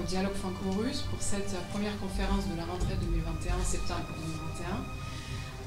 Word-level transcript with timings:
au 0.00 0.04
Dialogue 0.04 0.34
franco-russe 0.34 1.04
pour 1.10 1.20
cette 1.20 1.54
première 1.72 1.98
conférence 1.98 2.46
de 2.48 2.56
la 2.56 2.64
rentrée 2.64 2.96
2021, 3.00 3.54
septembre 3.64 4.06
2021. 4.58 4.66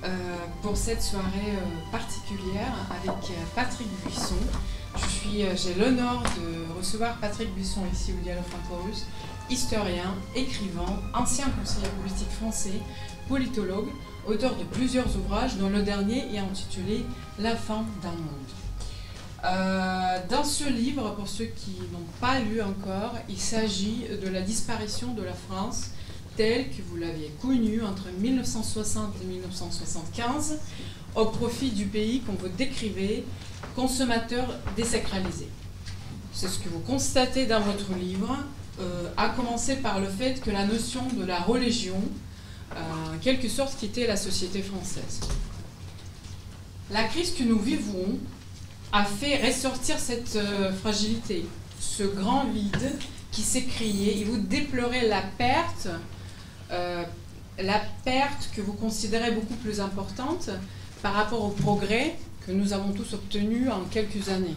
Euh, 0.06 0.38
pour 0.62 0.76
cette 0.76 1.02
soirée 1.02 1.55
euh, 1.55 1.91
particulière 1.91 2.74
avec 2.90 3.16
Patrick 3.55 3.88
Buisson. 4.04 4.36
J'ai 5.55 5.74
l'honneur 5.76 6.22
de 6.22 6.77
recevoir 6.77 7.18
Patrick 7.18 7.54
Buisson 7.55 7.82
ici 7.91 8.14
au 8.14 8.22
Dialogue 8.24 8.44
franco-russe, 8.44 9.05
historien, 9.50 10.14
écrivain, 10.36 11.00
ancien 11.13 11.46
conseiller 11.50 11.88
politique 12.02 12.30
français, 12.30 12.80
politologue, 13.27 13.88
auteur 14.27 14.55
de 14.55 14.63
plusieurs 14.66 15.16
ouvrages, 15.16 15.55
dont 15.58 15.70
le 15.70 15.82
dernier 15.82 16.36
est 16.36 16.40
intitulé 16.40 17.05
La 17.40 17.55
fin 17.55 17.84
d'un 18.02 18.12
monde. 18.12 18.62
Euh, 19.44 20.20
dans 20.30 20.44
ce 20.44 20.64
livre, 20.70 21.16
pour 21.16 21.28
ceux 21.28 21.46
qui 21.46 21.76
n'ont 21.92 22.08
pas 22.22 22.40
lu 22.40 22.62
encore, 22.62 23.16
il 23.28 23.40
s'agit 23.40 24.06
de 24.22 24.30
la 24.30 24.42
disparition 24.42 25.14
de 25.14 25.22
la 25.22 25.34
France 25.34 25.92
telle 26.38 26.70
que 26.70 26.82
vous 26.88 26.96
l'aviez 26.96 27.32
connue 27.42 27.84
entre 27.84 28.06
1960 28.20 29.14
et 29.22 29.26
1975 29.26 30.60
au 31.16 31.26
profit 31.26 31.70
du 31.72 31.86
pays 31.86 32.22
qu'on 32.22 32.34
vous 32.34 32.48
décrivez, 32.48 33.24
consommateur 33.76 34.48
désacralisé. 34.76 35.48
C'est 36.32 36.48
ce 36.48 36.57
que 36.57 36.70
vous 36.70 36.80
constatez 36.80 37.46
dans 37.46 37.60
votre 37.60 37.94
livre, 37.94 38.35
euh, 38.80 39.10
à 39.18 39.30
commencer 39.30 39.76
par 39.76 40.00
le 40.00 40.07
fait 40.07 40.41
que 40.41 40.50
la 40.50 40.66
notion 40.66 41.04
de 41.16 41.24
la 41.24 41.40
religion, 41.40 42.02
euh, 42.76 43.16
en 43.16 43.20
quelque 43.20 43.48
sorte, 43.48 43.78
quittait 43.78 44.07
la 44.07 44.18
société 44.18 44.63
française. 44.63 45.20
La 46.90 47.04
crise 47.04 47.35
que 47.35 47.44
nous 47.44 47.60
vivons 47.60 48.18
a 48.94 49.04
fait 49.04 49.44
ressortir 49.44 49.99
cette 49.99 50.36
euh, 50.36 50.72
fragilité, 50.72 51.46
ce 51.80 52.04
grand 52.04 52.46
vide 52.46 52.94
qui 53.32 53.41
s'est 53.41 53.63
crié. 53.63 54.22
Et 54.22 54.24
vous 54.24 54.38
déplorez 54.38 55.08
la 55.08 55.24
perte, 55.24 55.90
euh, 56.72 57.04
la 57.60 57.82
perte 58.05 58.52
que 58.55 58.62
vous 58.62 58.74
considérez 58.74 59.32
beaucoup 59.32 59.55
plus 59.55 59.82
importante 59.82 60.52
par 61.02 61.13
rapport 61.16 61.44
au 61.44 61.50
progrès 61.50 62.16
que 62.46 62.52
nous 62.52 62.72
avons 62.72 62.91
tous 62.91 63.13
obtenu 63.13 63.68
en 63.70 63.82
quelques 63.85 64.30
années. 64.30 64.56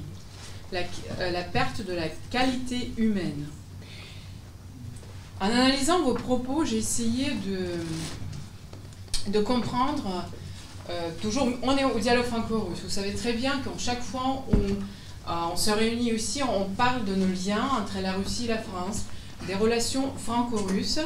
La, 0.70 0.80
euh, 1.20 1.42
perte 1.50 1.80
de 1.86 1.94
la 1.94 2.08
qualité 2.30 2.92
humaine. 2.98 3.46
En 5.40 5.46
analysant 5.46 6.02
vos 6.02 6.14
propos, 6.14 6.66
j'ai 6.66 6.78
essayé 6.78 7.32
de 9.28 9.40
comprendre 9.40 10.26
euh, 10.88 11.10
toujours, 11.20 11.48
on 11.62 11.76
est 11.76 11.84
au 11.84 11.98
dialogue 11.98 12.24
franco-russe. 12.24 12.80
Vous 12.84 12.90
savez 12.90 13.12
très 13.12 13.32
bien 13.32 13.60
qu'en 13.64 13.76
chaque 13.78 14.02
fois 14.02 14.44
on, 14.52 14.56
euh, 14.56 15.52
on, 15.52 15.56
se 15.56 15.70
réunit 15.70 16.12
aussi, 16.12 16.42
on 16.42 16.64
parle 16.64 17.04
de 17.04 17.14
nos 17.14 17.26
liens 17.26 17.68
entre 17.80 18.00
la 18.00 18.12
Russie 18.12 18.44
et 18.44 18.48
la 18.48 18.58
France, 18.58 19.06
des 19.46 19.54
relations 19.54 20.12
franco-russes. 20.16 21.00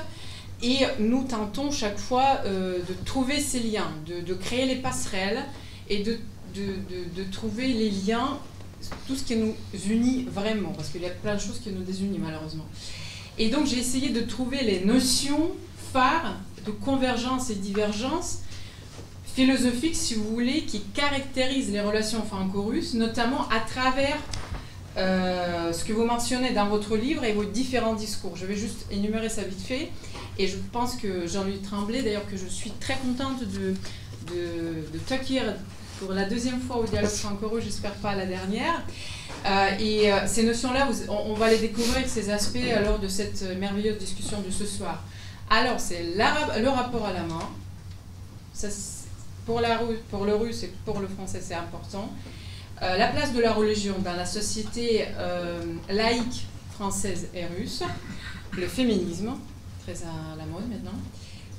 Et 0.62 0.80
nous 0.98 1.24
tentons 1.24 1.70
chaque 1.70 1.98
fois 1.98 2.40
euh, 2.44 2.80
de 2.80 2.94
trouver 3.06 3.40
ces 3.40 3.60
liens, 3.60 3.90
de, 4.06 4.34
créer 4.34 4.66
les 4.66 4.76
passerelles 4.76 5.42
et 5.88 6.02
de, 6.02 6.18
de, 6.54 7.24
trouver 7.32 7.68
les 7.68 7.90
liens, 7.90 8.38
tout 9.06 9.16
ce 9.16 9.24
qui 9.24 9.36
nous 9.36 9.54
unit 9.88 10.26
vraiment, 10.30 10.72
parce 10.76 10.90
qu'il 10.90 11.00
y 11.00 11.06
a 11.06 11.10
plein 11.10 11.34
de 11.34 11.40
choses 11.40 11.60
qui 11.60 11.70
nous 11.70 11.82
désunissent 11.82 12.20
malheureusement. 12.22 12.66
Et 13.38 13.48
donc 13.48 13.66
j'ai 13.66 13.78
essayé 13.78 14.10
de 14.10 14.20
trouver 14.20 14.62
les 14.62 14.84
notions 14.84 15.50
phares 15.94 16.36
de 16.66 16.70
convergence 16.70 17.48
et 17.48 17.54
divergence 17.54 18.40
philosophique, 19.34 19.96
si 19.96 20.14
vous 20.14 20.28
voulez, 20.28 20.62
qui 20.62 20.80
caractérise 20.80 21.70
les 21.70 21.80
relations 21.80 22.22
franco-russes, 22.22 22.94
notamment 22.94 23.48
à 23.48 23.60
travers 23.60 24.16
euh, 24.96 25.72
ce 25.72 25.84
que 25.84 25.92
vous 25.92 26.04
mentionnez 26.04 26.50
dans 26.50 26.66
votre 26.66 26.96
livre 26.96 27.24
et 27.24 27.32
vos 27.32 27.44
différents 27.44 27.94
discours. 27.94 28.36
Je 28.36 28.46
vais 28.46 28.56
juste 28.56 28.86
énumérer 28.90 29.28
ça 29.28 29.42
vite 29.42 29.60
fait. 29.60 29.90
Et 30.38 30.46
je 30.46 30.56
pense 30.72 30.96
que 30.96 31.26
Jean-Louis 31.26 31.58
Tremblay, 31.58 32.02
d'ailleurs, 32.02 32.26
que 32.26 32.36
je 32.36 32.46
suis 32.46 32.70
très 32.72 32.96
contente 32.96 33.40
de, 33.40 33.74
de, 34.32 34.88
de 34.92 34.98
pour 35.98 36.12
la 36.12 36.24
deuxième 36.24 36.60
fois 36.60 36.78
au 36.78 36.84
dialogue 36.84 37.10
franco-russe, 37.10 37.64
j'espère 37.64 37.94
pas 37.94 38.14
la 38.16 38.24
dernière. 38.24 38.82
Euh, 39.46 39.68
et 39.78 40.12
euh, 40.12 40.26
ces 40.26 40.44
notions-là, 40.44 40.88
on, 41.08 41.34
va 41.34 41.50
les 41.50 41.58
découvrir, 41.58 42.08
ces 42.08 42.30
aspects, 42.30 42.58
lors 42.84 42.98
de 42.98 43.08
cette 43.08 43.42
merveilleuse 43.58 43.98
discussion 43.98 44.40
de 44.40 44.50
ce 44.50 44.64
soir. 44.64 45.02
Alors, 45.50 45.78
c'est 45.78 46.02
le 46.16 46.68
rapport 46.68 47.04
à 47.04 47.12
la 47.12 47.22
main. 47.22 47.48
Pour, 49.46 49.60
la, 49.60 49.80
pour 50.10 50.24
le 50.24 50.34
russe 50.34 50.62
et 50.62 50.72
pour 50.84 51.00
le 51.00 51.08
français, 51.08 51.40
c'est 51.42 51.54
important. 51.54 52.10
Euh, 52.82 52.96
la 52.96 53.08
place 53.08 53.34
de 53.34 53.40
la 53.40 53.52
religion 53.52 53.94
dans 54.02 54.14
la 54.14 54.24
société 54.24 55.04
euh, 55.18 55.62
laïque 55.90 56.46
française 56.72 57.28
et 57.34 57.44
russe, 57.44 57.82
le 58.52 58.66
féminisme, 58.66 59.34
très 59.82 60.02
à 60.02 60.36
la 60.38 60.46
mode 60.46 60.66
maintenant, 60.70 60.98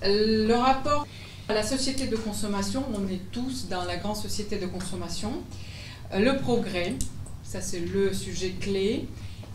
le 0.04 0.54
rapport 0.56 1.06
à 1.48 1.54
la 1.54 1.62
société 1.62 2.08
de 2.08 2.16
consommation, 2.16 2.84
on 2.96 3.08
est 3.08 3.22
tous 3.32 3.68
dans 3.70 3.84
la 3.84 3.98
grande 3.98 4.16
société 4.16 4.58
de 4.58 4.66
consommation, 4.66 5.32
euh, 6.12 6.20
le 6.20 6.38
progrès, 6.38 6.96
ça 7.44 7.62
c'est 7.62 7.82
le 7.82 8.14
sujet 8.14 8.56
clé, 8.60 9.08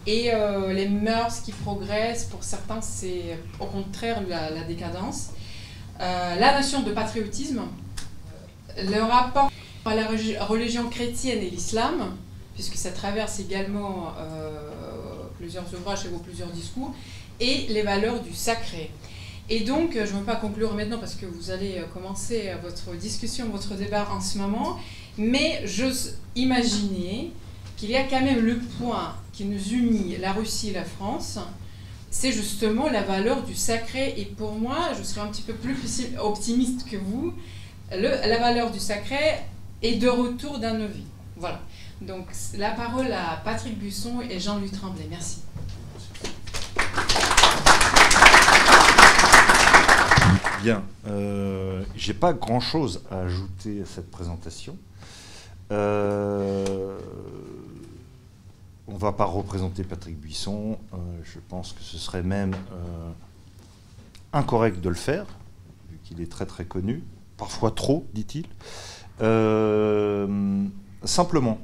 et 0.06 0.30
les 0.72 0.88
mœurs 0.88 1.40
qui 1.40 1.50
progressent, 1.50 2.26
pour 2.26 2.44
certains 2.44 2.80
c'est 2.80 3.36
au 3.58 3.66
contraire 3.66 4.22
la 4.28 4.62
décadence, 4.62 5.30
la 5.98 6.56
notion 6.56 6.84
de 6.84 6.92
patriotisme, 6.92 7.62
le 8.76 9.02
rapport 9.02 9.50
à 9.84 9.94
la 9.94 10.08
religion 10.46 10.88
chrétienne 10.88 11.38
et 11.38 11.50
l'islam, 11.50 12.16
puisque 12.54 12.76
ça 12.76 12.90
traverse 12.90 13.38
également 13.40 14.12
euh, 14.18 14.70
plusieurs 15.38 15.64
ouvrages 15.74 16.06
et 16.06 16.08
vos 16.08 16.18
plusieurs 16.18 16.50
discours, 16.50 16.94
et 17.40 17.66
les 17.68 17.82
valeurs 17.82 18.20
du 18.20 18.34
sacré. 18.34 18.90
Et 19.48 19.60
donc, 19.60 19.92
je 19.92 20.00
ne 20.00 20.18
veux 20.18 20.24
pas 20.24 20.36
conclure 20.36 20.74
maintenant 20.74 20.98
parce 20.98 21.14
que 21.14 21.26
vous 21.26 21.50
allez 21.50 21.80
commencer 21.94 22.50
votre 22.62 22.98
discussion, 22.98 23.48
votre 23.48 23.74
débat 23.74 24.08
en 24.10 24.20
ce 24.20 24.38
moment, 24.38 24.76
mais 25.18 25.62
j'ose 25.64 26.18
imaginer 26.34 27.32
qu'il 27.76 27.90
y 27.90 27.96
a 27.96 28.04
quand 28.04 28.22
même 28.22 28.40
le 28.40 28.58
point 28.58 29.14
qui 29.32 29.44
nous 29.44 29.62
unit, 29.68 30.16
la 30.18 30.32
Russie 30.32 30.70
et 30.70 30.72
la 30.72 30.84
France, 30.84 31.38
c'est 32.10 32.32
justement 32.32 32.88
la 32.88 33.02
valeur 33.02 33.42
du 33.42 33.54
sacré. 33.54 34.14
Et 34.16 34.24
pour 34.24 34.52
moi, 34.52 34.92
je 34.98 35.02
serais 35.02 35.20
un 35.20 35.28
petit 35.28 35.42
peu 35.42 35.52
plus 35.52 35.76
optimiste 36.18 36.88
que 36.88 36.96
vous, 36.96 37.34
la 37.90 38.38
valeur 38.38 38.70
du 38.70 38.78
sacré 38.78 39.38
est 39.82 39.96
de 39.96 40.08
retour 40.08 40.58
dans 40.58 40.78
nos 40.78 40.88
vies. 40.88 41.06
Voilà. 41.36 41.60
Donc 42.00 42.26
la 42.56 42.70
parole 42.70 43.12
à 43.12 43.40
Patrick 43.44 43.78
Busson 43.78 44.20
et 44.20 44.38
Jean-Louis 44.40 44.70
Tremblay. 44.70 45.06
Merci. 45.08 45.42
Bien. 50.62 50.82
Euh, 51.06 51.84
J'ai 51.94 52.14
pas 52.14 52.32
grand-chose 52.32 53.02
à 53.10 53.20
ajouter 53.20 53.82
à 53.82 53.86
cette 53.86 54.10
présentation. 54.10 54.76
Euh, 55.72 56.98
on 58.88 58.94
ne 58.94 58.98
va 58.98 59.12
pas 59.12 59.24
représenter 59.24 59.84
Patrick 59.84 60.18
Buisson. 60.18 60.78
Euh, 60.92 60.96
je 61.24 61.38
pense 61.48 61.72
que 61.72 61.82
ce 61.82 61.98
serait 61.98 62.22
même 62.22 62.54
euh, 62.54 63.10
incorrect 64.32 64.80
de 64.80 64.88
le 64.88 64.94
faire, 64.94 65.26
vu 65.90 65.98
qu'il 66.04 66.20
est 66.20 66.30
très 66.30 66.46
très 66.46 66.64
connu 66.64 67.02
parfois 67.36 67.70
trop, 67.70 68.06
dit-il. 68.14 68.46
Euh, 69.22 70.66
simplement, 71.04 71.58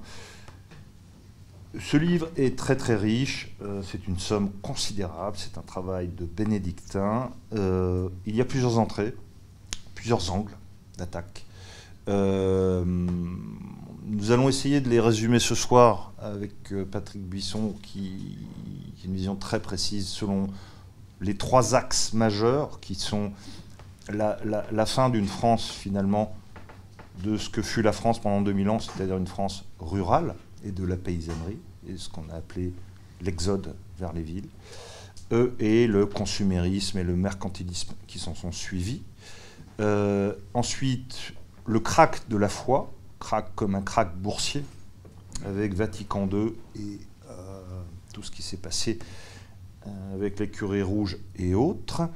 ce 1.79 1.97
livre 1.97 2.29
est 2.37 2.59
très 2.59 2.77
très 2.77 2.97
riche, 2.97 3.55
euh, 3.63 3.83
c'est 3.83 4.07
une 4.07 4.19
somme 4.19 4.51
considérable, 4.63 5.37
c'est 5.39 5.59
un 5.59 5.63
travail 5.63 6.09
de 6.09 6.25
bénédictin. 6.25 7.31
Euh, 7.55 8.09
il 8.27 8.37
y 8.37 8.41
a 8.41 8.45
plusieurs 8.45 8.79
entrées, 8.79 9.15
plusieurs 9.95 10.33
angles 10.33 10.57
d'attaque. 10.99 11.45
nous 12.07 13.11
allons 14.31 14.49
essayer 14.49 14.81
de 14.81 14.89
les 14.89 15.01
résumer 15.01 15.39
ce 15.39 15.55
soir 15.55 16.13
avec 16.19 16.53
Patrick 16.91 17.23
Buisson 17.23 17.75
qui, 17.83 18.39
qui, 18.97 19.07
a 19.07 19.09
une 19.09 19.15
vision 19.15 19.37
très 19.37 19.61
précise 19.61 20.09
selon 20.09 20.49
les 21.21 21.37
trois 21.37 21.75
axes 21.75 22.13
majeurs 22.13 22.81
qui 22.81 22.95
sont 22.95 23.33
la, 24.17 24.87
fin 24.87 25.11
d'une 25.11 25.27
France 25.27 25.71
finalement 25.71 26.35
de 27.23 27.37
ce 27.37 27.51
que 27.51 27.63
fut 27.63 27.83
la 27.83 27.93
France 27.93 28.21
pendant 28.21 28.41
2000 28.41 28.71
ans, 28.71 28.79
c'est-à-dire 28.79 29.17
une 29.17 29.27
France 29.27 29.65
rurale 29.79 30.35
et 30.65 30.73
de 30.73 30.85
la 30.85 30.97
paysannerie, 30.97 31.59
et 31.89 31.97
ce 31.97 32.09
qu'on 32.09 32.29
a 32.31 32.37
appelé 32.37 32.73
l'exode 33.21 33.75
vers 33.99 34.13
les 34.13 34.23
villes, 34.23 34.49
et 35.59 35.87
le 35.87 36.05
consumérisme 36.07 36.99
et 36.99 37.05
le 37.05 37.17
mercantilisme 37.17 37.95
qui 38.07 38.19
s'en 38.19 38.35
sont 38.35 38.53
suivis. 38.53 39.03
Euh, 39.81 40.35
ensuite, 40.53 41.33
le 41.67 41.81
crack 41.81 42.29
de 42.29 42.37
la 42.37 42.49
foi, 42.49 42.93
crack 43.19 43.55
comme 43.55 43.75
un 43.75 43.83
crack 43.83 44.15
boursier, 44.17 44.65
avec 45.45 45.75
Vatican 45.75 46.29
II 46.31 46.53
et 46.77 47.01
euh, 47.31 47.83
tout 48.13 48.23
ce 48.23 48.31
qui 48.31 48.43
s'est 48.43 48.59
passé 48.59 48.99
euh, 49.87 50.15
avec 50.15 50.39
les 50.39 50.49
curés 50.49 50.83
rouges 50.83 51.19
et 51.37 51.55
autres. 51.55 52.09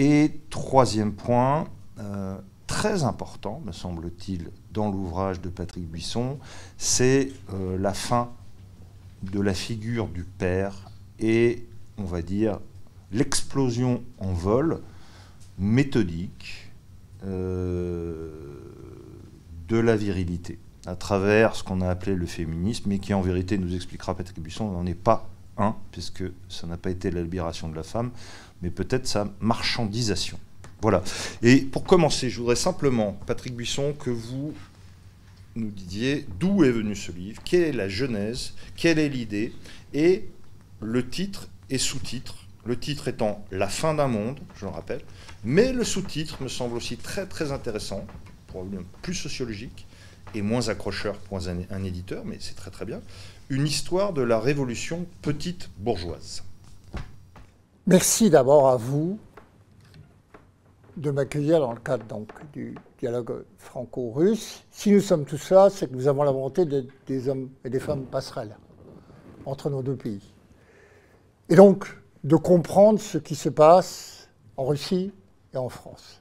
Et 0.00 0.30
troisième 0.48 1.12
point, 1.12 1.66
euh, 1.98 2.38
très 2.68 3.02
important, 3.02 3.60
me 3.66 3.72
semble-t-il, 3.72 4.52
dans 4.72 4.92
l'ouvrage 4.92 5.40
de 5.40 5.48
Patrick 5.48 5.90
Buisson, 5.90 6.38
c'est 6.76 7.32
euh, 7.52 7.76
la 7.76 7.92
fin 7.92 8.30
de 9.24 9.40
la 9.40 9.54
figure 9.54 10.06
du 10.06 10.22
père 10.22 10.92
et, 11.18 11.66
on 11.96 12.04
va 12.04 12.22
dire, 12.22 12.60
l'explosion 13.10 14.04
en 14.20 14.32
vol 14.32 14.82
méthodique 15.58 16.70
euh, 17.24 18.30
de 19.66 19.78
la 19.78 19.96
virilité 19.96 20.60
à 20.86 20.94
travers 20.94 21.56
ce 21.56 21.64
qu'on 21.64 21.80
a 21.80 21.88
appelé 21.88 22.14
le 22.14 22.26
féminisme, 22.26 22.84
mais 22.86 23.00
qui 23.00 23.14
en 23.14 23.20
vérité 23.20 23.58
nous 23.58 23.74
expliquera 23.74 24.14
Patrick 24.14 24.40
Buisson, 24.40 24.70
n'en 24.70 24.86
est 24.86 24.94
pas 24.94 25.28
un, 25.56 25.74
puisque 25.90 26.22
ça 26.48 26.68
n'a 26.68 26.76
pas 26.76 26.90
été 26.90 27.10
la 27.10 27.20
libération 27.20 27.68
de 27.68 27.74
la 27.74 27.82
femme, 27.82 28.12
mais 28.62 28.70
peut-être 28.70 29.06
sa 29.06 29.32
marchandisation. 29.40 30.38
Voilà. 30.80 31.02
Et 31.42 31.60
pour 31.60 31.84
commencer, 31.84 32.30
je 32.30 32.38
voudrais 32.38 32.56
simplement, 32.56 33.18
Patrick 33.26 33.54
Buisson, 33.54 33.94
que 33.94 34.10
vous 34.10 34.54
nous 35.56 35.70
disiez 35.70 36.26
d'où 36.38 36.64
est 36.64 36.70
venu 36.70 36.94
ce 36.94 37.10
livre, 37.10 37.42
quelle 37.44 37.62
est 37.62 37.72
la 37.72 37.88
genèse, 37.88 38.54
quelle 38.76 38.98
est 38.98 39.08
l'idée, 39.08 39.52
et 39.92 40.28
le 40.80 41.08
titre 41.08 41.48
et 41.70 41.78
sous-titre. 41.78 42.36
Le 42.64 42.78
titre 42.78 43.08
étant 43.08 43.44
La 43.50 43.68
fin 43.68 43.94
d'un 43.94 44.08
monde, 44.08 44.38
je 44.56 44.66
le 44.66 44.70
rappelle, 44.70 45.00
mais 45.44 45.72
le 45.72 45.84
sous-titre 45.84 46.42
me 46.42 46.48
semble 46.48 46.76
aussi 46.76 46.96
très 46.96 47.26
très 47.26 47.50
intéressant, 47.50 48.06
probablement 48.46 48.84
plus 49.02 49.14
sociologique 49.14 49.86
et 50.34 50.42
moins 50.42 50.68
accrocheur 50.68 51.16
pour 51.16 51.38
un, 51.38 51.62
un 51.70 51.84
éditeur, 51.84 52.24
mais 52.24 52.36
c'est 52.40 52.56
très 52.56 52.70
très 52.70 52.84
bien. 52.84 53.00
Une 53.48 53.66
histoire 53.66 54.12
de 54.12 54.22
la 54.22 54.38
révolution 54.38 55.06
petite 55.22 55.70
bourgeoise. 55.78 56.42
Merci 57.90 58.28
d'abord 58.28 58.68
à 58.68 58.76
vous 58.76 59.18
de 60.98 61.10
m'accueillir 61.10 61.60
dans 61.60 61.72
le 61.72 61.80
cadre 61.80 62.04
donc, 62.04 62.28
du 62.52 62.74
dialogue 62.98 63.46
franco-russe. 63.56 64.62
Si 64.70 64.92
nous 64.92 65.00
sommes 65.00 65.24
tous 65.24 65.48
là, 65.48 65.70
c'est 65.70 65.86
que 65.86 65.94
nous 65.94 66.06
avons 66.06 66.22
la 66.22 66.30
volonté 66.30 66.66
d'être 66.66 66.90
des 67.06 67.30
hommes 67.30 67.48
et 67.64 67.70
des 67.70 67.80
femmes 67.80 68.04
passerelles 68.04 68.58
entre 69.46 69.70
nos 69.70 69.80
deux 69.80 69.96
pays. 69.96 70.34
Et 71.48 71.56
donc, 71.56 71.86
de 72.24 72.36
comprendre 72.36 73.00
ce 73.00 73.16
qui 73.16 73.34
se 73.34 73.48
passe 73.48 74.28
en 74.58 74.66
Russie 74.66 75.10
et 75.54 75.56
en 75.56 75.70
France. 75.70 76.20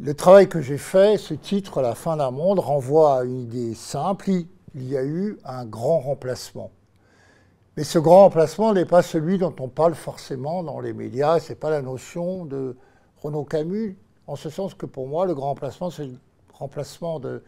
Le 0.00 0.14
travail 0.14 0.48
que 0.48 0.60
j'ai 0.60 0.78
fait, 0.78 1.18
ce 1.18 1.34
titre, 1.34 1.82
La 1.82 1.96
fin 1.96 2.16
d'un 2.16 2.30
monde, 2.30 2.60
renvoie 2.60 3.18
à 3.18 3.24
une 3.24 3.40
idée 3.40 3.74
simple. 3.74 4.30
Il 4.30 4.88
y 4.88 4.96
a 4.96 5.02
eu 5.02 5.36
un 5.44 5.64
grand 5.64 5.98
remplacement. 5.98 6.70
Mais 7.80 7.84
ce 7.84 7.98
grand 7.98 8.24
remplacement 8.24 8.74
n'est 8.74 8.84
pas 8.84 9.00
celui 9.00 9.38
dont 9.38 9.54
on 9.58 9.68
parle 9.68 9.94
forcément 9.94 10.62
dans 10.62 10.80
les 10.80 10.92
médias. 10.92 11.40
Ce 11.40 11.48
n'est 11.48 11.54
pas 11.54 11.70
la 11.70 11.80
notion 11.80 12.44
de 12.44 12.76
Renaud 13.22 13.44
Camus, 13.44 13.96
en 14.26 14.36
ce 14.36 14.50
sens 14.50 14.74
que 14.74 14.84
pour 14.84 15.08
moi, 15.08 15.24
le 15.24 15.34
grand 15.34 15.46
remplacement, 15.46 15.88
c'est 15.88 16.04
le 16.04 16.18
remplacement 16.52 17.20
de, 17.20 17.42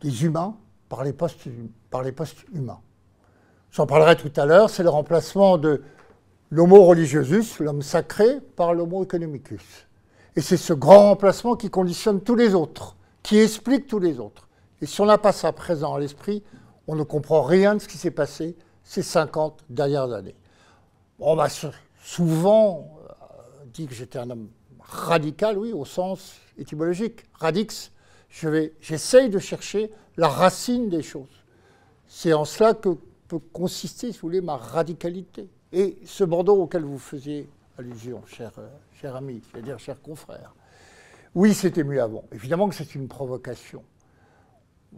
des 0.00 0.24
humains 0.24 0.56
par 0.88 1.04
les 1.04 1.12
postes, 1.12 1.46
par 1.90 2.02
les 2.02 2.12
postes 2.12 2.38
humains. 2.54 2.80
J'en 3.70 3.86
parlerai 3.86 4.16
tout 4.16 4.32
à 4.36 4.46
l'heure, 4.46 4.70
c'est 4.70 4.82
le 4.82 4.88
remplacement 4.88 5.58
de 5.58 5.82
l'homo 6.48 6.84
religiosus, 6.84 7.58
l'homme 7.60 7.82
sacré, 7.82 8.40
par 8.56 8.72
l'homo 8.72 9.04
economicus. 9.04 9.86
Et 10.36 10.40
c'est 10.40 10.56
ce 10.56 10.72
grand 10.72 11.10
remplacement 11.10 11.54
qui 11.54 11.68
conditionne 11.68 12.22
tous 12.22 12.34
les 12.34 12.54
autres, 12.54 12.96
qui 13.22 13.36
explique 13.36 13.88
tous 13.88 13.98
les 13.98 14.18
autres. 14.18 14.48
Et 14.80 14.86
si 14.86 15.02
on 15.02 15.04
n'a 15.04 15.18
pas 15.18 15.32
ça 15.32 15.52
présent 15.52 15.96
à 15.96 16.00
l'esprit, 16.00 16.42
on 16.86 16.94
ne 16.94 17.02
comprend 17.02 17.42
rien 17.42 17.74
de 17.74 17.80
ce 17.80 17.88
qui 17.88 17.98
s'est 17.98 18.10
passé 18.10 18.56
ces 18.84 19.02
50 19.02 19.64
dernières 19.70 20.12
années. 20.12 20.34
On 21.18 21.36
m'a 21.36 21.48
souvent 22.02 22.98
dit 23.72 23.86
que 23.86 23.94
j'étais 23.94 24.18
un 24.18 24.30
homme 24.30 24.48
radical, 24.80 25.58
oui, 25.58 25.72
au 25.72 25.84
sens 25.84 26.34
étymologique. 26.58 27.24
Radix, 27.34 27.92
j'essaye 28.80 29.30
de 29.30 29.38
chercher 29.38 29.90
la 30.16 30.28
racine 30.28 30.88
des 30.88 31.02
choses. 31.02 31.44
C'est 32.08 32.32
en 32.32 32.44
cela 32.44 32.74
que 32.74 32.90
peut 33.28 33.38
consister, 33.52 34.12
si 34.12 34.18
vous 34.18 34.28
voulez, 34.28 34.40
ma 34.40 34.56
radicalité. 34.56 35.48
Et 35.72 35.98
ce 36.04 36.24
Bordeaux 36.24 36.56
auquel 36.62 36.82
vous 36.82 36.98
faisiez 36.98 37.48
allusion, 37.78 38.22
cher, 38.26 38.52
euh, 38.58 38.68
cher 39.00 39.16
ami, 39.16 39.42
c'est-à-dire 39.50 39.78
cher 39.78 40.02
confrère, 40.02 40.54
oui, 41.34 41.54
c'était 41.54 41.82
mieux 41.82 42.02
avant. 42.02 42.24
Évidemment 42.32 42.68
que 42.68 42.74
c'est 42.74 42.94
une 42.94 43.08
provocation. 43.08 43.82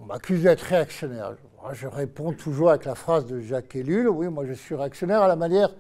On 0.01 0.07
m'accuse 0.07 0.43
d'être 0.43 0.63
réactionnaire. 0.63 1.37
Je 1.73 1.87
réponds 1.87 2.33
toujours 2.33 2.71
avec 2.71 2.85
la 2.85 2.95
phrase 2.95 3.25
de 3.27 3.41
Jacques 3.41 3.75
Ellul, 3.75 4.09
oui, 4.09 4.29
moi 4.29 4.45
je 4.45 4.53
suis 4.53 4.75
réactionnaire 4.75 5.23
à 5.23 5.29
la 5.29 5.37
manière 5.37 5.71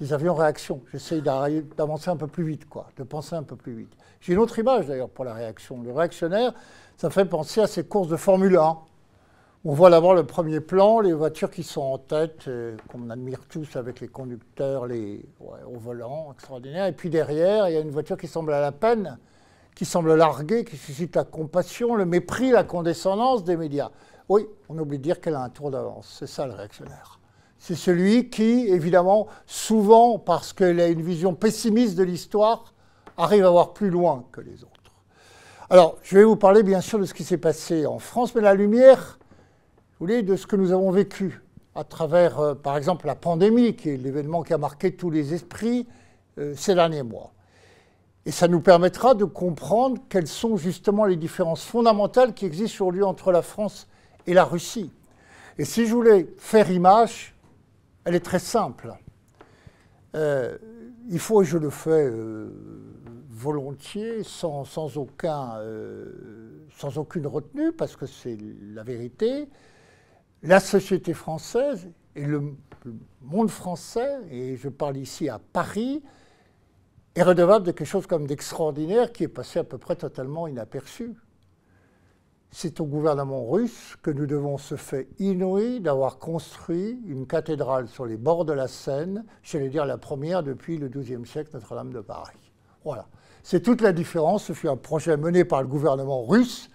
des 0.00 0.12
avions 0.12 0.34
réaction. 0.34 0.80
J'essaye 0.90 1.20
d'avancer 1.22 2.08
un 2.08 2.16
peu 2.16 2.26
plus 2.26 2.44
vite, 2.44 2.66
quoi, 2.68 2.86
de 2.96 3.02
penser 3.02 3.34
un 3.34 3.42
peu 3.42 3.54
plus 3.54 3.74
vite. 3.74 3.92
J'ai 4.20 4.32
une 4.32 4.38
autre 4.38 4.58
image 4.58 4.86
d'ailleurs 4.86 5.10
pour 5.10 5.24
la 5.24 5.34
réaction. 5.34 5.82
Le 5.82 5.92
réactionnaire, 5.92 6.54
ça 6.96 7.10
fait 7.10 7.26
penser 7.26 7.60
à 7.60 7.66
ces 7.66 7.84
courses 7.84 8.08
de 8.08 8.16
Formule 8.16 8.56
1. 8.56 8.78
On 9.66 9.72
voit 9.72 9.90
d'abord 9.90 10.14
le 10.14 10.24
premier 10.24 10.60
plan, 10.60 11.00
les 11.00 11.12
voitures 11.12 11.50
qui 11.50 11.62
sont 11.62 11.82
en 11.82 11.98
tête, 11.98 12.48
euh, 12.48 12.76
qu'on 12.88 13.10
admire 13.10 13.40
tous 13.48 13.76
avec 13.76 14.00
les 14.00 14.08
conducteurs, 14.08 14.86
les 14.86 15.24
au 15.40 15.78
volant, 15.78 16.32
extraordinaire. 16.32 16.86
Et 16.86 16.92
puis 16.92 17.10
derrière, 17.10 17.68
il 17.68 17.74
y 17.74 17.76
a 17.76 17.80
une 17.80 17.90
voiture 17.90 18.16
qui 18.16 18.28
semble 18.28 18.52
à 18.52 18.60
la 18.60 18.72
peine, 18.72 19.18
qui 19.74 19.84
semble 19.84 20.14
larguer, 20.14 20.64
qui 20.64 20.76
suscite 20.76 21.16
la 21.16 21.24
compassion, 21.24 21.94
le 21.94 22.06
mépris, 22.06 22.50
la 22.50 22.64
condescendance 22.64 23.44
des 23.44 23.56
médias. 23.56 23.90
Oui, 24.28 24.46
on 24.68 24.78
oublie 24.78 24.98
de 24.98 25.02
dire 25.02 25.20
qu'elle 25.20 25.34
a 25.34 25.42
un 25.42 25.50
tour 25.50 25.70
d'avance. 25.70 26.16
C'est 26.18 26.26
ça 26.26 26.46
le 26.46 26.54
réactionnaire 26.54 27.18
c'est 27.64 27.76
celui 27.76 28.28
qui, 28.28 28.68
évidemment, 28.68 29.26
souvent, 29.46 30.18
parce 30.18 30.52
qu'il 30.52 30.78
a 30.82 30.88
une 30.88 31.00
vision 31.00 31.34
pessimiste 31.34 31.96
de 31.96 32.02
l'histoire, 32.02 32.74
arrive 33.16 33.46
à 33.46 33.48
voir 33.48 33.72
plus 33.72 33.88
loin 33.88 34.26
que 34.32 34.42
les 34.42 34.64
autres. 34.64 34.92
Alors, 35.70 35.96
je 36.02 36.18
vais 36.18 36.24
vous 36.24 36.36
parler 36.36 36.62
bien 36.62 36.82
sûr 36.82 36.98
de 36.98 37.06
ce 37.06 37.14
qui 37.14 37.24
s'est 37.24 37.38
passé 37.38 37.86
en 37.86 37.98
France, 37.98 38.34
mais 38.34 38.42
la 38.42 38.52
lumière, 38.52 39.18
vous 39.98 40.06
voulez, 40.06 40.22
de 40.22 40.36
ce 40.36 40.46
que 40.46 40.56
nous 40.56 40.72
avons 40.72 40.90
vécu 40.90 41.40
à 41.74 41.84
travers, 41.84 42.38
euh, 42.38 42.54
par 42.54 42.76
exemple, 42.76 43.06
la 43.06 43.14
pandémie, 43.14 43.74
qui 43.74 43.88
est 43.88 43.96
l'événement 43.96 44.42
qui 44.42 44.52
a 44.52 44.58
marqué 44.58 44.94
tous 44.94 45.08
les 45.08 45.32
esprits 45.32 45.88
euh, 46.36 46.52
ces 46.58 46.74
derniers 46.74 47.02
mois. 47.02 47.32
Et 48.26 48.30
ça 48.30 48.46
nous 48.46 48.60
permettra 48.60 49.14
de 49.14 49.24
comprendre 49.24 50.02
quelles 50.10 50.28
sont 50.28 50.58
justement 50.58 51.06
les 51.06 51.16
différences 51.16 51.64
fondamentales 51.64 52.34
qui 52.34 52.44
existent 52.44 52.84
aujourd'hui 52.84 53.04
entre 53.04 53.32
la 53.32 53.40
France 53.40 53.88
et 54.26 54.34
la 54.34 54.44
Russie. 54.44 54.90
Et 55.58 55.64
si 55.64 55.86
je 55.86 55.94
voulais 55.94 56.26
faire 56.38 56.70
image, 56.70 57.34
elle 58.04 58.14
est 58.14 58.24
très 58.24 58.38
simple. 58.38 58.94
Euh, 60.14 60.56
il 61.08 61.18
faut, 61.18 61.42
et 61.42 61.44
je 61.44 61.58
le 61.58 61.70
fais 61.70 61.90
euh, 61.90 62.48
volontiers, 63.30 64.22
sans, 64.22 64.64
aucun, 64.96 65.56
euh, 65.58 66.66
sans 66.76 66.98
aucune 66.98 67.26
retenue, 67.26 67.72
parce 67.72 67.96
que 67.96 68.06
c'est 68.06 68.38
la 68.72 68.82
vérité, 68.82 69.48
la 70.42 70.60
société 70.60 71.14
française 71.14 71.88
et 72.16 72.24
le, 72.24 72.54
monde 73.22 73.50
français, 73.50 74.18
et 74.30 74.56
je 74.56 74.68
parle 74.68 74.98
ici 74.98 75.28
à 75.30 75.38
Paris, 75.38 76.02
est 77.14 77.22
redevable 77.22 77.66
de 77.66 77.72
quelque 77.72 77.86
chose 77.86 78.06
comme 78.06 78.26
d'extraordinaire 78.26 79.12
qui 79.12 79.24
est 79.24 79.28
passé 79.28 79.58
à 79.58 79.64
peu 79.64 79.78
près 79.78 79.96
totalement 79.96 80.46
inaperçu 80.46 81.14
c'est 82.54 82.80
au 82.80 82.86
gouvernement 82.86 83.50
russe 83.50 83.96
que 84.00 84.12
nous 84.12 84.26
devons 84.26 84.58
ce 84.58 84.76
fait 84.76 85.08
inouï 85.18 85.80
d'avoir 85.80 86.18
construit 86.18 87.02
une 87.04 87.26
cathédrale 87.26 87.88
sur 87.88 88.06
les 88.06 88.16
bords 88.16 88.44
de 88.44 88.52
la 88.52 88.68
Seine, 88.68 89.24
j'allais 89.42 89.68
dire 89.68 89.84
la 89.84 89.98
première 89.98 90.44
depuis 90.44 90.78
le 90.78 90.88
XIIe 90.88 91.26
siècle, 91.26 91.50
Notre-Dame 91.52 91.92
de 91.92 92.00
Paris. 92.00 92.52
Voilà. 92.84 93.08
C'est 93.42 93.60
toute 93.60 93.80
la 93.80 93.92
différence. 93.92 94.44
Ce 94.44 94.52
fut 94.52 94.68
un 94.68 94.76
projet 94.76 95.16
mené 95.16 95.44
par 95.44 95.62
le 95.62 95.68
gouvernement 95.68 96.24
russe 96.24 96.70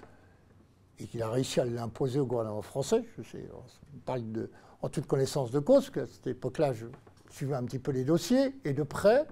et 1.00 1.08
qu'il 1.08 1.24
a 1.24 1.30
réussi 1.30 1.62
à 1.62 1.66
l'imposer 1.66 2.20
au 2.20 2.26
gouvernement 2.26 2.62
français. 2.62 3.06
Je 3.18 3.24
sais, 3.24 3.50
on 3.54 4.00
parle 4.00 4.30
de, 4.34 4.52
en 4.82 4.90
toute 4.90 5.08
connaissance 5.08 5.50
de 5.50 5.60
cause, 5.60 5.90
parce 5.90 5.92
qu'à 5.92 6.14
cette 6.14 6.28
époque-là, 6.28 6.74
je 6.74 6.88
suivais 7.30 7.56
un 7.56 7.64
petit 7.64 7.80
peu 7.80 7.94
les 7.94 8.04
dossiers 8.04 8.54
et 8.66 8.74
de 8.74 8.84
près. 8.84 9.26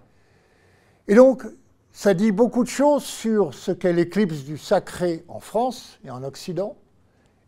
Et 1.10 1.16
donc, 1.16 1.46
ça 1.98 2.14
dit 2.14 2.32
beaucoup 2.32 2.64
de 2.64 2.70
choses 2.70 3.04
sur 3.04 3.56
ce 3.56 3.72
qu'est 3.72 3.92
l'éclipse 3.92 4.44
du 4.44 4.60
sacré 4.60 5.26
en 5.28 5.40
France 5.40 5.98
et 6.06 6.12
en 6.12 6.24
Occident, 6.24 6.78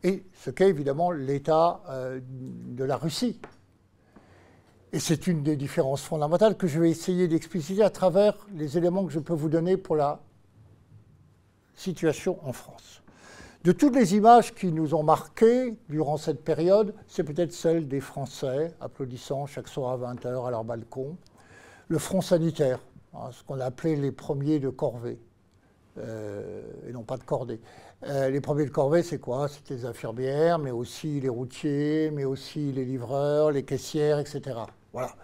et 0.02 0.26
ce 0.34 0.50
qu'est 0.50 0.70
évidemment 0.70 1.12
l'état 1.12 1.84
euh, 1.88 2.20
de 2.24 2.84
la 2.84 2.98
Russie. 2.98 3.40
Et 4.92 4.98
c'est 4.98 5.28
une 5.28 5.44
des 5.44 5.56
différences 5.56 6.02
fondamentales 6.02 6.58
que 6.58 6.66
je 6.66 6.80
vais 6.80 6.90
essayer 6.90 7.28
d'expliciter 7.28 7.84
à 7.84 7.92
travers 7.92 8.48
les 8.56 8.76
éléments 8.76 9.06
que 9.06 9.12
je 9.12 9.20
peux 9.20 9.36
vous 9.36 9.50
donner 9.50 9.78
pour 9.78 9.96
la 9.96 10.20
situation 11.76 12.40
en 12.44 12.52
France. 12.52 13.04
De 13.64 13.72
toutes 13.72 13.94
les 13.94 14.16
images 14.16 14.56
qui 14.56 14.72
nous 14.72 14.96
ont 14.96 15.04
marquées 15.04 15.78
durant 15.90 16.18
cette 16.18 16.44
période, 16.44 16.96
c'est 17.08 17.24
peut-être 17.24 17.54
celle 17.54 17.88
des 17.88 18.02
Français 18.02 18.74
applaudissant 18.82 19.46
chaque 19.46 19.68
soir 19.68 19.92
à 20.04 20.16
20h 20.16 20.48
à 20.48 20.50
leur 20.50 20.64
balcon, 20.64 21.18
le 21.88 22.00
front 22.00 22.22
sanitaire, 22.22 22.80
Hein, 23.14 23.30
ce 23.32 23.44
qu'on 23.44 23.60
appelait 23.60 23.96
les 23.96 24.12
premiers 24.12 24.60
de 24.60 24.70
corvée, 24.70 25.20
euh, 25.98 26.62
et 26.88 26.92
non 26.92 27.04
pas 27.04 27.18
de 27.18 27.24
cordée. 27.24 27.60
Euh, 28.08 28.30
les 28.30 28.40
premiers 28.40 28.66
de 28.66 28.70
corvée, 28.70 29.04
c'est 29.04 29.20
quoi? 29.20 29.48
C'était 29.48 29.74
les 29.74 29.86
infirmières, 29.86 30.60
mais 30.60 30.72
aussi 30.72 31.20
les 31.20 31.30
routiers, 31.30 32.12
mais 32.12 32.24
aussi 32.24 32.72
les 32.72 32.86
livreurs, 32.86 33.52
les 33.52 33.64
caissières, 33.64 34.20
etc. 34.20 34.60
Voilà. 34.94 35.16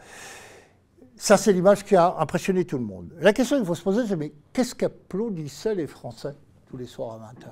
Ça, 1.15 1.37
c'est 1.37 1.53
l'image 1.53 1.85
qui 1.85 1.95
a 1.95 2.17
impressionné 2.17 2.65
tout 2.65 2.77
le 2.77 2.83
monde. 2.83 3.13
La 3.19 3.31
question 3.31 3.57
qu'il 3.57 3.65
faut 3.65 3.75
se 3.75 3.83
poser, 3.83 4.05
c'est 4.07 4.17
mais 4.17 4.33
qu'est-ce 4.51 4.75
qu'applaudissaient 4.75 5.75
les 5.75 5.87
Français 5.87 6.35
tous 6.67 6.77
les 6.77 6.87
soirs 6.87 7.13
à 7.13 7.33
20h 7.33 7.51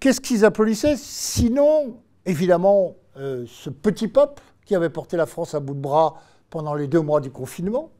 Qu'est-ce 0.00 0.20
qu'ils 0.20 0.44
applaudissaient? 0.44 0.96
Sinon, 0.96 2.00
évidemment, 2.26 2.96
euh, 3.18 3.44
ce 3.46 3.70
petit 3.70 4.08
peuple 4.08 4.42
qui 4.64 4.74
avait 4.74 4.90
porté 4.90 5.16
la 5.16 5.26
France 5.26 5.54
à 5.54 5.60
bout 5.60 5.74
de 5.74 5.80
bras 5.80 6.16
pendant 6.50 6.74
les 6.74 6.88
deux 6.88 7.00
mois 7.00 7.20
du 7.20 7.30
confinement, 7.30 7.90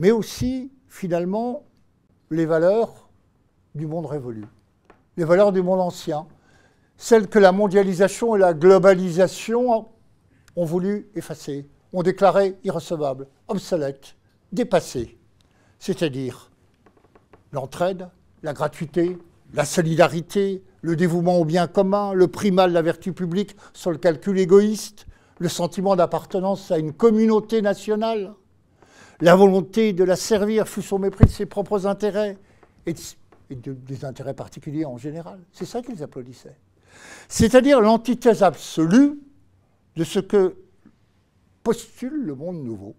mais 0.00 0.12
aussi, 0.12 0.72
finalement, 0.88 1.66
les 2.30 2.46
valeurs 2.46 3.10
du 3.74 3.86
monde 3.86 4.06
révolu, 4.06 4.46
les 5.18 5.24
valeurs 5.24 5.52
du 5.52 5.60
monde 5.60 5.80
ancien, 5.80 6.26
celles 6.96 7.28
que 7.28 7.38
la 7.38 7.52
mondialisation 7.52 8.34
et 8.34 8.38
la 8.38 8.54
globalisation 8.54 9.88
ont 10.56 10.64
voulu 10.64 11.10
effacer, 11.14 11.68
ont 11.92 12.02
déclaré 12.02 12.56
irrecevables, 12.64 13.26
obsolètes, 13.46 14.16
dépassées, 14.52 15.18
c'est-à-dire 15.78 16.50
l'entraide, 17.52 18.08
la 18.42 18.54
gratuité, 18.54 19.18
la 19.52 19.66
solidarité, 19.66 20.64
le 20.80 20.96
dévouement 20.96 21.36
au 21.36 21.44
bien 21.44 21.66
commun, 21.66 22.14
le 22.14 22.26
primat 22.26 22.68
de 22.68 22.72
la 22.72 22.80
vertu 22.80 23.12
publique 23.12 23.54
sur 23.74 23.90
le 23.90 23.98
calcul 23.98 24.38
égoïste, 24.38 25.06
le 25.38 25.50
sentiment 25.50 25.94
d'appartenance 25.94 26.70
à 26.70 26.78
une 26.78 26.94
communauté 26.94 27.60
nationale, 27.60 28.32
la 29.20 29.34
volonté 29.34 29.92
de 29.92 30.04
la 30.04 30.16
servir 30.16 30.68
fut 30.68 30.82
son 30.82 30.98
mépris 30.98 31.26
de 31.26 31.30
ses 31.30 31.46
propres 31.46 31.86
intérêts 31.86 32.38
et, 32.86 32.94
des 33.50 34.04
intérêts 34.04 34.34
particuliers 34.34 34.84
en 34.84 34.96
général. 34.96 35.40
C'est 35.52 35.64
ça 35.64 35.82
qu'ils 35.82 36.02
applaudissaient. 36.02 36.56
C'est-à-dire 37.28 37.80
l'antithèse 37.80 38.42
absolue 38.42 39.20
de 39.96 40.04
ce 40.04 40.20
que 40.20 40.56
postule 41.62 42.24
le 42.24 42.34
monde 42.34 42.62
nouveau, 42.62 42.94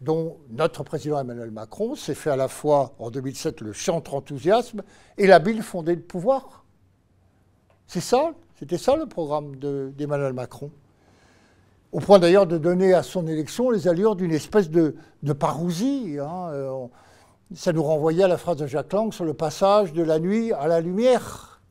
dont 0.00 0.38
notre 0.50 0.82
président 0.82 1.20
Emmanuel 1.20 1.50
Macron 1.50 1.94
s'est 1.94 2.14
fait 2.14 2.30
à 2.30 2.36
la 2.36 2.48
fois 2.48 2.94
en 2.98 3.10
2007 3.10 3.60
le 3.60 3.72
chantre 3.72 4.14
enthousiasme 4.14 4.82
et 5.18 5.26
la 5.26 5.38
bille 5.38 5.62
fondée 5.62 5.96
de 5.96 6.02
pouvoir. 6.02 6.64
C'est 7.86 8.00
ça, 8.00 8.32
c'était 8.58 8.78
ça 8.78 8.96
le 8.96 9.06
programme 9.06 9.56
d'Emmanuel 9.56 10.32
Macron? 10.32 10.70
Au 11.96 11.98
point 11.98 12.18
d'ailleurs 12.18 12.46
de 12.46 12.58
donner 12.58 12.92
à 12.92 13.02
son 13.02 13.26
élection 13.26 13.70
les 13.70 13.88
allures 13.88 14.16
d'une 14.16 14.32
espèce 14.32 14.68
de, 14.68 14.94
parousie. 15.32 16.18
Hein. 16.20 16.50
Euh, 16.52 16.86
ça 17.54 17.72
nous 17.72 17.82
renvoyait 17.82 18.24
à 18.24 18.28
la 18.28 18.36
phrase 18.36 18.58
de 18.58 18.66
Jacques 18.66 18.92
Lang 18.92 19.14
sur 19.14 19.24
le 19.24 19.32
passage 19.32 19.94
de 19.94 20.02
la 20.02 20.18
nuit 20.18 20.52
à 20.52 20.68
la 20.68 20.82
lumière. 20.82 21.62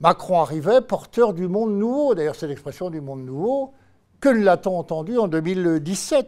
Macron 0.00 0.40
arrivait 0.40 0.80
porteur 0.80 1.34
du 1.34 1.48
monde 1.48 1.76
nouveau. 1.76 2.14
D'ailleurs, 2.14 2.34
c'est 2.34 2.46
l'expression 2.46 2.88
du 2.88 3.02
monde 3.02 3.26
nouveau. 3.26 3.74
Que 4.20 4.30
l'a-t-on 4.30 4.78
entendu 4.78 5.18
en 5.18 5.28
2017 5.28 6.26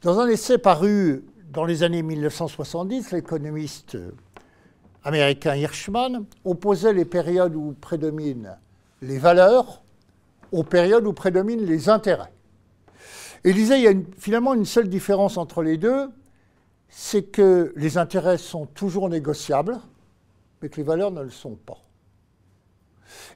Dans 0.00 0.18
un 0.18 0.28
essai 0.28 0.56
paru 0.56 1.26
dans 1.50 1.66
les 1.66 1.82
années 1.82 2.02
1970, 2.02 3.12
l'économiste 3.12 3.98
américain 5.04 5.54
Hirschman 5.54 6.24
opposait 6.46 6.94
les 6.94 7.04
périodes 7.04 7.54
où 7.54 7.74
prédominent 7.78 8.56
les 9.02 9.18
valeurs 9.18 9.82
aux 10.52 10.62
périodes 10.62 11.06
où 11.06 11.12
prédominent 11.12 11.64
les 11.64 11.88
intérêts. 11.88 12.32
Et 13.44 13.52
disait, 13.52 13.78
il 13.78 13.84
y 13.84 13.88
a 13.88 13.94
finalement 14.18 14.54
une 14.54 14.64
seule 14.64 14.88
différence 14.88 15.36
entre 15.36 15.62
les 15.62 15.76
deux, 15.76 16.08
c'est 16.88 17.24
que 17.24 17.72
les 17.76 17.98
intérêts 17.98 18.38
sont 18.38 18.66
toujours 18.66 19.08
négociables, 19.08 19.78
mais 20.60 20.68
que 20.68 20.76
les 20.76 20.82
valeurs 20.82 21.10
ne 21.10 21.22
le 21.22 21.30
sont 21.30 21.56
pas. 21.56 21.78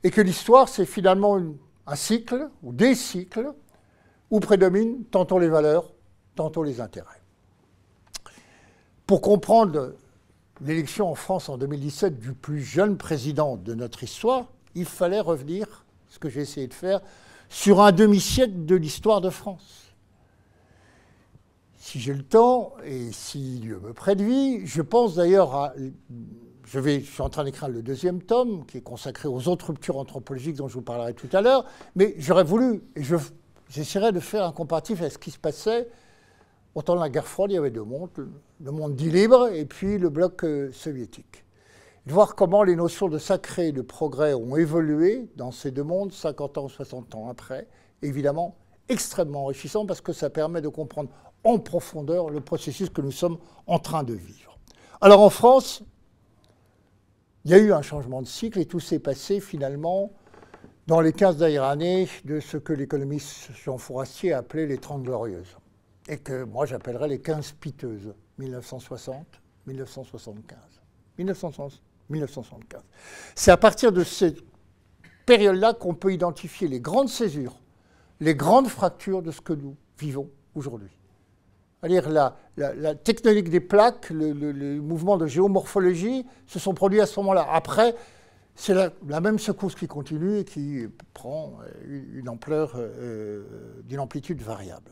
Et 0.03 0.11
que 0.11 0.21
l'histoire, 0.21 0.69
c'est 0.69 0.87
finalement 0.87 1.39
un 1.87 1.97
cycle, 1.97 2.49
ou 2.63 2.73
des 2.73 2.95
cycles, 2.95 3.53
où 4.31 4.41
prédominent 4.41 5.05
tantôt 5.11 5.39
les 5.39 5.49
valeurs, 5.49 5.93
tantôt 6.35 6.63
les 6.63 6.81
intérêts. 6.81 7.21
Pour 9.07 9.21
comprendre 9.21 9.95
l'élection 10.61 11.09
en 11.09 11.15
France 11.15 11.49
en 11.49 11.59
2017 11.59 12.19
du 12.19 12.33
plus 12.33 12.63
jeune 12.63 12.97
président 12.97 13.57
de 13.57 13.75
notre 13.75 14.03
histoire, 14.05 14.47
il 14.75 14.85
fallait 14.85 15.21
revenir, 15.21 15.85
ce 16.11 16.19
que 16.19 16.29
j'ai 16.29 16.43
essayé 16.43 16.67
de 16.67 16.75
faire, 16.75 17.01
sur 17.49 17.81
un 17.81 17.93
demi-siècle 17.93 18.67
de 18.67 18.77
l'histoire 18.77 19.21
de 19.21 19.31
France. 19.31 19.95
Si 21.79 21.99
j'ai 21.99 22.13
le 22.13 22.23
temps, 22.23 22.75
et 22.85 23.11
si 23.11 23.59
Dieu 23.61 23.81
me 23.83 23.95
prête 23.95 24.21
vie, 24.21 24.67
je 24.67 24.83
pense 24.83 25.15
d'ailleurs 25.15 25.55
à... 25.55 25.73
Je, 26.67 27.01
suis 27.01 27.23
en 27.23 27.31
train 27.31 27.43
d'écrire 27.43 27.69
le 27.69 27.83
deuxième 27.83 28.23
tome, 28.23 28.65
qui 28.67 28.77
est 28.77 28.83
consacré 28.83 29.27
aux 29.27 29.49
autres 29.49 29.69
ruptures 29.69 29.97
anthropologiques 29.97 30.55
dont 30.57 30.69
je 30.69 30.75
vous 30.75 30.83
parlerai 30.83 31.15
tout 31.15 31.29
à 31.33 31.41
l'heure, 31.41 31.65
mais 31.97 32.15
j'aurais 32.19 32.45
voulu, 32.45 32.83
et 32.95 33.03
j'essaierai 33.69 34.13
de 34.13 34.21
faire 34.21 34.45
un 34.45 34.53
comparatif 34.53 35.01
avec 35.01 35.15
ce 35.15 35.19
qui 35.19 35.33
se 35.33 35.39
passait 35.39 35.89
au 36.75 36.83
temps 36.83 36.95
de 36.95 37.01
la 37.01 37.09
guerre 37.09 37.27
froide, 37.27 37.51
il 37.51 37.55
y 37.55 37.59
avait 37.59 37.71
deux 37.71 37.83
mondes, 37.83 38.11
le 38.63 38.71
monde 38.71 38.95
dit 38.95 39.11
libre 39.11 39.49
et 39.53 39.65
puis 39.65 39.99
le 39.99 40.09
bloc 40.09 40.45
euh, 40.45 40.71
soviétique. 40.73 41.45
De 42.11 42.13
voir 42.13 42.35
comment 42.35 42.65
les 42.65 42.75
notions 42.75 43.09
de 43.09 43.19
sacré 43.19 43.69
et 43.69 43.73
de 43.73 43.83
progrès 43.83 44.35
ont 44.35 44.57
évolué 44.57 45.29
dans 45.37 45.53
ces 45.53 45.71
deux 45.71 45.85
mondes 45.85 46.11
50 46.11 46.59
ans 46.59 46.65
ou 46.65 46.69
60 46.69 47.15
ans 47.15 47.29
après, 47.29 47.69
évidemment 48.03 48.57
extrêmement 48.89 49.45
enrichissant 49.45 49.87
parce 49.87 50.01
que 50.01 50.13
ça 50.13 50.29
permet 50.29 50.61
de 50.61 50.67
comprendre 50.67 51.11
en 51.45 51.61
profondeur 51.61 52.29
le 52.29 52.41
processus 52.41 52.91
que 52.91 53.01
nous 53.01 53.13
sommes 53.13 53.39
en 53.69 53.79
train 53.79 54.03
de 54.03 54.15
vivre. 54.15 54.59
Alors 55.01 55.21
en 55.21 55.31
France, 55.31 55.85
il 57.45 57.53
y 57.53 57.55
a 57.55 57.59
eu 57.59 57.73
un 57.73 57.81
changement 57.81 58.23
de 58.23 58.27
cycle 58.27 58.59
et 58.59 58.67
tout 58.67 58.81
s'est 58.81 58.99
passé 58.99 59.39
finalement 59.39 60.11
dans 60.89 61.01
les 61.01 61.13
15 61.13 61.37
dernières 61.37 61.63
années 61.63 62.09
de 62.25 62.41
ce 62.41 62.57
que 62.57 62.73
l'économiste 62.73 63.53
Jean 63.53 63.79
Fourastier 63.79 64.33
appelait 64.33 64.67
les 64.67 64.79
Trente 64.79 65.05
Glorieuses 65.05 65.59
et 66.09 66.19
que 66.19 66.43
moi 66.43 66.67
j'appellerais 66.67 67.07
les 67.07 67.21
15 67.21 67.53
piteuses, 67.53 68.13
1960, 68.39 69.25
1975. 69.69 70.59
1975. 72.11 72.83
C'est 73.35 73.51
à 73.51 73.57
partir 73.57 73.93
de 73.93 74.05
cette 74.05 74.39
période-là 75.27 75.75
qu'on 75.75 75.95
peut 75.95 76.13
identifier 76.13 76.69
les 76.69 76.81
grandes 76.81 77.09
césures, 77.09 77.61
les 78.21 78.35
grandes 78.35 78.69
fractures 78.69 79.23
de 79.23 79.31
ce 79.31 79.41
que 79.41 79.53
nous 79.53 79.77
vivons 79.99 80.29
aujourd'hui. 80.55 80.91
C'est-à-dire 81.81 82.11
la, 82.11 82.37
la, 82.57 82.95
technique 82.95 83.49
des 83.49 83.61
plaques, 83.61 84.11
le, 84.11 84.81
mouvement 84.81 85.17
de 85.17 85.27
géomorphologie 85.27 86.27
se 86.47 86.59
sont 86.59 86.75
produits 86.75 87.01
à 87.01 87.07
ce 87.07 87.19
moment-là. 87.21 87.47
Après, 87.51 87.95
c'est 88.55 88.75
la, 88.75 89.21
même 89.21 89.39
secousse 89.39 89.75
qui 89.75 89.87
continue 89.87 90.41
et 90.41 90.45
qui 90.45 90.87
prend 91.15 91.59
une 91.89 92.29
ampleur 92.29 92.73
euh, 92.77 93.45
d'une 93.85 94.01
amplitude 94.01 94.43
variable. 94.43 94.91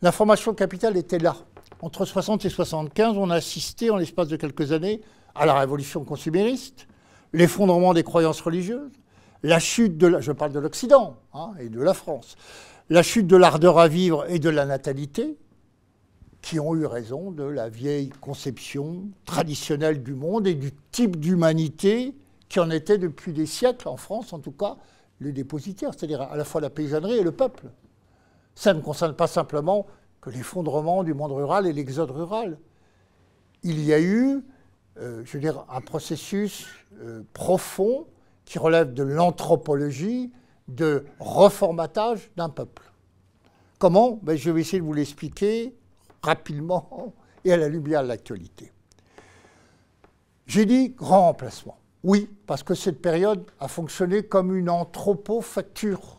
L'information 0.00 0.54
capitale 0.54 0.96
était 0.96 1.18
là. 1.18 1.36
Entre 1.82 2.06
60 2.06 2.44
et 2.44 2.48
75, 2.48 3.18
on 3.18 3.28
a 3.28 3.34
assisté 3.34 3.90
en 3.90 3.96
l'espace 3.96 4.28
de 4.28 4.36
quelques 4.36 4.72
années 4.72 5.02
à 5.38 5.46
la 5.46 5.58
révolution 5.58 6.04
consumériste, 6.04 6.86
l'effondrement 7.32 7.94
des 7.94 8.02
croyances 8.02 8.40
religieuses, 8.40 8.90
la 9.42 9.58
chute 9.58 9.96
de 9.96 10.06
la, 10.06 10.20
je 10.20 10.32
parle 10.32 10.52
de 10.52 10.58
l'Occident 10.58 11.16
hein, 11.32 11.52
et 11.60 11.68
de 11.68 11.80
la 11.80 11.94
France, 11.94 12.36
la 12.90 13.02
chute 13.02 13.26
de 13.26 13.36
l'ardeur 13.36 13.78
à 13.78 13.88
vivre 13.88 14.24
et 14.28 14.38
de 14.38 14.50
la 14.50 14.66
natalité, 14.66 15.36
qui 16.42 16.60
ont 16.60 16.74
eu 16.74 16.86
raison 16.86 17.30
de 17.30 17.42
la 17.42 17.68
vieille 17.68 18.10
conception 18.20 19.08
traditionnelle 19.24 20.02
du 20.02 20.14
monde 20.14 20.46
et 20.46 20.54
du 20.54 20.72
type 20.92 21.18
d'humanité 21.18 22.14
qui 22.48 22.60
en 22.60 22.70
était 22.70 22.98
depuis 22.98 23.32
des 23.32 23.46
siècles, 23.46 23.88
en 23.88 23.96
France 23.96 24.32
en 24.32 24.38
tout 24.38 24.52
cas, 24.52 24.76
le 25.18 25.32
dépositaire, 25.32 25.90
c'est-à-dire 25.92 26.22
à 26.22 26.36
la 26.36 26.44
fois 26.44 26.60
la 26.60 26.70
paysannerie 26.70 27.18
et 27.18 27.22
le 27.22 27.32
peuple. 27.32 27.66
Ça 28.54 28.72
ne 28.72 28.80
concerne 28.80 29.14
pas 29.14 29.26
simplement 29.26 29.86
que 30.20 30.30
l'effondrement 30.30 31.04
du 31.04 31.14
monde 31.14 31.32
rural 31.32 31.66
et 31.66 31.72
l'exode 31.72 32.10
rural. 32.10 32.58
Il 33.62 33.84
y 33.84 33.92
a 33.92 34.00
eu, 34.00 34.42
euh, 35.00 35.22
je 35.24 35.32
veux 35.32 35.40
dire, 35.40 35.64
un 35.70 35.80
processus 35.80 36.66
euh, 37.00 37.22
profond 37.32 38.06
qui 38.44 38.58
relève 38.58 38.94
de 38.94 39.02
l'anthropologie, 39.02 40.32
de 40.68 41.04
reformatage 41.20 42.30
d'un 42.36 42.48
peuple. 42.48 42.82
Comment? 43.78 44.18
Ben, 44.22 44.36
Je 44.36 44.50
vais 44.50 44.60
essayer 44.60 44.80
de 44.80 44.84
vous 44.84 44.92
l'expliquer 44.92 45.74
rapidement 46.22 47.14
et 47.44 47.52
à 47.52 47.56
la 47.56 47.68
lumière 47.68 48.02
de 48.02 48.08
l'actualité. 48.08 48.72
J'ai 50.46 50.66
dit 50.66 50.90
grand 50.90 51.26
remplacement. 51.26 51.78
Oui, 52.04 52.30
parce 52.46 52.62
que 52.62 52.74
cette 52.74 53.02
période 53.02 53.44
a 53.60 53.68
fonctionné 53.68 54.22
comme 54.22 54.56
une 54.56 54.70
anthropofacture. 54.70 56.18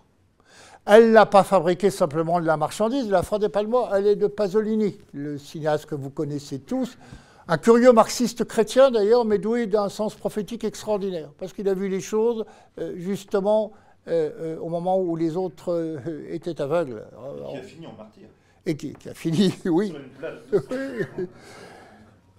Elle 0.85 1.11
n'a 1.11 1.25
pas 1.25 1.43
fabriqué 1.43 1.89
simplement 1.89 2.39
de 2.39 2.45
la 2.45 2.57
marchandise, 2.57 3.09
la 3.09 3.23
Fra 3.23 3.39
des 3.39 3.49
Palmois, 3.49 3.89
elle 3.95 4.07
est 4.07 4.15
de 4.15 4.27
Pasolini, 4.27 4.97
le 5.13 5.37
cinéaste 5.37 5.85
que 5.85 5.95
vous 5.95 6.09
connaissez 6.09 6.59
tous. 6.59 6.97
Un 7.51 7.57
curieux 7.57 7.91
marxiste 7.91 8.43
chrétien 8.43 8.91
d'ailleurs, 8.91 9.25
mais 9.25 9.39
doué 9.39 9.65
d'un 9.65 9.89
sens 9.89 10.13
prophétique 10.13 10.63
extraordinaire, 10.63 11.31
parce 11.39 11.51
qu'il 11.51 11.67
a 11.67 11.73
vu 11.73 11.89
les 11.89 11.99
choses 11.99 12.45
euh, 12.77 12.93
justement 12.95 13.71
euh, 14.07 14.29
euh, 14.39 14.59
au 14.59 14.69
moment 14.69 14.99
où 14.99 15.15
les 15.15 15.35
autres 15.35 15.99
étaient 16.29 16.61
aveugles. 16.61 17.03
Qui 17.49 17.57
a 17.57 17.61
fini 17.63 17.87
en 17.87 17.93
martyr. 17.93 18.27
Et 18.67 18.77
qui, 18.77 18.93
qui 18.93 19.09
a 19.09 19.15
fini, 19.15 19.51
oui. 19.65 19.95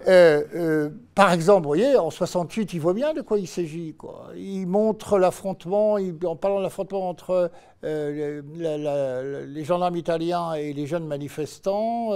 Euh, 0.09 0.45
euh, 0.55 0.91
par 1.15 1.33
exemple, 1.33 1.63
vous 1.63 1.69
voyez, 1.71 1.97
en 1.97 2.11
68, 2.11 2.73
il 2.73 2.81
voit 2.81 2.95
bien 2.95 3.13
de 3.13 3.21
quoi 3.21 3.39
il 3.39 3.47
s'agit. 3.47 3.95
Il 4.37 4.67
montre 4.67 5.19
l'affrontement, 5.19 5.99
en 6.25 6.37
parlant 6.37 6.59
de 6.59 6.63
l'affrontement 6.63 7.09
entre 7.09 7.51
euh, 7.85 8.43
les 8.55 9.65
gendarmes 9.65 9.97
italiens 9.97 10.55
et 10.55 10.73
les 10.73 10.87
jeunes 10.87 11.07
manifestants, 11.07 12.13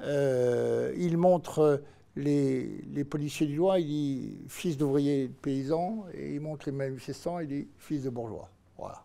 il 0.00 1.16
montre 1.16 1.80
les, 2.18 2.84
les, 2.92 3.04
policiers 3.04 3.46
du 3.46 3.56
loin, 3.56 3.78
il 3.78 3.86
dit 3.86 4.38
fils 4.48 4.76
d'ouvriers 4.76 5.30
paysans, 5.40 6.04
et 6.12 6.34
il 6.34 6.40
montre 6.40 6.66
les 6.66 6.72
manifestants, 6.72 7.38
il 7.38 7.48
dit 7.48 7.68
fils 7.78 8.02
de 8.02 8.10
bourgeois. 8.10 8.48
Voilà. 8.76 9.02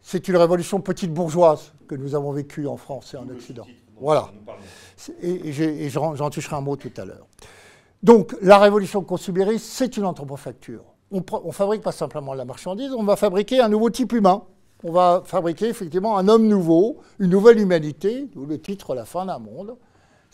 c'est 0.00 0.28
une 0.28 0.36
révolution 0.36 0.80
petite 0.80 1.12
bourgeoise 1.12 1.72
que 1.86 1.94
nous 1.94 2.14
avons 2.14 2.32
vécue 2.32 2.66
en 2.66 2.76
France 2.76 3.14
et 3.14 3.16
en 3.16 3.28
Occident. 3.28 3.66
Voilà. 4.00 4.30
Et, 5.22 5.88
j'en 5.90 6.30
toucherai 6.30 6.56
un 6.56 6.60
mot 6.60 6.76
tout 6.76 6.92
à 6.96 7.04
l'heure. 7.04 7.26
Donc, 8.02 8.36
la 8.42 8.58
révolution 8.58 9.02
consumériste, 9.02 9.66
c'est 9.66 9.96
une 9.96 10.04
anthropofacture. 10.04 10.84
On 11.10 11.22
ne 11.46 11.52
fabrique 11.52 11.82
pas 11.82 11.92
simplement 11.92 12.34
la 12.34 12.44
marchandise, 12.44 12.92
on 12.92 13.04
va 13.04 13.16
fabriquer 13.16 13.60
un 13.60 13.68
nouveau 13.68 13.88
type 13.90 14.12
humain. 14.12 14.42
On 14.82 14.92
va 14.92 15.22
fabriquer 15.24 15.68
effectivement 15.68 16.18
un 16.18 16.28
homme 16.28 16.46
nouveau, 16.46 17.00
une 17.18 17.30
nouvelle 17.30 17.58
humanité, 17.58 18.28
d'où 18.34 18.44
le 18.44 18.60
titre 18.60 18.94
La 18.94 19.06
fin 19.06 19.24
d'un 19.24 19.38
monde. 19.38 19.76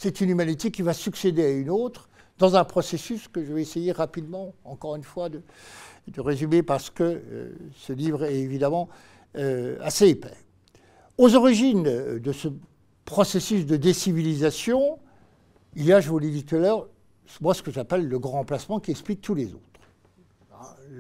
C'est 0.02 0.22
une 0.22 0.30
humanité 0.30 0.70
qui 0.70 0.80
va 0.80 0.94
succéder 0.94 1.44
à 1.44 1.50
une 1.50 1.68
autre 1.68 2.08
dans 2.38 2.56
un 2.56 2.64
processus 2.64 3.28
que 3.28 3.44
je 3.44 3.52
vais 3.52 3.60
essayer 3.60 3.92
rapidement, 3.92 4.54
encore 4.64 4.96
une 4.96 5.02
fois, 5.02 5.28
de, 5.28 5.42
résumer 6.16 6.62
parce 6.62 6.88
que 6.88 7.02
euh, 7.04 7.52
ce 7.76 7.92
livre 7.92 8.24
est 8.24 8.38
évidemment 8.38 8.88
euh, 9.36 9.76
assez 9.82 10.08
épais. 10.08 10.32
Aux 11.18 11.34
origines 11.34 11.82
de 11.82 12.32
ce 12.32 12.48
processus 13.04 13.66
de 13.66 13.76
décivilisation, 13.76 14.98
il 15.76 15.84
y 15.84 15.92
a, 15.92 16.00
je 16.00 16.08
vous 16.08 16.18
l'ai 16.18 16.30
dit 16.30 16.46
tout 16.46 16.56
à 16.56 16.60
l'heure, 16.60 16.88
moi 17.42 17.52
ce 17.52 17.62
que 17.62 17.70
j'appelle 17.70 18.08
le 18.08 18.18
grand 18.18 18.38
remplacement 18.38 18.80
qui 18.80 18.92
explique 18.92 19.20
tous 19.20 19.34
les 19.34 19.52
autres. 19.52 19.69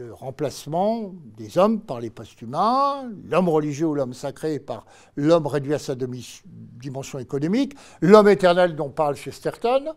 Le 0.00 0.14
remplacement 0.14 1.12
des 1.36 1.58
hommes 1.58 1.78
par 1.78 2.00
les 2.00 2.08
post-humains, 2.08 3.10
l'homme 3.28 3.50
religieux 3.50 3.84
ou 3.84 3.94
l'homme 3.94 4.14
sacré 4.14 4.58
par 4.58 4.86
l'homme 5.14 5.46
réduit 5.46 5.74
à 5.74 5.78
sa 5.78 5.94
dimension 5.94 7.18
économique, 7.18 7.74
l'homme 8.00 8.28
éternel 8.28 8.76
dont 8.76 8.88
parle 8.88 9.14
Chesterton, 9.14 9.92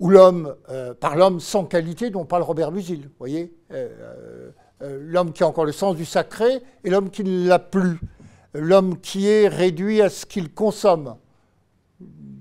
ou 0.00 0.10
euh, 0.10 0.92
par 0.94 1.14
l'homme 1.14 1.38
sans 1.38 1.66
qualité 1.66 2.10
dont 2.10 2.24
parle 2.24 2.42
Robert 2.42 2.72
Musil. 2.72 3.02
Vous 3.02 3.14
voyez 3.16 3.54
euh, 3.70 4.50
euh, 4.82 4.98
L'homme 5.02 5.32
qui 5.32 5.44
a 5.44 5.46
encore 5.46 5.66
le 5.66 5.72
sens 5.72 5.94
du 5.94 6.04
sacré 6.04 6.60
et 6.82 6.90
l'homme 6.90 7.10
qui 7.10 7.22
ne 7.22 7.46
l'a 7.46 7.60
plus. 7.60 8.00
L'homme 8.54 8.98
qui 8.98 9.28
est 9.28 9.46
réduit 9.46 10.02
à 10.02 10.08
ce 10.08 10.26
qu'il 10.26 10.52
consomme, 10.52 11.14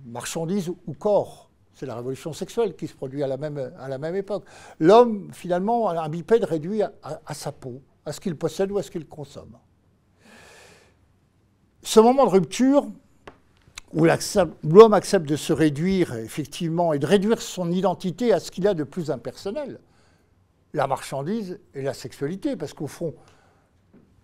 marchandise 0.08 0.70
ou 0.70 0.94
corps. 0.94 1.47
C'est 1.78 1.86
la 1.86 1.96
révolution 1.96 2.34
sexuelle 2.34 2.76
qui 2.76 2.88
se 2.88 2.96
produit 2.96 3.22
à 3.22 3.28
la 3.28 3.38
même, 3.38 3.72
à 3.78 4.18
époque. 4.18 4.46
L'homme, 4.80 5.30
finalement, 5.32 5.90
un 5.92 6.10
bipède 6.10 6.44
réduit 6.44 6.82
à, 6.82 7.34
sa 7.36 7.52
peau, 7.52 7.84
à 8.04 8.12
ce 8.12 8.20
qu'il 8.20 8.36
possède 8.36 8.72
ou 8.72 8.80
à 8.80 8.82
ce 8.82 8.90
qu'il 8.90 9.06
consomme. 9.06 9.56
Ce 11.84 12.00
moment 12.00 12.26
de 12.26 12.32
rupture, 12.32 12.88
où 13.94 14.08
l'homme 14.64 14.94
accepte 14.94 15.30
de 15.30 15.36
se 15.36 15.54
réduire, 15.54 16.16
effectivement, 16.16 16.94
et 16.94 17.00
de 17.00 17.06
réduire 17.06 17.44
son 17.44 17.72
identité 17.72 18.34
à 18.34 18.40
ce 18.40 18.50
qu'il 18.50 18.68
a 18.68 18.74
de 18.74 18.84
plus 18.84 19.12
impersonnel, 19.12 19.80
la 20.74 20.88
marchandise 20.88 21.60
et 21.76 21.84
la 21.84 21.94
sexualité, 21.94 22.56
parce 22.56 22.74
qu'au 22.74 22.88
fond, 22.88 23.14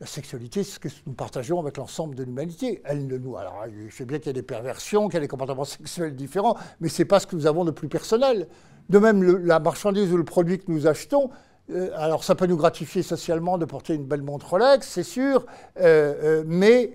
la 0.03 0.07
sexualité, 0.07 0.65
c'est 0.65 0.74
ce 0.74 0.79
que 0.79 0.89
nous 1.07 1.13
partageons 1.13 1.62
avec 1.62 1.77
l'ensemble 1.77 2.13
de 2.13 2.25
l'humanité. 2.25 2.81
Elle 2.83 3.07
ne 3.07 3.17
nous. 3.17 3.38
Alors, 3.38 3.63
je 3.88 3.95
sais 3.95 4.03
bien 4.03 4.17
qu'il 4.17 4.27
y 4.27 4.29
a 4.31 4.33
des 4.33 4.43
perversions, 4.43 5.07
qu'il 5.07 5.13
y 5.13 5.17
a 5.17 5.22
des 5.22 5.29
comportements 5.29 5.63
sexuels 5.63 6.13
différents, 6.13 6.57
mais 6.81 6.89
ce 6.89 7.01
n'est 7.01 7.05
pas 7.05 7.22
ce 7.22 7.27
que 7.27 7.38
nous 7.38 7.48
avons 7.48 7.63
de 7.63 7.72
plus 7.72 7.88
personnel. 7.88 8.50
De 8.89 9.00
même, 9.00 9.24
la 9.24 9.62
marchandise 9.62 10.12
ou 10.12 10.17
le 10.17 10.25
produit 10.25 10.60
que 10.60 10.69
nous 10.69 10.88
achetons, 10.88 11.29
euh, 11.69 11.89
alors 11.95 12.25
ça 12.25 12.36
peut 12.36 12.48
nous 12.48 12.57
gratifier 12.57 13.01
socialement 13.01 13.58
de 13.58 13.63
porter 13.63 13.93
une 13.93 14.04
belle 14.04 14.23
montre 14.23 14.49
Rolex, 14.49 14.86
c'est 14.86 15.04
sûr, 15.04 15.45
euh, 15.80 16.41
euh, 16.41 16.43
mais 16.45 16.91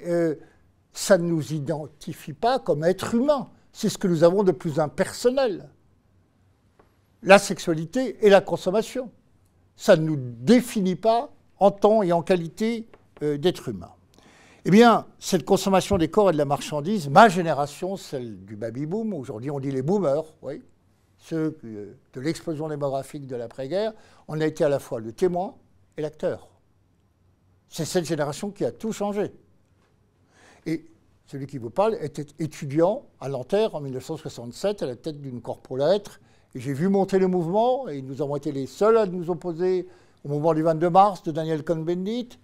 ça 0.92 1.16
ne 1.16 1.24
nous 1.24 1.54
identifie 1.54 2.34
pas 2.34 2.58
comme 2.58 2.84
être 2.84 3.14
humain. 3.14 3.48
C'est 3.72 3.88
ce 3.88 3.96
que 3.96 4.06
nous 4.06 4.22
avons 4.22 4.42
de 4.42 4.52
plus 4.52 4.80
impersonnel. 4.80 5.70
La 7.22 7.38
sexualité 7.38 8.18
et 8.20 8.28
la 8.28 8.42
consommation. 8.42 9.10
Ça 9.76 9.96
ne 9.96 10.02
nous 10.02 10.18
définit 10.18 10.96
pas 10.96 11.32
en 11.58 11.70
temps 11.70 12.02
et 12.02 12.12
en 12.12 12.20
qualité 12.20 12.86
euh, 13.22 13.38
d'être 13.38 13.68
humain. 13.68 13.92
Eh 14.64 14.70
bien, 14.70 15.06
cette 15.18 15.44
consommation 15.44 15.98
des 15.98 16.08
corps 16.08 16.30
et 16.30 16.32
de 16.32 16.38
la 16.38 16.44
marchandise, 16.44 17.08
ma 17.08 17.28
génération, 17.28 17.96
celle 17.96 18.44
du 18.44 18.56
baby-boom, 18.56 19.14
aujourd'hui 19.14 19.50
on 19.50 19.60
dit 19.60 19.70
les 19.70 19.82
boomers, 19.82 20.24
oui, 20.42 20.62
ceux 21.18 21.58
euh, 21.64 21.96
de 22.12 22.20
l'explosion 22.20 22.68
démographique 22.68 23.26
de 23.26 23.36
l'après-guerre, 23.36 23.92
on 24.28 24.40
a 24.40 24.46
été 24.46 24.64
à 24.64 24.68
la 24.68 24.78
fois 24.78 25.00
le 25.00 25.12
témoin 25.12 25.54
et 25.96 26.02
l'acteur. 26.02 26.48
C'est 27.68 27.84
cette 27.84 28.04
génération 28.04 28.50
qui 28.50 28.64
a 28.64 28.72
tout 28.72 28.92
changé. 28.92 29.32
Et 30.66 30.84
celui 31.26 31.46
qui 31.46 31.58
vous 31.58 31.70
parle 31.70 31.96
était 32.00 32.26
étudiant 32.38 33.06
à 33.20 33.28
Nanterre 33.28 33.74
en 33.74 33.80
1967 33.80 34.82
à 34.82 34.86
la 34.86 34.96
tête 34.96 35.20
d'une 35.20 35.40
corpo-lettre. 35.40 36.20
Et 36.54 36.60
j'ai 36.60 36.72
vu 36.72 36.88
monter 36.88 37.18
le 37.18 37.26
mouvement, 37.26 37.88
et 37.88 38.00
nous 38.00 38.22
avons 38.22 38.36
été 38.36 38.52
les 38.52 38.66
seuls 38.66 38.96
à 38.96 39.06
nous 39.06 39.28
opposer 39.30 39.86
au 40.24 40.28
mouvement 40.28 40.54
du 40.54 40.62
22 40.62 40.88
mars 40.90 41.22
de 41.22 41.30
Daniel 41.30 41.62
Cohn-Bendit 41.62 42.38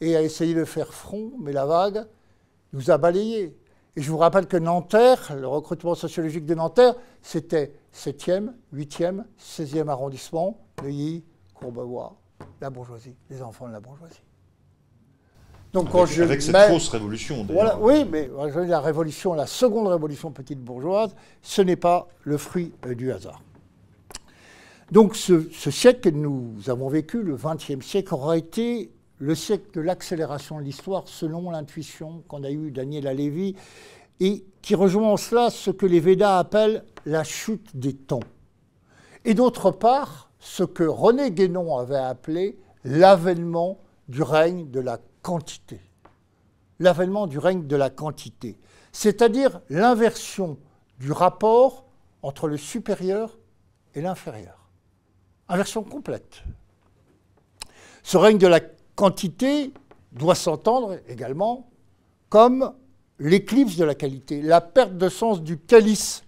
et 0.00 0.16
a 0.16 0.22
essayé 0.22 0.54
de 0.54 0.64
faire 0.64 0.92
front, 0.92 1.32
mais 1.40 1.52
la 1.52 1.66
vague 1.66 2.06
nous 2.72 2.90
a 2.90 2.98
balayés. 2.98 3.56
Et 3.96 4.02
je 4.02 4.10
vous 4.10 4.18
rappelle 4.18 4.46
que 4.46 4.56
Nanterre, 4.56 5.34
le 5.36 5.48
recrutement 5.48 5.94
sociologique 5.94 6.46
de 6.46 6.54
Nanterre, 6.54 6.94
c'était 7.22 7.72
7e, 7.94 8.52
8e, 8.74 9.24
16e 9.40 9.88
arrondissement, 9.88 10.60
Neuilly, 10.82 11.24
Courbevoie, 11.54 12.16
la 12.60 12.70
bourgeoisie, 12.70 13.16
les 13.28 13.42
enfants 13.42 13.66
de 13.66 13.72
la 13.72 13.80
bourgeoisie. 13.80 14.22
Donc, 15.72 15.94
avec, 15.94 16.06
je 16.06 16.22
avec 16.22 16.40
cette 16.40 16.56
fausse 16.56 16.88
révolution. 16.88 17.46
Voilà, 17.50 17.78
oui, 17.78 18.04
mais 18.10 18.30
la 18.66 18.80
révolution, 18.80 19.34
la 19.34 19.46
seconde 19.46 19.88
révolution 19.88 20.30
petite 20.30 20.60
bourgeoise, 20.60 21.14
ce 21.42 21.60
n'est 21.60 21.76
pas 21.76 22.08
le 22.22 22.38
fruit 22.38 22.72
euh, 22.86 22.94
du 22.94 23.12
hasard. 23.12 23.42
Donc 24.90 25.16
ce, 25.16 25.42
siècle 25.70 26.00
que 26.00 26.08
nous 26.08 26.54
avons 26.68 26.88
vécu, 26.88 27.22
le 27.22 27.36
XXe 27.36 27.84
siècle, 27.84 28.14
aura 28.14 28.38
été 28.38 28.90
le 29.18 29.34
siècle 29.34 29.70
de 29.74 29.80
l'accélération 29.80 30.58
de 30.58 30.62
l'histoire 30.62 31.08
selon 31.08 31.50
l'intuition 31.50 32.22
qu'on 32.28 32.44
a 32.44 32.50
eue 32.50 32.70
Daniel 32.70 33.06
Alévi 33.06 33.56
et 34.20 34.44
qui 34.62 34.74
rejoint 34.74 35.12
en 35.12 35.16
cela 35.16 35.50
ce 35.50 35.70
que 35.70 35.86
les 35.86 36.00
Védas 36.00 36.38
appellent 36.38 36.84
la 37.06 37.24
chute 37.24 37.76
des 37.76 37.94
temps. 37.94 38.20
Et 39.24 39.34
d'autre 39.34 39.70
part, 39.70 40.30
ce 40.38 40.62
que 40.62 40.84
René 40.84 41.30
Guénon 41.30 41.76
avait 41.76 41.96
appelé 41.96 42.58
l'avènement 42.84 43.78
du 44.08 44.22
règne 44.22 44.70
de 44.70 44.80
la 44.80 44.98
quantité. 45.22 45.80
L'avènement 46.78 47.26
du 47.26 47.38
règne 47.38 47.66
de 47.66 47.76
la 47.76 47.90
quantité, 47.90 48.58
c'est-à-dire 48.92 49.60
l'inversion 49.68 50.58
du 51.00 51.10
rapport 51.10 51.86
entre 52.22 52.46
le 52.46 52.56
supérieur 52.56 53.36
et 53.94 54.00
l'inférieur. 54.00 54.70
Inversion 55.48 55.82
complète. 55.82 56.42
Ce 58.02 58.16
règne 58.16 58.38
de 58.38 58.46
la 58.46 58.60
quantité 58.98 59.72
doit 60.10 60.34
s'entendre 60.34 60.98
également 61.06 61.70
comme 62.30 62.72
l'éclipse 63.20 63.76
de 63.76 63.84
la 63.84 63.94
qualité, 63.94 64.42
la 64.42 64.60
perte 64.60 64.98
de 64.98 65.08
sens 65.08 65.40
du 65.40 65.56
calice. 65.56 66.24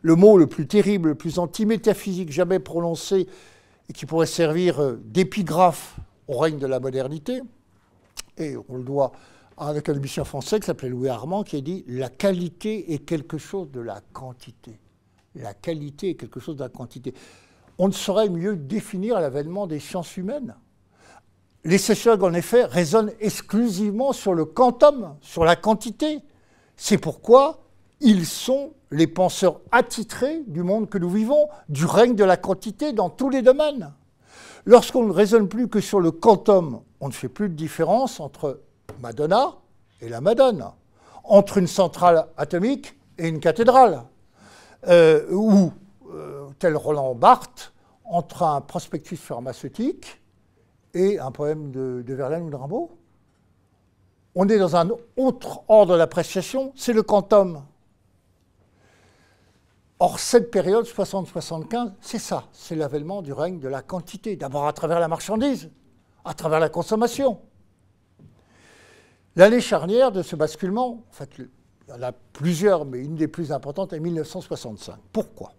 Le 0.00 0.16
mot 0.16 0.38
le 0.38 0.46
plus 0.46 0.66
terrible, 0.66 1.10
le 1.10 1.14
plus 1.14 1.38
antimétaphysique 1.38 2.32
jamais 2.32 2.60
prononcé 2.60 3.28
et 3.90 3.92
qui 3.92 4.06
pourrait 4.06 4.24
servir 4.24 4.80
euh, 4.80 4.98
d'épigraphe 5.04 5.96
au 6.28 6.38
règne 6.38 6.58
de 6.58 6.66
la 6.66 6.80
modernité. 6.80 7.42
Et 8.38 8.56
on 8.70 8.78
le 8.78 8.82
doit 8.82 9.12
avec 9.58 9.90
un 9.90 9.94
musicien 9.94 10.24
français 10.24 10.60
qui 10.60 10.66
s'appelait 10.66 10.88
Louis 10.88 11.10
Armand 11.10 11.42
qui 11.42 11.56
a 11.56 11.60
dit 11.60 11.84
La 11.88 12.08
qualité 12.08 12.94
est 12.94 13.00
quelque 13.00 13.36
chose 13.36 13.70
de 13.70 13.80
la 13.80 14.00
quantité. 14.14 14.80
La 15.34 15.52
qualité 15.52 16.10
est 16.10 16.14
quelque 16.14 16.40
chose 16.40 16.56
de 16.56 16.62
la 16.62 16.70
quantité 16.70 17.12
on 17.82 17.88
ne 17.88 17.94
saurait 17.94 18.28
mieux 18.28 18.56
définir 18.56 19.18
l'avènement 19.20 19.66
des 19.66 19.78
sciences 19.78 20.18
humaines. 20.18 20.54
Les 21.64 21.78
sociologues, 21.78 22.22
en 22.22 22.32
effet, 22.32 22.64
raisonnent 22.64 23.12
exclusivement 23.20 24.12
sur 24.12 24.32
le 24.32 24.46
quantum, 24.46 25.16
sur 25.20 25.44
la 25.44 25.56
quantité. 25.56 26.20
C'est 26.76 26.96
pourquoi 26.96 27.60
ils 28.00 28.24
sont 28.24 28.72
les 28.90 29.06
penseurs 29.06 29.60
attitrés 29.70 30.42
du 30.46 30.62
monde 30.62 30.88
que 30.88 30.96
nous 30.96 31.10
vivons, 31.10 31.48
du 31.68 31.84
règne 31.84 32.14
de 32.14 32.24
la 32.24 32.38
quantité 32.38 32.92
dans 32.92 33.10
tous 33.10 33.28
les 33.28 33.42
domaines. 33.42 33.92
Lorsqu'on 34.64 35.04
ne 35.04 35.12
raisonne 35.12 35.48
plus 35.48 35.68
que 35.68 35.80
sur 35.80 36.00
le 36.00 36.10
quantum, 36.10 36.80
on 37.00 37.08
ne 37.08 37.12
fait 37.12 37.28
plus 37.28 37.50
de 37.50 37.54
différence 37.54 38.20
entre 38.20 38.60
Madonna 39.00 39.54
et 40.00 40.08
la 40.08 40.22
Madone, 40.22 40.64
entre 41.24 41.58
une 41.58 41.66
centrale 41.66 42.26
atomique 42.38 42.98
et 43.18 43.28
une 43.28 43.40
cathédrale, 43.40 44.02
euh, 44.88 45.30
ou 45.30 45.72
tel 46.58 46.76
Roland 46.76 47.14
Barthes, 47.14 47.72
entre 48.04 48.42
un 48.42 48.60
prospectus 48.60 49.16
pharmaceutique 49.16 50.19
et 50.94 51.18
un 51.18 51.30
poème 51.30 51.70
de, 51.70 52.04
Verlaine 52.06 52.42
ou 52.42 52.50
de 52.50 52.56
Rimbaud. 52.56 52.90
On 54.34 54.48
est 54.48 54.58
dans 54.58 54.76
un 54.76 54.88
autre 55.16 55.62
ordre 55.68 55.96
d'appréciation, 55.98 56.72
c'est 56.76 56.92
le 56.92 57.02
quantum. 57.02 57.62
Or, 59.98 60.18
cette 60.18 60.50
période 60.50 60.86
60-75, 60.86 61.92
c'est 62.00 62.18
ça, 62.18 62.44
c'est 62.52 62.74
l'avènement 62.74 63.22
du 63.22 63.32
règne 63.32 63.58
de 63.58 63.68
la 63.68 63.82
quantité, 63.82 64.36
d'abord 64.36 64.66
à 64.66 64.72
travers 64.72 65.00
la 65.00 65.08
marchandise, 65.08 65.70
à 66.24 66.32
travers 66.32 66.60
la 66.60 66.68
consommation. 66.68 67.40
L'année 69.36 69.60
charnière 69.60 70.10
de 70.10 70.22
ce 70.22 70.36
basculement, 70.36 71.04
en 71.08 71.12
fait, 71.12 71.30
il 71.38 71.48
y 71.88 71.92
en 71.92 72.02
a 72.02 72.12
plusieurs, 72.12 72.84
mais 72.84 73.00
une 73.00 73.14
des 73.14 73.28
plus 73.28 73.52
importantes 73.52 73.92
est 73.92 74.00
1965. 74.00 74.96
Pourquoi? 75.12 75.52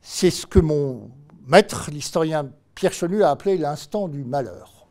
C'est 0.00 0.30
ce 0.30 0.46
que 0.46 0.58
mon 0.58 1.10
maître, 1.46 1.90
l'historien 1.90 2.50
Pierre 2.74 2.92
Chenu, 2.92 3.22
a 3.22 3.30
appelé 3.30 3.56
l'instant 3.56 4.08
du 4.08 4.24
malheur. 4.24 4.86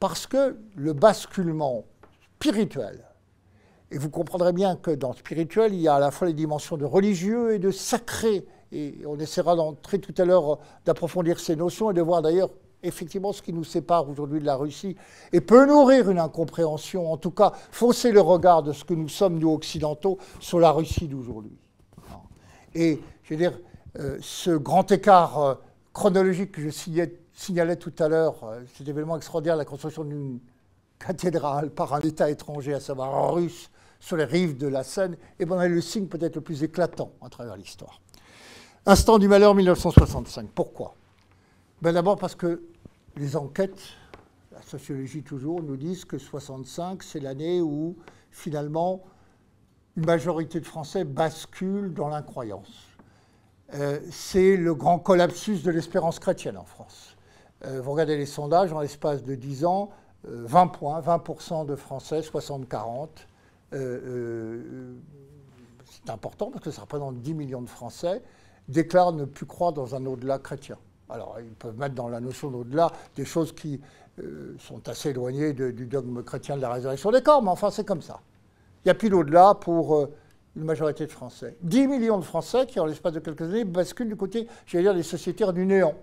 Parce 0.00 0.26
que 0.26 0.56
le 0.74 0.92
basculement 0.92 1.84
spirituel, 2.36 3.04
et 3.90 3.98
vous 3.98 4.10
comprendrez 4.10 4.52
bien 4.52 4.76
que 4.76 4.90
dans 4.90 5.12
spirituel, 5.12 5.72
il 5.72 5.80
y 5.80 5.88
a 5.88 5.94
à 5.94 6.00
la 6.00 6.10
fois 6.10 6.26
les 6.26 6.32
dimensions 6.34 6.76
de 6.76 6.84
religieux 6.84 7.54
et 7.54 7.58
de 7.58 7.70
sacré. 7.70 8.44
Et 8.72 8.98
on 9.06 9.18
essaiera 9.18 9.54
d'entrer 9.54 10.00
tout 10.00 10.14
à 10.18 10.24
l'heure, 10.24 10.58
d'approfondir 10.84 11.38
ces 11.38 11.54
notions 11.54 11.90
et 11.90 11.94
de 11.94 12.02
voir 12.02 12.22
d'ailleurs 12.22 12.50
effectivement 12.82 13.32
ce 13.32 13.40
qui 13.40 13.52
nous 13.52 13.64
sépare 13.64 14.08
aujourd'hui 14.08 14.40
de 14.40 14.44
la 14.44 14.56
Russie 14.56 14.96
et 15.32 15.40
peut 15.40 15.66
nourrir 15.66 16.10
une 16.10 16.18
incompréhension, 16.18 17.10
en 17.10 17.16
tout 17.16 17.30
cas 17.30 17.52
fausser 17.70 18.12
le 18.12 18.20
regard 18.20 18.62
de 18.62 18.72
ce 18.72 18.84
que 18.84 18.94
nous 18.94 19.08
sommes, 19.08 19.38
nous 19.38 19.52
occidentaux, 19.52 20.18
sur 20.40 20.60
la 20.60 20.70
Russie 20.70 21.08
d'aujourd'hui. 21.08 21.56
Et 22.74 23.00
je 23.22 23.34
veux 23.34 23.38
dire, 23.38 23.58
euh, 24.00 24.18
ce 24.20 24.50
grand 24.50 24.90
écart 24.90 25.38
euh, 25.38 25.54
chronologique 25.94 26.52
que 26.52 26.60
je 26.60 26.70
signalais, 27.32 27.76
tout 27.76 27.92
à 28.00 28.08
l'heure, 28.08 28.42
euh, 28.44 28.60
cet 28.76 28.86
événement 28.86 29.16
extraordinaire, 29.16 29.56
la 29.56 29.64
construction 29.64 30.04
d'une 30.04 30.40
cathédrale 30.98 31.70
par 31.70 31.94
un 31.94 32.00
État 32.00 32.28
étranger, 32.30 32.74
à 32.74 32.80
savoir 32.80 33.14
en 33.14 33.32
russe, 33.32 33.70
sur 34.00 34.16
les 34.16 34.24
rives 34.24 34.58
de 34.58 34.66
la 34.66 34.82
Seine, 34.82 35.16
et 35.38 35.46
ben, 35.46 35.60
est 35.62 35.68
le 35.68 35.80
signe 35.80 36.08
peut-être 36.08 36.34
le 36.34 36.40
plus 36.42 36.62
éclatant 36.62 37.12
à 37.22 37.30
travers 37.30 37.56
l'histoire. 37.56 38.00
Instant 38.84 39.18
du 39.18 39.28
malheur 39.28 39.54
1965. 39.54 40.50
Pourquoi? 40.54 40.94
Ben 41.80 41.92
D'abord 41.92 42.18
parce 42.18 42.34
que 42.34 42.62
les 43.16 43.36
enquêtes, 43.36 43.80
la 44.52 44.60
sociologie 44.62 45.22
toujours, 45.22 45.62
nous 45.62 45.76
disent 45.76 46.04
que 46.04 46.18
65, 46.18 47.02
c'est 47.02 47.20
l'année 47.20 47.62
où 47.62 47.96
finalement 48.30 49.04
une 49.96 50.04
majorité 50.04 50.60
de 50.60 50.66
Français 50.66 51.04
bascule 51.04 51.94
dans 51.94 52.08
l'incroyance. 52.08 52.93
Euh, 53.72 53.98
c'est 54.10 54.56
le 54.56 54.74
grand 54.74 54.98
collapsus 54.98 55.62
de 55.62 55.70
l'espérance 55.70 56.18
chrétienne 56.18 56.58
en 56.58 56.64
France. 56.64 57.16
Euh, 57.64 57.80
vous 57.80 57.92
regardez 57.92 58.16
les 58.16 58.26
sondages, 58.26 58.72
en 58.72 58.80
l'espace 58.80 59.22
de 59.24 59.34
10 59.34 59.64
ans, 59.64 59.90
20 60.24 60.66
euh, 60.66 60.68
points, 60.68 61.00
20% 61.00 61.66
de 61.66 61.74
Français, 61.74 62.20
60-40. 62.20 63.08
c'est 63.72 63.80
important 66.10 66.50
parce 66.50 66.64
que 66.64 66.70
ça 66.70 66.82
représente 66.82 67.20
10 67.20 67.34
millions 67.34 67.62
de 67.62 67.70
Français, 67.70 68.22
déclarent 68.68 69.12
ne 69.12 69.24
plus 69.24 69.46
croire 69.46 69.72
dans 69.72 69.94
un 69.94 70.04
au-delà 70.04 70.38
chrétien. 70.38 70.76
Alors, 71.08 71.38
ils 71.40 71.54
peuvent 71.54 71.78
mettre 71.78 71.94
dans 71.94 72.08
la 72.08 72.20
notion 72.20 72.50
d'au-delà 72.50 72.92
des 73.16 73.24
choses 73.24 73.54
qui 73.54 73.80
sont 74.58 74.88
assez 74.88 75.10
éloignées 75.10 75.52
du 75.52 75.86
dogme 75.86 76.22
chrétien 76.22 76.56
de 76.56 76.62
la 76.62 76.72
résurrection 76.72 77.10
des 77.10 77.22
corps, 77.22 77.42
mais 77.42 77.50
enfin, 77.50 77.70
c'est 77.70 77.84
comme 77.84 78.02
ça. 78.02 78.20
Il 78.84 78.88
n'y 78.88 78.92
a 78.92 78.94
plus 78.94 79.10
d'au-delà 79.10 79.54
pour 79.54 80.08
une 80.56 80.64
majorité 80.64 81.06
de 81.06 81.12
Français. 81.12 81.56
10 81.62 81.88
millions 81.88 82.18
de 82.18 82.24
Français 82.24 82.66
qui, 82.66 82.78
en 82.78 82.86
l'espace 82.86 83.12
de 83.12 83.20
quelques 83.20 83.42
années, 83.42 83.64
basculent 83.64 84.08
du 84.08 84.16
côté, 84.16 84.46
j'allais 84.66 84.84
dire, 84.84 84.94
des 84.94 85.02
sociétaires 85.02 85.52
du 85.52 85.66
néant, 85.66 85.94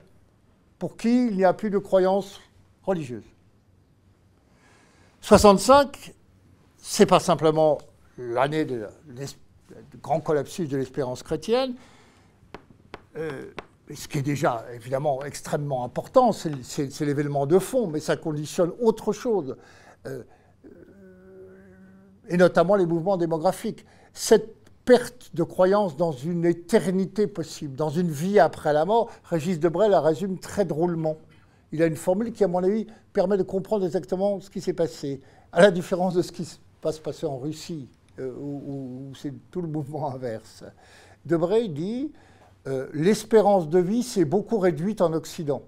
pour 0.78 0.98
qui 0.98 1.28
il 1.28 1.38
n'y 1.38 1.46
a 1.46 1.54
plus 1.54 1.70
de 1.70 1.78
croyances 1.78 2.40
religieuses. 2.84 3.24
65, 5.22 6.14
c'est 6.78 7.06
pas 7.06 7.20
simplement 7.20 7.78
l'année 8.18 8.66
du 8.66 8.82
grand 10.02 10.20
collapsus 10.20 10.68
de 10.68 10.78
l'espérance 10.78 11.24
chrétienne. 11.24 11.76
Euh, 13.16 13.52
ce 13.94 14.08
qui 14.08 14.20
est 14.20 14.24
déjà 14.24 14.66
évidemment 14.74 15.24
extrêmement 15.24 15.84
important, 15.84 16.32
c'est 16.32 17.02
l'événement 17.02 17.46
de 17.46 17.60
fond, 17.60 17.88
mais 17.88 18.00
ça 18.00 18.16
conditionne 18.16 18.72
autre 18.80 19.12
chose, 19.14 19.58
euh, 20.08 20.24
et 22.30 22.38
notamment 22.38 22.76
les 22.76 22.86
mouvements 22.86 23.18
démographiques. 23.18 23.86
Cette 24.14 24.56
perte 24.86 25.32
de 25.34 25.44
croyance 25.44 25.96
dans 25.96 26.12
une 26.12 26.46
éternité 26.46 27.28
possible, 27.28 27.76
dans 27.76 27.90
une 27.90 28.10
vie 28.10 28.40
après 28.40 28.74
la 28.74 28.86
mort, 28.86 29.10
Régis 29.24 29.60
Debray 29.60 29.90
la 29.90 30.02
résume 30.02 30.38
très 30.40 30.66
drôlement. 30.66 31.18
Il 31.72 31.82
a 31.82 31.86
une 31.86 31.96
formule 31.96 32.34
qui, 32.34 32.44
à 32.44 32.48
mon 32.48 32.64
avis, 32.64 32.88
permet 33.14 33.38
de 33.38 33.44
comprendre 33.44 33.86
exactement 33.86 34.40
ce 34.42 34.50
qui 34.50 34.60
s'est 34.60 34.74
passé, 34.74 35.22
à 35.52 35.62
la 35.62 35.72
différence 35.72 36.14
de 36.14 36.22
ce 36.22 36.32
qui 36.32 36.60
va 36.84 36.92
se 36.92 37.00
passer 37.00 37.26
en 37.26 37.38
Russie, 37.38 37.88
euh, 38.20 38.34
où 38.38 39.12
c'est 39.16 39.34
tout 39.52 39.62
le 39.62 39.68
mouvement 39.68 40.14
inverse. 40.14 40.64
Debray 41.26 41.70
dit 41.70 42.12
euh, 42.68 42.88
l'espérance 42.94 43.70
de 43.70 43.80
vie 43.80 44.04
s'est 44.04 44.26
beaucoup 44.26 44.60
réduite 44.60 45.02
en 45.02 45.14
Occident. 45.14 45.64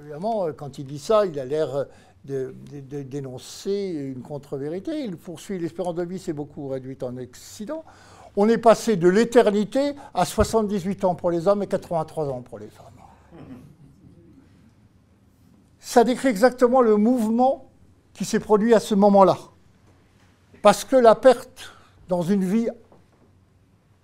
évidemment, 0.00 0.46
euh, 0.46 0.52
quand 0.52 0.78
il 0.78 0.86
dit 0.86 0.98
ça, 0.98 1.26
il 1.26 1.38
a 1.38 1.44
l'air 1.44 1.86
de, 2.24 2.54
dénoncer 3.02 4.12
une 4.16 4.22
contre-vérité. 4.22 5.04
Il 5.04 5.16
poursuit 5.16 5.58
l'espérance 5.58 5.94
de 5.94 6.02
vie 6.02 6.18
s'est 6.18 6.32
beaucoup 6.32 6.68
réduite 6.68 7.02
en 7.02 7.16
Occident. 7.16 7.84
On 8.36 8.48
est 8.48 8.58
passé 8.58 8.96
de 8.96 9.08
l'éternité 9.08 9.94
à 10.14 10.24
78 10.24 11.04
ans 11.04 11.14
pour 11.14 11.30
les 11.30 11.48
hommes 11.48 11.62
et 11.62 11.66
83 11.66 12.28
ans 12.28 12.42
pour 12.42 12.58
les 12.58 12.68
femmes. 12.68 12.86
Ça 15.78 16.04
décrit 16.04 16.28
exactement 16.28 16.82
le 16.82 16.96
mouvement 16.96 17.70
qui 18.12 18.24
s'est 18.24 18.38
produit 18.38 18.74
à 18.74 18.80
ce 18.80 18.94
moment-là. 18.94 19.38
Parce 20.62 20.84
que 20.84 20.96
la 20.96 21.14
perte 21.14 21.72
dans 22.08 22.22
une 22.22 22.44
vie 22.44 22.68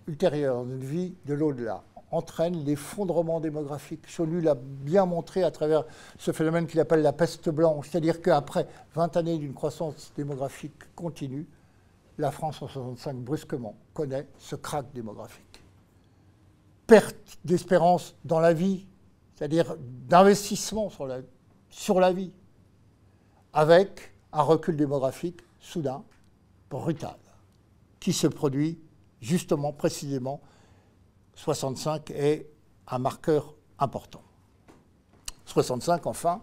ultérieure, 0.07 0.65
dans 0.65 0.71
une 0.71 0.85
vie 0.85 1.15
de 1.27 1.35
l'au-delà, 1.35 1.83
entraîne 2.17 2.65
l'effondrement 2.65 3.41
démographique. 3.41 4.09
Chonu 4.09 4.41
l'a 4.41 4.55
bien 4.57 5.07
montré 5.07 5.43
à 5.43 5.51
travers 5.51 5.85
ce 6.19 6.33
phénomène 6.33 6.67
qu'il 6.67 6.81
appelle 6.81 7.03
la 7.03 7.13
peste 7.13 7.49
blanche, 7.49 7.89
c'est-à-dire 7.91 8.23
qu'après 8.23 8.67
20 8.95 9.17
années 9.17 9.39
d'une 9.39 9.55
croissance 9.55 10.13
démographique 10.17 10.95
continue, 10.95 11.47
la 12.19 12.31
France 12.31 12.63
en 12.63 12.69
65 12.69 13.17
brusquement 13.17 13.77
connaît 13.93 14.27
ce 14.39 14.57
crack 14.57 14.87
démographique. 14.95 15.63
Perte 16.87 17.39
d'espérance 17.45 18.15
dans 18.25 18.41
la 18.41 18.53
vie, 18.53 18.87
c'est-à-dire 19.35 19.77
d'investissement 20.09 20.89
sur 20.89 21.07
la, 21.07 21.19
sur 21.69 22.01
la 22.01 22.13
vie, 22.13 22.33
avec 23.53 24.13
un 24.33 24.43
recul 24.43 24.77
démographique 24.77 25.41
soudain, 25.61 26.05
brutal, 26.71 27.17
qui 28.01 28.13
se 28.13 28.27
produit 28.27 28.79
justement, 29.21 29.73
précisément, 29.73 30.41
65 31.37 32.11
est 32.11 32.51
un 32.89 32.99
marqueur 32.99 33.55
important. 33.79 34.23
65, 35.45 36.07
enfin, 36.07 36.43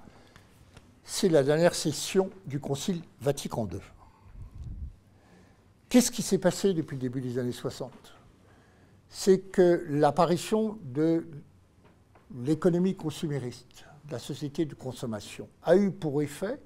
c'est 1.04 1.30
la 1.30 1.44
dernière 1.44 1.76
session 1.76 2.30
du 2.46 2.60
Concile 2.60 3.02
Vatican 3.20 3.68
II. 3.72 3.80
Qu'est-ce 5.90 6.12
qui 6.12 6.22
s'est 6.22 6.38
passé 6.38 6.74
depuis 6.74 6.96
le 6.96 7.02
début 7.02 7.22
des 7.22 7.38
années 7.38 7.52
60 7.52 7.92
C'est 9.10 9.40
que 9.40 9.86
l'apparition 9.90 10.80
de 10.82 11.28
l'économie 12.44 12.96
consumériste, 12.96 13.86
de 14.08 14.14
la 14.14 14.20
société 14.20 14.66
de 14.66 14.74
consommation, 14.74 15.50
a 15.64 15.76
eu 15.76 15.92
pour 15.92 16.22
effet 16.22 16.60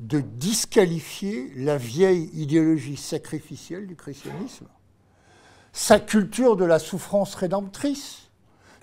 de 0.00 0.20
disqualifier 0.20 1.52
la 1.56 1.78
vieille 1.78 2.30
idéologie 2.34 2.96
sacrificielle 2.96 3.86
du 3.86 3.96
christianisme 3.96 4.66
sa 5.76 6.00
culture 6.00 6.56
de 6.56 6.64
la 6.64 6.78
souffrance 6.78 7.34
rédemptrice, 7.34 8.30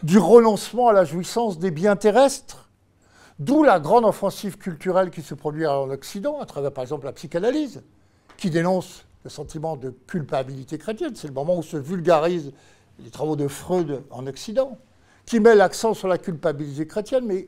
du 0.03 0.19
renoncement 0.19 0.89
à 0.89 0.93
la 0.93 1.05
jouissance 1.05 1.57
des 1.57 1.71
biens 1.71 1.95
terrestres, 1.95 2.69
d'où 3.39 3.63
la 3.63 3.79
grande 3.79 4.05
offensive 4.05 4.59
culturelle 4.59 5.09
qui 5.09 5.23
se 5.23 5.33
produit 5.33 5.65
en 5.65 5.89
Occident, 5.89 6.39
à 6.39 6.45
travers 6.45 6.71
par 6.71 6.83
exemple 6.83 7.05
la 7.05 7.13
psychanalyse, 7.13 7.81
qui 8.37 8.51
dénonce 8.51 9.05
le 9.23 9.31
sentiment 9.31 9.75
de 9.75 9.89
culpabilité 10.05 10.77
chrétienne. 10.77 11.15
C'est 11.15 11.27
le 11.27 11.33
moment 11.33 11.57
où 11.57 11.63
se 11.63 11.77
vulgarisent 11.77 12.53
les 12.99 13.09
travaux 13.09 13.35
de 13.35 13.47
Freud 13.47 14.03
en 14.11 14.27
Occident, 14.27 14.77
qui 15.25 15.39
met 15.39 15.55
l'accent 15.55 15.95
sur 15.95 16.07
la 16.07 16.19
culpabilité 16.19 16.85
chrétienne, 16.85 17.25
mais 17.25 17.47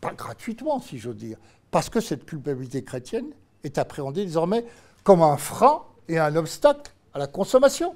pas 0.00 0.14
gratuitement, 0.14 0.80
si 0.80 0.98
j'ose 0.98 1.14
dire, 1.16 1.38
parce 1.70 1.88
que 1.88 2.00
cette 2.00 2.26
culpabilité 2.26 2.82
chrétienne 2.82 3.28
est 3.62 3.78
appréhendée 3.78 4.24
désormais 4.24 4.66
comme 5.04 5.22
un 5.22 5.36
frein 5.36 5.82
et 6.08 6.18
un 6.18 6.34
obstacle 6.34 6.90
à 7.14 7.18
la 7.18 7.26
consommation. 7.26 7.94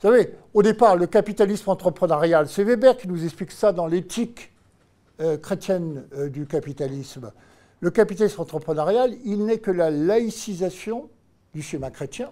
Vous 0.00 0.08
savez, 0.08 0.32
au 0.54 0.62
départ, 0.62 0.96
le 0.96 1.08
capitalisme 1.08 1.70
entrepreneurial, 1.70 2.48
c'est 2.48 2.62
Weber 2.62 2.96
qui 2.96 3.08
nous 3.08 3.24
explique 3.24 3.50
ça 3.50 3.72
dans 3.72 3.88
l'éthique 3.88 4.52
euh, 5.20 5.36
chrétienne 5.36 6.06
euh, 6.14 6.28
du 6.28 6.46
capitalisme. 6.46 7.32
Le 7.80 7.90
capitalisme 7.90 8.40
entrepreneurial, 8.40 9.16
il 9.24 9.44
n'est 9.44 9.58
que 9.58 9.72
la 9.72 9.90
laïcisation 9.90 11.10
du 11.52 11.62
schéma 11.62 11.90
chrétien, 11.90 12.30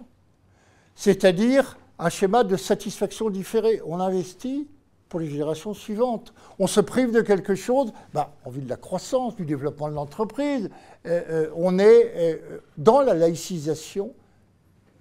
c'est-à-dire 0.95 1.77
un 1.99 2.09
schéma 2.09 2.45
de 2.45 2.55
satisfaction 2.55 3.29
différée. 3.29 3.81
On 3.85 3.99
investit 3.99 4.69
pour 5.09 5.19
les 5.19 5.29
générations 5.29 5.73
suivantes. 5.73 6.33
On 6.59 6.67
se 6.67 6.79
prive 6.79 7.11
de 7.11 7.19
quelque 7.19 7.55
chose, 7.55 7.91
bah, 8.13 8.33
on 8.45 8.49
vit 8.49 8.61
de 8.61 8.69
la 8.69 8.77
croissance, 8.77 9.35
du 9.35 9.45
développement 9.45 9.89
de 9.89 9.93
l'entreprise. 9.95 10.69
Euh, 11.05 11.49
on 11.55 11.79
est 11.79 12.41
dans 12.77 13.01
la 13.01 13.13
laïcisation 13.13 14.13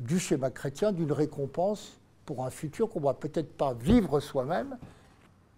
du 0.00 0.18
schéma 0.18 0.50
chrétien 0.50 0.92
d'une 0.92 1.12
récompense 1.12 1.98
pour 2.24 2.44
un 2.44 2.50
futur 2.50 2.88
qu'on 2.88 3.00
ne 3.00 3.04
va 3.04 3.14
peut-être 3.14 3.56
pas 3.56 3.74
vivre 3.74 4.20
soi-même, 4.20 4.76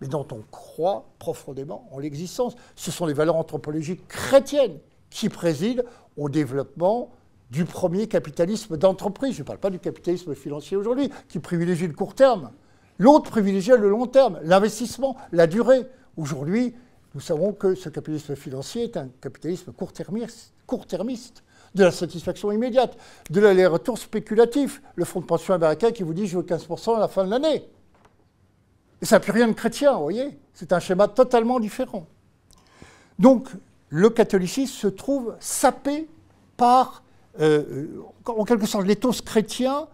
mais 0.01 0.07
dont 0.07 0.27
on 0.31 0.42
croit 0.51 1.07
profondément 1.18 1.88
en 1.92 1.98
l'existence. 1.98 2.55
Ce 2.77 2.90
sont 2.90 3.07
les 3.07 3.14
valeurs 3.14 3.37
anthropologiques 3.37 4.07
chrétiennes 4.07 4.79
qui 5.11 5.29
président 5.29 5.83
au 6.16 6.29
développement 6.29 7.11
du 7.51 7.64
premier 7.64 8.07
capitalisme 8.09 8.77
d'entreprise. 8.77 9.35
Je 9.35 9.42
ne 9.42 9.46
parle 9.46 9.59
pas 9.59 9.70
du 9.70 9.79
capitalisme 9.79 10.35
financier 10.35 10.77
aujourd'hui, 10.77 11.11
qui 11.29 11.38
privilégie 11.38 11.87
le 11.87 11.94
court 11.94 12.14
terme. 12.14 12.51
L'autre 12.98 13.31
privilégie 13.31 13.70
le 13.70 13.88
long 13.88 14.07
terme, 14.07 14.38
l'investissement, 14.42 15.16
la 15.33 15.46
durée. 15.46 15.87
Aujourd'hui, 16.16 16.74
nous 17.14 17.20
savons 17.20 17.53
que 17.53 17.74
ce 17.74 17.88
capitalisme 17.88 18.37
financier 18.37 18.85
est 18.85 18.96
un 18.96 19.09
capitalisme 19.20 19.72
court-termiste, 19.72 21.42
de 21.74 21.85
la 21.85 21.90
satisfaction 21.90 22.50
immédiate, 22.52 22.96
de 23.31 23.40
l'aller-retour 23.40 23.98
spéculatif. 23.98 24.83
Le 24.94 25.04
fonds 25.04 25.20
de 25.20 25.26
pension 25.26 25.54
américain 25.54 25.90
qui 25.90 26.02
vous 26.02 26.14
dit 26.14 26.26
je 26.26 26.38
veux 26.38 26.44
15% 26.44 26.96
à 26.96 27.00
la 27.00 27.09
fin 27.09 27.24
de 27.24 27.31
l'année. 27.31 27.64
Et 29.00 29.07
ça 29.07 29.16
n'a 29.16 29.20
plus 29.20 29.33
rien 29.33 29.48
de 29.48 29.52
chrétien, 29.52 29.94
vous 29.94 30.02
voyez 30.02 30.38
C'est 30.54 30.72
un 30.72 30.81
schéma 30.81 31.09
totalement 31.09 31.61
différent. 31.61 32.07
Donc, 33.18 33.48
le 33.90 34.11
catholicisme 34.11 34.72
se 34.72 34.88
trouve 34.88 35.37
sapé 35.40 36.09
par, 36.57 37.02
euh, 37.40 37.87
en 38.26 38.44
quelque 38.44 38.66
sorte, 38.66 38.87
l'éthos 38.87 39.22
chrétien 39.22 39.88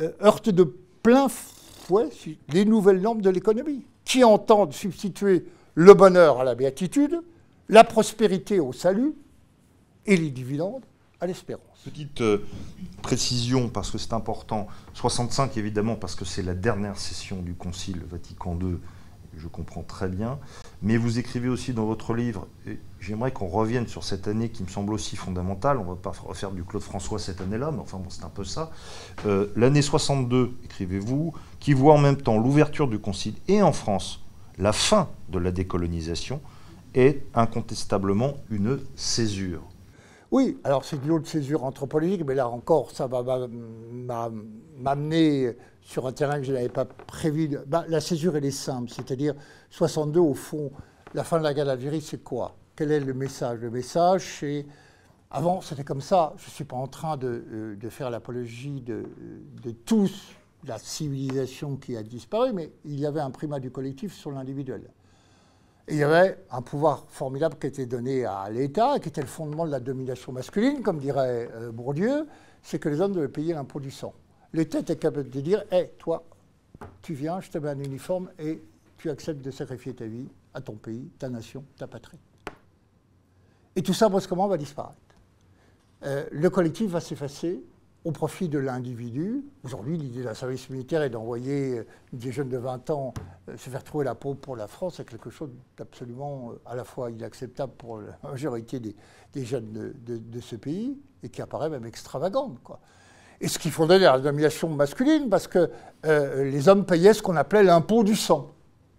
euh, 0.00 0.12
heurte 0.22 0.48
de 0.48 0.64
plein 1.02 1.28
fouet 1.28 2.08
les 2.48 2.64
nouvelles 2.64 3.00
normes 3.00 3.20
de 3.20 3.30
l'économie, 3.30 3.84
qui 4.04 4.24
entendent 4.24 4.72
substituer 4.72 5.46
le 5.74 5.94
bonheur 5.94 6.40
à 6.40 6.44
la 6.44 6.54
béatitude, 6.54 7.20
la 7.68 7.84
prospérité 7.84 8.60
au 8.60 8.72
salut 8.72 9.14
et 10.06 10.16
les 10.16 10.30
dividendes 10.30 10.84
l'espérance. 11.26 11.78
Petite 11.84 12.20
euh, 12.20 12.38
précision, 13.02 13.68
parce 13.68 13.90
que 13.90 13.98
c'est 13.98 14.12
important. 14.12 14.66
65, 14.94 15.56
évidemment, 15.56 15.96
parce 15.96 16.14
que 16.14 16.24
c'est 16.24 16.42
la 16.42 16.54
dernière 16.54 16.98
session 16.98 17.42
du 17.42 17.54
Concile 17.54 18.02
Vatican 18.10 18.58
II, 18.60 18.78
je 19.36 19.48
comprends 19.48 19.82
très 19.82 20.08
bien. 20.08 20.38
Mais 20.82 20.96
vous 20.96 21.18
écrivez 21.18 21.48
aussi 21.48 21.72
dans 21.72 21.86
votre 21.86 22.14
livre, 22.14 22.46
et 22.66 22.78
j'aimerais 23.00 23.32
qu'on 23.32 23.48
revienne 23.48 23.88
sur 23.88 24.04
cette 24.04 24.28
année 24.28 24.50
qui 24.50 24.62
me 24.62 24.68
semble 24.68 24.92
aussi 24.92 25.16
fondamentale. 25.16 25.78
On 25.78 25.84
ne 25.84 25.88
va 25.90 25.96
pas 25.96 26.12
refaire 26.24 26.52
du 26.52 26.62
Claude 26.64 26.82
François 26.82 27.18
cette 27.18 27.40
année-là, 27.40 27.70
mais 27.72 27.80
enfin 27.80 27.98
bon, 27.98 28.10
c'est 28.10 28.24
un 28.24 28.28
peu 28.28 28.44
ça. 28.44 28.70
Euh, 29.26 29.48
l'année 29.56 29.82
62, 29.82 30.56
écrivez-vous, 30.64 31.34
qui 31.58 31.72
voit 31.72 31.94
en 31.94 31.98
même 31.98 32.16
temps 32.16 32.38
l'ouverture 32.38 32.88
du 32.88 32.98
Concile 32.98 33.34
et 33.48 33.62
en 33.62 33.72
France 33.72 34.24
la 34.58 34.72
fin 34.72 35.08
de 35.28 35.38
la 35.38 35.50
décolonisation, 35.50 36.40
est 36.94 37.24
incontestablement 37.34 38.34
une 38.50 38.78
césure. 38.94 39.62
Oui, 40.30 40.58
alors 40.64 40.84
c'est 40.84 40.96
une 40.96 41.10
autre 41.10 41.28
césure 41.28 41.64
anthropologique, 41.64 42.24
mais 42.26 42.34
là 42.34 42.48
encore, 42.48 42.90
ça 42.90 43.06
va 43.06 43.48
m'amener 44.78 45.56
sur 45.80 46.06
un 46.06 46.12
terrain 46.12 46.38
que 46.38 46.44
je 46.44 46.52
n'avais 46.52 46.68
pas 46.68 46.84
prévu. 46.84 47.56
Bah, 47.66 47.84
la 47.88 48.00
césure, 48.00 48.36
elle 48.36 48.44
est 48.44 48.50
simple, 48.50 48.90
c'est-à-dire 48.90 49.34
62, 49.70 50.20
au 50.20 50.34
fond, 50.34 50.70
la 51.14 51.24
fin 51.24 51.38
de 51.38 51.44
la 51.44 51.54
guerre 51.54 51.66
d'Algérie, 51.66 52.00
c'est 52.00 52.22
quoi? 52.24 52.56
Quel 52.74 52.90
est 52.90 53.00
le 53.00 53.14
message? 53.14 53.60
Le 53.60 53.70
message, 53.70 54.38
c'est. 54.40 54.66
Avant, 55.30 55.60
c'était 55.60 55.84
comme 55.84 56.00
ça. 56.00 56.32
Je 56.36 56.46
ne 56.46 56.50
suis 56.50 56.64
pas 56.64 56.76
en 56.76 56.86
train 56.86 57.16
de, 57.16 57.44
euh, 57.52 57.90
faire 57.90 58.08
l'apologie 58.10 58.80
de, 58.80 59.04
de 59.62 59.70
tous 59.72 60.32
la 60.66 60.78
civilisation 60.78 61.76
qui 61.76 61.96
a 61.96 62.02
disparu, 62.02 62.52
mais 62.52 62.72
il 62.84 62.98
y 62.98 63.06
avait 63.06 63.20
un 63.20 63.30
primat 63.30 63.60
du 63.60 63.70
collectif 63.70 64.14
sur 64.14 64.30
l'individuel 64.30 64.82
il 65.88 65.96
y 65.96 66.02
avait 66.02 66.38
un 66.50 66.62
pouvoir 66.62 67.04
formidable 67.08 67.56
qui 67.60 67.66
était 67.66 67.86
donné 67.86 68.24
à 68.24 68.48
l'État, 68.50 68.98
qui 68.98 69.08
était 69.08 69.20
le 69.20 69.26
fondement 69.26 69.66
de 69.66 69.70
la 69.70 69.80
domination 69.80 70.32
masculine, 70.32 70.82
comme 70.82 70.98
dirait 70.98 71.50
euh, 71.54 71.72
Bourdieu, 71.72 72.26
c'est 72.62 72.78
que 72.78 72.88
les 72.88 73.00
hommes 73.00 73.12
devaient 73.12 73.28
payer 73.28 73.52
l'impôt 73.52 73.80
du 73.80 73.90
sang. 73.90 74.14
L'État 74.54 74.78
était 74.78 74.96
capable 74.96 75.28
de 75.28 75.40
dire 75.40 75.64
Hé, 75.70 75.90
toi, 75.98 76.24
tu 77.02 77.12
viens, 77.12 77.40
je 77.40 77.50
te 77.50 77.58
mets 77.58 77.68
un 77.68 77.78
uniforme 77.78 78.30
et 78.38 78.62
tu 78.96 79.10
acceptes 79.10 79.42
de 79.42 79.50
sacrifier 79.50 79.94
ta 79.94 80.06
vie 80.06 80.28
à 80.54 80.60
ton 80.60 80.74
pays, 80.74 81.10
ta 81.18 81.28
nation, 81.28 81.64
ta 81.76 81.86
patrie. 81.86 82.18
Et 83.76 83.82
tout 83.82 83.92
ça, 83.92 84.08
brusquement, 84.08 84.46
va 84.48 84.56
disparaître. 84.56 84.96
Euh, 86.04 86.24
le 86.30 86.48
collectif 86.48 86.90
va 86.90 87.00
s'effacer, 87.00 87.62
au 88.04 88.12
profit 88.12 88.48
de 88.48 88.58
l'individu. 88.58 89.44
Aujourd'hui, 89.64 89.96
l'idée 89.96 90.22
d'un 90.22 90.34
service 90.34 90.68
militaire 90.68 91.02
est 91.02 91.10
d'envoyer 91.10 91.78
euh, 91.78 91.86
des 92.12 92.32
jeunes 92.32 92.50
de 92.50 92.58
20 92.58 92.90
ans 92.90 93.14
euh, 93.48 93.56
se 93.56 93.70
faire 93.70 93.82
trouver 93.82 94.04
la 94.04 94.14
peau 94.14 94.34
pour 94.34 94.56
la 94.56 94.66
France. 94.66 94.94
C'est 94.98 95.08
quelque 95.08 95.30
chose 95.30 95.48
d'absolument 95.78 96.50
euh, 96.50 96.60
à 96.66 96.76
la 96.76 96.84
fois 96.84 97.10
inacceptable 97.10 97.72
pour 97.78 98.00
la 98.00 98.18
majorité 98.30 98.78
des, 98.78 98.94
jeunes 99.44 99.94
de, 100.04 100.40
ce 100.40 100.56
pays 100.56 100.98
et 101.22 101.30
qui 101.30 101.40
apparaît 101.40 101.70
même 101.70 101.86
extravagante. 101.86 102.58
Quoi. 102.62 102.78
Et 103.40 103.48
ce 103.48 103.58
qui 103.58 103.70
fondait 103.70 103.98
la 103.98 104.18
domination 104.20 104.68
masculine, 104.68 105.28
parce 105.30 105.48
que 105.48 105.70
les 106.04 106.68
hommes 106.68 106.84
payaient 106.84 107.14
ce 107.14 107.22
qu'on 107.22 107.36
appelait 107.36 107.64
l'impôt 107.64 108.04
du 108.04 108.14
sang. 108.14 108.52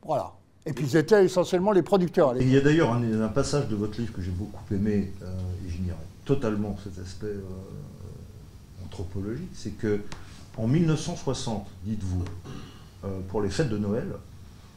Voilà. 0.04 0.34
Et 0.66 0.74
puis 0.74 0.86
ils 0.86 0.98
étaient 0.98 1.24
essentiellement 1.24 1.72
les 1.72 1.84
producteurs. 1.84 2.36
il 2.36 2.52
y 2.52 2.58
a 2.58 2.62
d'ailleurs 2.62 2.92
un, 2.92 3.28
passage 3.30 3.68
de 3.70 3.76
votre 3.76 4.00
livre 4.00 4.12
que 4.12 4.22
j'ai 4.22 4.32
beaucoup 4.32 4.62
aimé, 4.74 5.14
et 5.22 5.70
j'ignorais 5.70 5.98
totalement 6.26 6.76
cet 6.84 7.00
aspect 7.00 7.34
c'est 9.54 9.78
que 9.78 10.02
en 10.58 10.68
1960, 10.68 11.68
dites-vous, 11.84 12.24
euh, 13.04 13.20
pour 13.28 13.42
les 13.42 13.50
fêtes 13.50 13.70
de 13.70 13.78
Noël, 13.78 14.08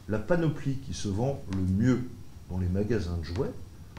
la 0.09 0.19
panoplie 0.19 0.75
qui 0.77 0.93
se 0.93 1.07
vend 1.07 1.41
le 1.53 1.61
mieux 1.61 2.01
dans 2.49 2.57
les 2.57 2.67
magasins 2.67 3.17
de 3.17 3.23
jouets 3.23 3.51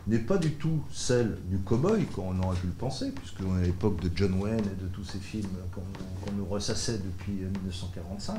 n'est 0.07 0.19
pas 0.19 0.39
du 0.39 0.53
tout 0.53 0.81
celle 0.93 1.39
du 1.49 1.59
cow-boy, 1.59 2.07
comme 2.07 2.25
on 2.27 2.43
aurait 2.43 2.57
pu 2.57 2.67
le 2.67 2.73
penser, 2.73 3.13
puisqu'on 3.13 3.57
est 3.59 3.63
à 3.63 3.67
l'époque 3.67 4.01
de 4.01 4.11
John 4.15 4.35
Wayne 4.41 4.59
et 4.59 4.83
de 4.83 4.89
tous 4.93 5.05
ces 5.05 5.19
films 5.19 5.49
qu'on 5.73 6.33
nous 6.33 6.47
ressassait 6.47 6.99
depuis 6.99 7.33
1945, 7.33 8.35
euh, 8.35 8.39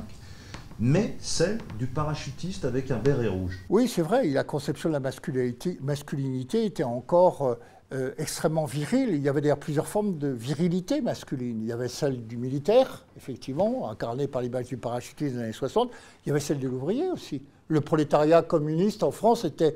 mais 0.80 1.16
celle 1.20 1.60
du 1.80 1.88
parachutiste 1.88 2.66
avec 2.66 2.92
un 2.92 2.98
béret 2.98 3.28
rouge. 3.28 3.58
Oui, 3.70 3.88
c'est 3.88 4.02
vrai, 4.02 4.28
la 4.28 4.44
conception 4.44 4.90
de 4.90 4.94
la 4.94 5.00
masculinité, 5.00 5.78
masculinité 5.82 6.66
était 6.66 6.84
encore 6.84 7.42
euh, 7.44 7.56
euh, 7.94 8.14
extrêmement 8.18 8.66
viril. 8.66 9.10
Il 9.12 9.22
y 9.22 9.30
avait 9.30 9.42
d'ailleurs 9.42 9.60
plusieurs 9.60 9.88
formes 9.88 10.18
de 10.18 10.30
virilité 10.30 11.02
masculine. 11.02 11.62
Il 11.62 11.68
y 11.68 11.72
avait 11.72 11.88
celle 11.88 12.26
du 12.26 12.38
militaire, 12.38 13.06
effectivement, 13.18 13.90
incarnée 13.90 14.28
par 14.28 14.42
l'image 14.42 14.68
du 14.68 14.78
parachutiste 14.78 15.36
des 15.36 15.42
années 15.42 15.52
60. 15.52 15.92
Il 16.26 16.30
y 16.30 16.32
avait 16.32 16.40
celle 16.40 16.60
de 16.60 16.68
l'ouvrier 16.68 17.10
aussi 17.10 17.42
le 17.72 17.80
prolétariat 17.80 18.42
communiste 18.42 19.02
en 19.02 19.12
France 19.12 19.46
était, 19.46 19.76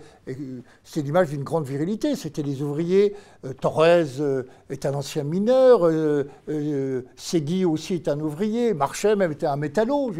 c'est 0.83 1.01
l'image 1.01 1.29
d'une 1.29 1.45
grande 1.45 1.65
virilité. 1.65 2.17
C'était 2.17 2.41
les 2.41 2.61
ouvriers. 2.61 3.15
Euh, 3.45 3.53
Torres 3.53 4.19
euh, 4.19 4.43
est 4.69 4.85
un 4.85 4.93
ancien 4.93 5.23
mineur. 5.23 5.87
Euh, 5.87 7.05
Segui 7.15 7.63
aussi 7.63 7.93
est 7.93 8.09
un 8.09 8.19
ouvrier. 8.19 8.73
Marchais 8.73 9.15
même 9.15 9.31
était 9.31 9.45
un 9.45 9.55
métallo. 9.55 10.11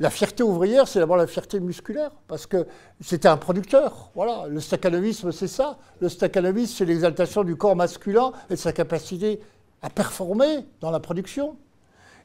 La 0.00 0.10
fierté 0.10 0.42
ouvrière, 0.42 0.88
c'est 0.88 0.98
d'abord 0.98 1.16
la 1.16 1.28
fierté 1.28 1.60
musculaire 1.60 2.10
parce 2.26 2.46
que 2.46 2.66
c'était 3.00 3.28
un 3.28 3.36
producteur. 3.36 4.10
Voilà, 4.16 4.48
le 4.48 4.58
stakhanovisme, 4.58 5.30
c'est 5.30 5.46
ça. 5.46 5.78
Le 6.00 6.08
stakhanovisme, 6.08 6.74
c'est 6.78 6.84
l'exaltation 6.84 7.44
du 7.44 7.54
corps 7.54 7.76
masculin 7.76 8.32
et 8.48 8.54
de 8.54 8.58
sa 8.58 8.72
capacité 8.72 9.38
à 9.82 9.88
performer 9.88 10.66
dans 10.80 10.90
la 10.90 10.98
production. 10.98 11.56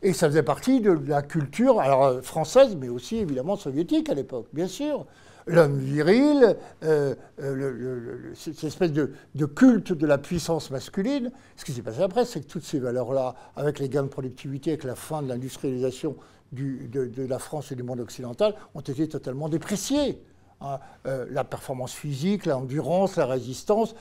Et 0.02 0.14
ça 0.14 0.28
faisait 0.28 0.44
partie 0.44 0.82
de 0.82 0.92
la 1.08 1.22
culture 1.22 1.80
euh, 1.80 2.22
française, 2.22 2.76
mais 2.80 2.90
aussi 2.90 3.18
évidemment 3.18 3.56
soviétique 3.56 4.10
à 4.10 4.14
l'époque, 4.14 4.48
bien 4.54 4.68
sûr. 4.68 5.06
L'homme 5.48 5.78
viril, 5.78 6.58
euh, 6.84 7.14
euh, 7.40 8.34
cette 8.34 8.64
espèce 8.64 8.92
de, 8.92 9.12
culte 9.46 9.94
de 9.94 10.08
la 10.08 10.18
puissance 10.18 10.72
masculine. 10.72 11.32
Ce 11.56 11.64
qui 11.64 11.72
s'est 11.72 11.84
passé 11.84 12.02
après, 12.02 12.26
c'est 12.26 12.42
que 12.42 12.48
toutes 12.48 12.64
ces 12.64 12.80
valeurs-là, 12.80 13.36
avec 13.56 13.80
les 13.80 13.88
gains 13.88 14.04
de 14.04 14.08
productivité, 14.08 14.72
avec 14.72 14.84
la 14.84 14.96
fin 14.96 15.22
de 15.22 15.28
l'industrialisation 15.28 16.16
de, 16.52 17.28
la 17.28 17.38
France 17.38 17.72
et 17.72 17.76
du 17.76 17.84
monde 17.84 18.00
occidental, 18.00 18.56
ont 18.74 18.82
été 18.82 19.08
totalement 19.08 19.50
dépréciées. 19.50 20.22
Hein. 20.62 20.80
la 21.04 21.44
performance 21.44 21.92
physique, 21.92 22.46
l'endurance, 22.46 23.18
la 23.18 23.26
résistance 23.26 23.94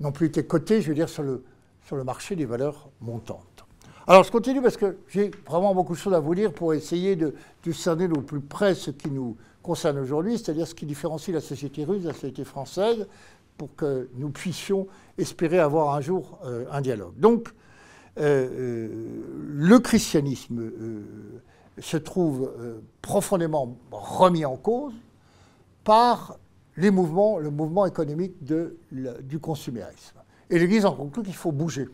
n'ont 0.00 0.12
plus 0.12 0.26
été 0.26 0.46
cotées, 0.46 0.82
je 0.82 0.88
veux 0.88 0.94
dire, 0.94 1.08
sur 1.08 1.22
le 1.24 2.04
marché 2.04 2.36
des 2.36 2.44
valeurs 2.44 2.90
montantes. 3.00 3.55
Alors 4.08 4.22
je 4.22 4.30
continue 4.30 4.62
parce 4.62 4.76
que 4.76 4.98
j'ai 5.08 5.32
vraiment 5.48 5.74
beaucoup 5.74 5.94
de 5.94 5.98
choses 5.98 6.14
à 6.14 6.20
vous 6.20 6.34
dire 6.36 6.52
pour 6.52 6.72
essayer 6.72 7.16
de, 7.16 7.34
discerner 7.64 8.06
au 8.06 8.20
plus 8.20 8.40
près 8.40 8.76
ce 8.76 8.92
qui 8.92 9.10
nous 9.10 9.36
concerne 9.64 9.98
aujourd'hui, 9.98 10.38
c'est-à-dire 10.38 10.68
ce 10.68 10.76
qui 10.76 10.86
différencie 10.86 11.34
la 11.34 11.40
société 11.40 11.84
russe 11.84 12.02
de 12.02 12.08
la 12.08 12.14
société 12.14 12.44
française, 12.44 13.08
pour 13.58 13.74
que 13.74 14.08
nous 14.14 14.30
puissions 14.30 14.86
espérer 15.18 15.58
avoir 15.58 15.94
un 15.94 16.00
jour 16.00 16.38
euh, 16.44 16.66
un 16.70 16.80
dialogue. 16.82 17.14
Donc, 17.16 17.48
euh, 18.18 18.48
euh, 18.52 18.88
le 19.48 19.78
christianisme 19.80 20.70
se 21.78 21.96
trouve 21.96 22.52
profondément 23.02 23.76
remis 23.90 24.44
en 24.44 24.56
cause 24.56 24.94
par 25.82 26.38
les 26.76 26.92
mouvements, 26.92 27.38
le 27.38 27.50
mouvement 27.50 27.86
économique 27.86 28.44
de, 28.44 28.78
du 29.22 29.40
consumérisme. 29.40 30.20
Et 30.48 30.60
l'Église 30.60 30.86
en 30.86 30.94
conclut 30.94 31.24
qu'il 31.24 31.34
faut 31.34 31.50
bouger. 31.50 31.88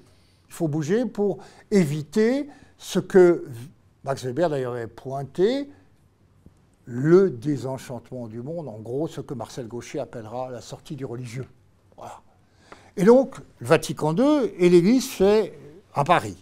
Il 0.52 0.54
faut 0.54 0.68
bouger 0.68 1.06
pour 1.06 1.38
éviter 1.70 2.46
ce 2.76 2.98
que 2.98 3.46
Max 4.04 4.22
Weber 4.22 4.50
d'ailleurs 4.50 4.74
avait 4.74 4.86
pointé, 4.86 5.70
le 6.84 7.30
désenchantement 7.30 8.28
du 8.28 8.42
monde, 8.42 8.68
en 8.68 8.78
gros 8.78 9.08
ce 9.08 9.22
que 9.22 9.32
Marcel 9.32 9.66
Gaucher 9.66 10.00
appellera 10.00 10.50
la 10.50 10.60
sortie 10.60 10.94
du 10.94 11.06
religieux. 11.06 11.46
Et 12.98 13.04
donc, 13.04 13.38
le 13.60 13.66
Vatican 13.66 14.14
II 14.14 14.52
et 14.58 14.68
l'Église 14.68 15.08
fait 15.08 15.58
à 15.94 16.04
Paris. 16.04 16.36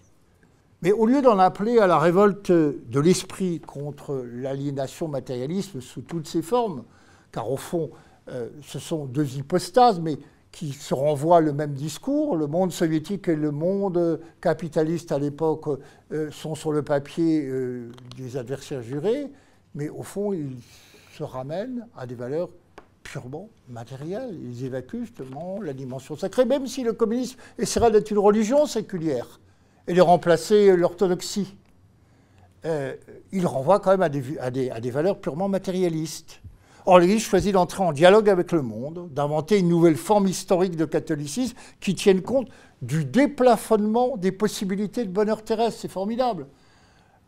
Mais 0.83 0.91
au 0.91 1.07
lieu 1.07 1.23
d'en 1.23 1.39
appeler 1.39 1.79
à 1.79 1.87
la 1.87 2.01
révolte 2.01 2.51
de 2.51 2.99
l'esprit 2.99 3.61
contre 3.61 4.27
l'aliénation 4.33 5.07
matérialiste 5.07 5.79
sous 5.79 6.03
toutes 6.03 6.27
ses 6.27 6.43
formes, 6.43 6.83
car 7.31 7.49
au 7.49 7.57
fond, 7.57 7.91
euh, 8.29 8.49
ce 8.65 8.81
sont 8.81 9.05
deux 9.05 9.37
hypostases, 9.37 10.01
mais 10.01 10.19
qui 10.53 10.73
se 10.73 10.95
renvoient 10.95 11.41
le 11.41 11.53
même 11.53 11.75
discours. 11.75 12.37
Le 12.37 12.47
monde 12.47 12.73
soviétique 12.73 13.29
et 13.29 13.37
le 13.37 13.51
monde 13.51 14.21
capitaliste 14.41 15.13
à 15.13 15.19
l'époque 15.19 15.81
euh, 16.13 16.31
sont 16.31 16.55
sur 16.55 16.73
le 16.73 16.83
papier 16.83 17.43
des 18.17 18.37
euh, 18.37 18.41
adversaires 18.41 18.83
jurés, 18.83 19.29
mais 19.75 19.89
au 19.89 20.03
fond, 20.03 20.33
ils 20.33 20.57
se 21.17 21.23
ramènent 21.23 21.87
à 21.97 22.07
des 22.07 22.15
valeurs 22.15 22.49
purement 23.03 23.49
matérielle. 23.69 24.37
Ils 24.43 24.65
évacuent 24.65 25.03
justement 25.03 25.61
la 25.63 25.73
dimension 25.73 26.17
sacrée, 26.17 26.45
même 26.45 26.67
si 26.67 26.83
le 26.83 26.93
communisme 26.93 27.39
essaiera 27.59 27.91
d'être 27.91 28.11
une 28.11 28.19
religion 28.19 28.67
séculière 28.67 29.41
et 29.87 29.95
de 29.95 30.01
remplacer 30.01 30.77
l'orthodoxie. 30.77 31.57
Euh, 32.65 32.95
il 33.33 33.47
renvoie 33.47 33.81
quand 33.81 33.97
même 33.97 34.09
des, 34.11 34.39
à 34.39 34.51
des 34.81 34.91
valeurs 34.91 35.19
purement 35.19 35.49
matérialistes. 35.49 36.41
Or, 36.91 36.99
l'Église 36.99 37.23
choisit 37.23 37.53
d'entrer 37.53 37.85
en 37.85 37.93
dialogue 37.93 38.29
avec 38.29 38.51
le 38.51 38.63
monde, 38.63 39.09
d'inventer 39.13 39.61
une 39.61 39.69
nouvelle 39.69 39.95
forme 39.95 40.27
historique 40.27 40.75
de 40.75 40.85
catholicisme 40.85 41.57
qui 41.79 41.95
tienne 41.95 42.21
compte 42.21 42.49
du 42.83 43.05
déplafonnement 43.05 44.17
des 44.17 44.33
possibilités 44.33 45.05
de 45.05 45.09
bonheur 45.09 45.45
terrestre. 45.45 45.83
C'est 45.83 45.87
formidable. 45.87 46.49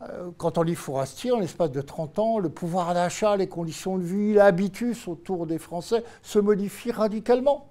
Euh, 0.01 0.31
quand 0.37 0.57
on 0.57 0.63
lit 0.63 0.75
Fourastier, 0.75 1.31
en 1.31 1.39
l'espace 1.39 1.71
de 1.71 1.79
30 1.79 2.19
ans, 2.19 2.39
le 2.39 2.49
pouvoir 2.49 2.93
d'achat, 2.93 3.37
les 3.37 3.47
conditions 3.47 3.97
de 3.97 4.03
vie, 4.03 4.33
l'habitus 4.33 5.07
autour 5.07 5.47
des 5.47 5.59
Français 5.59 6.03
se 6.23 6.39
modifient 6.39 6.91
radicalement. 6.91 7.69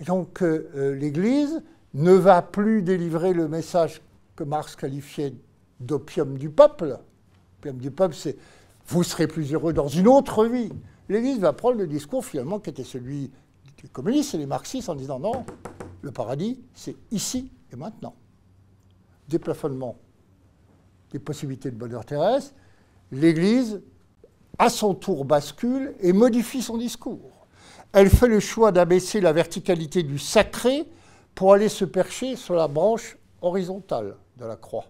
Et 0.00 0.04
donc 0.04 0.42
euh, 0.42 0.68
euh, 0.74 0.96
l'Église 0.96 1.62
ne 1.94 2.10
va 2.10 2.42
plus 2.42 2.82
délivrer 2.82 3.34
le 3.34 3.46
message 3.46 4.02
que 4.34 4.42
Marx 4.42 4.74
qualifiait 4.74 5.32
d'opium 5.78 6.36
du 6.36 6.50
peuple. 6.50 6.98
L'opium 7.58 7.78
du 7.78 7.92
peuple, 7.92 8.16
c'est 8.16 8.36
vous 8.86 9.02
serez 9.02 9.26
plus 9.26 9.52
heureux 9.52 9.72
dans 9.72 9.88
une 9.88 10.08
autre 10.08 10.46
vie. 10.46 10.70
L'Église 11.08 11.38
va 11.40 11.52
prendre 11.52 11.78
le 11.78 11.86
discours 11.86 12.24
finalement 12.24 12.58
qui 12.58 12.70
était 12.70 12.84
celui 12.84 13.30
des 13.82 13.88
communistes 13.88 14.34
et 14.34 14.38
des 14.38 14.46
marxistes 14.46 14.88
en 14.88 14.94
disant 14.94 15.18
non, 15.18 15.44
le 16.02 16.10
paradis, 16.10 16.60
c'est 16.74 16.96
ici 17.10 17.50
et 17.72 17.76
maintenant. 17.76 18.14
Déplafonnement 19.28 19.96
des 21.10 21.18
possibilités 21.18 21.70
de 21.70 21.76
bonheur 21.76 22.04
terrestre, 22.04 22.54
l'Église, 23.10 23.82
à 24.58 24.70
son 24.70 24.94
tour, 24.94 25.24
bascule 25.24 25.94
et 26.00 26.12
modifie 26.12 26.62
son 26.62 26.78
discours. 26.78 27.46
Elle 27.92 28.08
fait 28.08 28.28
le 28.28 28.40
choix 28.40 28.72
d'abaisser 28.72 29.20
la 29.20 29.32
verticalité 29.32 30.02
du 30.02 30.18
sacré 30.18 30.88
pour 31.34 31.52
aller 31.52 31.68
se 31.68 31.84
percher 31.84 32.36
sur 32.36 32.54
la 32.54 32.68
branche 32.68 33.18
horizontale 33.42 34.16
de 34.38 34.46
la 34.46 34.56
croix. 34.56 34.86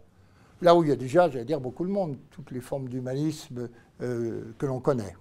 Là 0.63 0.77
où 0.77 0.85
il 0.85 0.89
y 0.89 0.93
a 0.93 0.97
déjà, 0.97 1.29
j'allais 1.29 1.45
dire, 1.45 1.61
beaucoup 1.61 1.85
de 1.85 1.91
monde, 1.91 2.17
toutes 2.31 2.53
les 2.53 2.61
formes 2.61 2.89
d'humanisme 2.89 3.69
euh, 4.01 4.55
que 4.59 4.65
l'on 4.65 4.79
connaît. 4.81 5.15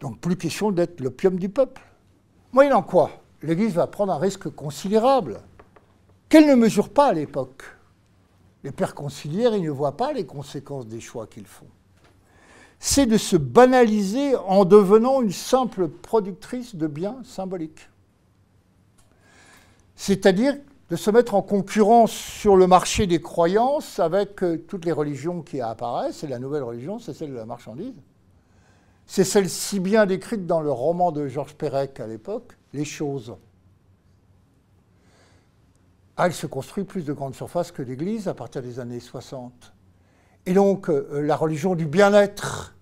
Donc 0.00 0.20
plus 0.20 0.36
question 0.36 0.70
d'être 0.70 1.00
l'opium 1.00 1.38
du 1.38 1.48
peuple. 1.48 1.82
Moyennant 2.52 2.82
quoi, 2.82 3.10
l'Église 3.42 3.74
va 3.74 3.88
prendre 3.88 4.12
un 4.12 4.18
risque 4.18 4.48
considérable 4.48 5.40
qu'elle 6.28 6.46
ne 6.46 6.54
mesure 6.54 6.88
pas 6.88 7.08
à 7.08 7.12
l'époque. 7.12 7.64
Les 8.62 8.70
pères 8.70 8.94
conciliaires, 8.94 9.56
ils 9.56 9.64
ne 9.64 9.70
voient 9.70 9.96
pas 9.96 10.12
les 10.12 10.24
conséquences 10.24 10.86
des 10.86 11.00
choix 11.00 11.26
qu'ils 11.26 11.46
font. 11.46 11.66
C'est 12.78 13.06
de 13.06 13.16
se 13.16 13.36
banaliser 13.36 14.36
en 14.36 14.64
devenant 14.64 15.20
une 15.20 15.32
simple 15.32 15.88
productrice 15.88 16.76
de 16.76 16.86
biens 16.86 17.18
symboliques. 17.24 17.88
C'est-à-dire 19.96 20.56
de 20.90 20.96
se 20.96 21.10
mettre 21.10 21.34
en 21.34 21.42
concurrence 21.42 22.12
sur 22.12 22.56
le 22.56 22.66
marché 22.66 23.06
des 23.06 23.20
croyances 23.20 23.98
avec 23.98 24.42
euh, 24.42 24.64
toutes 24.68 24.84
les 24.84 24.92
religions 24.92 25.42
qui 25.42 25.60
apparaissent. 25.60 26.22
Et 26.22 26.28
la 26.28 26.38
nouvelle 26.38 26.62
religion, 26.62 26.98
c'est 26.98 27.12
celle 27.12 27.30
de 27.30 27.36
la 27.36 27.46
marchandise. 27.46 28.00
C'est 29.06 29.24
celle 29.24 29.48
si 29.48 29.80
bien 29.80 30.06
décrite 30.06 30.46
dans 30.46 30.60
le 30.60 30.70
roman 30.70 31.12
de 31.12 31.26
Georges 31.26 31.54
Perec 31.54 31.98
à 32.00 32.06
l'époque, 32.06 32.56
Les 32.72 32.84
choses. 32.84 33.34
Ah, 36.16 36.26
elle 36.26 36.34
se 36.34 36.46
construit 36.46 36.84
plus 36.84 37.04
de 37.04 37.12
grandes 37.12 37.34
surfaces 37.34 37.72
que 37.72 37.82
l'Église 37.82 38.26
à 38.26 38.34
partir 38.34 38.62
des 38.62 38.80
années 38.80 39.00
60. 39.00 39.74
Et 40.46 40.54
donc, 40.54 40.88
euh, 40.88 41.20
la 41.20 41.36
religion 41.36 41.74
du 41.74 41.86
bien-être, 41.86 42.74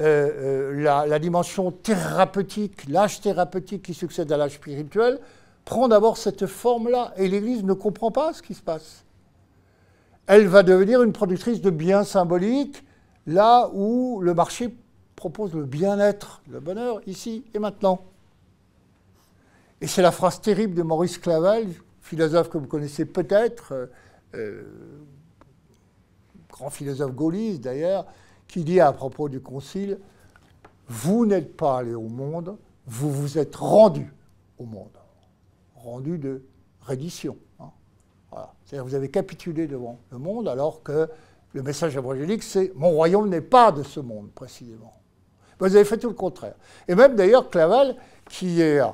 euh, 0.00 0.82
la, 0.82 1.18
dimension 1.18 1.72
thérapeutique, 1.72 2.88
l'âge 2.88 3.20
thérapeutique 3.20 3.82
qui 3.82 3.94
succède 3.94 4.30
à 4.32 4.36
l'âge 4.36 4.54
spirituel, 4.54 5.18
prend 5.64 5.88
d'abord 5.88 6.16
cette 6.16 6.46
forme-là. 6.46 7.12
Et 7.16 7.28
l'Église 7.28 7.64
ne 7.64 7.72
comprend 7.72 8.10
pas 8.10 8.32
ce 8.32 8.42
qui 8.42 8.54
se 8.54 8.62
passe. 8.62 9.04
Elle 10.26 10.46
va 10.46 10.62
devenir 10.62 11.02
une 11.02 11.12
productrice 11.12 11.60
de 11.60 11.70
biens 11.70 12.04
symboliques, 12.04 12.84
là 13.26 13.70
où 13.72 14.20
le 14.22 14.34
marché 14.34 14.74
propose 15.16 15.54
le 15.54 15.64
bien-être, 15.64 16.40
le 16.50 16.60
bonheur, 16.60 17.00
ici 17.06 17.44
et 17.52 17.58
maintenant. 17.58 18.00
Et 19.80 19.86
c'est 19.86 20.02
la 20.02 20.12
phrase 20.12 20.40
terrible 20.40 20.74
de 20.74 20.82
Maurice 20.82 21.18
Clavel, 21.18 21.68
philosophe 22.00 22.48
que 22.48 22.58
vous 22.58 22.66
connaissez 22.66 23.04
peut-être, 23.04 23.72
euh, 23.72 23.86
euh, 24.34 24.62
grand 26.48 26.70
philosophe 26.70 27.12
gaulliste 27.12 27.62
d'ailleurs, 27.62 28.06
qui 28.46 28.64
dit 28.64 28.80
à 28.80 28.92
propos 28.92 29.28
du 29.28 29.40
Concile, 29.40 29.98
vous 30.88 31.24
n'êtes 31.24 31.56
pas 31.56 31.78
allé 31.78 31.94
au 31.94 32.08
monde, 32.08 32.56
vous 32.86 33.10
vous 33.10 33.38
êtes 33.38 33.56
rendu 33.56 34.12
au 34.58 34.64
monde. 34.64 34.99
Rendu 35.90 36.18
de 36.18 36.44
reddition. 36.82 37.36
Hein. 37.58 37.70
C'est-à-dire 38.64 38.84
vous 38.84 38.94
avez 38.94 39.10
capitulé 39.10 39.66
devant 39.66 39.98
le 40.12 40.18
monde 40.18 40.46
alors 40.46 40.84
que 40.84 41.08
le 41.52 41.62
message 41.64 41.96
évangélique, 41.96 42.44
c'est 42.44 42.72
mon 42.76 42.90
royaume 42.90 43.28
n'est 43.28 43.40
pas 43.40 43.72
de 43.72 43.82
ce 43.82 43.98
monde, 43.98 44.30
précisément. 44.32 44.94
Vous 45.58 45.74
avez 45.74 45.84
fait 45.84 45.98
tout 45.98 46.06
le 46.08 46.14
contraire. 46.14 46.54
Et 46.86 46.94
même 46.94 47.16
d'ailleurs 47.16 47.50
Clavel, 47.50 47.96
qui 48.28 48.62
est, 48.62 48.80
euh, 48.80 48.86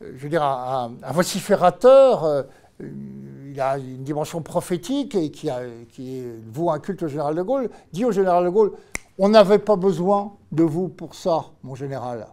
je 0.00 0.24
veux 0.24 0.28
dire, 0.28 0.42
un, 0.42 0.90
vociférateur, 1.12 2.46
il 2.80 3.60
a 3.60 3.78
une 3.78 4.02
dimension 4.02 4.42
prophétique 4.42 5.14
et 5.14 5.30
qui, 5.30 5.48
a, 5.48 5.60
qui 5.88 6.24
vaut 6.52 6.70
un 6.70 6.80
culte 6.80 7.04
au 7.04 7.08
général 7.08 7.36
de 7.36 7.42
Gaulle, 7.42 7.70
dit 7.92 8.04
au 8.04 8.10
général 8.10 8.44
de 8.44 8.50
Gaulle 8.50 8.72
On 9.18 9.28
n'avait 9.28 9.60
pas 9.60 9.76
besoin 9.76 10.36
de 10.50 10.64
vous 10.64 10.88
pour 10.88 11.14
ça, 11.14 11.44
mon 11.62 11.76
général. 11.76 12.26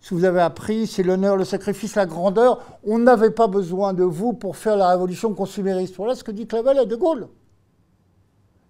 Si 0.00 0.14
vous 0.14 0.24
avez 0.24 0.40
appris, 0.40 0.86
c'est 0.86 1.02
l'honneur, 1.02 1.36
le 1.36 1.44
sacrifice, 1.44 1.94
la 1.96 2.06
grandeur. 2.06 2.78
On 2.84 2.98
n'avait 2.98 3.30
pas 3.30 3.48
besoin 3.48 3.92
de 3.92 4.04
vous 4.04 4.32
pour 4.32 4.56
faire 4.56 4.76
la 4.76 4.88
révolution 4.88 5.34
consumériste. 5.34 5.96
Voilà 5.96 6.14
ce 6.14 6.22
que 6.22 6.30
dit 6.30 6.46
Clavel 6.46 6.78
à 6.78 6.84
De 6.84 6.96
Gaulle. 6.96 7.28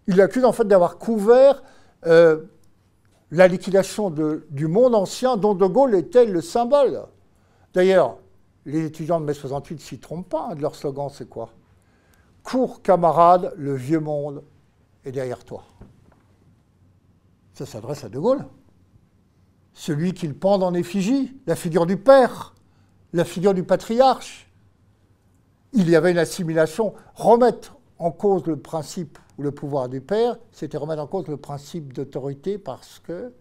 Il 0.07 0.17
l'accuse 0.17 0.45
en 0.45 0.53
fait 0.53 0.67
d'avoir 0.67 0.97
couvert 0.97 1.63
euh, 2.07 2.45
la 3.31 3.47
liquidation 3.47 4.11
du 4.11 4.67
monde 4.67 4.95
ancien 4.95 5.37
dont 5.37 5.55
De 5.55 5.67
Gaulle 5.67 5.95
était 5.95 6.25
le 6.25 6.41
symbole. 6.41 7.03
D'ailleurs, 7.75 8.17
les 8.65 8.87
étudiants 8.87 9.21
de 9.21 9.27
mai 9.27 9.35
68 9.35 9.75
ne 9.75 9.81
s'y 9.81 9.99
trompent 9.99 10.29
pas. 10.29 10.49
Hein, 10.51 10.55
de 10.55 10.63
leur 10.63 10.75
slogan, 10.75 11.09
c'est 11.13 11.29
quoi? 11.29 11.51
Cours, 12.43 12.83
camarade, 12.83 13.53
le 13.57 13.75
vieux 13.75 14.01
monde 14.01 14.43
est 15.05 15.13
derrière 15.13 15.45
toi. 15.45 15.65
Ça 17.53 17.67
s'adresse 17.67 18.05
à 18.05 18.09
De 18.09 18.19
Gaulle. 18.19 18.45
Celui 19.79 20.13
qu'il 20.13 20.35
pend 20.35 20.61
en 20.61 20.75
effigie, 20.75 21.37
la 21.47 21.55
figure 21.55 21.87
du 21.87 21.97
père, 21.97 22.53
la 23.13 23.25
figure 23.25 23.55
du 23.55 23.63
patriarche. 23.63 24.51
Il 25.73 25.89
y 25.89 25.95
avait 25.95 26.11
une 26.11 26.19
assimilation. 26.19 26.95
Remettre 27.15 27.77
en 28.01 28.11
cause 28.11 28.45
le 28.47 28.57
principe 28.57 29.21
ou 29.39 29.43
le 29.43 29.53
pouvoir 29.53 29.89
du 29.89 30.01
père, 30.01 30.37
c'était 30.51 30.79
remettre 30.79 31.01
en 31.01 31.07
cause 31.07 31.29
le 31.29 31.37
principe 31.37 31.93
d'autorité 31.93 32.59
parce 32.59 32.99
que 32.99 33.33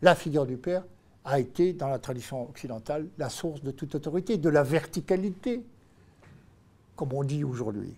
la 0.00 0.14
figure 0.14 0.46
du 0.46 0.56
père 0.56 0.84
a 1.24 1.40
été, 1.40 1.72
dans 1.72 1.88
la 1.88 1.98
tradition 1.98 2.48
occidentale, 2.48 3.08
la 3.18 3.28
source 3.28 3.60
de 3.60 3.72
toute 3.72 3.96
autorité, 3.96 4.38
de 4.38 4.48
la 4.48 4.62
verticalité, 4.62 5.66
comme 6.94 7.12
on 7.14 7.24
dit 7.24 7.42
aujourd'hui. 7.42 7.96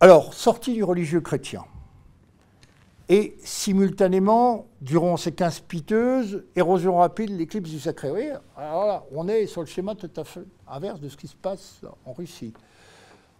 Alors, 0.00 0.34
sortie 0.34 0.74
du 0.74 0.82
religieux 0.82 1.20
chrétien, 1.20 1.64
et 3.08 3.36
simultanément, 3.42 4.66
durant 4.80 5.16
ces 5.16 5.32
15 5.32 5.60
piteuses, 5.60 6.44
érosion 6.56 6.96
rapide, 6.96 7.30
l'éclipse 7.30 7.70
du 7.70 7.78
sacré. 7.78 8.10
Oui, 8.10 8.28
alors 8.56 8.86
là, 8.86 9.04
on 9.12 9.28
est 9.28 9.46
sur 9.46 9.60
le 9.60 9.66
schéma 9.66 9.94
tout 9.94 10.10
à 10.16 10.24
fait 10.24 10.44
inverse 10.66 11.00
de 11.00 11.08
ce 11.08 11.16
qui 11.16 11.28
se 11.28 11.36
passe 11.36 11.80
en 12.06 12.12
Russie. 12.12 12.54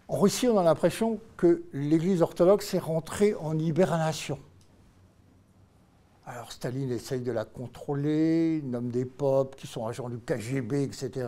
En 0.07 0.19
Russie, 0.19 0.47
on 0.47 0.57
a 0.59 0.63
l'impression 0.63 1.19
que 1.35 1.63
l'Église 1.73 2.21
orthodoxe 2.21 2.75
est 2.75 2.79
rentrée 2.79 3.33
en 3.39 3.57
hibernation. 3.57 4.37
Alors 6.27 6.51
Staline 6.51 6.91
essaye 6.91 7.21
de 7.21 7.31
la 7.31 7.45
contrôler, 7.45 8.61
nomme 8.63 8.89
des 8.89 9.05
popes 9.05 9.55
qui 9.55 9.67
sont 9.67 9.85
agents 9.85 10.09
du 10.09 10.17
KGB, 10.17 10.83
etc. 10.83 11.27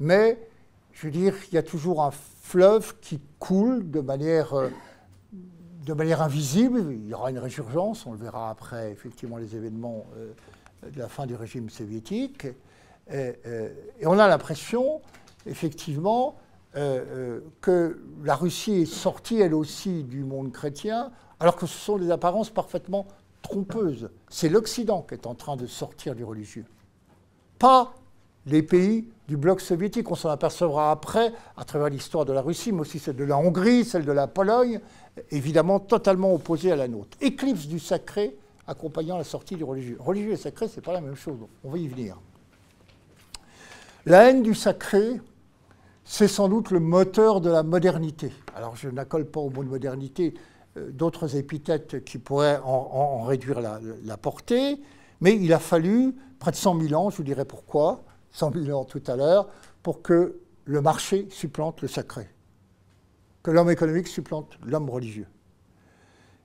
Mais, 0.00 0.38
je 0.92 1.06
veux 1.06 1.12
dire, 1.12 1.34
il 1.48 1.54
y 1.54 1.58
a 1.58 1.62
toujours 1.62 2.02
un 2.02 2.10
fleuve 2.10 2.96
qui 3.00 3.20
coule 3.38 3.90
de 3.90 4.00
manière, 4.00 4.54
euh, 4.54 4.70
de 5.84 5.92
manière 5.92 6.22
invisible. 6.22 6.92
Il 6.92 7.08
y 7.08 7.14
aura 7.14 7.30
une 7.30 7.38
résurgence, 7.38 8.06
on 8.06 8.12
le 8.12 8.18
verra 8.18 8.50
après, 8.50 8.90
effectivement, 8.90 9.36
les 9.36 9.54
événements 9.54 10.06
euh, 10.16 10.32
de 10.90 10.98
la 10.98 11.08
fin 11.08 11.26
du 11.26 11.34
régime 11.34 11.70
soviétique. 11.70 12.46
Et, 13.10 13.34
euh, 13.46 13.68
on 14.04 14.18
a 14.18 14.26
l'impression, 14.28 15.00
effectivement, 15.46 16.36
que 17.60 18.02
la 18.24 18.34
Russie 18.34 18.82
est 18.82 18.84
sortie, 18.84 19.40
elle 19.40 19.54
aussi, 19.54 20.02
du 20.02 20.24
monde 20.24 20.50
chrétien, 20.50 21.12
alors 21.38 21.54
que 21.54 21.66
ce 21.66 21.78
sont 21.78 21.98
des 21.98 22.10
apparences 22.10 22.50
parfaitement 22.50 23.06
trompeuse. 23.42 24.10
C'est 24.28 24.48
l'Occident 24.48 25.02
qui 25.02 25.14
est 25.14 25.28
en 25.28 25.36
train 25.36 25.54
de 25.54 25.66
sortir 25.66 26.16
du 26.16 26.24
religieux. 26.24 26.64
Pas 27.60 27.94
les 28.46 28.62
pays 28.62 29.08
du 29.28 29.36
bloc 29.36 29.60
soviétique. 29.60 30.10
On 30.10 30.14
s'en 30.14 30.30
apercevra 30.30 30.90
après 30.90 31.32
à 31.56 31.64
travers 31.64 31.88
l'histoire 31.88 32.24
de 32.24 32.32
la 32.32 32.42
Russie, 32.42 32.72
mais 32.72 32.80
aussi 32.80 32.98
celle 32.98 33.16
de 33.16 33.24
la 33.24 33.36
Hongrie, 33.36 33.84
celle 33.84 34.04
de 34.04 34.12
la 34.12 34.26
Pologne, 34.26 34.80
évidemment 35.30 35.80
totalement 35.80 36.34
opposée 36.34 36.72
à 36.72 36.76
la 36.76 36.88
nôtre. 36.88 37.16
Éclipse 37.20 37.66
du 37.66 37.78
sacré 37.78 38.36
accompagnant 38.66 39.18
la 39.18 39.24
sortie 39.24 39.56
du 39.56 39.64
religieux. 39.64 39.96
Religieux 40.00 40.32
et 40.32 40.36
sacré, 40.36 40.68
ce 40.68 40.76
n'est 40.76 40.82
pas 40.82 40.92
la 40.92 41.00
même 41.00 41.16
chose, 41.16 41.36
on 41.62 41.70
va 41.70 41.78
y 41.78 41.88
venir. 41.88 42.16
La 44.06 44.28
haine 44.28 44.42
du 44.42 44.54
sacré, 44.54 45.20
c'est 46.04 46.28
sans 46.28 46.48
doute 46.48 46.70
le 46.70 46.80
moteur 46.80 47.40
de 47.40 47.50
la 47.50 47.62
modernité. 47.62 48.30
Alors 48.54 48.76
je 48.76 48.88
n'accole 48.88 49.26
pas 49.26 49.40
au 49.40 49.50
mot 49.50 49.64
de 49.64 49.68
modernité 49.68 50.34
euh, 50.76 50.90
d'autres 50.90 51.36
épithètes 51.36 52.04
qui 52.04 52.18
pourraient 52.18 52.60
en, 52.64 53.22
réduire 53.22 53.60
la, 53.60 54.16
portée, 54.16 54.80
mais 55.20 55.36
il 55.36 55.52
a 55.52 55.58
fallu 55.58 56.14
près 56.38 56.50
de 56.50 56.56
100 56.56 56.80
000 56.80 57.00
ans, 57.00 57.10
je 57.10 57.16
vous 57.16 57.22
dirai 57.22 57.44
pourquoi, 57.44 58.04
100 58.34 58.52
000 58.52 58.78
ans 58.78 58.84
tout 58.84 59.02
à 59.06 59.16
l'heure, 59.16 59.48
pour 59.82 60.02
que 60.02 60.40
le 60.66 60.80
marché 60.80 61.26
supplante 61.30 61.80
le 61.80 61.88
sacré, 61.88 62.28
que 63.42 63.50
l'homme 63.50 63.70
économique 63.70 64.08
supplante 64.08 64.58
l'homme 64.64 64.90
religieux. 64.90 65.26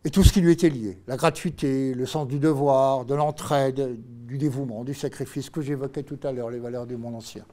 Et 0.05 0.11
tout 0.11 0.23
ce 0.23 0.31
qui 0.31 0.39
lui 0.39 0.53
était 0.53 0.69
lié, 0.69 1.01
la 1.07 1.17
gratuité, 1.17 1.93
le 1.93 2.05
sens 2.05 2.27
du 2.27 2.39
devoir, 2.39 3.03
de 3.05 3.15
l'entraide, 3.15 3.97
du 4.25 4.37
dévouement, 4.37 4.85
du 4.85 4.93
sacrifice 4.93 5.49
que 5.49 5.61
j'évoquais 5.61 6.03
tout 6.03 6.19
à 6.23 6.31
l'heure, 6.31 6.49
les 6.49 6.59
valeurs 6.59 6.87
du 6.87 6.95
monde 6.95 7.15
ancien. 7.15 7.43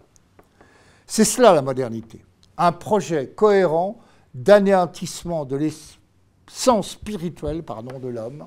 C'est 1.07 1.24
cela 1.24 1.53
la 1.53 1.62
modernité. 1.62 2.24
Un 2.57 2.72
projet 2.72 3.28
cohérent 3.28 3.99
d'anéantissement 4.34 5.45
de 5.45 5.57
l'essence 5.57 6.91
spirituelle 6.91 7.62
pardon, 7.62 7.99
de 7.99 8.09
l'homme 8.09 8.47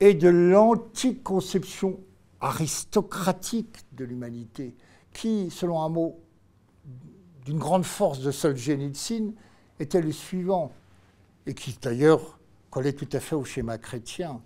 et 0.00 0.14
de 0.14 0.28
l'antique 0.28 1.22
conception 1.22 1.98
aristocratique 2.42 3.78
de 3.92 4.04
l'humanité, 4.04 4.74
qui, 5.14 5.50
selon 5.50 5.80
un 5.80 5.88
mot 5.88 6.20
d'une 7.44 7.58
grande 7.58 7.84
force 7.84 8.20
de 8.20 8.30
Solzhenitsyn, 8.30 9.32
était 9.78 10.02
le 10.02 10.12
suivant, 10.12 10.72
et 11.46 11.54
qui 11.54 11.76
d'ailleurs 11.80 12.38
collait 12.70 12.92
tout 12.92 13.08
à 13.12 13.20
fait 13.20 13.34
au 13.34 13.44
schéma 13.44 13.78
chrétien. 13.78 14.42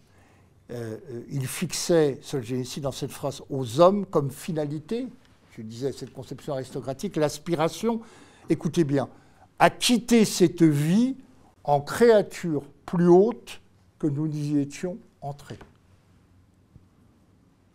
Euh, 0.71 0.99
euh, 1.11 1.23
il 1.31 1.47
fixait 1.47 2.19
Solzhenitsyn 2.23 2.83
dans 2.83 2.93
cette 2.93 3.11
phrase 3.11 3.43
aux 3.51 3.81
hommes 3.81 4.07
comme 4.07 4.31
finalité, 4.31 5.09
je 5.57 5.63
disais 5.63 5.93
cette 5.93 6.13
conception 6.13 6.53
aristocratique, 6.53 7.17
l'aspiration, 7.17 8.01
écoutez 8.51 8.85
bien, 8.85 9.09
à 9.59 9.71
quitter 9.71 10.25
cette 10.25 10.63
vie 10.63 11.17
en 11.65 11.81
créature 11.81 12.63
plus 12.85 13.09
haute 13.09 13.61
que 13.99 14.07
nous 14.07 14.27
y 14.27 14.59
étions 14.59 14.99
entrés. 15.23 15.59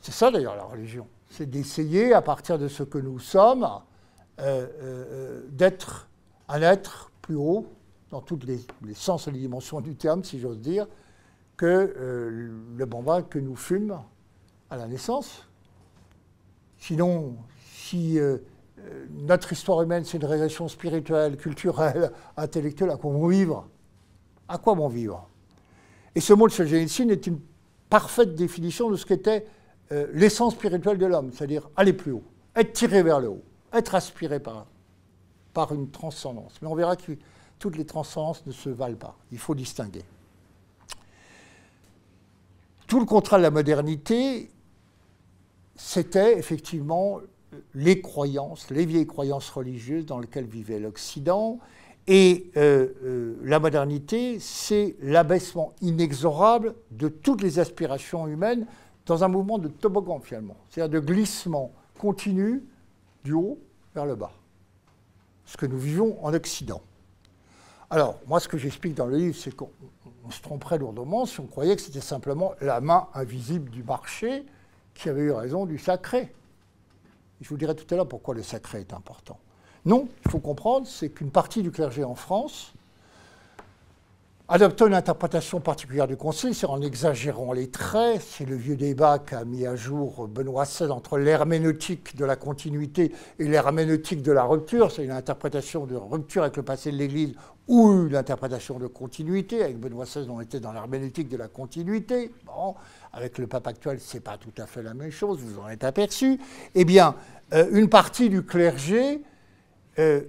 C'est 0.02 0.12
ça 0.12 0.32
d'ailleurs 0.32 0.56
la 0.56 0.64
religion, 0.64 1.08
c'est 1.30 1.50
d'essayer 1.50 2.14
à 2.14 2.22
partir 2.22 2.60
de 2.60 2.68
ce 2.68 2.84
que 2.84 2.98
nous 2.98 3.20
sommes 3.20 3.68
euh, 4.40 5.44
d'être 5.50 6.10
un 6.50 6.62
être 6.62 7.12
plus 7.22 7.36
haut 7.36 7.68
dans 8.12 8.22
tous 8.22 8.40
les, 8.46 8.94
sens 8.94 9.28
et 9.28 9.32
les 9.32 9.40
dimensions 9.40 9.80
du 9.80 9.96
terme, 9.96 10.24
si 10.24 10.40
j'ose 10.40 10.60
dire, 10.60 10.86
que 11.56 11.66
euh, 11.98 12.52
le 12.76 12.86
bambin 12.86 13.22
que 13.22 13.40
nous 13.40 13.56
fûmes 13.56 13.98
à 14.70 14.78
la 14.78 14.88
naissance. 14.88 15.48
Sinon, 16.78 17.36
si 17.74 18.20
euh, 18.20 18.40
euh, 18.80 19.06
notre 19.12 19.54
histoire 19.54 19.82
humaine, 19.82 20.04
c'est 20.04 20.18
une 20.18 20.26
régression 20.26 20.68
spirituelle, 20.68 21.38
culturelle, 21.38 22.12
intellectuelle, 22.38 22.90
à 22.90 22.98
quoi 22.98 23.12
bon 23.12 23.28
vivre? 23.28 23.68
À 24.48 24.58
quoi 24.58 24.76
bon 24.76 24.90
vivre? 24.90 25.30
Et 26.16 26.20
ce 26.20 26.34
mot 26.34 26.48
de 26.48 26.52
Solzhenitsyn 26.52 27.10
est 27.10 27.28
une 27.28 27.40
parfaite 27.90 28.36
définition 28.36 28.90
de 28.90 28.98
ce 28.98 29.06
qu'était 29.06 29.46
l'essence 30.14 30.54
spirituelle 30.54 30.98
de 30.98 31.06
l'homme, 31.06 31.32
c'est-à-dire 31.34 31.70
aller 31.76 31.94
plus 31.94 32.12
haut, 32.12 32.24
être 32.56 32.74
tiré 32.74 33.04
vers 33.04 33.20
le 33.20 33.30
haut, 33.30 33.44
être 33.74 33.96
aspiré 33.96 34.40
par, 34.40 34.66
par 35.54 35.74
une 35.74 35.90
transcendance. 35.90 36.54
Mais 36.62 36.68
on 36.68 36.76
verra 36.76 36.96
que 36.96 37.14
toutes 37.60 37.78
les 37.78 37.86
transcendances 37.86 38.46
ne 38.46 38.52
se 38.52 38.70
valent 38.70 38.98
pas. 38.98 39.16
Il 39.32 39.38
faut 39.38 39.56
distinguer. 39.56 40.04
Tout 42.88 43.00
le 43.00 43.06
contrat 43.06 43.38
de 43.38 43.44
la 43.44 43.52
modernité, 43.52 44.50
c'était 45.76 46.38
effectivement 46.38 47.22
les 47.74 48.02
croyances, 48.02 48.70
les 48.70 48.86
vieilles 48.86 49.08
croyances 49.08 49.50
religieuses 49.50 50.06
dans 50.06 50.20
lesquelles 50.20 50.46
vivait 50.46 50.80
l'Occident. 50.80 51.60
Et 52.08 52.52
euh, 52.58 52.88
euh, 53.04 53.36
la 53.44 53.60
modernité, 53.60 54.40
c'est 54.40 54.96
l'abaissement 55.02 55.74
inexorable 55.82 56.76
de 56.92 57.08
toutes 57.08 57.42
les 57.42 57.60
aspirations 57.60 58.28
humaines 58.28 58.66
dans 59.06 59.24
un 59.24 59.28
mouvement 59.28 59.58
de 59.58 59.68
toboggan 59.68 60.20
finalement, 60.20 60.58
c'est-à-dire 60.70 61.02
de 61.02 61.06
glissement 61.06 61.72
continu 62.00 62.64
du 63.24 63.34
haut 63.34 63.60
vers 63.94 64.06
le 64.06 64.16
bas. 64.16 64.32
Ce 65.46 65.58
que 65.58 65.66
nous 65.66 65.78
vivons 65.78 66.18
en 66.24 66.34
Occident. 66.34 66.82
Alors, 67.90 68.20
moi, 68.26 68.40
ce 68.40 68.48
que 68.48 68.58
j'explique 68.58 68.96
dans 68.96 69.06
le 69.06 69.18
livre, 69.18 69.36
c'est 69.38 69.54
qu'on 69.54 69.70
se 70.30 70.42
tromperait 70.42 70.78
lourdement 70.78 71.26
si 71.26 71.42
on 71.42 71.46
croyait 71.46 71.76
que 71.76 71.82
c'était 71.82 72.00
simplement 72.00 72.54
la 72.62 72.80
main 72.80 73.08
invisible 73.14 73.70
du 73.70 73.84
marché 73.84 74.46
qui 74.94 75.10
avait 75.10 75.24
eu 75.24 75.32
raison 75.32 75.66
du 75.66 75.78
sacré. 75.78 76.34
je 77.42 77.50
vous 77.50 77.58
dirai 77.58 77.76
tout 77.76 77.92
à 77.94 77.98
l'heure 77.98 78.08
pourquoi 78.08 78.34
le 78.34 78.44
sacré 78.44 78.80
est 78.80 78.94
important. 78.94 79.38
Non, 79.84 80.08
il 80.26 80.32
faut 80.32 80.40
comprendre, 80.40 80.88
c'est 80.88 81.10
qu'une 81.10 81.32
partie 81.32 81.64
du 81.64 81.72
clergé 81.72 82.04
en 82.04 82.16
France 82.16 82.74
adoptant 84.52 84.88
une 84.88 84.94
interprétation 84.94 85.62
particulière 85.62 86.08
du 86.08 86.18
Concile, 86.18 86.54
c'est 86.54 86.66
en 86.66 86.82
exagérant 86.82 87.54
les 87.54 87.70
traits, 87.70 88.22
c'est 88.22 88.44
le 88.44 88.58
vieux 88.58 88.76
débat 88.76 89.18
qu'a 89.18 89.46
mis 89.46 89.66
à 89.66 89.78
jour 89.78 90.28
Benoît 90.28 90.66
XVI 90.66 90.92
entre 90.92 91.18
l'herméneutique 91.18 92.18
de 92.18 92.26
la 92.26 92.36
continuité 92.36 93.14
et 93.40 93.48
l'herméneutique 93.48 94.22
de 94.22 94.34
la 94.34 94.44
rupture, 94.44 94.92
c'est 94.92 95.06
une 95.06 95.12
interprétation 95.12 95.86
de 95.86 95.96
rupture 95.96 96.42
avec 96.42 96.58
le 96.58 96.64
passé 96.64 96.92
de 96.92 96.98
l'Église 96.98 97.34
ou 97.70 98.08
une 98.10 98.16
interprétation 98.18 98.78
de 98.78 98.88
continuité, 98.88 99.64
avec 99.64 99.80
Benoît 99.80 100.04
XVI 100.04 100.30
on 100.30 100.42
était 100.42 100.60
dans 100.60 100.74
l'herméneutique 100.74 101.30
de 101.30 101.38
la 101.38 101.48
continuité, 101.48 102.34
bon, 102.46 102.76
avec 103.14 103.38
le 103.38 103.48
pape 103.48 103.68
actuel 103.68 104.00
c'est 104.02 104.20
pas 104.20 104.38
tout 104.38 104.62
à 104.62 104.66
fait 104.66 104.84
la 104.84 104.94
même 104.94 105.12
chose, 105.12 105.40
vous 105.40 105.62
en 105.62 105.70
êtes 105.70 105.86
aperçu, 105.86 106.42
eh 106.76 106.84
bien, 106.84 107.16
euh, 107.54 107.70
une 107.72 107.88
partie 107.88 108.30
du 108.30 108.44
clergé 108.44 109.22
euh, 109.98 110.22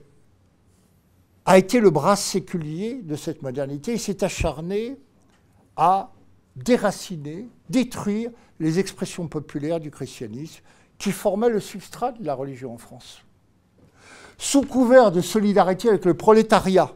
a 1.47 1.59
été 1.59 1.80
le 1.80 1.90
bras 1.90 2.16
séculier 2.16 3.01
de 3.03 3.16
cette 3.16 3.43
modernité. 3.43 3.95
Il 3.95 4.01
s'est 4.01 4.22
acharné 4.22 4.97
à 5.76 6.12
déraciner, 6.57 7.49
détruire 7.68 8.30
les 8.61 8.78
expressions 8.78 9.26
populaires 9.26 9.80
du 9.80 9.90
christianisme 9.90 10.62
qui 10.99 11.11
formaient 11.11 11.49
le 11.49 11.61
substrat 11.61 12.12
de 12.12 12.24
la 12.24 12.34
religion 12.34 12.74
en 12.74 12.78
France. 12.78 13.22
Sous 14.38 14.62
couvert 14.62 15.11
de 15.11 15.20
solidarité 15.20 15.88
avec 15.88 16.05
le 16.05 16.14
prolétariat, 16.14 16.93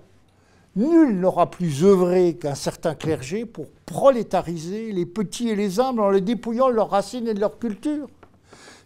nul 0.77 1.19
n'aura 1.19 1.51
plus 1.51 1.85
œuvré 1.85 2.37
qu'un 2.37 2.55
certain 2.55 2.95
clergé 2.95 3.47
pour 3.47 3.67
prolétariser 3.87 4.93
les 4.93 5.07
petits 5.07 5.49
et 5.49 5.57
les 5.57 5.81
humbles 5.81 6.01
en 6.01 6.11
les 6.11 6.21
dépouillant 6.21 6.69
de 6.69 6.75
leurs 6.75 6.91
racines 6.91 7.27
et 7.27 7.35
de 7.35 7.41
leur 7.41 7.59
culture. 7.59 8.09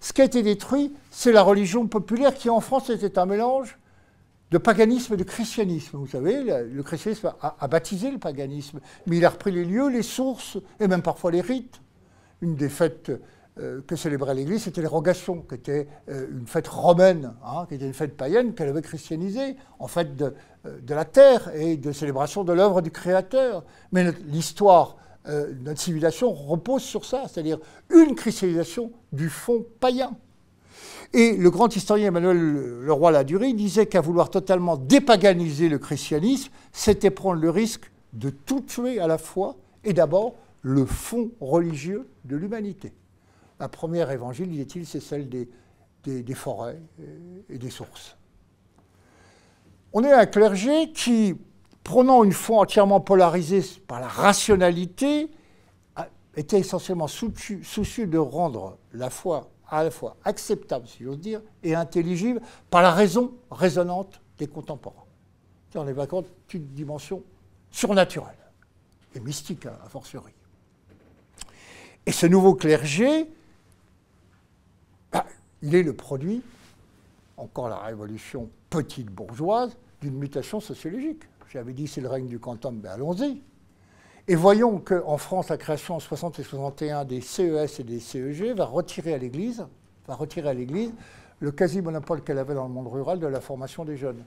Ce 0.01 0.13
qui 0.13 0.23
a 0.23 0.25
été 0.25 0.43
détruit, 0.43 0.95
c'est 1.11 1.33
la 1.33 1.43
religion 1.43 1.87
populaire 1.87 2.35
qui 2.35 2.49
en 2.49 2.61
France 2.61 2.89
était 2.89 3.19
un 3.19 3.27
mélange 3.27 3.77
de 4.51 4.59
paganisme 4.59 5.14
et 5.14 5.16
de 5.16 5.24
christianisme. 5.24 5.96
Vous 5.96 6.07
savez, 6.07 6.42
le 6.42 6.82
christianisme 6.82 7.32
a, 7.40 7.68
baptisé 7.68 8.11
le 8.11 8.18
paganisme, 8.18 8.80
mais 9.07 9.18
il 9.18 9.24
a 9.24 9.30
repris 9.30 9.53
les 9.53 9.64
lieux, 9.64 9.88
les 9.88 10.03
sources 10.03 10.59
et 10.80 10.88
même 10.88 11.03
parfois 11.03 11.30
les 11.30 11.40
rites. 11.40 11.80
Une 12.40 12.57
des 12.57 12.68
fêtes 12.68 13.12
euh, 13.59 13.80
que 13.86 13.94
célébrait 13.94 14.34
l'Église, 14.34 14.62
c'était 14.62 14.80
l'érogation, 14.80 15.42
qui 15.42 15.55
était 15.55 15.86
euh, 16.09 16.26
une 16.30 16.46
fête 16.46 16.68
romaine, 16.68 17.34
hein, 17.44 17.66
qui 17.68 17.74
était 17.74 17.86
une 17.86 17.94
fête 17.94 18.16
païenne 18.16 18.55
qu'elle 18.55 18.68
avait 18.68 18.82
christianisée, 18.82 19.57
en 19.78 19.86
fait 19.86 20.16
de, 20.16 20.34
euh, 20.66 20.80
de, 20.80 20.94
la 20.94 21.05
terre 21.05 21.51
et 21.55 21.76
de 21.76 21.92
célébration 21.92 22.42
de 22.42 22.53
l'œuvre 22.53 22.80
du 22.80 22.90
Créateur. 22.90 23.64
Mais 23.92 24.11
l'histoire 24.26 24.96
de 25.26 25.55
notre 25.62 25.78
civilisation 25.78 26.32
repose 26.32 26.82
sur 26.82 27.05
ça, 27.05 27.24
c'est-à-dire 27.28 27.59
une 27.90 28.14
christianisation 28.14 28.90
du 29.12 29.28
fond 29.28 29.66
païen. 29.78 30.16
Et 31.13 31.37
le 31.37 31.51
grand 31.51 31.75
historien 31.75 32.09
Emmanuel 32.09 32.39
Leroy-Ladurie 32.85 33.55
disait 33.55 33.87
qu'à 33.87 34.01
vouloir 34.01 34.31
totalement 34.31 34.77
dépaganiser 34.77 35.69
le 35.69 35.79
christianisme, 35.79 36.53
c'était 36.73 37.11
prendre 37.11 37.41
le 37.41 37.51
risque 37.51 37.91
de 38.13 38.31
tout 38.31 38.61
tuer 38.61 39.01
à 39.01 39.07
la 39.07 39.19
fois, 39.19 39.57
et 39.83 39.93
d'abord 39.93 40.35
le 40.63 40.85
fond 40.85 41.31
religieux 41.41 42.09
de 42.25 42.37
l'humanité. 42.37 42.93
La 43.59 43.69
première 43.69 44.11
évangile, 44.11 44.51
disait-il, 44.51 44.87
c'est 44.87 45.01
celle 45.01 45.29
des, 45.29 45.49
des, 46.05 46.35
forêts 46.35 46.81
et 47.49 47.59
des 47.59 47.71
sources. 47.71 48.17
On 49.93 50.05
est 50.05 50.13
un 50.13 50.27
clergé 50.27 50.93
qui, 50.93 51.35
prenant 51.83 52.23
une 52.25 52.33
foi 52.33 52.61
entièrement 52.61 53.01
polarisée 53.01 53.63
par 53.87 54.01
la 54.01 54.09
rationalité, 54.09 55.29
était 56.37 56.61
essentiellement 56.61 57.09
soucieux 57.09 58.07
de 58.07 58.19
rendre 58.19 58.79
la 58.93 59.11
foi 59.11 59.51
à 59.71 59.85
la 59.85 59.91
fois 59.91 60.16
acceptable, 60.25 60.87
si 60.89 61.05
j'ose 61.05 61.18
dire, 61.18 61.41
et 61.62 61.75
intelligible 61.75 62.41
par 62.68 62.83
la 62.83 62.93
raison 62.93 63.33
résonante 63.51 64.21
des 64.39 64.47
contemporains. 64.47 65.05
On 65.75 65.87
évoquant 65.87 66.25
une 66.53 66.66
dimension 66.66 67.23
surnaturelle 67.71 68.35
et 69.14 69.21
mystique 69.21 69.66
à, 69.66 69.89
fortiori. 69.89 70.33
Et 72.07 72.12
ce 72.12 72.27
nouveau 72.27 72.55
clergé, 72.55 73.31
bah, 75.12 75.27
il 75.62 75.75
est 75.75 75.83
le 75.83 75.95
produit, 75.95 76.43
encore 77.37 77.68
la 77.68 77.79
révolution 77.79 78.51
petite 78.68 79.07
bourgeoise, 79.07 79.77
d'une 80.01 80.14
mutation 80.14 80.61
sociologique. 80.61 81.23
J'avais 81.51 81.73
dit 81.73 81.87
c'est 81.87 82.01
le 82.01 82.09
règne 82.09 82.27
du 82.27 82.39
quantum, 82.39 82.81
ben 82.81 82.91
allons-y. 82.91 83.43
Et 84.29 84.35
voyons 84.35 84.79
qu'en 84.79 85.16
France, 85.16 85.49
la 85.49 85.57
création 85.57 85.97
en 85.97 86.01
60 86.01 86.39
et 86.39 86.43
61 86.43 87.05
des 87.05 87.21
CES 87.21 87.81
et 87.81 87.85
des 87.85 88.01
CEG 88.01 88.55
va 88.57 88.64
retirer 88.64 89.14
à 89.14 89.18
l'Église, 89.18 89.66
va 90.07 90.14
retirer 90.14 90.49
à 90.49 90.55
l'Église 90.55 90.93
le 91.41 91.51
quasi-monopole 91.51 92.23
qu'elle 92.23 92.39
avait 92.39 92.55
dans 92.55 92.68
le 92.68 92.73
monde 92.73 92.89
rural 92.89 93.18
de 93.18 93.27
la 93.27 93.41
formation 93.41 93.85
des 93.85 93.97
jeunes. 93.97 94.25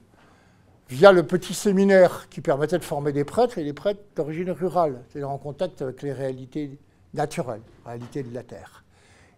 Via 0.89 1.11
le 1.11 1.23
petit 1.23 1.53
séminaire 1.53 2.27
qui 2.29 2.41
permettait 2.41 2.77
de 2.77 2.83
former 2.83 3.13
des 3.13 3.23
prêtres 3.23 3.57
et 3.57 3.63
des 3.63 3.73
prêtres 3.73 4.01
d'origine 4.15 4.51
rurale, 4.51 5.03
c'est-à-dire 5.07 5.29
en 5.29 5.37
contact 5.37 5.81
avec 5.81 6.01
les 6.01 6.11
réalités 6.11 6.77
naturelles, 7.13 7.61
réalités 7.85 8.23
de 8.23 8.33
la 8.33 8.43
terre. 8.43 8.83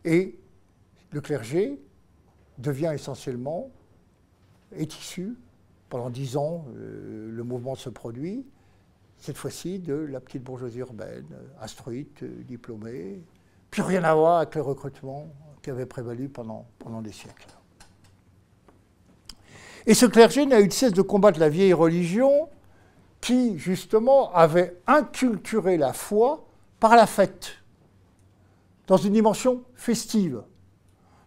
Et 0.04 0.40
le 1.12 1.22
clergé 1.22 1.80
devient 2.58 2.92
essentiellement, 2.94 3.70
est 4.76 4.98
issu, 4.98 5.36
pendant 5.90 6.10
dix 6.10 6.38
ans, 6.38 6.66
euh, 6.76 7.30
le 7.32 7.44
mouvement 7.44 7.76
se 7.76 7.90
produit, 7.90 8.46
cette 9.26 9.38
fois-ci 9.38 9.80
de 9.80 9.96
la 9.96 10.20
petite 10.20 10.44
bourgeoisie 10.44 10.80
urbaine, 10.80 11.26
instruite, 11.60 12.24
diplômée, 12.46 13.24
plus 13.72 13.82
rien 13.82 14.04
à 14.04 14.14
voir 14.14 14.38
avec 14.38 14.54
le 14.54 14.62
recrutement 14.62 15.28
qui 15.64 15.72
avait 15.72 15.88
prévalu 15.88 16.30
pendant, 16.30 16.68
pendant 16.78 17.02
des 17.02 17.12
siècles. 17.12 17.48
Et 19.88 19.96
ce 19.96 20.06
clergé 20.06 20.46
n'a 20.46 20.62
eu 20.62 20.68
de 20.68 20.74
cesse 20.74 20.94
de 20.94 21.02
combattre 21.02 21.40
la 21.40 21.50
vieille 21.50 21.74
religion 21.74 22.50
qui, 23.20 23.58
justement, 23.58 24.32
avait 24.34 24.78
inculturé 24.86 25.78
la 25.78 25.94
foi 25.94 26.46
par 26.80 26.96
la 26.96 27.08
fête, 27.08 27.64
dans 28.86 28.98
une 28.98 29.14
dimension 29.14 29.64
festive. 29.74 30.44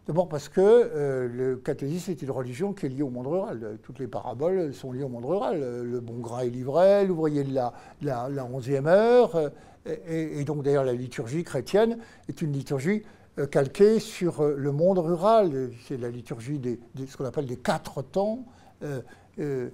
D'abord 0.08 0.26
parce 0.26 0.48
que 0.48 0.62
euh, 0.62 1.28
le 1.28 1.56
catéchisme 1.56 2.12
est 2.12 2.22
une 2.22 2.30
religion 2.30 2.72
qui 2.72 2.86
est 2.86 2.88
liée 2.88 3.02
au 3.02 3.10
monde 3.10 3.26
rural. 3.26 3.78
Toutes 3.82 3.98
les 3.98 4.06
paraboles 4.06 4.72
sont 4.72 4.90
liées 4.90 5.02
au 5.02 5.10
monde 5.10 5.26
rural. 5.26 5.60
Le 5.60 6.00
bon 6.00 6.18
grain 6.20 6.40
est 6.40 6.48
livré, 6.48 7.04
l'ouvrier 7.04 7.44
de 7.44 7.52
la, 7.52 7.74
la, 8.00 8.26
la, 8.30 8.44
11e 8.44 8.86
heure. 8.86 9.36
Euh, 9.36 9.50
et, 9.86 10.44
donc 10.44 10.62
d'ailleurs 10.62 10.84
la 10.84 10.94
liturgie 10.94 11.44
chrétienne 11.44 11.98
est 12.26 12.40
une 12.40 12.52
liturgie 12.52 13.02
euh, 13.38 13.46
calquée 13.46 14.00
sur 14.00 14.42
le 14.42 14.72
monde 14.72 14.96
rural. 14.98 15.72
C'est 15.86 15.98
la 15.98 16.08
liturgie 16.08 16.58
de 16.58 16.78
ce 17.06 17.14
qu'on 17.14 17.26
appelle 17.26 17.46
des 17.46 17.58
quatre 17.58 18.00
temps. 18.00 18.46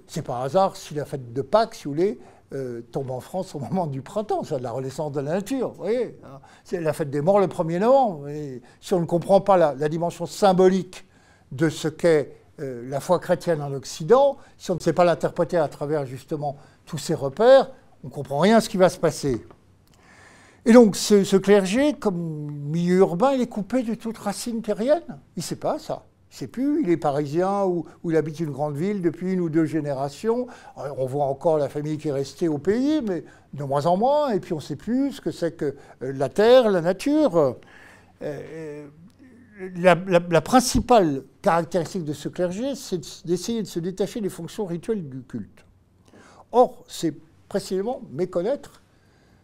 c'est 0.05 0.21
par 0.21 0.41
hasard 0.41 0.75
si 0.75 0.95
la 0.95 1.05
fête 1.05 1.31
de 1.31 1.41
Pâques, 1.41 1.75
si 1.75 1.85
vous 1.85 1.91
voulez, 1.91 2.19
euh, 2.53 2.81
tombe 2.91 3.09
en 3.09 3.19
France 3.19 3.55
au 3.55 3.59
moment 3.59 3.87
du 3.87 4.03
printemps, 4.03 4.43
c'est 4.43 4.57
de 4.57 4.63
la 4.63 4.71
renaissance 4.71 5.11
de 5.11 5.19
la 5.19 5.31
nature. 5.31 5.69
Vous 5.69 5.81
voyez 5.81 6.19
hein. 6.23 6.39
c'est 6.63 6.79
la 6.79 6.93
fête 6.93 7.09
des 7.09 7.21
morts 7.21 7.39
le 7.39 7.47
1er 7.47 7.79
novembre. 7.79 8.27
Si 8.79 8.93
on 8.93 8.99
ne 8.99 9.05
comprend 9.05 9.41
pas 9.41 9.57
la, 9.57 9.89
dimension 9.89 10.27
symbolique 10.27 11.05
de 11.51 11.69
ce 11.69 11.87
qu'est 11.87 12.35
euh, 12.59 12.87
la 12.87 12.99
foi 12.99 13.19
chrétienne 13.19 13.61
en 13.61 13.73
Occident, 13.73 14.37
si 14.57 14.69
on 14.69 14.75
ne 14.75 14.79
sait 14.79 14.93
pas 14.93 15.05
l'interpréter 15.05 15.57
à 15.57 15.67
travers 15.67 16.05
justement 16.05 16.55
tous 16.85 16.99
ces 16.99 17.15
repères, 17.15 17.71
on 18.03 18.07
ne 18.09 18.13
comprend 18.13 18.39
rien 18.39 18.57
à 18.57 18.61
ce 18.61 18.69
qui 18.69 18.77
va 18.77 18.89
se 18.89 18.99
passer. 18.99 19.43
Et 20.65 20.71
donc 20.71 20.95
ce, 20.95 21.23
ce 21.23 21.37
clergé, 21.37 21.93
comme 21.93 22.15
milieu 22.15 22.97
urbain, 22.97 23.31
il 23.33 23.41
est 23.41 23.47
coupé 23.47 23.81
de 23.81 23.95
toute 23.95 24.19
racine 24.19 24.61
terrienne. 24.61 25.03
Il 25.35 25.39
ne 25.39 25.43
sait 25.43 25.55
pas 25.55 25.79
ça 25.79 26.05
ne 26.41 26.47
plus, 26.47 26.83
il 26.83 26.89
est 26.89 26.97
parisien 26.97 27.63
ou, 27.65 27.85
il 28.05 28.15
habite 28.15 28.39
une 28.39 28.51
grande 28.51 28.75
ville 28.75 29.01
depuis 29.01 29.33
une 29.33 29.39
ou 29.39 29.49
deux 29.49 29.65
générations. 29.65 30.47
on 30.75 31.05
voit 31.05 31.25
encore 31.25 31.57
la 31.57 31.69
famille 31.69 31.97
qui 31.97 32.09
est 32.09 32.13
restée 32.13 32.47
au 32.47 32.57
pays, 32.57 33.01
mais 33.01 33.23
de 33.53 33.63
moins 33.63 33.85
en 33.85 33.97
moins, 33.97 34.31
et 34.31 34.39
puis 34.39 34.53
on 34.53 34.57
ne 34.57 34.61
sait 34.61 34.75
plus 34.75 35.13
ce 35.13 35.21
que 35.21 35.31
c'est 35.31 35.55
que 35.55 35.75
euh, 36.01 36.13
la 36.13 36.29
terre, 36.29 36.69
la 36.69 36.81
nature. 36.81 37.37
Euh, 37.37 37.53
euh, 38.21 38.87
la, 39.77 40.41
principale 40.41 41.23
caractéristique 41.41 42.03
de 42.03 42.11
ce 42.11 42.27
clergé, 42.27 42.75
c'est 42.75 43.25
d'essayer 43.25 43.61
de 43.61 43.67
se 43.67 43.79
détacher 43.79 44.19
des 44.19 44.29
fonctions 44.29 44.65
rituelles 44.65 45.07
du 45.07 45.21
culte. 45.21 45.63
Or, 46.51 46.83
c'est 46.87 47.13
précisément 47.47 48.01
méconnaître 48.11 48.81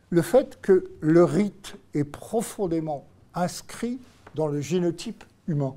le 0.10 0.22
fait 0.22 0.60
que 0.62 0.92
le 1.00 1.24
rite 1.24 1.76
est 1.94 2.04
profondément 2.04 3.08
inscrit 3.34 4.00
dans 4.36 4.48
le 4.48 4.60
génotype 4.60 5.24
humain. 5.48 5.76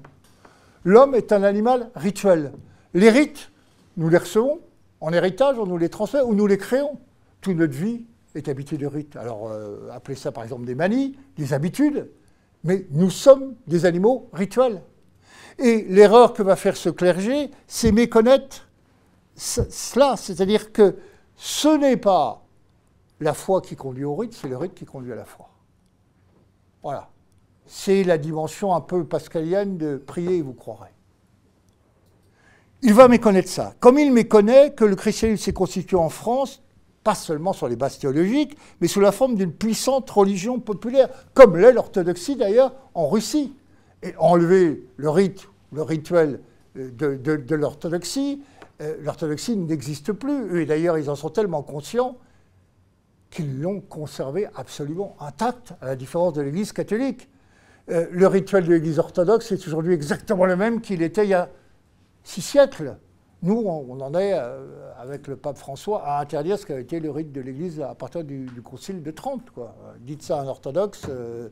L'homme 0.85 1.15
est 1.15 1.33
un 1.33 1.43
animal 1.43 1.91
rituel. 1.95 2.53
Les 2.93 3.09
rites, 3.09 3.51
nous 3.97 4.09
les 4.09 4.19
recevons 4.19 4.61
en 5.01 5.13
héritage, 5.13 5.59
on 5.59 5.67
nous 5.67 5.79
les 5.79 5.89
transmet 5.89 6.21
ou 6.21 6.35
nous 6.35 6.47
les 6.47 6.59
créons. 6.59 6.99
Toute 7.41 7.57
notre 7.57 7.73
vie 7.73 8.05
est 8.35 8.49
habitée 8.49 8.77
de 8.77 8.87
rites. 8.87 9.17
Alors, 9.17 9.49
euh, 9.49 9.89
appelez 9.93 10.15
ça 10.15 10.31
par 10.31 10.45
exemple 10.45 10.67
des 10.67 10.75
manies, 10.75 11.17
des 11.37 11.55
habitudes, 11.55 12.11
mais 12.65 12.87
nous 12.91 13.11
sommes 13.11 13.55
des 13.67 13.87
animaux 13.87 14.29
rituels. 14.33 14.83
Et 15.59 15.87
l'erreur 15.89 16.33
que 16.35 16.43
va 16.43 16.57
faire 16.57 16.77
ce 16.77 16.91
clergé, 16.91 17.51
c'est 17.67 17.93
méconnaître 17.93 18.69
cela, 19.37 20.17
c'est-à-dire 20.17 20.73
que 20.73 20.97
ce 21.37 21.77
n'est 21.77 21.97
pas 21.97 22.45
la 23.21 23.35
foi 23.35 23.61
qui 23.61 23.75
conduit 23.75 24.05
au 24.05 24.15
rite, 24.15 24.35
c'est 24.35 24.49
le 24.49 24.57
rite 24.57 24.75
qui 24.75 24.85
conduit 24.85 25.13
à 25.13 25.17
la 25.17 25.25
foi. 25.25 25.49
Voilà 26.83 27.11
c'est 27.67 28.05
la 28.05 28.19
dimension 28.19 28.75
un 28.75 28.81
peu 28.81 29.05
pascalienne 29.05 29.77
de 29.79 29.97
prier 29.97 30.37
et 30.37 30.43
vous 30.43 30.53
croirez. 30.53 30.91
Il 32.83 32.93
va 32.93 33.09
méconnaître 33.09 33.49
ça. 33.49 33.75
Comme 33.81 33.99
il 33.99 34.13
méconnaît 34.13 34.75
que 34.75 34.85
le 34.85 34.95
christianisme 34.95 35.43
s'est 35.43 35.55
constitué 35.55 35.97
en 35.97 36.11
France, 36.11 36.63
pas 37.03 37.15
seulement 37.15 37.53
sur 37.53 37.69
les 37.69 37.77
bases 37.77 37.99
théologiques, 37.99 38.57
mais 38.81 38.89
sous 38.89 39.01
la 39.01 39.13
forme 39.13 39.37
d'une 39.37 39.53
puissante 39.53 40.09
religion 40.11 40.61
populaire, 40.61 41.09
comme 41.33 41.57
l'est 41.57 41.73
l'orthodoxie 41.73 42.37
d'ailleurs 42.37 42.75
en 42.95 43.09
Russie. 43.09 43.55
Et 44.03 44.15
enlever 44.19 44.87
le 44.97 45.09
rite, 45.09 45.49
le 45.73 45.81
rituel 45.81 46.41
euh, 46.77 46.91
de, 46.91 47.55
l'orthodoxie, 47.55 48.43
euh, 48.83 48.97
l'orthodoxie 49.01 49.57
n'existe 49.57 50.13
plus. 50.13 50.61
Et 50.61 50.67
d'ailleurs, 50.67 50.99
ils 50.99 51.09
en 51.09 51.15
sont 51.15 51.31
tellement 51.31 51.63
conscients 51.63 52.19
qu'ils 53.31 53.61
l'ont 53.61 53.81
conservé 53.81 54.47
absolument 54.55 55.17
intact, 55.21 55.73
à 55.81 55.87
la 55.87 55.97
différence 55.97 56.35
de 56.35 56.43
l'Église 56.43 56.73
catholique. 56.73 57.29
Euh, 57.91 58.07
le 58.11 58.27
rituel 58.27 58.65
de 58.65 58.73
l'Église 58.73 58.99
orthodoxe 58.99 59.53
est 59.53 59.67
aujourd'hui 59.67 59.93
exactement 59.93 60.47
le 60.47 60.57
même 60.57 60.81
qu'il 60.81 61.03
était 61.03 61.25
il 61.25 61.31
y 61.31 61.35
a 61.35 61.51
six 62.23 62.41
siècles. 62.41 62.97
Nous, 63.43 63.63
on, 63.67 64.01
en 64.01 64.15
est, 64.15 64.33
euh, 64.33 64.91
avec 64.99 65.27
le 65.27 65.37
pape 65.37 65.59
François, 65.59 66.03
à 66.03 66.23
interdire 66.23 66.59
ce 66.59 66.65
qu'a 66.65 66.81
été 66.81 66.99
le 66.99 67.11
rite 67.11 67.31
de 67.31 67.43
l'Église 67.43 67.83
à 67.83 67.95
partir 67.95 68.25
du, 68.25 68.49
Concile 68.65 69.03
de 69.03 69.11
Trente. 69.11 69.51
Quoi. 69.51 69.77
Dites 70.01 70.23
ça 70.23 70.39
à 70.39 70.43
un 70.43 70.47
orthodoxe, 70.47 71.03
euh, 71.11 71.51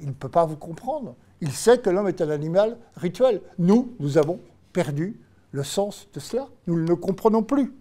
il 0.00 0.06
ne 0.06 0.12
peut 0.12 0.30
pas 0.30 0.46
vous 0.46 0.56
comprendre. 0.56 1.16
Il 1.42 1.52
sait 1.52 1.78
que 1.78 1.90
l'homme 1.90 2.08
est 2.08 2.22
un 2.22 2.30
animal 2.30 2.78
rituel. 2.96 3.42
Nous, 3.58 3.94
nous 4.00 4.16
avons 4.16 4.40
perdu 4.72 5.20
le 5.52 5.62
sens 5.64 6.08
de 6.14 6.20
cela. 6.20 6.48
Nous 6.66 6.80
ne 6.80 6.88
le 6.88 6.96
comprenons 6.96 7.42
plus. 7.42 7.74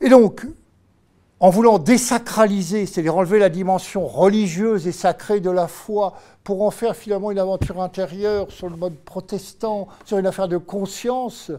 Et 0.00 0.08
donc, 0.08 0.44
en 1.40 1.50
voulant 1.50 1.78
désacraliser, 1.78 2.86
c'est-à-dire 2.86 3.16
enlever 3.16 3.38
la 3.38 3.48
dimension 3.48 4.06
religieuse 4.06 4.86
et 4.86 4.92
sacrée 4.92 5.40
de 5.40 5.50
la 5.50 5.66
foi 5.66 6.14
pour 6.44 6.62
en 6.62 6.70
faire 6.70 6.94
finalement 6.94 7.30
une 7.30 7.38
aventure 7.38 7.82
intérieure 7.82 8.50
sur 8.50 8.68
le 8.68 8.76
mode 8.76 8.96
protestant, 8.96 9.88
sur 10.04 10.18
une 10.18 10.26
affaire 10.26 10.48
de 10.48 10.58
conscience, 10.58 11.50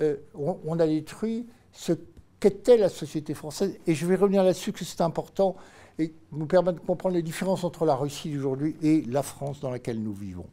euh, 0.00 0.16
on, 0.34 0.78
a 0.78 0.86
détruit 0.86 1.46
ce 1.72 1.92
qu'était 2.40 2.76
la 2.76 2.88
société 2.88 3.34
française. 3.34 3.78
Et 3.86 3.94
je 3.94 4.06
vais 4.06 4.16
revenir 4.16 4.42
là-dessus, 4.42 4.72
que 4.72 4.84
c'est 4.84 5.00
important 5.00 5.56
et 5.98 6.12
nous 6.32 6.46
permet 6.46 6.72
de 6.72 6.80
comprendre 6.80 7.14
les 7.14 7.22
différences 7.22 7.62
entre 7.62 7.84
la 7.84 7.94
Russie 7.94 8.32
d'aujourd'hui 8.32 8.76
et 8.82 9.02
la 9.02 9.22
France 9.22 9.60
dans 9.60 9.70
laquelle 9.70 10.02
nous 10.02 10.14
vivons. 10.14 10.46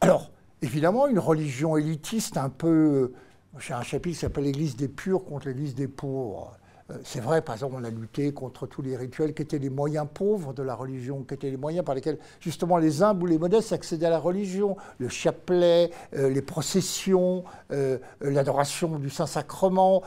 Alors, 0.00 0.30
évidemment, 0.62 1.06
une 1.06 1.18
religion 1.18 1.76
élitiste 1.76 2.36
un 2.36 2.50
peu... 2.50 3.12
J'ai 3.58 3.72
un 3.72 3.82
chapitre 3.82 4.14
qui 4.14 4.20
s'appelle 4.20 4.44
l'Église 4.44 4.76
des 4.76 4.88
purs 4.88 5.24
contre 5.24 5.48
l'Église 5.48 5.74
des 5.74 5.88
pauvres. 5.88 6.56
Euh, 6.90 6.98
c'est 7.04 7.20
vrai, 7.20 7.42
par 7.42 7.54
exemple, 7.54 7.76
on 7.78 7.84
a 7.84 7.90
lutté 7.90 8.32
contre 8.32 8.66
tous 8.66 8.82
les 8.82 8.96
rituels 8.96 9.34
qui 9.34 9.42
étaient 9.42 9.58
les 9.58 9.70
moyens 9.70 10.06
pauvres 10.12 10.54
de 10.54 10.62
la 10.62 10.74
religion, 10.74 11.22
qui 11.22 11.34
étaient 11.34 11.50
les 11.50 11.56
moyens 11.56 11.84
par 11.84 11.94
lesquels 11.94 12.18
justement 12.40 12.78
les 12.78 13.02
humbles 13.02 13.24
ou 13.24 13.26
les 13.26 13.38
modestes 13.38 13.72
accédaient 13.72 14.06
à 14.06 14.10
la 14.10 14.18
religion, 14.18 14.76
le 14.98 15.08
chapelet, 15.08 15.90
euh, 16.14 16.30
les 16.30 16.42
processions, 16.42 17.44
euh, 17.72 17.98
l'adoration 18.20 18.98
du 18.98 19.10
Saint-Sacrement, 19.10 20.02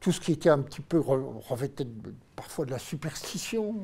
tout 0.00 0.12
ce 0.12 0.20
qui 0.20 0.32
était 0.32 0.48
un 0.48 0.60
petit 0.60 0.80
peu 0.80 0.98
revêtait 0.98 1.86
parfois 2.34 2.64
de 2.64 2.70
la 2.70 2.78
superstition. 2.78 3.74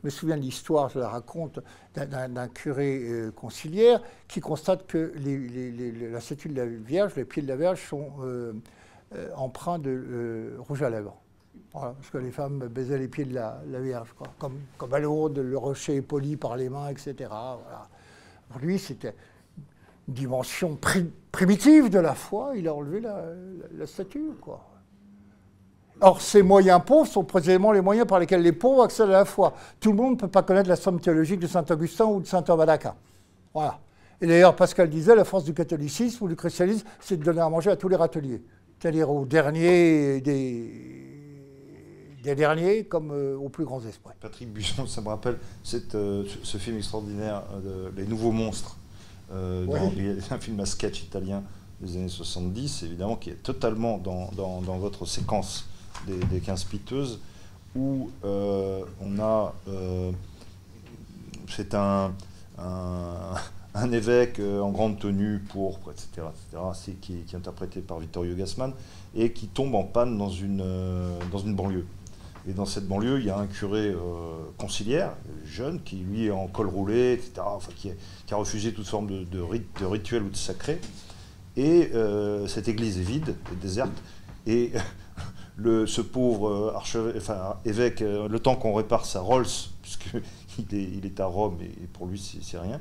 Je 0.00 0.06
me 0.06 0.10
souviens 0.10 0.36
de 0.36 0.42
l'histoire, 0.42 0.88
je 0.88 0.98
la 0.98 1.08
raconte, 1.08 1.60
d'un 1.94 2.48
curé 2.48 3.30
conciliaire 3.34 4.00
qui 4.28 4.40
constate 4.40 4.86
que 4.86 5.12
la 6.12 6.20
statue 6.20 6.48
de 6.48 6.56
la 6.56 6.66
Vierge, 6.66 7.16
les 7.16 7.24
pieds 7.24 7.42
de 7.42 7.48
la 7.48 7.56
Vierge 7.56 7.84
sont 7.88 8.12
empreints 9.36 9.78
de 9.78 10.56
rouge 10.58 10.82
à 10.82 10.90
lèvres 10.90 11.16
parce 11.72 12.10
que 12.10 12.18
les 12.18 12.30
femmes 12.30 12.68
baisaient 12.68 12.98
les 12.98 13.08
pieds 13.08 13.24
de 13.24 13.34
la, 13.34 13.60
Vierge, 13.80 14.14
Comme, 14.38 14.58
comme 14.76 14.94
à 14.94 14.98
Lourdes, 14.98 15.38
le 15.38 15.58
rocher 15.58 15.96
est 15.96 16.02
poli 16.02 16.36
par 16.36 16.56
les 16.56 16.68
mains, 16.68 16.88
etc. 16.88 17.30
Pour 18.48 18.60
lui, 18.60 18.78
c'était 18.78 19.14
une 20.08 20.14
dimension 20.14 20.78
primitive 21.30 21.90
de 21.90 21.98
la 21.98 22.14
foi. 22.14 22.52
Il 22.56 22.68
a 22.68 22.74
enlevé 22.74 23.00
la, 23.00 23.86
statue. 23.86 24.30
Or, 26.00 26.20
ces 26.20 26.42
moyens 26.42 26.80
pauvres 26.84 27.08
sont 27.08 27.24
précisément 27.24 27.72
les 27.72 27.80
moyens 27.80 28.06
par 28.06 28.20
lesquels 28.20 28.42
les 28.42 28.52
pauvres 28.52 28.84
accèdent 28.84 29.08
à 29.08 29.12
la 29.12 29.24
foi. 29.24 29.54
Tout 29.80 29.90
le 29.90 29.96
monde 29.96 30.12
ne 30.12 30.16
peut 30.16 30.28
pas 30.28 30.42
connaître 30.42 30.68
la 30.68 30.76
somme 30.76 31.00
théologique 31.00 31.40
de 31.40 31.46
saint 31.46 31.64
Augustin 31.70 32.06
ou 32.06 32.20
de 32.20 32.26
saint 32.26 32.42
Thomas 32.42 32.66
d'Aquin. 32.66 32.94
Voilà. 33.52 33.80
Et 34.20 34.26
d'ailleurs, 34.26 34.56
Pascal 34.56 34.88
disait, 34.88 35.14
la 35.14 35.24
force 35.24 35.44
du 35.44 35.54
catholicisme 35.54 36.24
ou 36.24 36.28
du 36.28 36.36
christianisme, 36.36 36.86
c'est 37.00 37.16
de 37.16 37.24
donner 37.24 37.40
à 37.40 37.48
manger 37.48 37.70
à 37.70 37.76
tous 37.76 37.88
les 37.88 37.96
râteliers. 37.96 38.42
C'est-à-dire 38.78 39.10
aux 39.10 39.24
derniers 39.24 40.20
des 40.20 41.07
les 42.28 42.34
derniers 42.34 42.84
comme 42.84 43.10
aux 43.10 43.48
plus 43.48 43.64
grands 43.64 43.84
esprits. 43.84 44.14
Patrick 44.20 44.52
Buisson, 44.52 44.86
ça 44.86 45.00
me 45.00 45.08
rappelle 45.08 45.38
ce 45.62 46.58
film 46.58 46.76
extraordinaire, 46.76 47.42
Les 47.96 48.06
Nouveaux 48.06 48.32
Monstres. 48.32 48.76
il 49.32 49.66
y 49.66 50.30
a 50.30 50.34
un 50.34 50.38
film 50.38 50.60
à 50.60 50.66
sketch 50.66 51.02
italien 51.02 51.42
des 51.80 51.96
années 51.96 52.08
70, 52.08 52.82
évidemment, 52.82 53.16
qui 53.16 53.30
est 53.30 53.42
totalement 53.42 53.98
dans, 53.98 54.30
dans, 54.32 54.78
votre 54.78 55.06
séquence 55.06 55.66
des, 56.06 56.18
des 56.18 56.40
15 56.40 56.64
piteuses, 56.64 57.20
où 57.74 58.10
on 58.24 59.18
a. 59.20 59.54
c'est 61.48 61.74
un, 61.74 62.12
un, 62.58 63.92
évêque 63.92 64.40
en 64.40 64.70
grande 64.70 64.98
tenue, 64.98 65.38
pourpre, 65.38 65.92
etc., 65.92 66.26
etc. 66.28 66.96
qui, 67.00 67.14
qui, 67.22 67.34
est 67.34 67.38
interprété 67.38 67.80
par 67.80 68.00
Vittorio 68.00 68.34
Gassman, 68.34 68.72
et 69.14 69.32
qui 69.32 69.46
tombe 69.46 69.74
en 69.74 69.84
panne 69.84 70.18
dans 70.18 70.30
une, 70.30 70.64
dans 71.30 71.38
une 71.38 71.54
banlieue. 71.54 71.86
Et 72.48 72.54
dans 72.54 72.64
cette 72.64 72.88
banlieue, 72.88 73.20
il 73.20 73.26
y 73.26 73.30
a 73.30 73.36
un 73.36 73.46
curé 73.46 73.94
conciliaire, 74.56 75.12
jeune, 75.44 75.82
qui 75.82 75.96
lui 75.96 76.26
est 76.26 76.30
en 76.30 76.46
col 76.46 76.66
roulé, 76.66 77.12
etc., 77.12 77.42
qui, 77.76 77.90
a 78.32 78.36
refusé 78.36 78.72
toute 78.72 78.86
forme 78.86 79.06
de, 79.06 79.24
de, 79.24 79.84
rituel 79.84 80.22
ou 80.22 80.30
de 80.30 80.36
sacré. 80.36 80.80
Et 81.58 81.90
euh, 81.92 82.46
cette 82.46 82.68
église 82.68 82.98
est 82.98 83.02
vide, 83.02 83.34
est 83.52 83.60
déserte. 83.60 83.90
Et 84.46 84.70
le, 85.56 85.88
ce 85.88 86.00
pauvre 86.00 86.72
euh, 86.94 87.52
évêque, 87.64 88.00
euh, 88.00 88.28
le 88.28 88.38
temps 88.38 88.54
qu'on 88.54 88.74
répare 88.74 89.04
sa 89.04 89.20
Rolls, 89.20 89.46
puisqu'il 89.82 90.18
est, 90.72 90.82
il 90.82 91.04
est 91.04 91.18
à 91.18 91.26
Rome 91.26 91.58
et 91.60 91.86
pour 91.92 92.06
lui 92.06 92.40
c'est 92.42 92.58
rien, 92.58 92.80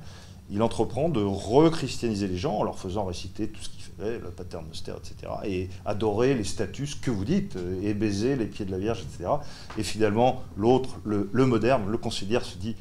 il 0.50 0.62
entreprend 0.62 1.10
de 1.10 1.22
rechristianiser 1.22 2.28
les 2.28 2.38
gens 2.38 2.56
en 2.56 2.64
leur 2.64 2.80
faisant 2.80 3.06
réciter 3.06 3.50
tout 3.50 3.62
ce 3.62 3.70
qu'il 3.70 3.82
fait, 3.82 4.20
le 4.20 4.30
paternoster, 4.30 4.94
etc. 4.98 5.34
Et 5.46 5.70
adorer 5.86 6.34
les 6.34 6.44
statues, 6.44 6.90
que 7.02 7.12
vous 7.12 7.26
dites, 7.26 7.58
et 7.82 7.94
baiser 7.94 8.36
les 8.36 8.46
pieds 8.46 8.66
de 8.66 8.72
la 8.72 8.78
Vierge, 8.78 9.02
etc. 9.02 9.30
Et 9.78 9.84
finalement, 9.84 10.44
l'autre, 10.56 11.00
le, 11.04 11.46
moderne, 11.46 11.90
le 11.90 11.98
conciliaire, 11.98 12.46
se 12.46 12.58
dit 12.58 12.76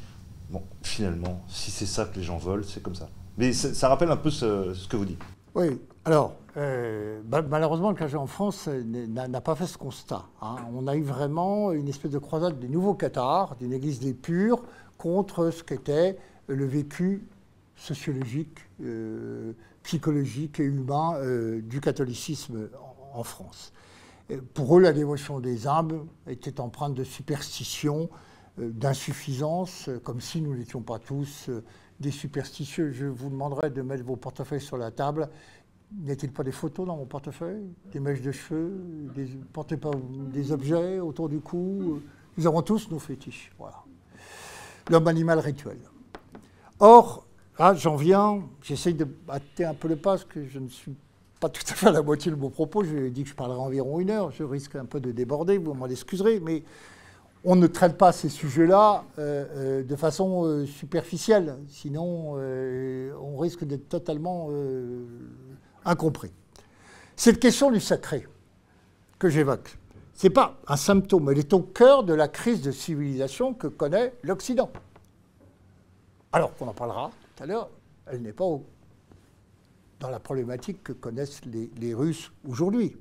bon, 0.50 0.62
finalement, 0.82 1.42
si 1.48 1.70
c'est 1.70 1.86
ça 1.86 2.04
que 2.04 2.16
les 2.16 2.24
gens 2.24 2.38
veulent, 2.38 2.64
c'est 2.64 2.82
comme 2.82 2.94
ça. 2.94 3.08
Mais 3.38 3.52
ça 3.52 3.88
rappelle 3.88 4.10
un 4.10 4.16
peu 4.16 4.30
ce 4.30 4.86
que 4.88 4.96
vous 4.96 5.04
dites. 5.04 5.22
Oui, 5.56 5.80
alors, 6.04 6.34
euh, 6.58 7.20
bah, 7.24 7.42
malheureusement, 7.42 7.88
le 7.88 7.96
clergé 7.96 8.16
en 8.16 8.26
France 8.26 8.68
euh, 8.68 8.82
n'a 8.84 9.40
pas 9.40 9.54
fait 9.54 9.66
ce 9.66 9.76
constat. 9.76 10.24
Hein. 10.40 10.56
On 10.74 10.86
a 10.86 10.94
eu 10.94 11.02
vraiment 11.02 11.72
une 11.72 11.88
espèce 11.88 12.10
de 12.10 12.18
croisade 12.18 12.60
des 12.60 12.68
nouveaux 12.68 12.94
cathares, 12.94 13.56
d'une 13.56 13.72
église 13.72 13.98
des 13.98 14.14
purs, 14.14 14.62
contre 14.98 15.50
ce 15.50 15.62
qu'était 15.62 16.16
le 16.46 16.64
vécu 16.64 17.26
sociologique, 17.76 18.58
euh, 18.82 19.52
psychologique 19.82 20.60
et 20.60 20.64
humain 20.64 21.20
du 21.62 21.80
catholicisme 21.80 22.68
en, 23.12 23.22
France. 23.22 23.72
pour 24.54 24.76
eux, 24.76 24.80
la 24.80 24.92
dévotion 24.92 25.40
des 25.40 25.66
âmes 25.68 26.06
était 26.26 26.60
empreinte 26.60 26.94
de 26.94 27.04
superstition, 27.04 28.10
d'insuffisance, 28.58 29.88
comme 30.02 30.20
si 30.20 30.40
nous 30.40 30.56
n'étions 30.56 30.80
pas 30.80 30.98
tous 30.98 31.50
des 32.00 32.10
superstitieux. 32.10 32.90
Je 32.90 33.06
vous 33.06 33.30
demanderai 33.30 33.70
de 33.70 33.82
mettre 33.82 34.04
vos 34.04 34.16
portefeuilles 34.16 34.60
sur 34.60 34.76
la 34.76 34.90
table. 34.90 35.28
N'y 35.92 36.10
a-t-il 36.10 36.32
pas 36.32 36.42
des 36.42 36.52
photos 36.52 36.86
dans 36.86 36.96
mon 36.96 37.06
portefeuille? 37.06 37.70
Des 37.92 38.00
mèches 38.00 38.22
de 38.22 38.32
cheveux? 38.32 39.10
Des, 39.14 39.26
Portez 39.52 39.76
pas 39.76 39.92
des 40.32 40.52
objets 40.52 40.98
autour 40.98 41.28
du 41.28 41.40
cou? 41.40 42.00
Nous 42.36 42.46
avons 42.46 42.62
tous 42.62 42.90
nos 42.90 42.98
fétiches. 42.98 43.52
Voilà. 43.58 43.82
L'homme 44.90 45.08
animal 45.08 45.38
rituel. 45.38 45.78
Or, 46.80 47.25
là, 47.58 47.74
j'en 47.74 47.96
viens, 47.96 48.42
j'essaye 48.62 48.94
de 48.94 49.06
hâter 49.28 49.64
un 49.64 49.74
peu 49.74 49.88
le 49.88 49.96
pas, 49.96 50.12
parce 50.12 50.24
que 50.24 50.46
je 50.46 50.58
ne 50.58 50.68
suis 50.68 50.94
pas 51.40 51.48
tout 51.48 51.62
à 51.70 51.74
fait 51.74 51.88
à 51.88 51.92
la 51.92 52.02
moitié 52.02 52.30
de 52.30 52.36
mon 52.36 52.50
propos. 52.50 52.84
Je 52.84 53.08
dit 53.08 53.24
que 53.24 53.28
je 53.28 53.34
parlerai 53.34 53.58
environ 53.58 54.00
une 54.00 54.10
heure. 54.10 54.30
Je 54.30 54.42
risque 54.42 54.76
un 54.76 54.84
peu 54.84 55.00
de 55.00 55.12
déborder, 55.12 55.58
vous 55.58 55.74
m'en 55.74 55.86
excuserez. 55.86 56.40
Mais 56.40 56.62
on 57.48 57.54
ne 57.54 57.68
traite 57.68 57.96
pas 57.96 58.10
ces 58.10 58.28
sujets-là 58.28 59.04
euh, 59.18 59.44
euh, 59.54 59.82
de 59.84 59.96
façon 59.96 60.44
euh, 60.44 60.66
superficielle, 60.66 61.56
sinon 61.68 62.34
on 62.34 63.38
risque 63.38 63.64
d'être 63.64 63.88
totalement 63.88 64.50
incompris. 65.84 66.32
Cette 67.14 67.38
question 67.38 67.70
du 67.70 67.80
sacré 67.80 68.26
que 69.18 69.28
j'évoque, 69.28 69.78
ce 70.14 70.26
n'est 70.26 70.32
pas 70.32 70.58
un 70.66 70.76
symptôme, 70.76 71.30
elle 71.30 71.38
est 71.38 71.52
au 71.52 71.60
cœur 71.60 72.02
de 72.02 72.14
la 72.14 72.26
crise 72.26 72.62
de 72.62 72.72
civilisation 72.72 73.54
que 73.54 73.68
connaît 73.68 74.12
l'Occident. 74.22 74.70
Alors 76.32 76.54
qu'on 76.56 76.66
en 76.66 76.74
parlera 76.74 77.12
tout 77.36 77.42
à 77.44 77.46
l'heure, 77.46 77.70
elle 78.06 78.22
n'est 78.22 78.32
pas 78.32 78.44
dans 80.00 80.10
la 80.10 80.18
problématique 80.18 80.82
que 80.82 80.92
connaissent 80.92 81.42
les 81.44 81.94
Russes 81.94 82.32
aujourd'hui. 82.48 82.96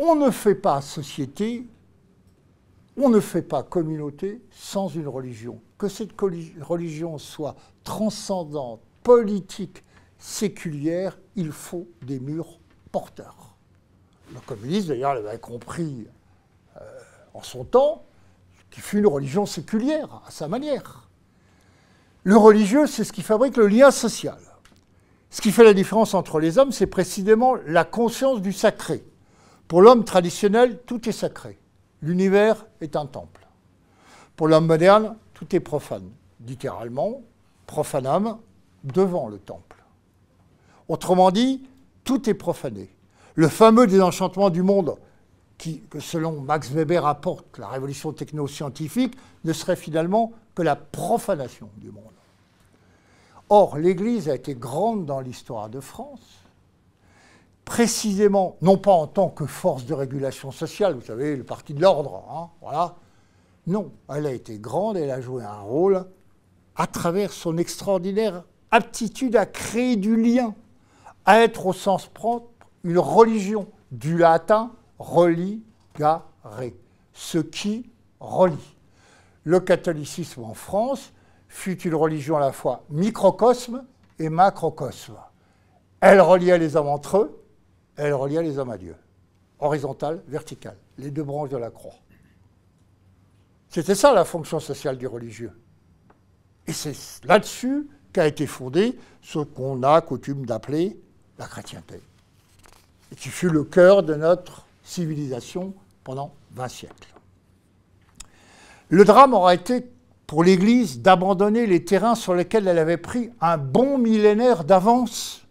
On 0.00 0.16
ne 0.16 0.30
fait 0.30 0.56
pas 0.56 0.80
société 0.80 1.66
on 2.96 3.10
ne 3.10 3.20
fait 3.20 3.42
pas 3.42 3.62
communauté 3.62 4.42
sans 4.50 4.88
une 4.88 5.08
religion. 5.08 5.60
Que 5.78 5.88
cette 5.88 6.18
religion 6.18 7.18
soit 7.18 7.54
transcendante, 7.84 8.80
politique, 9.02 9.82
séculière, 10.18 11.18
il 11.36 11.52
faut 11.52 11.86
des 12.02 12.18
murs 12.18 12.58
porteurs. 12.90 13.56
Le 14.32 14.40
communisme, 14.40 14.88
d'ailleurs, 14.88 15.14
l'avait 15.14 15.38
compris 15.38 16.06
euh, 16.76 16.80
en 17.34 17.42
son 17.42 17.64
temps, 17.64 18.04
qui 18.70 18.80
fut 18.80 18.98
une 18.98 19.06
religion 19.06 19.46
séculière, 19.46 20.22
à 20.26 20.30
sa 20.30 20.48
manière. 20.48 21.05
Le 22.26 22.36
religieux, 22.36 22.88
c'est 22.88 23.04
ce 23.04 23.12
qui 23.12 23.22
fabrique 23.22 23.56
le 23.56 23.68
lien 23.68 23.92
social. 23.92 24.40
Ce 25.30 25.40
qui 25.40 25.52
fait 25.52 25.62
la 25.62 25.74
différence 25.74 26.12
entre 26.12 26.40
les 26.40 26.58
hommes, 26.58 26.72
c'est 26.72 26.88
précisément 26.88 27.54
la 27.68 27.84
conscience 27.84 28.42
du 28.42 28.52
sacré. 28.52 29.04
Pour 29.68 29.80
l'homme 29.80 30.02
traditionnel, 30.02 30.80
tout 30.86 31.08
est 31.08 31.12
sacré. 31.12 31.56
L'univers 32.02 32.66
est 32.80 32.96
un 32.96 33.06
temple. 33.06 33.46
Pour 34.34 34.48
l'homme 34.48 34.66
moderne, 34.66 35.14
tout 35.34 35.54
est 35.54 35.60
profane. 35.60 36.10
Littéralement, 36.44 37.22
profanam 37.68 38.38
devant 38.82 39.28
le 39.28 39.38
temple. 39.38 39.84
Autrement 40.88 41.30
dit, 41.30 41.62
tout 42.02 42.28
est 42.28 42.34
profané. 42.34 42.90
Le 43.36 43.46
fameux 43.46 43.86
désenchantement 43.86 44.50
du 44.50 44.64
monde, 44.64 44.96
que 45.88 46.00
selon 46.00 46.40
Max 46.40 46.70
Weber 46.70 47.06
apporte 47.06 47.56
la 47.58 47.68
révolution 47.68 48.12
technoscientifique, 48.12 49.16
ne 49.44 49.52
serait 49.52 49.76
finalement 49.76 50.32
que 50.56 50.62
la 50.62 50.74
profanation 50.74 51.68
du 51.76 51.92
monde. 51.92 52.02
Or, 53.48 53.78
l'Église 53.78 54.28
a 54.28 54.34
été 54.34 54.56
grande 54.56 55.06
dans 55.06 55.20
l'histoire 55.20 55.68
de 55.68 55.78
France 55.78 56.42
précisément, 57.64 58.56
non 58.62 58.78
pas 58.78 58.92
en 58.92 59.06
tant 59.08 59.28
que 59.28 59.44
force 59.44 59.84
de 59.86 59.92
régulation 59.92 60.52
sociale, 60.52 60.94
vous 60.94 61.02
savez, 61.02 61.36
le 61.36 61.44
parti 61.44 61.74
de 61.74 61.82
l'ordre, 61.82 62.24
hein, 62.30 62.48
voilà. 62.62 62.94
Non, 63.66 63.90
elle 64.08 64.26
a 64.26 64.32
été 64.32 64.58
grande, 64.58 64.96
elle 64.96 65.10
a 65.10 65.20
joué 65.20 65.42
un 65.42 65.60
rôle 65.60 66.06
à 66.76 66.86
travers 66.86 67.32
son 67.32 67.58
extraordinaire 67.58 68.44
aptitude 68.70 69.34
à 69.34 69.46
créer 69.46 69.96
du 69.96 70.16
lien, 70.16 70.54
à 71.24 71.40
être 71.40 71.66
au 71.66 71.72
sens 71.72 72.06
propre 72.06 72.48
une 72.84 72.98
religion, 72.98 73.66
du 73.90 74.16
latin 74.16 74.70
religare, 75.00 76.24
ce 77.12 77.38
qui 77.38 77.90
relie. 78.20 78.75
Le 79.46 79.60
catholicisme 79.60 80.42
en 80.42 80.54
France 80.54 81.12
fut 81.46 81.80
une 81.82 81.94
religion 81.94 82.36
à 82.36 82.40
la 82.40 82.50
fois 82.50 82.82
microcosme 82.90 83.84
et 84.18 84.28
macrocosme? 84.28 85.14
Elle 86.00 86.20
reliait 86.20 86.58
les 86.58 86.74
hommes 86.74 86.88
entre 86.88 87.18
eux, 87.18 87.44
elle 87.94 88.12
reliait 88.12 88.42
les 88.42 88.58
hommes 88.58 88.70
à 88.70 88.76
Dieu. 88.76 88.96
Horizontale, 89.60 90.20
verticale, 90.26 90.76
les 90.98 91.12
deux 91.12 91.22
branches 91.22 91.50
de 91.50 91.58
la 91.58 91.70
croix. 91.70 91.94
C'était 93.68 93.94
ça 93.94 94.12
la 94.12 94.24
fonction 94.24 94.58
sociale 94.58 94.98
du 94.98 95.06
religieux. 95.06 95.52
Et 96.66 96.72
c'est 96.72 97.24
là-dessus 97.24 97.88
qu'a 98.12 98.26
été 98.26 98.48
fondé 98.48 98.98
ce 99.22 99.38
qu'on 99.38 99.80
a 99.84 100.00
coutume 100.00 100.44
d'appeler 100.44 101.00
la 101.38 101.46
chrétienté, 101.46 102.02
et 103.12 103.14
qui 103.14 103.28
fut 103.28 103.50
le 103.50 103.62
cœur 103.62 104.02
de 104.02 104.16
notre 104.16 104.66
civilisation 104.82 105.72
pendant 106.02 106.34
20 106.50 106.66
siècles. 106.66 107.15
Le 108.88 109.04
drame 109.04 109.34
aura 109.34 109.54
été 109.54 109.84
pour 110.28 110.44
l'Église 110.44 111.00
d'abandonner 111.00 111.66
les 111.66 111.84
terrains 111.84 112.14
sur 112.14 112.34
lesquels 112.34 112.68
elle 112.68 112.78
avait 112.78 112.96
pris 112.96 113.30
un 113.40 113.58
bon 113.58 113.98
millénaire 113.98 114.62
d'avance 114.62 115.46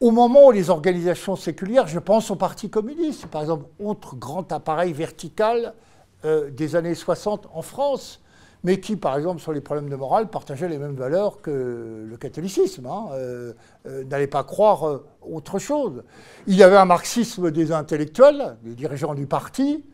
au 0.00 0.10
moment 0.10 0.48
où 0.48 0.50
les 0.50 0.68
organisations 0.68 1.36
séculières, 1.36 1.86
je 1.86 1.98
pense 1.98 2.30
au 2.30 2.36
Parti 2.36 2.68
communiste, 2.68 3.26
par 3.26 3.40
exemple, 3.40 3.64
autre 3.82 4.16
grand 4.16 4.52
appareil 4.52 4.92
vertical 4.92 5.72
euh, 6.26 6.50
des 6.50 6.76
années 6.76 6.94
60 6.94 7.48
en 7.54 7.62
France, 7.62 8.20
mais 8.64 8.80
qui, 8.80 8.96
par 8.96 9.16
exemple, 9.16 9.40
sur 9.40 9.52
les 9.52 9.62
problèmes 9.62 9.88
de 9.88 9.96
morale, 9.96 10.28
partageait 10.28 10.68
les 10.68 10.76
mêmes 10.76 10.96
valeurs 10.96 11.40
que 11.40 12.04
le 12.06 12.16
catholicisme, 12.18 12.84
hein, 12.84 13.06
euh, 13.12 13.54
euh, 13.86 14.04
n'allait 14.04 14.26
pas 14.26 14.44
croire 14.44 15.00
autre 15.22 15.58
chose. 15.58 16.02
Il 16.46 16.56
y 16.56 16.62
avait 16.62 16.76
un 16.76 16.84
marxisme 16.84 17.50
des 17.50 17.72
intellectuels, 17.72 18.58
des 18.62 18.74
dirigeants 18.74 19.14
du 19.14 19.26
parti, 19.26 19.84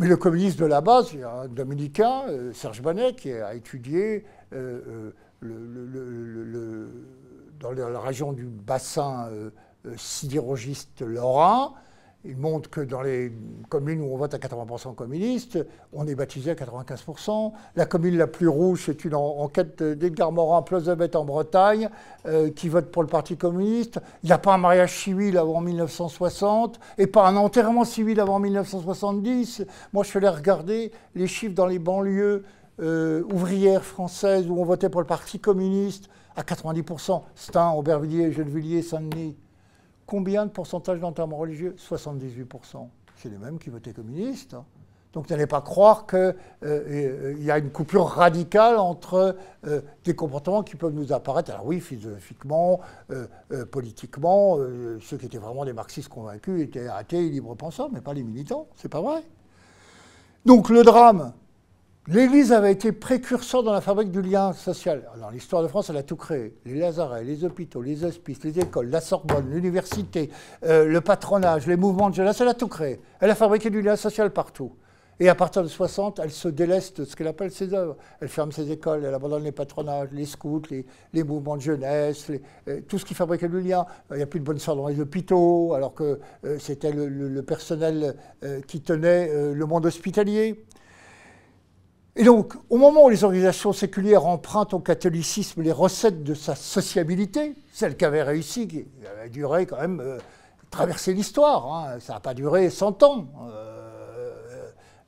mais 0.00 0.08
le 0.08 0.16
communisme 0.16 0.58
de 0.58 0.66
la 0.66 0.80
base, 0.80 1.12
il 1.12 1.20
y 1.20 1.22
a 1.22 1.42
un 1.42 1.48
dominicain, 1.48 2.24
Serge 2.52 2.82
Banet, 2.82 3.12
qui 3.12 3.30
a 3.32 3.54
étudié 3.54 4.24
le 4.50 5.14
dans 7.60 7.72
la 7.72 8.00
région 8.00 8.32
du 8.32 8.46
bassin 8.46 9.28
euh, 9.30 9.50
euh, 9.86 9.94
sidérurgiste 9.96 11.02
lorrain, 11.02 11.74
il 12.24 12.36
montre 12.36 12.68
que 12.68 12.82
dans 12.82 13.00
les 13.00 13.32
communes 13.70 14.02
où 14.02 14.12
on 14.12 14.16
vote 14.16 14.34
à 14.34 14.38
80% 14.38 14.94
communiste, 14.94 15.58
on 15.92 16.06
est 16.06 16.14
baptisé 16.14 16.50
à 16.50 16.54
95%. 16.54 17.52
La 17.76 17.86
commune 17.86 18.18
la 18.18 18.26
plus 18.26 18.48
rouge, 18.48 18.82
c'est 18.86 19.04
une 19.04 19.14
enquête 19.14 19.82
d'Edgar 19.82 20.30
Morin, 20.30 20.60
Plozabet 20.60 21.16
en 21.16 21.24
Bretagne, 21.24 21.88
euh, 22.26 22.50
qui 22.50 22.68
vote 22.68 22.90
pour 22.90 23.02
le 23.02 23.08
Parti 23.08 23.38
communiste. 23.38 24.00
Il 24.22 24.26
n'y 24.26 24.32
a 24.32 24.38
pas 24.38 24.52
un 24.52 24.58
mariage 24.58 25.02
civil 25.02 25.38
avant 25.38 25.62
1960 25.62 26.78
et 26.98 27.06
pas 27.06 27.26
un 27.26 27.36
enterrement 27.36 27.84
civil 27.84 28.20
avant 28.20 28.38
1970. 28.38 29.64
Moi, 29.94 30.04
je 30.04 30.10
suis 30.10 30.18
allé 30.18 30.28
regarder 30.28 30.92
les 31.14 31.26
chiffres 31.26 31.54
dans 31.54 31.66
les 31.66 31.78
banlieues 31.78 32.44
euh, 32.80 33.22
ouvrières 33.32 33.84
françaises 33.84 34.46
où 34.46 34.60
on 34.60 34.64
votait 34.64 34.90
pour 34.90 35.00
le 35.00 35.06
Parti 35.06 35.40
communiste 35.40 36.10
à 36.36 36.42
90%. 36.42 37.22
Stein, 37.34 37.70
Aubervilliers, 37.70 38.32
Gennevilliers, 38.32 38.82
Saint-Denis. 38.82 39.36
Combien 40.10 40.44
de 40.44 40.50
pourcentage 40.50 40.98
d'enterrement 40.98 41.36
religieux? 41.36 41.76
78%. 41.78 42.88
C'est 43.14 43.28
les 43.28 43.38
mêmes 43.38 43.60
qui 43.60 43.70
votaient 43.70 43.92
communistes. 43.92 44.54
Hein. 44.54 44.64
Donc 45.12 45.30
n'allez 45.30 45.46
pas 45.46 45.60
croire 45.60 46.04
qu'il 46.08 46.18
euh, 46.18 46.34
euh, 46.64 47.36
y 47.38 47.48
a 47.48 47.58
une 47.58 47.70
coupure 47.70 48.06
radicale 48.06 48.76
entre 48.78 49.36
euh, 49.68 49.80
des 50.02 50.16
comportements 50.16 50.64
qui 50.64 50.74
peuvent 50.74 50.94
nous 50.94 51.12
apparaître, 51.12 51.52
alors 51.52 51.64
oui, 51.64 51.78
philosophiquement, 51.78 52.80
politiquement, 53.70 54.58
ceux 55.00 55.16
qui 55.16 55.26
étaient 55.26 55.38
vraiment 55.38 55.64
des 55.64 55.72
marxistes 55.72 56.08
convaincus 56.08 56.60
étaient 56.60 56.88
athées 56.88 57.24
et 57.24 57.30
libre-pensants, 57.30 57.88
mais 57.92 58.00
pas 58.00 58.12
les 58.12 58.24
militants, 58.24 58.66
c'est 58.74 58.88
pas 58.88 59.00
vrai. 59.00 59.22
Donc 60.44 60.70
le 60.70 60.82
drame, 60.82 61.34
L'Église 62.12 62.50
avait 62.50 62.72
été 62.72 62.90
précurseur 62.90 63.62
dans 63.62 63.72
la 63.72 63.80
fabrique 63.80 64.10
du 64.10 64.20
lien 64.20 64.52
social. 64.52 65.08
Dans 65.20 65.30
l'histoire 65.30 65.62
de 65.62 65.68
France, 65.68 65.90
elle 65.90 65.96
a 65.96 66.02
tout 66.02 66.16
créé. 66.16 66.56
Les 66.64 66.74
lazarets, 66.74 67.22
les 67.22 67.44
hôpitaux, 67.44 67.82
les 67.82 68.02
hospices, 68.02 68.42
les 68.42 68.58
écoles, 68.58 68.90
la 68.90 69.00
Sorbonne, 69.00 69.48
l'université, 69.48 70.28
euh, 70.64 70.86
le 70.86 71.00
patronage, 71.00 71.68
les 71.68 71.76
mouvements 71.76 72.10
de 72.10 72.16
jeunesse, 72.16 72.40
elle 72.40 72.48
a 72.48 72.54
tout 72.54 72.66
créé. 72.66 73.00
Elle 73.20 73.30
a 73.30 73.36
fabriqué 73.36 73.70
du 73.70 73.80
lien 73.80 73.94
social 73.94 74.32
partout. 74.32 74.72
Et 75.20 75.28
à 75.28 75.36
partir 75.36 75.62
de 75.62 75.68
60, 75.68 76.18
elle 76.18 76.32
se 76.32 76.48
déleste 76.48 77.02
de 77.02 77.04
ce 77.04 77.14
qu'elle 77.14 77.28
appelle 77.28 77.52
ses 77.52 77.72
œuvres. 77.74 77.96
Elle 78.20 78.28
ferme 78.28 78.50
ses 78.50 78.72
écoles, 78.72 79.04
elle 79.04 79.14
abandonne 79.14 79.44
les 79.44 79.52
patronages, 79.52 80.08
les 80.10 80.26
scouts, 80.26 80.62
les, 81.12 81.22
mouvements 81.22 81.58
de 81.58 81.62
jeunesse, 81.62 82.32
euh, 82.66 82.80
tout 82.88 82.98
ce 82.98 83.04
qui 83.04 83.14
fabriquait 83.14 83.48
du 83.48 83.60
lien. 83.60 83.86
Il 84.10 84.16
n'y 84.16 84.22
a 84.24 84.26
plus 84.26 84.40
de 84.40 84.44
bonnes 84.44 84.58
soeurs 84.58 84.74
dans 84.74 84.88
les 84.88 84.98
hôpitaux, 84.98 85.74
alors 85.74 85.94
que 85.94 86.18
euh, 86.44 86.58
c'était 86.58 86.90
le, 86.90 87.40
personnel 87.42 88.16
qui 88.66 88.80
tenait 88.80 89.54
le 89.54 89.66
monde 89.66 89.86
hospitalier. 89.86 90.64
Et 92.16 92.24
donc, 92.24 92.54
au 92.68 92.76
moment 92.76 93.04
où 93.04 93.08
les 93.08 93.22
organisations 93.22 93.72
séculières 93.72 94.26
empruntent 94.26 94.74
au 94.74 94.80
catholicisme 94.80 95.62
les 95.62 95.72
recettes 95.72 96.24
de 96.24 96.34
sa 96.34 96.56
sociabilité, 96.56 97.54
celle 97.72 97.96
qui 97.96 98.04
avait 98.04 98.22
réussi, 98.22 98.66
qui 98.66 98.84
avait 99.10 99.30
duré 99.30 99.66
quand 99.66 99.80
même, 99.80 100.00
euh, 100.00 100.18
traverser 100.70 101.14
l'histoire, 101.14 101.72
hein, 101.72 102.00
ça 102.00 102.14
n'a 102.14 102.20
pas 102.20 102.34
duré 102.34 102.68
100 102.68 103.02
ans. 103.04 103.28
Euh, 103.42 104.32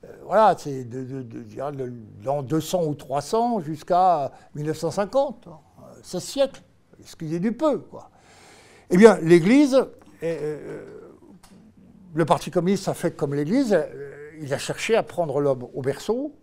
euh, 0.05 0.07
voilà, 0.25 0.55
c'est 0.57 0.85
de, 0.85 1.03
de, 1.03 2.41
200 2.41 2.85
ou 2.85 2.95
300 2.95 3.59
jusqu'à 3.59 4.31
1950, 4.55 5.49
16 6.03 6.23
siècles, 6.23 6.61
excusez 7.01 7.39
du 7.39 7.51
peu. 7.51 7.79
Quoi. 7.79 8.09
Eh 8.89 8.97
bien, 8.97 9.19
l'Église, 9.21 9.85
le 10.21 12.25
Parti 12.25 12.49
communiste 12.49 12.87
a 12.87 12.93
fait 12.93 13.11
comme 13.11 13.33
l'Église, 13.33 13.77
il 14.41 14.53
a 14.53 14.57
cherché 14.57 14.95
à 14.95 15.03
prendre 15.03 15.41
l'homme 15.41 15.67
au 15.73 15.81
berceau, 15.81 16.33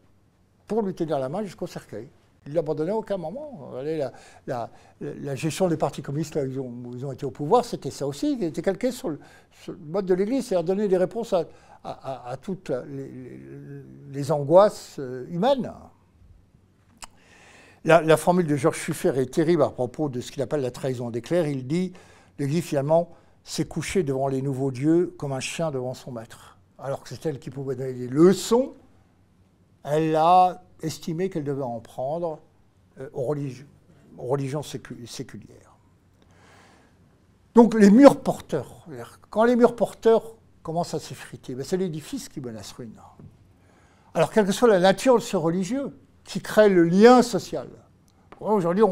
pour 0.70 0.82
lui 0.82 0.94
tenir 0.94 1.18
la 1.18 1.28
main 1.28 1.42
jusqu'au 1.42 1.66
cercueil. 1.66 2.08
Il 2.46 2.54
l'abandonnait 2.54 2.92
à 2.92 2.96
aucun 2.96 3.16
moment. 3.16 3.72
La, 4.46 5.34
gestion 5.34 5.66
des 5.66 5.76
partis 5.76 6.00
communistes, 6.00 6.36
là, 6.36 6.44
ils, 6.44 6.60
ont, 6.60 6.72
ils, 6.94 7.04
ont, 7.04 7.10
été 7.10 7.26
au 7.26 7.32
pouvoir, 7.32 7.64
c'était 7.64 7.90
ça 7.90 8.06
aussi. 8.06 8.36
Il 8.38 8.44
était 8.44 8.62
calqué 8.62 8.92
sur 8.92 9.08
le, 9.08 9.18
mode 9.84 10.06
de 10.06 10.14
l'Église, 10.14 10.46
c'est-à-dire 10.46 10.64
donner 10.64 10.86
des 10.86 10.96
réponses 10.96 11.34
à, 11.34 12.36
toutes 12.40 12.70
les, 14.12 14.30
angoisses 14.30 15.00
euh, 15.00 15.26
humaines. 15.28 15.72
La, 17.84 18.16
formule 18.16 18.46
de 18.46 18.54
Georges 18.54 18.78
Schuffer 18.78 19.12
est 19.16 19.34
terrible 19.34 19.64
à 19.64 19.70
propos 19.70 20.08
de 20.08 20.20
ce 20.20 20.30
qu'il 20.30 20.40
appelle 20.40 20.60
la 20.60 20.70
trahison 20.70 21.10
des 21.10 21.20
clercs. 21.20 21.48
Il 21.48 21.66
dit 21.66 21.92
l'Église, 22.38 22.62
finalement, 22.62 23.10
s'est 23.42 23.64
couchée 23.64 24.04
devant 24.04 24.28
les 24.28 24.40
nouveaux 24.40 24.70
dieux 24.70 25.12
comme 25.18 25.32
un 25.32 25.40
chien 25.40 25.72
devant 25.72 25.94
son 25.94 26.12
maître. 26.12 26.58
Alors 26.78 27.02
que 27.02 27.08
c'est 27.08 27.26
elle 27.26 27.40
qui 27.40 27.50
pouvait 27.50 27.74
donner 27.74 27.94
des 27.94 28.08
leçons 28.08 28.74
elle 29.84 30.14
a 30.16 30.62
estimé 30.82 31.30
qu'elle 31.30 31.44
devait 31.44 31.62
en 31.62 31.80
prendre 31.80 32.38
euh, 33.00 33.08
aux, 33.12 33.24
religions, 33.24 34.62
séculières. 34.62 35.76
Donc 37.54 37.74
les 37.74 37.90
murs 37.90 38.20
porteurs, 38.20 38.86
quand 39.30 39.44
les 39.44 39.56
murs 39.56 39.76
porteurs 39.76 40.34
commencent 40.62 40.94
à 40.94 41.00
s'effriter, 41.00 41.54
ben, 41.54 41.64
c'est 41.64 41.76
l'édifice 41.76 42.28
qui 42.28 42.40
menace 42.40 42.72
ruine. 42.72 42.94
Alors 44.14 44.30
quelle 44.30 44.46
que 44.46 44.52
soit 44.52 44.68
la 44.68 44.80
nature 44.80 45.16
de 45.16 45.20
ce 45.20 45.36
religieux, 45.36 45.92
qui 46.24 46.40
crée 46.40 46.68
le 46.68 46.84
lien 46.84 47.22
social. 47.22 47.66
Aujourd'hui, 48.40 48.84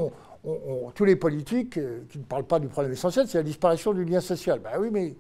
tous 0.95 1.05
les 1.05 1.17
politiques 1.17 1.79
euh, 1.79 2.01
qui 2.11 2.19
ne 2.19 2.25
parlent 2.25 2.47
pas 2.47 2.59
du 2.59 2.67
problème 2.69 2.93
essentiel, 2.93 3.29
c'est 3.29 3.39
la 3.39 3.45
disparition 3.45 3.93
du 3.93 4.05
lien 4.05 4.21
social. 4.21 4.59
Ben 4.59 4.73
oui, 4.79 4.89
mais 4.91 5.15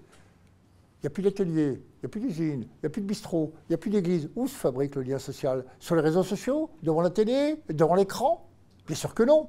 il 0.98 1.06
n'y 1.06 1.06
a 1.06 1.10
plus 1.10 1.22
d'atelier, 1.22 1.74
il 1.74 2.00
n'y 2.02 2.06
a 2.06 2.08
plus 2.08 2.20
d'usine, 2.20 2.62
il 2.62 2.80
n'y 2.82 2.86
a 2.86 2.90
plus 2.90 3.00
de 3.00 3.06
bistrot, 3.06 3.52
il 3.54 3.70
n'y 3.70 3.74
a 3.74 3.78
plus 3.78 3.90
d'église. 3.90 4.30
Où 4.34 4.48
se 4.48 4.54
fabrique 4.54 4.96
le 4.96 5.02
lien 5.02 5.20
social? 5.20 5.64
Sur 5.78 5.94
les 5.94 6.00
réseaux 6.00 6.24
sociaux? 6.24 6.70
Devant 6.82 7.02
la 7.02 7.10
télé? 7.10 7.62
Devant 7.68 7.94
l'écran? 7.94 8.48
Bien 8.84 8.96
sûr 8.96 9.14
que 9.14 9.22
non. 9.22 9.48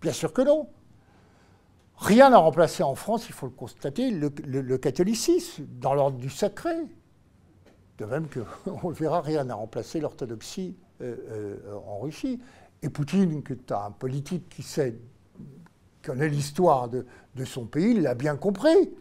Bien 0.00 0.12
sûr 0.12 0.32
que 0.32 0.42
non. 0.42 0.68
Rien 1.96 2.30
n'a 2.30 2.38
remplacé 2.38 2.84
en 2.84 2.94
France, 2.94 3.26
il 3.28 3.32
faut 3.32 3.46
le 3.46 3.52
constater, 3.52 4.12
le, 4.12 4.78
catholicisme 4.78 5.64
dans 5.80 5.92
l'ordre 5.92 6.18
du 6.18 6.30
sacré. 6.30 6.76
De 7.98 8.04
même 8.04 8.28
que, 8.28 8.40
on 8.82 8.90
le 8.90 8.94
verra, 8.94 9.22
rien 9.22 9.42
n'a 9.42 9.56
remplacé 9.56 9.98
l'orthodoxie 9.98 10.76
euh, 11.00 11.16
euh, 11.30 11.76
en 11.84 11.98
Russie. 11.98 12.40
Et 12.82 12.90
Poutine, 12.90 13.42
qui 13.42 13.54
est 13.54 13.72
un 13.72 13.90
politique 13.90 14.48
qui 14.50 14.62
sait, 14.62 14.96
connaît 16.04 16.28
l'histoire 16.28 16.88
de, 16.88 17.06
de 17.34 17.44
son 17.44 17.66
pays, 17.66 17.94
l'a 17.98 18.14
bien 18.14 18.36
compris 18.36 18.92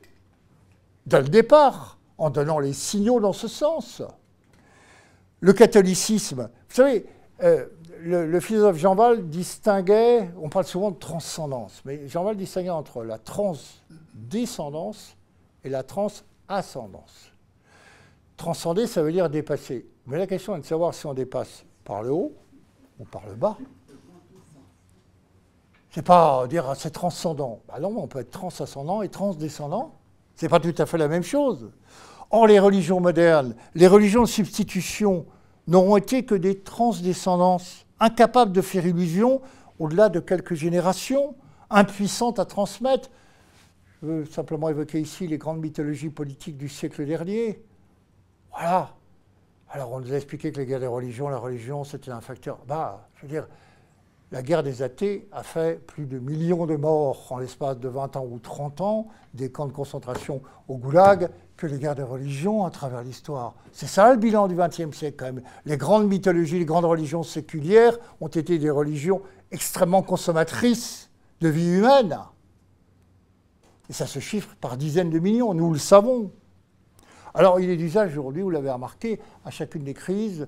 dès 1.05 1.21
le 1.21 1.29
départ, 1.29 1.99
en 2.17 2.29
donnant 2.29 2.59
les 2.59 2.73
signaux 2.73 3.19
dans 3.19 3.33
ce 3.33 3.47
sens. 3.47 4.01
Le 5.39 5.53
catholicisme, 5.53 6.49
vous 6.69 6.75
savez, 6.75 7.05
euh, 7.41 7.65
le, 8.01 8.39
philosophe 8.39 8.77
Jean 8.77 8.95
Val 8.95 9.27
distinguait, 9.27 10.29
on 10.41 10.49
parle 10.49 10.65
souvent 10.65 10.91
de 10.91 10.97
transcendance, 10.97 11.81
mais 11.85 12.07
Jean 12.07 12.23
Val 12.23 12.37
distinguait 12.37 12.69
entre 12.69 13.03
la 13.03 13.17
transdescendance 13.17 15.17
et 15.63 15.69
la 15.69 15.83
transascendance. 15.83 17.31
Transcender, 18.37 18.87
ça 18.87 19.03
veut 19.03 19.11
dire 19.11 19.29
dépasser. 19.29 19.85
Mais 20.05 20.17
la 20.17 20.27
question 20.27 20.55
est 20.55 20.59
de 20.59 20.65
savoir 20.65 20.93
si 20.93 21.05
on 21.05 21.13
dépasse 21.13 21.65
par 21.83 22.03
le 22.03 22.11
haut 22.11 22.33
ou 22.99 23.05
par 23.05 23.25
le 23.27 23.35
bas. 23.35 23.57
C'est 25.91 26.01
pas 26.01 26.47
dire 26.47 26.69
ah, 26.69 26.75
c'est 26.75 26.91
transcendant. 26.91 27.61
Bah 27.67 27.79
non, 27.79 27.93
on 27.95 28.07
peut 28.07 28.19
être 28.19 28.31
transascendant 28.31 29.01
et 29.01 29.09
transdescendant. 29.09 29.93
Ce 30.35 30.45
n'est 30.45 30.49
pas 30.49 30.59
tout 30.59 30.73
à 30.77 30.85
fait 30.85 30.97
la 30.97 31.07
même 31.07 31.23
chose. 31.23 31.71
Or, 32.31 32.47
les 32.47 32.59
religions 32.59 32.99
modernes, 32.99 33.55
les 33.75 33.87
religions 33.87 34.23
de 34.23 34.27
substitution, 34.27 35.25
n'auront 35.67 35.97
été 35.97 36.25
que 36.25 36.35
des 36.35 36.59
transdescendances, 36.59 37.85
incapables 37.99 38.51
de 38.51 38.61
faire 38.61 38.85
illusion 38.85 39.41
au-delà 39.79 40.09
de 40.09 40.19
quelques 40.19 40.55
générations, 40.55 41.35
impuissantes 41.69 42.39
à 42.39 42.45
transmettre. 42.45 43.09
Je 44.01 44.07
veux 44.07 44.25
simplement 44.25 44.69
évoquer 44.69 44.99
ici 44.99 45.27
les 45.27 45.37
grandes 45.37 45.61
mythologies 45.61 46.09
politiques 46.09 46.57
du 46.57 46.67
siècle 46.67 47.05
dernier. 47.05 47.63
Voilà. 48.51 48.93
Alors 49.69 49.91
on 49.91 50.01
nous 50.01 50.13
a 50.13 50.15
expliqué 50.15 50.51
que 50.51 50.59
les 50.59 50.65
guerres 50.65 50.81
des 50.81 50.87
religions, 50.87 51.29
la 51.29 51.37
religion, 51.37 51.83
c'était 51.83 52.11
un 52.11 52.21
facteur. 52.21 52.59
Bah, 52.67 53.07
je 53.15 53.21
veux 53.23 53.27
dire, 53.27 53.47
la 54.33 54.41
guerre 54.41 54.63
des 54.63 54.81
athées 54.81 55.27
a 55.31 55.43
fait 55.43 55.79
plus 55.85 56.07
de 56.07 56.17
millions 56.17 56.65
de 56.65 56.75
morts 56.75 57.27
en 57.29 57.37
l'espace 57.37 57.77
de 57.77 57.87
20 57.87 58.17
ans 58.17 58.25
ou 58.27 58.39
30 58.39 58.81
ans, 58.81 59.07
des 59.35 59.51
camps 59.51 59.67
de 59.67 59.71
concentration 59.71 60.41
au 60.67 60.77
goulag, 60.77 61.29
que 61.55 61.67
les 61.67 61.77
guerres 61.77 61.93
des 61.93 62.01
religions 62.01 62.65
à 62.65 62.71
travers 62.71 63.03
l'histoire. 63.03 63.53
C'est 63.71 63.85
ça 63.85 64.11
le 64.11 64.17
bilan 64.17 64.47
du 64.47 64.55
XXe 64.55 64.97
siècle 64.97 65.17
quand 65.19 65.25
même. 65.25 65.43
Les 65.65 65.77
grandes 65.77 66.07
mythologies, 66.07 66.57
les 66.57 66.65
grandes 66.65 66.85
religions 66.85 67.21
séculières 67.21 67.95
ont 68.21 68.27
été 68.27 68.57
des 68.57 68.71
religions 68.71 69.21
extrêmement 69.51 70.01
consommatrices 70.01 71.11
de 71.39 71.49
vie 71.49 71.69
humaine. 71.69 72.17
Et 73.87 73.93
ça 73.93 74.07
se 74.07 74.17
chiffre 74.17 74.55
par 74.59 74.77
dizaines 74.77 75.11
de 75.11 75.19
millions, 75.19 75.53
nous 75.53 75.71
le 75.71 75.77
savons. 75.77 76.31
Alors 77.35 77.59
il 77.59 77.69
est 77.69 77.77
d'usage 77.77 78.17
aujourd'hui, 78.17 78.41
vous 78.41 78.49
l'avez 78.49 78.71
remarqué, 78.71 79.19
à 79.45 79.51
chacune 79.51 79.83
des 79.83 79.93
crises, 79.93 80.47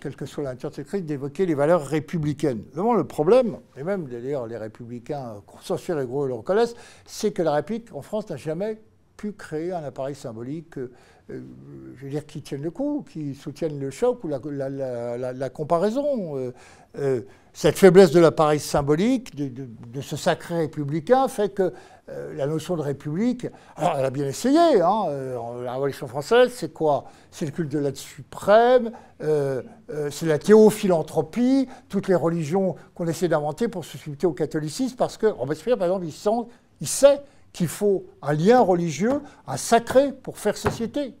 quelle 0.00 0.16
que 0.16 0.26
soit 0.26 0.44
la 0.44 0.50
nature 0.50 0.70
de 0.70 0.76
cette 0.76 0.86
crise, 0.86 1.04
d'évoquer 1.04 1.46
les 1.46 1.54
valeurs 1.54 1.84
républicaines. 1.84 2.62
Le 2.74 3.04
problème, 3.04 3.58
et 3.76 3.82
même 3.82 4.06
d'ailleurs 4.06 4.46
les 4.46 4.56
républicains 4.56 5.42
consensuels 5.46 5.98
et 6.00 6.06
gros 6.06 6.26
le 6.26 6.34
reconnaissent, 6.34 6.74
c'est 7.04 7.32
que 7.32 7.42
la 7.42 7.52
République 7.52 7.94
en 7.94 8.02
France 8.02 8.28
n'a 8.30 8.36
jamais 8.36 8.80
pu 9.16 9.32
créer 9.32 9.72
un 9.72 9.84
appareil 9.84 10.14
symbolique, 10.14 10.78
euh, 10.78 10.88
je 11.28 12.04
veux 12.04 12.10
dire, 12.10 12.26
qui 12.26 12.42
tienne 12.42 12.62
le 12.62 12.70
coup, 12.70 13.04
qui 13.08 13.34
soutienne 13.34 13.78
le 13.78 13.90
choc 13.90 14.24
ou 14.24 14.28
la, 14.28 15.50
comparaison. 15.50 16.52
cette 17.52 17.78
faiblesse 17.78 18.10
de 18.10 18.20
l'appareil 18.20 18.58
symbolique, 18.58 19.34
de, 19.36 20.00
ce 20.00 20.16
sacré 20.16 20.56
républicain, 20.56 21.28
fait 21.28 21.54
que 21.54 21.72
la 22.08 22.46
notion 22.46 22.76
de 22.76 22.82
république, 22.82 23.46
alors 23.76 23.96
elle 23.98 24.04
a 24.04 24.10
bien 24.10 24.26
essayé, 24.26 24.80
hein, 24.80 25.06
la 25.64 25.72
Révolution 25.72 26.06
française, 26.06 26.52
c'est 26.54 26.72
quoi? 26.72 27.04
C'est 27.30 27.46
le 27.46 27.52
culte 27.52 27.70
de 27.70 27.78
l'aide 27.78 27.96
suprême, 27.96 28.90
c'est 29.20 30.26
la 30.26 30.38
théophilanthropie, 30.38 31.68
toutes 31.88 32.08
les 32.08 32.14
religions 32.14 32.74
qu'on 32.94 33.06
essaie 33.06 33.28
d'inventer 33.28 33.68
pour 33.68 33.84
se 33.84 33.92
substituer 33.92 34.26
au 34.26 34.32
catholicisme, 34.32 34.96
parce 34.96 35.16
que 35.16 35.26
Robespierre, 35.26 35.78
par 35.78 35.86
exemple, 35.86 36.06
il, 36.06 36.14
il 36.80 36.88
sait 36.88 37.22
qu'il 37.52 37.68
faut 37.68 38.04
un 38.20 38.32
lien 38.32 38.60
religieux, 38.60 39.20
un 39.46 39.56
sacré 39.56 40.12
pour 40.12 40.38
faire 40.38 40.56
société. 40.56 41.14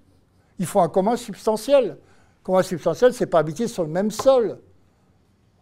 Il 0.58 0.66
faut 0.66 0.80
un 0.80 0.88
commun 0.88 1.16
substantiel. 1.16 1.90
Un 1.90 2.42
commun 2.42 2.62
substantiel, 2.62 3.12
c'est 3.14 3.26
pas 3.26 3.38
habiter 3.38 3.68
sur 3.68 3.82
le 3.82 3.90
même 3.90 4.10
sol. 4.10 4.58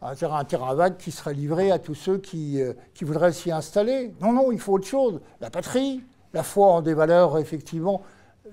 Un 0.03 0.15
terrain, 0.15 0.75
vague 0.75 0.97
qui 0.97 1.11
serait 1.11 1.35
livré 1.35 1.71
à 1.71 1.79
tous 1.79 1.95
ceux 1.95 2.19
qui, 2.19 2.61
euh, 2.61 2.73
qui 2.95 3.05
voudraient 3.05 3.33
s'y 3.33 3.53
installer. 3.53 4.15
Non, 4.21 4.33
non, 4.33 4.51
il 4.51 4.59
faut 4.59 4.73
autre 4.75 4.87
chose. 4.87 5.21
La 5.41 5.51
patrie, 5.51 6.03
la 6.33 6.43
foi 6.43 6.69
en 6.69 6.81
des 6.81 6.95
valeurs 6.95 7.39
effectivement, 7.39 8.03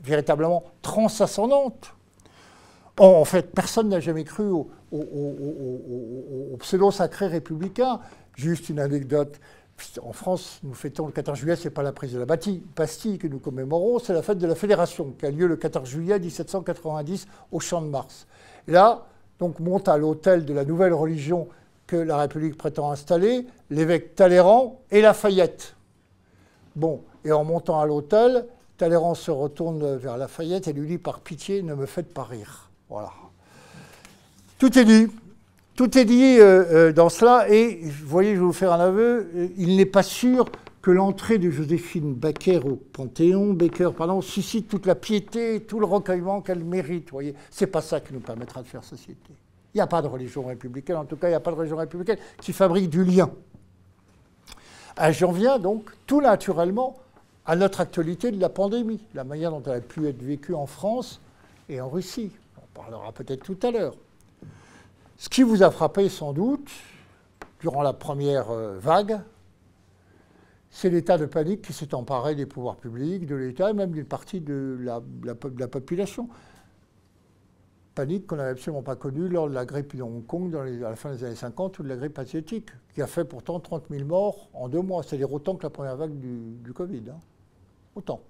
véritablement 0.04 0.64
transascendantes. 0.82 1.94
En 3.00 3.26
fait, 3.26 3.54
personne 3.54 3.90
n'a 3.90 4.00
jamais 4.00 4.24
cru 4.24 4.50
au, 4.50 4.70
au 4.92 6.58
pseudo-sacré 6.58 7.28
républicain. 7.28 8.00
Juste 8.36 8.70
une 8.70 8.80
anecdote. 8.80 9.40
En 10.02 10.14
France, 10.14 10.60
nous 10.64 10.74
fêtons 10.74 11.06
le 11.06 11.12
14 11.12 11.38
juillet, 11.38 11.56
ce 11.56 11.66
n'est 11.66 11.70
pas 11.74 11.84
la 11.84 11.92
prise 11.92 12.14
de 12.14 12.20
la 12.20 12.26
Bastille 12.26 13.18
que 13.20 13.28
nous 13.28 13.40
commémorons, 13.40 14.00
c'est 14.00 14.14
la 14.14 14.24
fête 14.24 14.40
de 14.40 14.48
la 14.48 14.56
Fédération 14.56 15.14
qui 15.18 15.26
a 15.26 15.32
lieu 15.32 15.46
le 15.46 15.56
14 15.56 15.88
juillet 15.88 16.20
1790 16.20 17.28
au 17.52 17.60
Champ 17.60 17.82
de 17.82 17.88
Mars. 17.88 18.26
Là, 18.68 19.06
donc, 19.40 19.60
monte 19.60 19.88
à 19.88 19.98
l'hôtel 19.98 20.46
de 20.46 20.54
la 20.54 20.66
nouvelle 20.66 20.94
religion 20.94 21.48
que 21.86 21.96
la 21.96 22.18
République 22.18 22.58
prétend 22.58 22.92
installer 22.92 23.46
l'évêque 23.70 24.16
Talleyrand 24.16 24.82
et 24.92 25.02
Lafayette. 25.02 25.76
Bon, 26.76 27.02
et 27.24 27.32
en 27.32 27.44
montant 27.44 27.80
à 27.80 27.86
l'hôtel, 27.86 28.46
Talleyrand 28.78 29.16
se 29.16 29.32
retourne 29.32 29.96
vers 29.96 30.18
Lafayette 30.18 30.68
et 30.68 30.74
lui 30.74 30.88
dit 30.88 30.98
Par 30.98 31.20
pitié, 31.20 31.62
ne 31.62 31.74
me 31.74 31.86
faites 31.86 32.14
pas 32.14 32.24
rire. 32.24 32.70
Voilà. 32.90 33.12
Tout 34.60 34.78
est 34.78 34.86
dit. 34.86 35.08
Tout 35.76 35.96
est 35.98 36.06
dit 36.06 36.38
euh, 36.40 36.90
euh, 36.90 36.92
dans 36.92 37.10
cela, 37.10 37.48
et 37.50 37.80
vous 37.84 38.08
voyez, 38.08 38.34
je 38.34 38.40
vais 38.40 38.46
vous 38.46 38.54
faire 38.54 38.74
un 38.74 38.80
aveu, 38.80 39.30
euh, 39.36 39.48
il 39.58 39.78
n'est 39.78 39.86
pas 39.86 40.02
sûr 40.02 40.46
que 40.88 40.92
l'entrée 40.94 41.38
de 41.38 41.50
Joséphine 41.50 42.14
Baker 42.14 42.62
au 42.64 42.78
Panthéon, 42.78 43.52
Baker, 43.52 43.90
pardon, 43.94 44.22
suscite 44.22 44.70
toute 44.70 44.86
la 44.86 44.96
piété, 44.96 45.60
tout 45.60 45.82
le 45.82 45.86
recueillement 45.86 46.40
qu'elle 46.40 46.64
mérite. 46.64 47.12
Voyez, 47.12 47.36
c'est 47.52 47.68
pas 47.68 47.82
ça 47.82 48.00
qui 48.00 48.14
nous 48.14 48.22
permettra 48.22 48.62
de 48.62 48.68
faire 48.70 48.86
société. 48.86 49.34
Il 49.74 49.80
n'y 49.80 49.82
a 49.82 49.88
pas 49.88 50.02
de 50.02 50.08
religion 50.08 50.46
républicaine, 50.46 50.96
en 50.96 51.04
tout 51.04 51.18
cas, 51.18 51.28
il 51.28 51.32
n'y 51.32 51.36
a 51.36 51.42
pas 51.42 51.52
de 51.52 51.58
religion 51.58 51.76
républicaine 51.76 52.20
qui 52.40 52.54
fabrique 52.54 52.90
du 52.90 53.04
lien. 53.04 53.30
J'en 55.10 55.34
viens 55.34 55.60
donc 55.60 55.92
tout 56.06 56.22
naturellement 56.22 56.96
à 57.46 57.58
notre 57.58 57.82
actualité 57.82 58.32
de 58.32 58.40
la 58.40 58.48
pandémie, 58.48 59.02
la 59.14 59.26
manière 59.26 59.52
dont 59.52 59.64
elle 59.66 59.80
a 59.80 59.82
pu 59.82 60.08
être 60.08 60.22
vécue 60.22 60.54
en 60.54 60.68
France 60.68 61.20
et 61.68 61.82
en 61.82 61.90
Russie. 61.90 62.32
On 62.56 62.80
parlera 62.80 63.12
peut-être 63.12 63.44
tout 63.44 63.60
à 63.62 63.72
l'heure. 63.72 63.94
Ce 65.18 65.28
qui 65.28 65.44
vous 65.44 65.64
a 65.64 65.70
frappé 65.70 66.08
sans 66.08 66.32
doute 66.32 66.72
durant 67.60 67.82
la 67.82 67.92
première 67.92 68.52
euh, 68.52 68.78
vague, 68.80 69.20
c'est 70.70 70.90
l'état 70.90 71.18
de 71.18 71.26
panique 71.26 71.62
qui 71.62 71.74
s'est 71.74 71.94
emparé 71.94 72.36
des 72.36 72.46
pouvoirs 72.46 72.78
publics, 72.78 73.26
de 73.26 73.36
l'État 73.36 73.70
et 73.70 73.74
même 73.74 73.92
d'une 73.92 74.06
partie 74.06 74.42
de 74.42 74.78
la, 75.24 75.68
population. 75.68 76.30
Panique 77.96 78.28
qu'on 78.28 78.36
n'avait 78.36 78.52
absolument 78.52 78.84
pas 78.84 78.96
connue 78.96 79.28
lors 79.28 79.50
de 79.50 79.54
la 79.54 79.66
grippe 79.66 79.96
de 79.96 80.04
Hong 80.04 80.26
Kong 80.26 80.56
à 80.56 80.90
la 80.90 80.96
fin 80.96 81.12
des 81.12 81.24
années 81.24 81.36
50 81.36 81.80
ou 81.80 81.84
de 81.84 81.88
la 81.88 81.96
grippe 81.96 82.20
asiatique, 82.20 82.70
qui 82.94 83.02
a 83.02 83.08
fait 83.08 83.26
pourtant 83.26 83.60
30 83.60 83.86
000 83.90 84.06
morts 84.06 84.50
en 84.54 84.70
deux 84.70 84.82
mois, 84.82 85.02
c'est-à-dire 85.02 85.32
autant 85.34 85.56
que 85.56 85.64
la 85.64 85.72
première 85.72 85.96
vague 85.96 86.20
du, 86.20 86.74
Covid. 86.74 87.04
Hein. 87.10 87.20
Autant. 87.96 88.22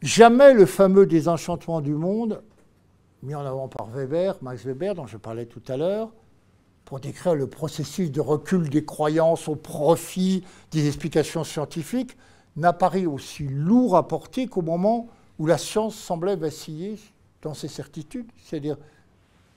Jamais 0.00 0.54
le 0.54 0.64
fameux 0.64 1.04
désenchantement 1.06 1.80
du 1.80 1.94
monde 1.94 2.42
mis 3.22 3.34
en 3.34 3.44
avant 3.44 3.68
par 3.68 3.86
Weber, 3.86 4.36
Max 4.42 4.64
Weber, 4.64 4.94
dont 4.94 5.06
je 5.06 5.16
parlais 5.16 5.46
tout 5.46 5.62
à 5.68 5.76
l'heure, 5.76 6.10
pour 6.84 7.00
décrire 7.00 7.34
le 7.34 7.46
processus 7.46 8.10
de 8.10 8.20
recul 8.20 8.68
des 8.68 8.84
croyances 8.84 9.48
au 9.48 9.56
profit 9.56 10.44
des 10.70 10.86
explications 10.86 11.44
scientifiques, 11.44 12.16
n'apparaît 12.56 13.06
aussi 13.06 13.44
lourd 13.44 13.96
à 13.96 14.08
porter 14.08 14.46
qu'au 14.46 14.62
moment 14.62 15.08
où 15.38 15.46
la 15.46 15.58
science 15.58 15.94
semblait 15.94 16.36
vaciller 16.36 16.98
dans 17.40 17.54
ses 17.54 17.68
certitudes, 17.68 18.26
c'est-à-dire 18.44 18.76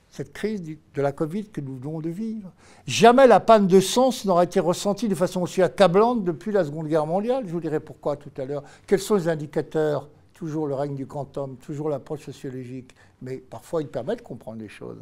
cette 0.09 0.31
crise 0.31 0.63
de 0.63 1.01
la 1.01 1.11
Covid 1.11 1.47
que 1.49 1.59
nous 1.59 1.75
venons 1.75 1.99
de 1.99 2.09
vivre. 2.09 2.49
Jamais 2.87 3.27
la 3.27 3.41
panne 3.41 3.67
de 3.67 3.81
sens 3.81 4.23
n'aurait 4.23 4.45
été 4.45 4.61
ressentie 4.61 5.09
de 5.09 5.15
façon 5.15 5.41
aussi 5.41 5.61
accablante 5.61 6.23
depuis 6.23 6.53
la 6.53 6.63
Seconde 6.63 6.87
Guerre 6.87 7.05
mondiale. 7.05 7.43
Je 7.45 7.51
vous 7.51 7.59
dirai 7.59 7.81
pourquoi 7.81 8.15
tout 8.15 8.31
à 8.37 8.45
l'heure. 8.45 8.63
Quels 8.87 9.01
sont 9.01 9.15
les 9.15 9.27
indicateurs? 9.27 10.07
Toujours 10.33 10.67
le 10.67 10.75
règne 10.75 10.95
du 10.95 11.05
quantum, 11.05 11.57
toujours 11.57 11.89
l'approche 11.89 12.25
sociologique 12.25 12.93
mais 13.21 13.37
parfois 13.37 13.81
il 13.81 13.87
permet 13.87 14.15
de 14.15 14.21
comprendre 14.21 14.59
les 14.59 14.69
choses. 14.69 15.01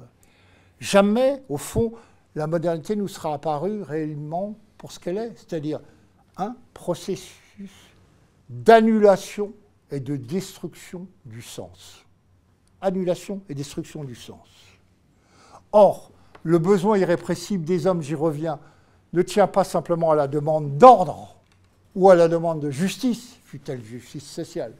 Jamais, 0.79 1.43
au 1.49 1.57
fond, 1.57 1.93
la 2.35 2.47
modernité 2.47 2.95
nous 2.95 3.07
sera 3.07 3.33
apparue 3.33 3.81
réellement 3.81 4.57
pour 4.77 4.91
ce 4.91 4.99
qu'elle 4.99 5.17
est, 5.17 5.33
c'est-à-dire 5.35 5.79
un 6.37 6.55
processus 6.73 7.71
d'annulation 8.49 9.53
et 9.91 9.99
de 9.99 10.15
destruction 10.15 11.07
du 11.25 11.41
sens. 11.41 12.05
Annulation 12.81 13.41
et 13.49 13.53
destruction 13.53 14.03
du 14.03 14.15
sens. 14.15 14.47
Or, 15.71 16.11
le 16.43 16.59
besoin 16.59 16.97
irrépressible 16.97 17.63
des 17.63 17.87
hommes, 17.87 18.01
j'y 18.01 18.15
reviens, 18.15 18.59
ne 19.13 19.21
tient 19.21 19.47
pas 19.47 19.63
simplement 19.63 20.11
à 20.11 20.15
la 20.15 20.27
demande 20.27 20.77
d'ordre 20.77 21.37
ou 21.95 22.09
à 22.09 22.15
la 22.15 22.27
demande 22.27 22.59
de 22.59 22.71
justice, 22.71 23.37
fut-elle 23.43 23.81
justice 23.83 24.25
sociale, 24.25 24.73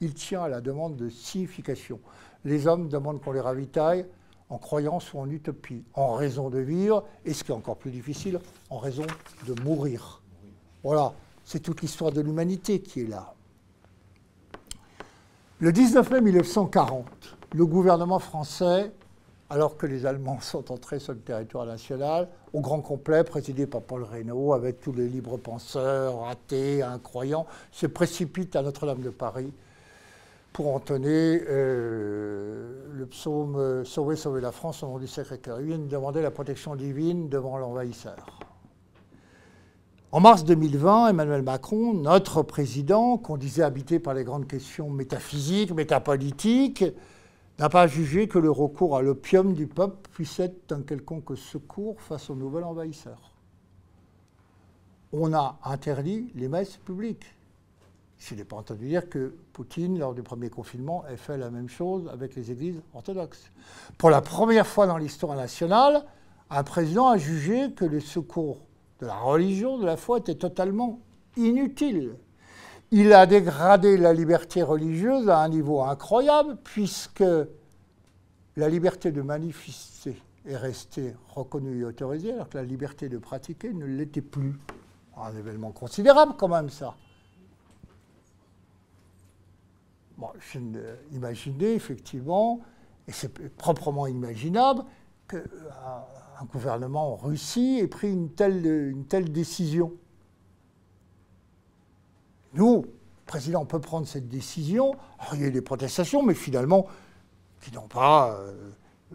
il 0.00 0.14
tient 0.14 0.42
à 0.42 0.48
la 0.48 0.60
demande 0.60 0.96
de 0.96 1.08
signification 1.08 1.98
les 2.44 2.66
hommes 2.66 2.88
demandent 2.88 3.20
qu'on 3.20 3.32
les 3.32 3.40
ravitaille 3.40 4.06
en 4.50 4.58
croyance 4.58 5.12
ou 5.12 5.18
en 5.18 5.28
utopie, 5.28 5.84
en 5.94 6.14
raison 6.14 6.50
de 6.50 6.58
vivre, 6.58 7.04
et 7.24 7.34
ce 7.34 7.44
qui 7.44 7.52
est 7.52 7.54
encore 7.54 7.76
plus 7.76 7.90
difficile, 7.90 8.40
en 8.70 8.78
raison 8.78 9.06
de 9.46 9.60
mourir. 9.62 10.22
Voilà, 10.82 11.12
c'est 11.44 11.60
toute 11.60 11.82
l'histoire 11.82 12.12
de 12.12 12.20
l'humanité 12.20 12.80
qui 12.80 13.02
est 13.02 13.08
là. 13.08 13.34
Le 15.60 15.72
19 15.72 16.10
mai 16.10 16.20
1940, 16.20 17.06
le 17.54 17.66
gouvernement 17.66 18.20
français, 18.20 18.92
alors 19.50 19.76
que 19.76 19.86
les 19.86 20.06
Allemands 20.06 20.40
sont 20.40 20.70
entrés 20.70 20.98
sur 20.98 21.14
le 21.14 21.20
territoire 21.20 21.66
national, 21.66 22.28
au 22.52 22.60
grand 22.60 22.80
complet, 22.80 23.24
présidé 23.24 23.66
par 23.66 23.82
Paul 23.82 24.02
Reynaud, 24.02 24.52
avec 24.52 24.80
tous 24.80 24.92
les 24.92 25.08
libres 25.08 25.36
penseurs, 25.36 26.28
athées, 26.28 26.82
incroyants, 26.82 27.46
se 27.72 27.86
précipite 27.86 28.56
à 28.56 28.62
Notre-Dame 28.62 29.00
de 29.00 29.10
Paris 29.10 29.52
pour 30.58 30.74
entonner 30.74 31.40
euh, 31.48 32.82
le 32.92 33.06
psaume 33.06 33.54
euh, 33.54 33.84
Sauver, 33.84 34.16
sauver 34.16 34.40
la 34.40 34.50
France 34.50 34.82
au 34.82 34.88
nom 34.88 34.98
du 34.98 35.06
Sacré-Cœur. 35.06 35.60
Il 35.60 35.66
vient 35.66 35.78
de 35.78 35.86
demander 35.86 36.20
la 36.20 36.32
protection 36.32 36.74
divine 36.74 37.28
devant 37.28 37.58
l'envahisseur. 37.58 38.40
En 40.10 40.18
mars 40.18 40.44
2020, 40.44 41.10
Emmanuel 41.10 41.42
Macron, 41.42 41.94
notre 41.94 42.42
président, 42.42 43.18
qu'on 43.18 43.36
disait 43.36 43.62
habité 43.62 44.00
par 44.00 44.14
les 44.14 44.24
grandes 44.24 44.48
questions 44.48 44.90
métaphysiques, 44.90 45.70
métapolitiques, 45.70 46.84
n'a 47.60 47.68
pas 47.68 47.86
jugé 47.86 48.26
que 48.26 48.40
le 48.40 48.50
recours 48.50 48.96
à 48.96 49.02
l'opium 49.02 49.54
du 49.54 49.68
peuple 49.68 50.10
puisse 50.10 50.40
être 50.40 50.72
un 50.72 50.82
quelconque 50.82 51.38
secours 51.38 52.00
face 52.00 52.30
au 52.30 52.34
nouvel 52.34 52.64
envahisseur. 52.64 53.30
On 55.12 55.32
a 55.34 55.60
interdit 55.62 56.32
les 56.34 56.48
messes 56.48 56.78
publiques. 56.78 57.37
Je 58.18 58.34
n'ai 58.34 58.44
pas 58.44 58.56
entendu 58.56 58.86
dire 58.86 59.08
que 59.08 59.34
Poutine, 59.52 59.98
lors 59.98 60.12
du 60.12 60.22
premier 60.22 60.50
confinement, 60.50 61.06
ait 61.06 61.16
fait 61.16 61.38
la 61.38 61.50
même 61.50 61.68
chose 61.68 62.08
avec 62.12 62.34
les 62.34 62.50
églises 62.50 62.80
orthodoxes. 62.92 63.50
Pour 63.96 64.10
la 64.10 64.20
première 64.20 64.66
fois 64.66 64.86
dans 64.86 64.98
l'histoire 64.98 65.36
nationale, 65.36 66.04
un 66.50 66.64
président 66.64 67.08
a 67.08 67.16
jugé 67.16 67.72
que 67.72 67.84
le 67.84 68.00
secours 68.00 68.58
de 69.00 69.06
la 69.06 69.16
religion, 69.16 69.78
de 69.78 69.86
la 69.86 69.96
foi, 69.96 70.18
était 70.18 70.34
totalement 70.34 70.98
inutile. 71.36 72.16
Il 72.90 73.12
a 73.12 73.26
dégradé 73.26 73.96
la 73.96 74.12
liberté 74.12 74.62
religieuse 74.62 75.28
à 75.28 75.38
un 75.38 75.48
niveau 75.48 75.82
incroyable, 75.82 76.56
puisque 76.64 77.24
la 78.56 78.68
liberté 78.68 79.12
de 79.12 79.22
manifester 79.22 80.20
est 80.44 80.56
restée 80.56 81.14
reconnue 81.28 81.80
et 81.80 81.84
autorisée, 81.84 82.32
alors 82.32 82.48
que 82.48 82.58
la 82.58 82.64
liberté 82.64 83.08
de 83.08 83.18
pratiquer 83.18 83.72
ne 83.72 83.84
l'était 83.84 84.22
plus. 84.22 84.58
Un 85.16 85.36
événement 85.36 85.72
considérable 85.72 86.34
quand 86.38 86.48
même 86.48 86.70
ça. 86.70 86.94
Bon, 90.18 90.30
je 90.40 90.58
imaginez 91.12 91.74
effectivement, 91.74 92.60
et 93.06 93.12
c'est 93.12 93.32
proprement 93.56 94.08
imaginable, 94.08 94.82
qu'un 95.28 95.42
un 96.40 96.44
gouvernement 96.44 97.12
en 97.12 97.16
Russie 97.16 97.78
ait 97.80 97.86
pris 97.86 98.10
une 98.10 98.30
telle, 98.30 99.32
décision. 99.32 99.92
Nous, 102.52 102.84
président 103.26 103.64
peut 103.64 103.80
prendre 103.80 104.08
cette 104.08 104.28
décision. 104.28 104.96
il 105.34 105.40
y 105.40 105.44
a 105.44 105.46
eu 105.46 105.52
des 105.52 105.62
protestations, 105.62 106.24
mais 106.24 106.34
finalement, 106.34 106.86
qui 107.60 107.72
n'ont 107.72 107.88
pas 107.88 108.32
euh, 108.32 108.70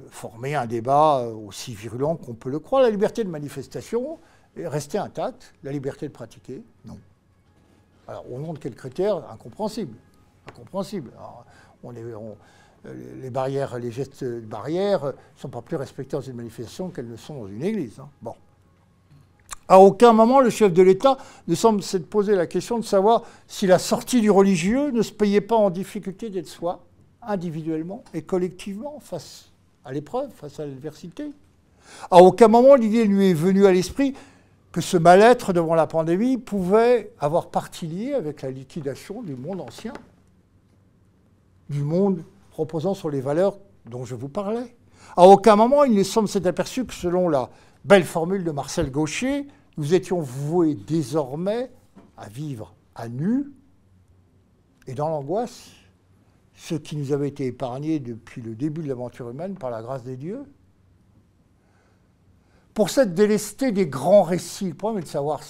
formé 0.07 0.55
un 0.55 0.67
débat 0.67 1.19
euh, 1.19 1.33
aussi 1.33 1.73
virulent 1.75 2.15
qu'on 2.15 2.33
peut 2.33 2.49
le 2.49 2.59
croire. 2.59 2.81
La 2.81 2.89
liberté 2.89 3.25
de 3.25 3.29
manifestation 3.29 4.19
est 4.55 4.67
restée 4.67 4.97
intacte. 4.97 5.53
La 5.63 5.71
liberté 5.71 6.07
de 6.07 6.13
pratiquer, 6.13 6.63
non. 6.85 6.97
Alors, 8.07 8.31
au 8.31 8.39
nom 8.39 8.53
de 8.53 8.59
quels 8.59 8.75
critères? 8.75 9.29
Incompréhensible. 9.29 9.95
Incompréhensible. 10.49 11.11
est, 11.95 12.91
les 13.21 13.29
barrières, 13.29 13.77
les 13.79 13.91
gestes 13.91 14.25
barrières 14.41 15.05
ne 15.05 15.11
sont 15.37 15.49
pas 15.49 15.61
plus 15.61 15.77
respectés 15.77 16.17
dans 16.17 16.21
une 16.21 16.35
manifestation 16.35 16.89
qu'elles 16.89 17.09
ne 17.09 17.15
sont 17.15 17.35
dans 17.35 17.47
une 17.47 17.63
église. 17.63 17.99
Hein. 17.99 18.09
Bon. 18.21 18.35
À 19.69 19.79
aucun 19.79 20.11
moment, 20.11 20.41
le 20.41 20.49
chef 20.49 20.73
de 20.73 20.83
l'État 20.83 21.17
ne 21.47 21.55
semble 21.55 21.81
s'être 21.81 22.09
posé 22.09 22.35
la 22.35 22.47
question 22.47 22.77
de 22.77 22.83
savoir 22.83 23.23
si 23.47 23.65
la 23.65 23.79
sortie 23.79 24.19
du 24.19 24.29
religieux 24.29 24.91
ne 24.91 25.01
se 25.01 25.13
payait 25.13 25.41
pas 25.41 25.55
en 25.55 25.69
difficulté 25.69 26.29
d'être 26.29 26.47
soi, 26.47 26.81
individuellement 27.21 28.03
et 28.13 28.23
collectivement, 28.23 28.99
face 28.99 29.49
à 29.85 29.93
l'épreuve, 29.93 30.29
face 30.31 30.59
à 30.59 30.65
l'adversité. 30.65 31.31
À 32.11 32.17
aucun 32.17 32.49
moment, 32.49 32.75
l'idée 32.75 33.05
lui 33.05 33.29
est 33.29 33.33
venue 33.33 33.65
à 33.65 33.71
l'esprit 33.71 34.13
que 34.71 34.81
ce 34.81 34.97
mal-être 34.97 35.53
devant 35.53 35.75
la 35.75 35.87
pandémie 35.87 36.37
pouvait 36.37 37.11
avoir 37.19 37.47
partie 37.47 37.87
liée 37.87 38.13
avec 38.13 38.41
la 38.41 38.51
liquidation 38.51 39.21
du 39.21 39.35
monde 39.35 39.61
ancien, 39.61 39.93
du 41.69 41.83
monde 41.83 42.23
reposant 42.51 42.93
sur 42.93 43.09
les 43.09 43.21
valeurs 43.21 43.57
dont 43.85 44.05
je 44.05 44.15
vous 44.15 44.29
parlais. 44.29 44.75
À 45.15 45.27
aucun 45.27 45.55
moment, 45.55 45.83
il 45.83 45.93
ne 45.93 46.03
semble 46.03 46.27
s'être 46.27 46.45
aperçu 46.45 46.85
que 46.85 46.93
selon 46.93 47.29
la 47.29 47.49
belle 47.85 48.03
formule 48.03 48.43
de 48.43 48.51
Marcel 48.51 48.91
Gaucher, 48.91 49.47
nous 49.77 49.93
étions 49.93 50.19
voués 50.21 50.75
désormais 50.75 51.71
à 52.17 52.29
vivre 52.29 52.75
à 52.95 53.09
nu 53.09 53.51
et 54.87 54.93
dans 54.93 55.09
l'angoisse, 55.09 55.69
ce 56.55 56.75
qui 56.75 56.95
nous 56.95 57.11
avait 57.11 57.29
été 57.29 57.47
épargné 57.47 57.99
depuis 57.99 58.41
le 58.41 58.55
début 58.55 58.81
de 58.83 58.87
l'aventure 58.87 59.29
humaine 59.29 59.55
par 59.55 59.71
la 59.71 59.81
grâce 59.81 60.03
des 60.03 60.17
dieux. 60.17 60.43
Pour 62.73 62.89
cette 62.89 63.13
délestée 63.13 63.71
des 63.71 63.87
grands 63.87 64.23
récits, 64.23 64.69
le 64.69 64.73
problème 64.73 65.01
est 65.01 65.05
de 65.05 65.09
savoir 65.09 65.41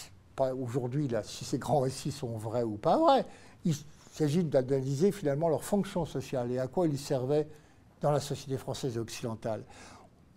aujourd'hui 0.60 1.10
si 1.24 1.46
ces 1.46 1.58
grands 1.58 1.80
récits 1.80 2.12
sont 2.12 2.38
vrais 2.38 2.64
ou 2.64 2.78
pas 2.78 2.98
vrais. 2.98 3.26
S'agit 4.14 4.44
d'analyser 4.44 5.12
finalement 5.12 5.50
leur 5.50 5.64
fonction 5.64 6.06
sociale 6.06 6.52
et 6.52 6.60
à 6.60 6.68
quoi 6.68 6.88
ils 6.88 7.00
servaient 7.00 7.48
dans 8.00 8.12
la 8.12 8.20
société 8.20 8.60
française 8.60 8.96
et 8.96 9.00
occidentale. 9.00 9.64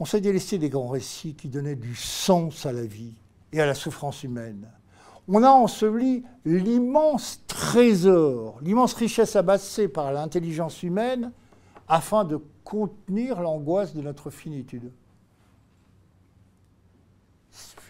On 0.01 0.07
s'est 0.07 0.22
délesté 0.22 0.57
des 0.57 0.70
grands 0.70 0.89
récits 0.89 1.35
qui 1.35 1.49
donnaient 1.49 1.77
du 1.77 1.95
sens 1.95 2.64
à 2.64 2.72
la 2.72 2.87
vie 2.87 3.12
et 3.53 3.61
à 3.61 3.66
la 3.66 3.74
souffrance 3.74 4.22
humaine. 4.22 4.66
On 5.29 5.43
a 5.43 5.51
enseveli 5.51 6.24
l'immense 6.47 7.43
trésor, 7.47 8.59
l'immense 8.62 8.95
richesse 8.95 9.37
amassée 9.37 9.89
par 9.89 10.11
l'intelligence 10.11 10.83
humaine 10.83 11.33
afin 11.87 12.24
de 12.24 12.41
contenir 12.64 13.43
l'angoisse 13.43 13.93
de 13.93 14.01
notre 14.01 14.31
finitude. 14.31 14.91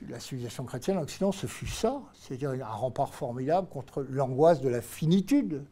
La 0.08 0.18
civilisation 0.18 0.64
chrétienne 0.64 0.98
en 0.98 1.02
Occident, 1.02 1.30
ce 1.30 1.46
fut 1.46 1.68
ça, 1.68 2.02
c'est-à-dire 2.14 2.50
un 2.50 2.74
rempart 2.74 3.14
formidable 3.14 3.68
contre 3.68 4.04
l'angoisse 4.10 4.60
de 4.60 4.68
la 4.68 4.82
finitude. 4.82 5.64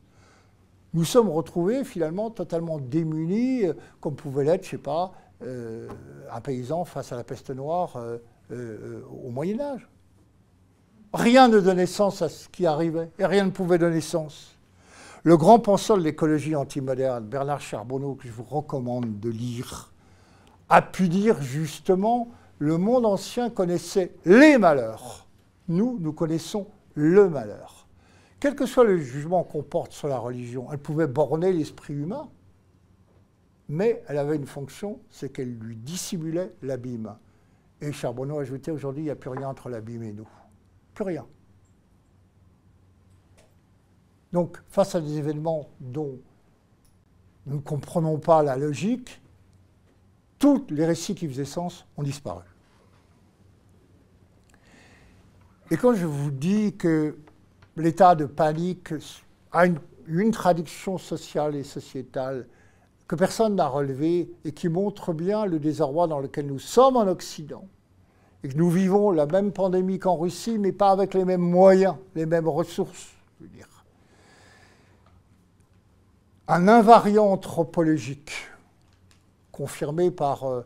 Nous 0.95 1.05
sommes 1.05 1.28
retrouvés 1.28 1.82
finalement 1.82 2.30
totalement 2.30 2.78
démunis, 2.78 3.64
comme 4.01 4.14
pouvait 4.14 4.45
l'être, 4.45 4.62
je 4.62 4.68
ne 4.68 4.70
sais 4.78 4.82
pas, 4.82 5.12
euh, 5.42 5.88
un 6.32 6.40
paysan 6.40 6.84
face 6.84 7.12
à 7.12 7.16
la 7.16 7.24
peste 7.24 7.51
noire 7.51 7.97
euh, 7.97 8.18
euh, 8.53 9.03
au 9.24 9.30
Moyen 9.30 9.61
Âge. 9.61 9.88
Rien 11.12 11.49
ne 11.49 11.59
donnait 11.59 11.86
sens 11.86 12.22
à 12.22 12.28
ce 12.28 12.49
qui 12.49 12.64
arrivait, 12.64 13.11
et 13.18 13.26
rien 13.26 13.45
ne 13.45 13.51
pouvait 13.51 13.78
donner 13.78 14.01
sens. 14.01 14.57
Le 15.24 15.36
grand 15.36 15.59
penseur 15.59 15.99
de 15.99 16.03
l'écologie 16.03 16.55
antimoderne, 16.55 17.24
Bernard 17.24 17.61
Charbonneau, 17.61 18.14
que 18.14 18.28
je 18.28 18.32
vous 18.32 18.45
recommande 18.45 19.18
de 19.18 19.30
lire, 19.30 19.92
a 20.68 20.80
pu 20.80 21.09
dire 21.09 21.42
justement, 21.42 22.28
le 22.59 22.78
monde 22.78 23.05
ancien 23.05 23.51
connaissait 23.51 24.12
les 24.24 24.59
malheurs. 24.59 25.26
Nous, 25.66 25.99
nous 26.01 26.12
connaissons 26.12 26.68
le 26.95 27.28
malheur. 27.28 27.74
Quel 28.45 28.55
que 28.55 28.66
soit 28.66 28.84
le 28.84 28.99
jugement 28.99 29.42
qu'on 29.42 29.62
porte 29.62 29.92
sur 29.92 30.07
la 30.07 30.18
religion, 30.18 30.70
elle 30.70 30.78
pouvait 30.78 31.07
borner 31.07 31.51
l'esprit 31.51 31.95
humain 31.95 32.28
mais 33.70 34.03
elle 34.07 34.18
avait 34.18 34.36
une 34.36 34.45
fonction, 34.45 35.01
c'est 35.09 35.32
qu'elle 35.32 35.55
lui 35.55 35.76
dissimulait 35.76 36.53
l'abîme. 36.61 37.16
Et 37.80 37.90
Charbonneau 37.90 38.38
ajoutait 38.38 38.70
aujourd'hui, 38.70 39.01
il 39.01 39.07
n'y 39.07 39.11
a 39.11 39.16
plus 39.16 39.30
rien 39.30 39.49
entre 39.49 39.70
l'abîme 39.70 40.03
et 40.03 40.12
nous. 40.12 40.28
Plus 40.92 41.05
rien. 41.05 41.26
Donc, 44.30 44.59
face 44.68 44.95
à 44.95 45.01
des 45.01 45.16
événements 45.16 45.70
dont 45.80 46.18
nous 47.47 47.57
ne 47.57 47.62
comprenons 47.62 48.18
pas 48.18 48.42
la 48.42 48.59
logique, 48.59 49.22
tous 50.38 50.66
les 50.68 50.84
récits 50.84 51.14
qui 51.14 51.26
faisaient 51.26 51.47
sens 51.47 51.86
ont 51.97 52.03
disparu. 52.03 52.45
Et 55.70 55.78
quand 55.78 55.95
je 55.95 56.05
vous 56.05 56.30
dis 56.30 56.76
que 56.76 57.16
l'état 57.77 58.14
de 58.14 58.27
panique 58.27 58.95
a 59.53 59.66
une, 59.66 60.31
traduction 60.31 60.99
sociale 60.99 61.57
et 61.57 61.64
sociétale 61.64 62.47
que 63.09 63.16
personne 63.16 63.57
n'a 63.57 63.68
relevé 63.68 64.31
et 64.45 64.53
qui 64.53 64.68
montre 64.68 65.12
bien 65.12 65.47
le 65.47 65.59
désarroi 65.59 66.07
dans 66.07 66.18
lequel 66.18 66.47
nous 66.47 66.59
sommes 66.59 66.97
en 66.97 67.07
Occident. 67.07 67.66
Et 68.43 68.49
que 68.49 68.57
nous 68.57 68.70
vivons 68.70 69.11
la 69.11 69.27
même 69.27 69.53
pandémie 69.53 69.99
qu'en 69.99 70.16
Russie, 70.16 70.59
mais 70.59 70.72
pas 70.72 70.91
avec 70.91 71.14
les 71.14 71.25
mêmes 71.25 71.41
moyens, 71.41 71.97
les 72.14 72.27
mêmes 72.27 72.49
ressources. 72.49 73.12
Je 73.39 73.45
veux 73.45 73.51
dire. 73.51 73.68
Un 76.49 76.68
invariant 76.68 77.27
anthropologique 77.27 78.33
confirmé 79.51 80.11
par 80.11 80.45
euh, 80.45 80.62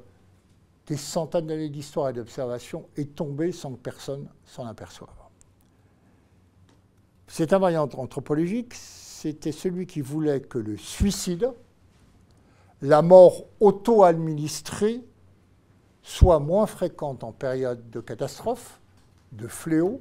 des 0.87 0.97
centaines 0.97 1.47
d'années 1.47 1.69
d'histoire 1.69 2.09
et 2.09 2.13
d'observation 2.13 2.89
est 2.97 3.15
tombé 3.15 3.53
sans 3.53 3.73
que 3.73 3.79
personne 3.79 4.27
s'en 4.45 4.67
aperçoive. 4.67 5.28
Cet 7.29 7.53
invariant 7.53 7.89
anthropologique, 7.93 8.75
c'était 8.75 9.53
celui 9.53 9.87
qui 9.87 10.01
voulait 10.01 10.41
que 10.41 10.59
le 10.59 10.77
suicide, 10.77 11.53
la 12.81 13.03
mort 13.03 13.45
auto-administrée 13.61 15.05
soit 16.03 16.39
moins 16.39 16.67
fréquente 16.67 17.23
en 17.23 17.33
période 17.33 17.91
de 17.91 18.01
catastrophe, 18.01 18.81
de 19.33 19.47
fléau 19.47 20.01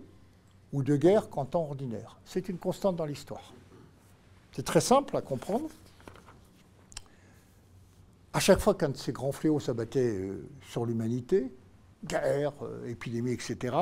ou 0.72 0.84
de 0.84 0.96
guerre 0.96 1.30
qu'en 1.30 1.44
temps 1.44 1.64
ordinaire. 1.64 2.18
C'est 2.24 2.48
une 2.48 2.58
constante 2.58 2.96
dans 2.96 3.06
l'histoire. 3.06 3.54
C'est 4.54 4.66
très 4.66 4.82
simple 4.82 5.18
à 5.18 5.22
comprendre. 5.22 5.68
À 8.32 8.40
chaque 8.40 8.60
fois 8.60 8.74
qu'un 8.74 8.90
de 8.90 8.98
ces 8.98 9.12
grands 9.12 9.32
fléaux 9.32 9.60
s'abattait 9.60 10.00
euh, 10.00 10.48
sur 10.70 10.86
l'humanité, 10.86 11.52
guerre, 12.06 12.54
euh, 12.62 12.88
épidémie, 12.88 13.32
etc., 13.32 13.76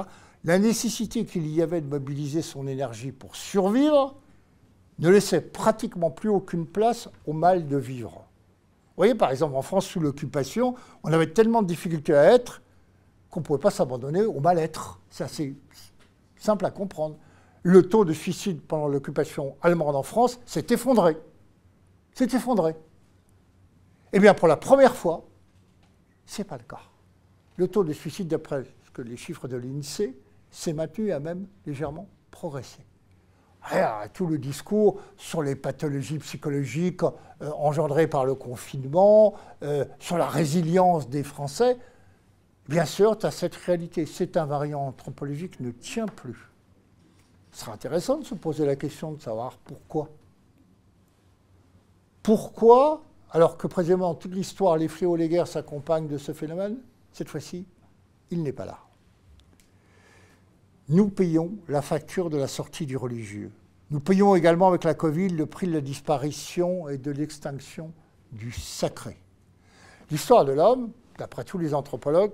la 0.45 0.59
nécessité 0.59 1.25
qu'il 1.25 1.47
y 1.47 1.61
avait 1.63 1.81
de 1.81 1.87
mobiliser 1.87 2.43
son 2.43 2.67
énergie 2.67 3.11
pour 3.11 3.35
survivre 3.35 4.15
ne 4.99 5.09
laissait 5.09 5.41
pratiquement 5.41 6.11
plus 6.11 6.29
aucune 6.29 6.67
place 6.67 7.09
au 7.25 7.33
mal 7.33 7.67
de 7.67 7.77
vivre. 7.77 8.11
Vous 8.11 9.01
voyez, 9.01 9.15
par 9.15 9.31
exemple, 9.31 9.55
en 9.55 9.63
France, 9.63 9.87
sous 9.87 9.99
l'occupation, 9.99 10.75
on 11.03 11.11
avait 11.11 11.33
tellement 11.33 11.63
de 11.63 11.67
difficultés 11.67 12.13
à 12.13 12.31
être 12.31 12.61
qu'on 13.29 13.39
ne 13.39 13.45
pouvait 13.45 13.59
pas 13.59 13.71
s'abandonner 13.71 14.21
au 14.21 14.39
mal-être. 14.39 15.01
C'est 15.09 15.23
assez 15.23 15.55
simple 16.37 16.65
à 16.65 16.71
comprendre. 16.71 17.17
Le 17.63 17.89
taux 17.89 18.05
de 18.05 18.13
suicide 18.13 18.61
pendant 18.61 18.87
l'occupation 18.87 19.57
allemande 19.63 19.95
en 19.95 20.03
France 20.03 20.39
s'est 20.45 20.67
effondré. 20.69 21.17
S'est 22.13 22.33
effondré. 22.33 22.75
Eh 24.13 24.19
bien, 24.19 24.35
pour 24.35 24.47
la 24.47 24.57
première 24.57 24.95
fois, 24.95 25.25
ce 26.27 26.41
n'est 26.41 26.47
pas 26.47 26.57
le 26.57 26.63
cas. 26.63 26.83
Le 27.57 27.67
taux 27.67 27.83
de 27.83 27.93
suicide, 27.93 28.27
d'après 28.27 28.63
les 28.99 29.17
chiffres 29.17 29.47
de 29.47 29.57
l'INSEE, 29.57 30.15
et 30.67 31.11
a 31.11 31.19
même 31.19 31.47
légèrement 31.65 32.07
progressé 32.31 32.85
tout 34.13 34.27
le 34.27 34.37
discours 34.37 34.99
sur 35.17 35.41
les 35.41 35.55
pathologies 35.55 36.19
psychologiques 36.19 37.03
euh, 37.03 37.51
engendrées 37.57 38.07
par 38.07 38.25
le 38.25 38.35
confinement, 38.35 39.35
euh, 39.63 39.85
sur 39.99 40.17
la 40.17 40.27
résilience 40.27 41.09
des 41.09 41.23
Français, 41.23 41.77
bien 42.67 42.85
sûr, 42.85 43.17
tu 43.17 43.25
as 43.25 43.31
cette 43.31 43.55
réalité. 43.55 44.05
Cet 44.05 44.37
invariant 44.37 44.87
anthropologique 44.87 45.59
ne 45.59 45.71
tient 45.71 46.07
plus. 46.07 46.49
Ce 47.51 47.61
sera 47.61 47.73
intéressant 47.73 48.17
de 48.17 48.25
se 48.25 48.35
poser 48.35 48.65
la 48.65 48.75
question 48.75 49.13
de 49.13 49.21
savoir 49.21 49.57
pourquoi. 49.57 50.09
Pourquoi, 52.21 53.03
alors 53.31 53.57
que 53.57 53.67
précisément 53.67 54.13
toute 54.15 54.33
l'histoire, 54.33 54.77
les 54.77 54.87
fléaux, 54.87 55.15
les 55.15 55.29
guerres 55.29 55.47
s'accompagnent 55.47 56.07
de 56.07 56.17
ce 56.17 56.33
phénomène, 56.33 56.77
cette 57.11 57.29
fois-ci, 57.29 57.65
il 58.31 58.43
n'est 58.43 58.51
pas 58.51 58.65
là 58.65 58.84
nous 60.89 61.09
payons 61.09 61.51
la 61.67 61.81
facture 61.81 62.29
de 62.29 62.37
la 62.37 62.47
sortie 62.47 62.85
du 62.85 62.95
religieux. 62.97 63.51
Nous 63.91 63.99
payons 63.99 64.35
également 64.35 64.67
avec 64.67 64.83
la 64.83 64.93
Covid 64.93 65.29
le 65.29 65.45
prix 65.45 65.67
de 65.67 65.73
la 65.73 65.81
disparition 65.81 66.89
et 66.89 66.97
de 66.97 67.11
l'extinction 67.11 67.91
du 68.31 68.51
sacré. 68.51 69.17
L'histoire 70.11 70.45
de 70.45 70.51
l'homme, 70.51 70.91
d'après 71.17 71.43
tous 71.43 71.57
les 71.57 71.73
anthropologues, 71.73 72.33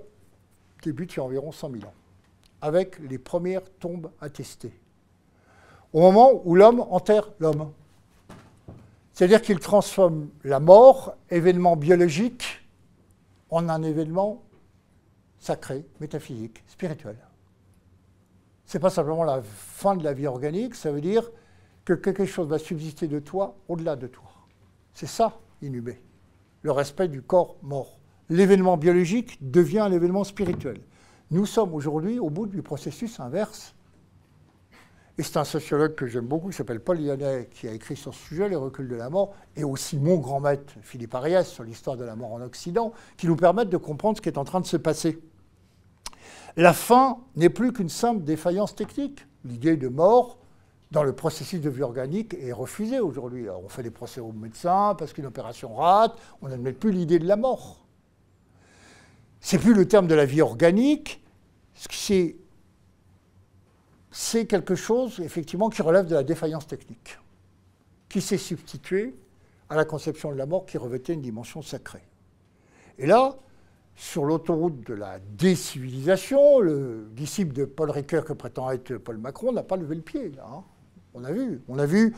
débute 0.82 1.14
il 1.14 1.16
y 1.18 1.20
a 1.20 1.24
environ 1.24 1.52
100 1.52 1.70
000 1.70 1.84
ans, 1.84 1.94
avec 2.60 2.98
les 2.98 3.18
premières 3.18 3.70
tombes 3.78 4.10
attestées. 4.20 4.78
au 5.92 6.00
moment 6.00 6.40
où 6.44 6.54
l'homme 6.54 6.80
enterre 6.80 7.30
l'homme. 7.38 7.70
C'est-à-dire 9.12 9.42
qu'il 9.42 9.58
transforme 9.58 10.28
la 10.42 10.58
mort, 10.58 11.14
événement 11.30 11.76
biologique, 11.76 12.62
en 13.50 13.68
un 13.68 13.82
événement 13.82 14.42
sacré, 15.38 15.84
métaphysique, 16.00 16.62
spirituel. 16.66 17.16
Ce 18.66 18.76
n'est 18.76 18.82
pas 18.82 18.90
simplement 18.90 19.24
la 19.24 19.42
fin 19.42 19.96
de 19.96 20.04
la 20.04 20.12
vie 20.12 20.26
organique, 20.26 20.74
ça 20.74 20.92
veut 20.92 21.00
dire 21.00 21.30
que 21.84 21.92
quelque 21.92 22.24
chose 22.24 22.48
va 22.48 22.58
subsister 22.58 23.08
de 23.08 23.18
toi 23.18 23.56
au-delà 23.68 23.96
de 23.96 24.06
toi. 24.06 24.30
C'est 24.94 25.06
ça, 25.06 25.40
inhumé. 25.62 26.02
Le 26.62 26.70
respect 26.70 27.08
du 27.08 27.22
corps 27.22 27.56
mort. 27.62 27.98
L'événement 28.28 28.76
biologique 28.76 29.38
devient 29.40 29.80
un 29.80 29.92
événement 29.92 30.24
spirituel. 30.24 30.80
Nous 31.30 31.46
sommes 31.46 31.74
aujourd'hui 31.74 32.18
au 32.18 32.30
bout 32.30 32.46
du 32.46 32.62
processus 32.62 33.18
inverse. 33.18 33.74
Et 35.18 35.22
c'est 35.22 35.36
un 35.36 35.44
sociologue 35.44 35.94
que 35.94 36.06
j'aime 36.06 36.26
beaucoup, 36.26 36.48
qui 36.48 36.56
s'appelle 36.56 36.80
Paul 36.80 36.98
Lyonnais, 36.98 37.48
qui 37.50 37.68
a 37.68 37.72
écrit 37.72 37.96
sur 37.96 38.14
ce 38.14 38.20
sujet, 38.20 38.48
Les 38.48 38.56
reculs 38.56 38.88
de 38.88 38.96
la 38.96 39.10
mort, 39.10 39.34
et 39.56 39.64
aussi 39.64 39.98
mon 39.98 40.16
grand 40.16 40.40
maître 40.40 40.72
Philippe 40.80 41.14
Ariès 41.14 41.46
sur 41.46 41.64
l'histoire 41.64 41.96
de 41.96 42.04
la 42.04 42.16
mort 42.16 42.32
en 42.32 42.40
Occident, 42.40 42.92
qui 43.18 43.26
nous 43.26 43.36
permettent 43.36 43.68
de 43.68 43.76
comprendre 43.76 44.16
ce 44.16 44.22
qui 44.22 44.30
est 44.30 44.38
en 44.38 44.44
train 44.44 44.60
de 44.60 44.66
se 44.66 44.78
passer. 44.78 45.22
La 46.56 46.72
fin 46.72 47.18
n'est 47.36 47.48
plus 47.48 47.72
qu'une 47.72 47.88
simple 47.88 48.22
défaillance 48.22 48.74
technique. 48.74 49.26
L'idée 49.44 49.76
de 49.76 49.88
mort 49.88 50.38
dans 50.90 51.02
le 51.02 51.14
processus 51.14 51.60
de 51.60 51.70
vie 51.70 51.82
organique 51.82 52.34
est 52.34 52.52
refusée 52.52 53.00
aujourd'hui. 53.00 53.48
On 53.48 53.68
fait 53.68 53.82
des 53.82 53.90
procès 53.90 54.20
aux 54.20 54.32
médecins 54.32 54.94
parce 54.98 55.12
qu'une 55.12 55.26
opération 55.26 55.74
rate, 55.74 56.18
on 56.42 56.48
n'admet 56.48 56.72
plus 56.72 56.92
l'idée 56.92 57.18
de 57.18 57.26
la 57.26 57.36
mort. 57.36 57.86
C'est 59.40 59.58
plus 59.58 59.74
le 59.74 59.88
terme 59.88 60.06
de 60.06 60.14
la 60.14 60.26
vie 60.26 60.42
organique, 60.42 61.24
c'est 61.74 62.36
quelque 64.46 64.74
chose, 64.74 65.20
effectivement, 65.20 65.70
qui 65.70 65.82
relève 65.82 66.06
de 66.06 66.14
la 66.14 66.22
défaillance 66.22 66.66
technique, 66.66 67.18
qui 68.08 68.20
s'est 68.20 68.38
substitué 68.38 69.16
à 69.68 69.74
la 69.74 69.84
conception 69.84 70.30
de 70.30 70.36
la 70.36 70.46
mort 70.46 70.66
qui 70.66 70.78
revêtait 70.78 71.14
une 71.14 71.22
dimension 71.22 71.62
sacrée. 71.62 72.06
Et 72.98 73.06
là, 73.06 73.36
sur 73.94 74.24
l'autoroute 74.24 74.86
de 74.86 74.94
la 74.94 75.18
décivilisation, 75.18 76.60
le 76.60 77.08
disciple 77.12 77.52
de 77.52 77.64
Paul 77.64 77.90
Ricoeur 77.90 78.24
que 78.24 78.32
prétend 78.32 78.70
être 78.70 78.96
Paul 78.96 79.18
Macron 79.18 79.52
n'a 79.52 79.62
pas 79.62 79.76
levé 79.76 79.94
le 79.94 80.02
pied. 80.02 80.32
Hein. 80.44 80.62
On 81.14 81.24
a 81.24 81.32
vu. 81.32 81.62
On 81.68 81.78
a 81.78 81.86
vu 81.86 82.14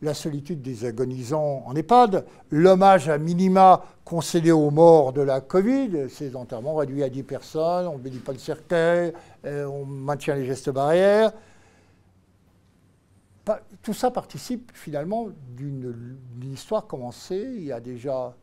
la 0.00 0.14
solitude 0.14 0.62
des 0.62 0.84
agonisants 0.84 1.64
en 1.66 1.74
EHPAD, 1.74 2.24
l'hommage 2.50 3.08
à 3.08 3.18
minima 3.18 3.84
concédé 4.04 4.52
aux 4.52 4.70
morts 4.70 5.12
de 5.12 5.22
la 5.22 5.40
Covid, 5.40 6.08
ces 6.08 6.36
enterrements 6.36 6.76
réduits 6.76 7.02
à 7.02 7.08
10 7.08 7.24
personnes, 7.24 7.88
on 7.88 7.98
ne 7.98 8.02
bénit 8.02 8.20
pas 8.20 8.32
le 8.32 8.38
cercueil, 8.38 9.12
euh, 9.44 9.66
on 9.66 9.84
maintient 9.84 10.36
les 10.36 10.46
gestes 10.46 10.70
barrières. 10.70 11.32
Tout 13.82 13.94
ça 13.94 14.10
participe 14.10 14.70
finalement 14.74 15.28
d'une 15.56 16.52
histoire 16.52 16.86
commencée 16.86 17.50
il 17.56 17.64
y 17.64 17.72
a 17.72 17.80
déjà 17.80 18.36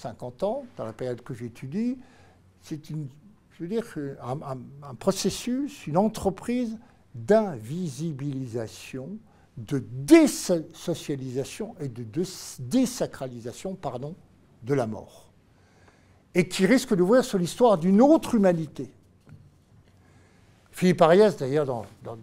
50 0.00 0.42
ans, 0.44 0.64
dans 0.76 0.84
la 0.84 0.92
période 0.92 1.22
que 1.22 1.34
j'étudie, 1.34 1.98
c'est 2.62 2.80
un, 2.90 3.08
processus, 4.98 5.86
une 5.86 5.98
entreprise 5.98 6.76
d'invisibilisation, 7.14 9.10
de 9.56 9.84
désocialisation 9.90 11.74
et 11.80 11.88
de, 11.88 12.04
désacralisation 12.60 13.74
pardon, 13.74 14.14
de 14.62 14.74
la 14.74 14.86
mort, 14.86 15.32
et 16.34 16.48
qui 16.48 16.66
risque 16.66 16.94
d'ouvrir 16.94 17.24
sur 17.24 17.38
l'histoire 17.38 17.78
d'une 17.78 18.00
autre 18.00 18.34
humanité. 18.34 18.90
Philippe 20.70 21.02
Ariès, 21.02 21.36
d'ailleurs, 21.36 21.66
dans, 21.66 21.84
dans, 22.02 22.16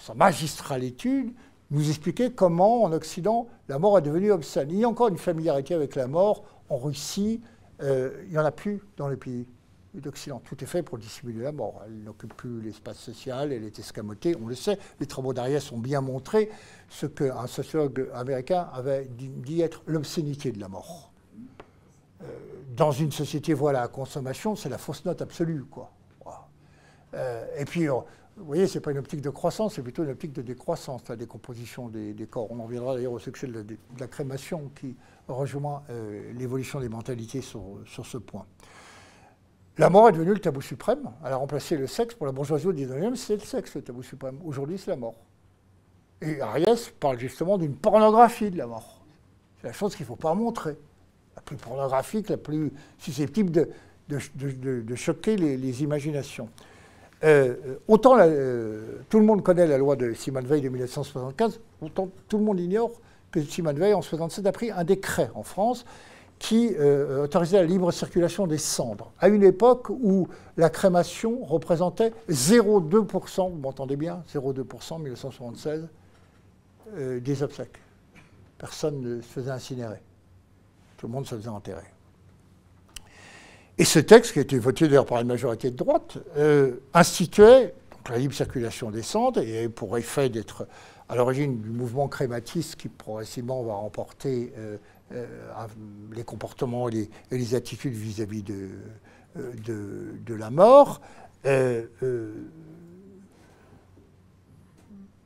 sa 0.00 0.14
magistrale 0.14 0.82
étude, 0.82 1.32
nous 1.70 1.88
expliquait 1.88 2.32
comment, 2.32 2.82
en 2.82 2.92
Occident, 2.92 3.46
la 3.68 3.78
mort 3.78 3.98
est 3.98 4.02
devenue 4.02 4.32
obscène. 4.32 4.70
Il 4.70 4.78
y 4.78 4.84
a 4.84 4.88
encore 4.88 5.06
une 5.06 5.18
familiarité 5.18 5.74
avec 5.74 5.94
la 5.94 6.08
mort 6.08 6.42
en 6.70 6.78
Russie, 6.78 7.40
euh, 7.82 8.22
il 8.24 8.30
n'y 8.30 8.38
en 8.38 8.44
a 8.44 8.52
plus 8.52 8.80
dans 8.96 9.08
les 9.08 9.16
pays 9.16 9.46
d'Occident. 9.94 10.40
Tout 10.44 10.62
est 10.62 10.66
fait 10.66 10.82
pour 10.82 10.98
dissimuler 10.98 11.42
la 11.42 11.52
mort. 11.52 11.82
Elle 11.84 12.04
n'occupe 12.04 12.34
plus 12.34 12.60
l'espace 12.62 12.98
social, 12.98 13.52
elle 13.52 13.64
est 13.64 13.78
escamotée, 13.78 14.36
on 14.40 14.46
le 14.46 14.54
sait. 14.54 14.78
Les 15.00 15.06
travaux 15.06 15.34
d'Ariès 15.34 15.72
ont 15.72 15.78
bien 15.78 16.00
montré 16.00 16.48
ce 16.88 17.06
qu'un 17.06 17.46
sociologue 17.46 18.08
américain 18.14 18.68
avait 18.72 19.10
dit, 19.10 19.60
être 19.60 19.82
l'obscénité 19.86 20.52
de 20.52 20.60
la 20.60 20.68
mort. 20.68 21.12
Euh, 22.22 22.26
dans 22.76 22.92
une 22.92 23.10
société 23.10 23.52
voilà, 23.52 23.82
à 23.82 23.88
consommation, 23.88 24.54
c'est 24.54 24.68
la 24.68 24.78
fausse 24.78 25.04
note 25.04 25.20
absolue. 25.22 25.64
Quoi. 25.64 25.90
Euh, 27.14 27.44
et 27.58 27.64
puis, 27.64 27.88
vous 27.88 28.46
voyez, 28.46 28.66
ce 28.66 28.78
n'est 28.78 28.82
pas 28.82 28.92
une 28.92 28.98
optique 28.98 29.20
de 29.20 29.30
croissance, 29.30 29.74
c'est 29.74 29.82
plutôt 29.82 30.02
une 30.02 30.10
optique 30.10 30.32
de 30.32 30.42
décroissance, 30.42 31.02
la 31.08 31.16
décomposition 31.16 31.88
des, 31.88 32.14
corps. 32.30 32.50
On 32.50 32.58
en 32.60 32.66
viendra 32.66 32.94
d'ailleurs 32.94 33.12
au 33.12 33.18
succès 33.18 33.46
de 33.46 33.64
la, 33.98 34.06
crémation 34.06 34.70
qui 34.80 34.96
rejoint 35.30 35.82
euh, 35.90 36.32
l'évolution 36.34 36.80
des 36.80 36.88
mentalités 36.88 37.40
sur, 37.40 37.62
ce 37.86 38.18
point. 38.18 38.46
La 39.78 39.90
mort 39.90 40.08
est 40.08 40.12
devenue 40.12 40.34
le 40.34 40.40
tabou 40.40 40.60
suprême. 40.60 41.10
Elle 41.24 41.32
a 41.32 41.36
remplacé 41.36 41.76
le 41.76 41.86
sexe. 41.86 42.14
Pour 42.14 42.26
la 42.26 42.32
bourgeoisie 42.32 42.66
au 42.66 42.72
19e, 42.72 43.14
c'est 43.14 43.34
le 43.34 43.40
sexe 43.40 43.74
le 43.74 43.82
tabou 43.82 44.02
suprême. 44.02 44.38
Aujourd'hui, 44.44 44.78
c'est 44.78 44.90
la 44.90 44.96
mort. 44.96 45.14
Et 46.20 46.40
Ariès 46.40 46.90
parle 47.00 47.18
justement 47.18 47.56
d'une 47.56 47.74
pornographie 47.74 48.50
de 48.50 48.58
la 48.58 48.66
mort. 48.66 49.00
C'est 49.60 49.68
la 49.68 49.72
chose 49.72 49.96
qu'il 49.96 50.04
ne 50.04 50.08
faut 50.08 50.16
pas 50.16 50.34
montrer. 50.34 50.76
La 51.36 51.42
plus 51.42 51.56
pornographique, 51.56 52.28
la 52.28 52.36
plus 52.36 52.72
susceptible 52.98 53.50
de, 54.08 54.94
choquer 54.96 55.36
les 55.36 55.82
imaginations. 55.82 56.48
Euh, 57.22 57.76
autant 57.86 58.16
euh, 58.18 59.02
tout 59.10 59.18
le 59.18 59.26
monde 59.26 59.42
connaît 59.42 59.66
la 59.66 59.76
loi 59.76 59.94
de 59.94 60.14
Simone 60.14 60.46
Veil 60.46 60.62
de 60.62 60.70
1975, 60.70 61.60
autant 61.82 62.08
tout 62.28 62.38
le 62.38 62.44
monde 62.44 62.58
ignore 62.58 62.92
Simone 63.48 63.78
Veil, 63.78 63.94
en 63.94 64.00
1967, 64.00 64.46
a 64.46 64.52
pris 64.52 64.70
un 64.70 64.84
décret 64.84 65.30
en 65.34 65.42
France 65.42 65.84
qui 66.38 66.74
euh, 66.78 67.24
autorisait 67.24 67.58
la 67.58 67.64
libre 67.64 67.92
circulation 67.92 68.46
des 68.46 68.56
cendres, 68.56 69.12
à 69.20 69.28
une 69.28 69.42
époque 69.42 69.90
où 69.90 70.28
la 70.56 70.70
crémation 70.70 71.44
représentait 71.44 72.12
0,2%, 72.30 73.50
vous 73.50 73.58
m'entendez 73.58 73.96
bien, 73.96 74.24
0,2% 74.32 74.94
en 74.94 74.98
1976, 74.98 75.88
des 76.96 77.42
obsèques. 77.42 77.78
Personne 78.58 79.00
ne 79.00 79.20
se 79.22 79.26
faisait 79.28 79.50
incinérer. 79.50 80.02
Tout 80.96 81.06
le 81.06 81.12
monde 81.12 81.26
se 81.26 81.34
faisait 81.34 81.48
enterrer. 81.48 81.86
Et 83.80 83.84
ce 83.86 83.98
texte, 83.98 84.34
qui 84.34 84.38
a 84.38 84.42
été 84.42 84.58
voté 84.58 84.86
d'ailleurs 84.86 85.06
par 85.06 85.22
une 85.22 85.26
majorité 85.26 85.70
de 85.70 85.76
droite, 85.76 86.18
euh, 86.36 86.72
instituait 86.92 87.74
la 88.10 88.18
libre 88.18 88.34
circulation 88.34 88.90
des 88.90 89.00
cendres 89.00 89.40
et 89.40 89.70
pour 89.70 89.96
effet 89.96 90.28
d'être 90.28 90.66
à 91.10 91.16
l'origine 91.16 91.60
du 91.60 91.70
mouvement 91.70 92.06
crématiste 92.06 92.76
qui 92.76 92.88
progressivement 92.88 93.64
va 93.64 93.74
remporter 93.74 94.52
euh, 94.56 94.76
euh, 95.12 95.26
les 96.14 96.22
comportements 96.22 96.88
et 96.88 97.10
les, 97.32 97.54
attitudes 97.56 97.94
vis-à-vis 97.94 98.44
de, 98.44 98.68
de, 99.34 100.34
la 100.34 100.50
mort. 100.50 101.00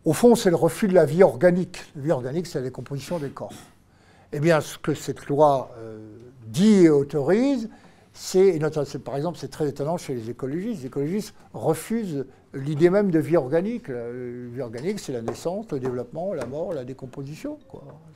au 0.05 0.13
fond, 0.15 0.35
c'est 0.35 0.49
le 0.49 0.57
refus 0.57 0.89
de 0.89 0.95
la 0.95 1.05
vie 1.05 1.23
organique. 1.23 1.85
La 1.97 2.03
vie 2.03 2.13
organique, 2.13 2.47
c'est 2.47 2.61
la 2.61 2.65
décomposition 2.65 3.19
des 3.19 3.29
corps. 3.29 3.53
Eh 4.33 4.41
bien, 4.41 4.63
ce 4.63 4.79
que 4.79 4.95
cette 4.95 5.27
loi 5.27 5.71
dit 6.47 6.85
et 6.85 6.89
autorise, 6.89 7.69
c'est, 8.17 8.59
par 9.03 9.17
exemple, 9.17 9.39
c'est 9.39 9.49
très 9.49 9.69
étonnant 9.69 9.97
chez 9.97 10.15
les 10.15 10.31
écologistes. 10.31 10.81
Les 10.81 10.87
écologistes 10.87 11.35
refusent 11.53 12.25
l'idée 12.55 12.89
même 12.89 13.11
de 13.11 13.19
vie 13.19 13.37
organique. 13.37 13.89
La 13.89 14.11
vie 14.13 14.61
organique, 14.61 15.01
c'est 15.01 15.13
la 15.13 15.21
naissance, 15.21 15.67
le 15.73 15.81
développement, 15.81 16.33
la 16.33 16.47
mort, 16.47 16.73
la 16.73 16.85
décomposition. 16.85 17.59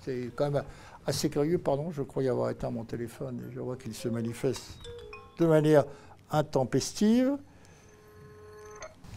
C'est 0.05 0.31
quand 0.37 0.53
même 0.53 0.62
assez 1.05 1.29
curieux. 1.29 1.59
Pardon, 1.59 1.91
je 1.91 2.03
crois 2.03 2.23
y 2.23 2.29
avoir 2.29 2.49
éteint 2.51 2.70
mon 2.70 2.85
téléphone 2.85 3.41
et 3.49 3.53
je 3.53 3.59
vois 3.59 3.77
qu'il 3.77 3.93
se 3.93 4.09
manifeste 4.09 4.79
de 5.41 5.47
manière 5.47 5.85
intempestive. 6.31 7.33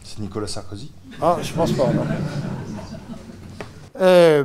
C'est 0.02 0.18
Nicolas 0.18 0.48
Sarkozy? 0.48 0.90
Ah, 1.20 1.38
je 1.40 1.52
pense 1.52 1.72
pas, 1.72 1.92
non. 1.92 2.04
Euh, 4.00 4.42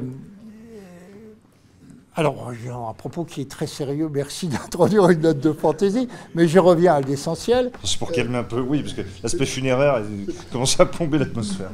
alors, 2.17 2.51
j'ai 2.51 2.71
un 2.71 2.93
propos 2.93 3.25
qui 3.25 3.41
est 3.41 3.49
très 3.49 3.67
sérieux, 3.67 4.09
merci 4.11 4.47
d'introduire 4.47 5.07
une 5.09 5.21
note 5.21 5.39
de 5.39 5.51
fantaisie, 5.53 6.09
mais 6.33 6.47
je 6.47 6.57
reviens 6.57 6.95
à 6.95 7.01
l'essentiel. 7.01 7.71
C'est 7.83 7.99
pour 7.99 8.11
calmer 8.11 8.39
un 8.39 8.43
peu, 8.43 8.59
oui, 8.59 8.81
parce 8.81 8.93
que 8.93 9.03
l'aspect 9.21 9.45
funéraire 9.45 10.01
commence 10.51 10.79
à 10.79 10.87
plomber 10.87 11.19
l'atmosphère. 11.19 11.69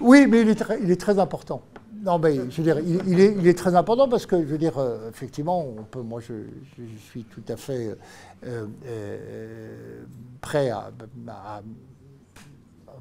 Oui, 0.00 0.26
mais 0.26 0.40
il 0.40 0.48
est, 0.48 0.96
très, 0.96 1.18
important. 1.18 1.60
Non, 2.02 2.18
mais 2.18 2.36
je 2.50 2.56
veux 2.56 2.62
dire, 2.62 2.78
il, 2.80 3.46
est, 3.46 3.54
très 3.56 3.74
important 3.74 4.08
parce 4.08 4.24
que, 4.24 4.40
je 4.40 4.46
veux 4.46 4.58
dire, 4.58 4.78
euh, 4.78 5.10
effectivement, 5.10 5.62
on 5.62 5.82
peut, 5.84 6.00
moi, 6.00 6.20
je, 6.20 6.32
suis 7.10 7.24
tout 7.24 7.44
à 7.52 7.56
fait 7.56 7.94
euh, 8.46 8.66
euh, 8.86 10.02
prêt 10.40 10.70
à 10.70 10.90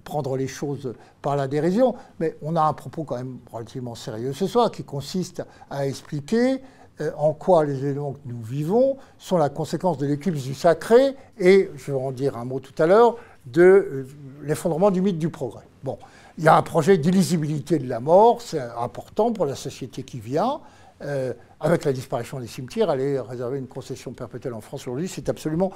prendre 0.04 0.38
les 0.38 0.48
choses 0.48 0.94
par 1.22 1.36
la 1.36 1.48
dérision, 1.48 1.96
mais 2.20 2.36
on 2.42 2.56
a 2.56 2.62
un 2.62 2.74
propos 2.74 3.04
quand 3.04 3.18
même 3.18 3.38
relativement 3.52 3.96
sérieux 3.96 4.34
ce 4.34 4.48
soir 4.48 4.72
qui 4.72 4.84
consiste 4.84 5.44
à 5.70 5.86
expliquer 5.88 6.62
euh, 7.02 7.12
en 7.18 7.34
quoi 7.34 7.66
les 7.66 7.86
éléments 7.86 8.14
que 8.14 8.20
nous 8.26 8.42
vivons 8.42 8.98
sont 9.18 9.38
la 9.38 9.50
conséquence 9.50 9.98
de 9.98 10.06
l'éclipse 10.06 10.44
du 10.44 10.54
sacré 10.54 11.16
et, 11.40 11.70
je 11.76 11.92
vais 11.92 11.98
en 11.98 12.12
dire 12.12 12.38
un 12.38 12.46
mot 12.46 12.60
tout 12.60 12.74
à 12.82 12.86
l'heure, 12.86 13.16
de 13.46 13.62
euh, 13.62 14.08
l'effondrement 14.44 14.92
du 14.92 15.02
mythe 15.02 15.18
du 15.18 15.30
progrès. 15.30 15.64
Bon, 15.84 15.98
il 16.38 16.44
y 16.44 16.48
a 16.48 16.56
un 16.56 16.62
projet 16.62 16.98
d'illisibilité 16.98 17.80
de 17.80 17.88
la 17.88 18.00
mort, 18.00 18.42
c'est 18.42 18.60
important 18.60 19.32
pour 19.32 19.46
la 19.46 19.56
société 19.56 20.04
qui 20.04 20.20
vient. 20.20 20.60
Euh, 21.02 21.34
avec 21.60 21.84
la 21.84 21.94
disparition 21.94 22.40
des 22.40 22.48
cimetières, 22.48 22.92
aller 22.92 23.20
réserver 23.20 23.58
une 23.58 23.68
concession 23.68 24.14
perpétuelle 24.14 24.54
en 24.54 24.62
France 24.62 24.82
aujourd'hui, 24.82 25.08
c'est 25.08 25.30
absolument 25.30 25.72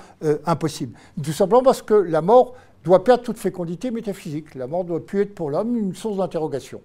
impossible. 0.45 0.97
Tout 1.23 1.31
simplement 1.31 1.61
parce 1.61 1.83
que 1.83 1.93
la 1.93 2.21
mort 2.21 2.55
doit 2.85 3.03
perdre 3.03 3.23
toute 3.23 3.39
fécondité 3.39 3.91
métaphysique. 3.91 4.55
La 4.55 4.67
mort 4.67 4.85
doit 4.85 5.03
plus 5.03 5.21
être 5.21 5.35
pour 5.35 5.49
l'homme 5.49 5.75
une 5.75 5.95
source 5.95 6.17
d'interrogation. 6.17 6.81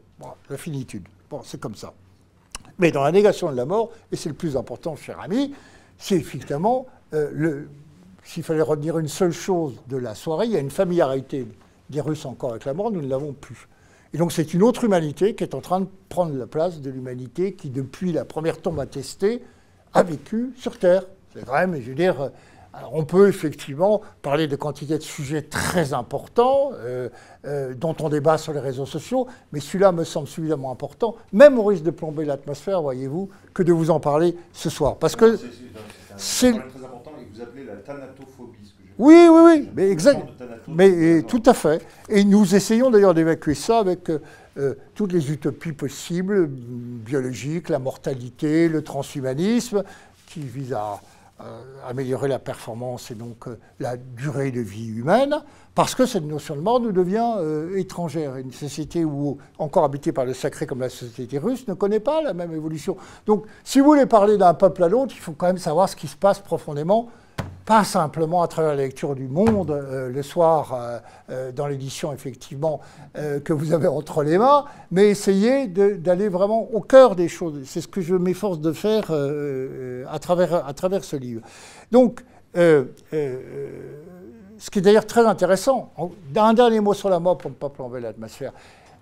la 0.49 0.57
finitude. 0.57 1.07
Bon, 1.29 1.43
c'est 1.45 1.61
comme 1.61 1.77
ça. 1.77 1.93
Mais 2.79 2.91
dans 2.91 3.05
la 3.05 3.13
négation 3.13 3.53
de 3.53 3.57
la 3.57 3.67
mort, 3.67 3.93
et 4.11 4.17
c'est 4.17 4.31
le 4.31 4.35
plus 4.35 4.57
important, 4.57 4.97
cher 4.97 5.21
ami, 5.21 5.55
c'est 5.99 6.17
effectivement, 6.17 6.87
euh, 7.13 7.67
s'il 8.25 8.43
fallait 8.43 8.63
retenir 8.63 8.99
une 8.99 9.09
seule 9.09 9.33
chose 9.33 9.75
de 9.89 9.99
la 9.99 10.15
soirée, 10.15 10.47
il 10.47 10.53
y 10.53 10.57
a 10.57 10.61
une 10.61 10.71
familiarité 10.71 11.47
des 11.91 12.01
Russes 12.01 12.25
encore 12.25 12.53
avec 12.53 12.65
la 12.65 12.73
mort, 12.73 12.91
nous 12.91 13.03
ne 13.03 13.09
l'avons 13.09 13.35
plus. 13.35 13.69
Et 14.15 14.19
donc 14.19 14.33
c'est 14.33 14.55
une 14.55 14.63
autre 14.63 14.85
humanité 14.85 15.35
qui 15.35 15.45
est 15.45 15.55
en 15.55 15.61
train 15.61 15.81
de 15.81 15.89
prendre 16.09 16.35
la 16.35 16.47
place 16.47 16.81
de 16.81 16.91
l'humanité 16.91 17.53
qui, 17.53 17.69
depuis 17.69 18.13
la 18.13 18.25
première 18.25 18.61
tombe 18.63 18.81
attestée, 18.81 19.43
a 19.93 20.03
vécu 20.03 20.53
sur 20.57 20.79
Terre. 20.79 21.05
C'est 21.35 21.45
vrai, 21.45 21.67
mais 21.67 21.83
je 21.83 21.91
veux 21.91 21.95
dire, 21.95 22.31
alors 22.73 22.95
on 22.95 23.05
peut 23.05 23.29
effectivement 23.29 24.01
parler 24.23 24.47
de 24.47 24.55
quantité 24.57 24.97
de 24.97 25.03
sujets 25.03 25.43
très 25.43 25.93
importants 25.93 26.71
euh, 26.75 27.09
euh, 27.45 27.75
dont 27.75 27.97
on 28.01 28.09
débat 28.09 28.39
sur 28.39 28.53
les 28.53 28.61
réseaux 28.61 28.87
sociaux, 28.87 29.27
mais 29.53 29.61
celui-là 29.61 29.93
me 29.93 30.05
semble 30.05 30.29
suffisamment 30.29 30.71
important, 30.71 31.17
même 31.33 31.59
au 31.59 31.65
risque 31.65 31.83
de 31.83 31.91
plomber 31.91 32.25
l'atmosphère, 32.25 32.81
voyez-vous, 32.83 33.29
que 33.55 33.63
de 33.63 33.73
vous 33.73 33.91
en 33.91 33.99
parler 33.99 34.37
ce 34.53 34.71
soir. 34.71 34.97
Parce 34.97 35.17
que 35.17 35.39
c'est 36.17 36.53
très 36.53 36.85
important 36.85 37.13
et 37.21 37.27
vous 37.35 37.43
appelez 37.43 37.65
la 37.65 37.77
thanatophobie. 37.77 38.75
Oui, 38.99 39.29
oui, 39.31 39.41
oui, 39.47 39.69
mais 39.75 39.91
exact. 39.91 40.27
Mais 40.69 41.23
tout 41.23 41.43
à 41.47 41.55
fait. 41.55 41.85
Et 42.11 42.23
nous 42.23 42.55
essayons 42.55 42.91
d'ailleurs 42.91 43.15
d'évacuer 43.15 43.55
ça 43.55 43.79
avec 43.79 44.11
euh, 44.11 44.75
toutes 44.95 45.13
les 45.13 45.33
utopies 45.33 45.73
possibles, 45.73 46.47
biologiques, 46.47 47.71
la 47.71 47.79
mortalité, 47.79 48.69
le 48.69 48.83
transhumanisme, 48.83 49.85
qui 50.27 50.41
visent 50.41 50.75
à 50.75 51.01
améliorer 51.87 52.29
la 52.29 52.39
performance 52.39 53.11
et 53.11 53.15
donc 53.15 53.49
euh, 53.49 53.59
la 53.79 53.97
durée 53.97 54.51
de 54.51 54.61
vie 54.61 54.89
humaine, 54.89 55.37
parce 55.75 55.95
que 55.95 56.07
cette 56.07 56.25
notion 56.25 56.57
de 56.57 56.61
mort 56.61 56.81
nous 56.81 56.93
devient 56.93 57.35
euh, 57.39 57.77
étrangère. 57.79 58.37
Une 58.37 58.53
société 58.53 59.05
où, 59.05 59.39
encore 59.59 59.85
habitée 59.85 60.13
par 60.13 60.25
le 60.25 60.35
sacré 60.35 60.67
comme 60.67 60.81
la 60.81 60.89
société 60.89 61.39
russe, 61.39 61.67
ne 61.69 61.75
connaît 61.75 62.01
pas 62.01 62.23
la 62.23 62.35
même 62.35 62.53
évolution. 62.53 62.97
Donc, 63.27 63.47
si 63.65 63.81
vous 63.81 63.87
voulez 63.87 64.07
parler 64.07 64.37
d'un 64.37 64.55
peuple 64.55 64.83
à 64.85 64.89
l'autre, 64.89 65.15
il 65.17 65.21
faut 65.21 65.33
quand 65.33 65.47
même 65.47 65.59
savoir 65.59 65.89
ce 65.89 65.97
qui 65.97 66.09
se 66.09 66.17
passe 66.17 66.41
profondément 66.41 67.09
pas 67.71 67.85
simplement 67.85 68.43
à 68.43 68.49
travers 68.49 68.73
la 68.75 68.83
lecture 68.83 69.15
du 69.15 69.29
Monde 69.29 69.71
euh, 69.71 70.09
le 70.09 70.23
soir 70.25 70.75
euh, 70.75 70.99
euh, 71.31 71.53
dans 71.53 71.69
l'édition 71.69 72.13
effectivement 72.13 72.81
que 73.45 73.53
vous 73.53 73.73
avez 73.73 73.87
entre 73.87 74.25
les 74.25 74.39
mains, 74.39 74.65
mais 74.91 75.09
essayer 75.09 75.69
d'aller 75.69 76.29
vraiment 76.29 76.69
au 76.73 76.81
cœur 76.81 77.15
des 77.15 77.29
choses. 77.29 77.61
C'est 77.67 77.81
ce 77.81 77.87
que 77.87 78.01
je 78.01 78.17
m'efforce 78.17 78.59
de 78.59 78.73
faire 78.73 79.13
à, 79.13 80.19
travers, 80.19 80.67
à 80.67 80.73
travers 80.75 81.05
ce 81.05 81.15
livre. 81.17 81.43
Donc, 81.93 82.25
ce 82.55 82.87
qui 84.71 84.79
est 84.79 84.83
d'ailleurs 84.83 85.07
très 85.07 85.27
intéressant, 85.27 85.93
un 86.35 86.55
dernier 86.55 86.81
mot 86.81 86.95
sur 86.95 87.09
la 87.09 87.21
mort 87.21 87.39
pour 87.39 87.51
ne 87.51 87.57
pas 87.57 87.69
plomber 87.69 88.01
l'atmosphère. 88.01 88.53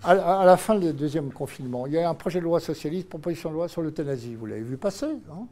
À, 0.02 0.44
la 0.44 0.56
fin 0.56 0.78
du 0.78 0.92
deuxième 0.92 1.32
confinement, 1.32 1.86
il 1.86 1.94
y 1.94 1.98
a 1.98 2.08
un 2.08 2.14
projet 2.14 2.38
de 2.38 2.44
loi 2.44 2.60
socialiste, 2.60 3.08
proposition 3.08 3.48
de 3.50 3.54
loi 3.54 3.68
sur 3.68 3.82
l'euthanasie. 3.82 4.34
Vous 4.34 4.46
l'avez 4.46 4.62
vu 4.62 4.76
passer 4.76 5.06
hein? 5.30 5.46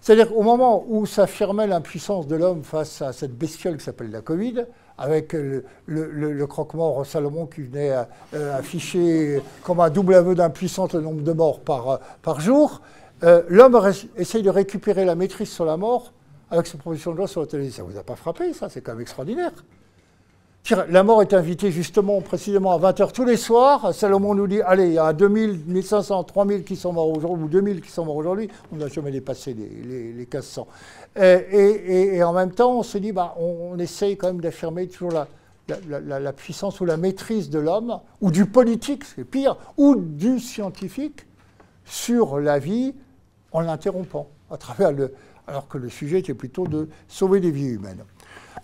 C'est-à-dire 0.00 0.30
qu'au 0.30 0.42
moment 0.42 0.84
où 0.88 1.04
s'affirmait 1.04 1.66
l'impuissance 1.66 2.26
de 2.26 2.36
l'homme 2.36 2.64
face 2.64 3.02
à 3.02 3.12
cette 3.12 3.36
bestiole 3.36 3.76
qui 3.76 3.84
s'appelle 3.84 4.10
la 4.10 4.22
Covid, 4.22 4.64
avec 4.96 5.32
le, 5.32 6.46
croque-mort 6.46 7.04
Salomon 7.06 7.46
qui 7.46 7.62
venait 7.62 7.92
euh, 8.34 8.58
afficher 8.58 9.42
comme 9.62 9.80
un 9.80 9.90
double 9.90 10.14
aveu 10.14 10.34
d'impuissance 10.34 10.92
le 10.92 11.00
nombre 11.00 11.22
de 11.22 11.32
morts 11.32 11.60
par, 11.60 11.90
euh, 11.90 12.38
jour, 12.38 12.82
euh, 13.22 13.42
l'homme 13.48 13.80
essaye 14.16 14.42
de 14.42 14.50
récupérer 14.50 15.04
la 15.04 15.14
maîtrise 15.14 15.50
sur 15.50 15.64
la 15.64 15.76
mort 15.76 16.12
avec 16.50 16.66
sa 16.66 16.78
proposition 16.78 17.12
de 17.12 17.16
loi 17.16 17.28
sur 17.28 17.40
l'euthanasie. 17.40 17.72
Ça 17.72 17.82
vous 17.82 17.96
a 17.98 18.02
pas 18.02 18.16
frappé, 18.16 18.52
ça? 18.52 18.68
C'est 18.68 18.80
quand 18.80 18.92
même 18.92 19.00
extraordinaire. 19.00 19.52
La 20.88 21.02
mort 21.02 21.20
est 21.20 21.34
invitée 21.34 21.72
justement 21.72 22.20
précisément 22.20 22.72
à 22.72 22.92
20h 22.92 23.12
tous 23.12 23.24
les 23.24 23.36
soirs. 23.36 23.92
Salomon 23.92 24.34
nous 24.34 24.46
dit, 24.46 24.60
allez, 24.62 24.86
il 24.86 24.92
y 24.92 24.98
a 24.98 25.12
2000, 25.12 25.64
1500, 25.66 26.22
3000 26.24 26.64
qui 26.64 26.76
sont 26.76 26.92
morts 26.92 27.08
aujourd'hui, 27.08 27.44
ou 27.44 27.48
2000 27.48 27.80
qui 27.80 27.90
sont 27.90 28.04
morts 28.04 28.16
aujourd'hui. 28.16 28.48
On 28.70 28.76
n'a 28.76 28.86
jamais 28.86 29.10
dépassé 29.10 29.54
les, 29.54 29.68
les, 29.68 30.12
les 30.12 30.18
1500. 30.18 30.68
Et, 31.16 32.22
en 32.22 32.32
même 32.32 32.52
temps, 32.52 32.78
on 32.78 32.82
se 32.84 32.98
dit, 32.98 33.10
bah, 33.10 33.34
on, 33.38 33.78
essaye 33.78 34.16
quand 34.16 34.28
même 34.28 34.40
d'affirmer 34.40 34.86
toujours 34.86 35.12
la, 35.68 36.32
puissance 36.32 36.80
ou 36.80 36.84
la 36.84 36.96
maîtrise 36.96 37.50
de 37.50 37.58
l'homme, 37.58 37.98
ou 38.20 38.30
du 38.30 38.46
politique, 38.46 39.04
c'est 39.04 39.24
pire, 39.24 39.56
ou 39.76 39.96
du 39.96 40.38
scientifique 40.38 41.26
sur 41.84 42.38
la 42.38 42.60
vie 42.60 42.94
en 43.50 43.60
l'interrompant, 43.60 44.28
à 44.50 44.56
travers 44.56 44.92
le, 44.92 45.12
alors 45.48 45.66
que 45.66 45.78
le 45.78 45.88
sujet 45.88 46.20
était 46.20 46.34
plutôt 46.34 46.66
de 46.66 46.88
sauver 47.08 47.40
des 47.40 47.50
vies 47.50 47.70
humaines. 47.70 48.04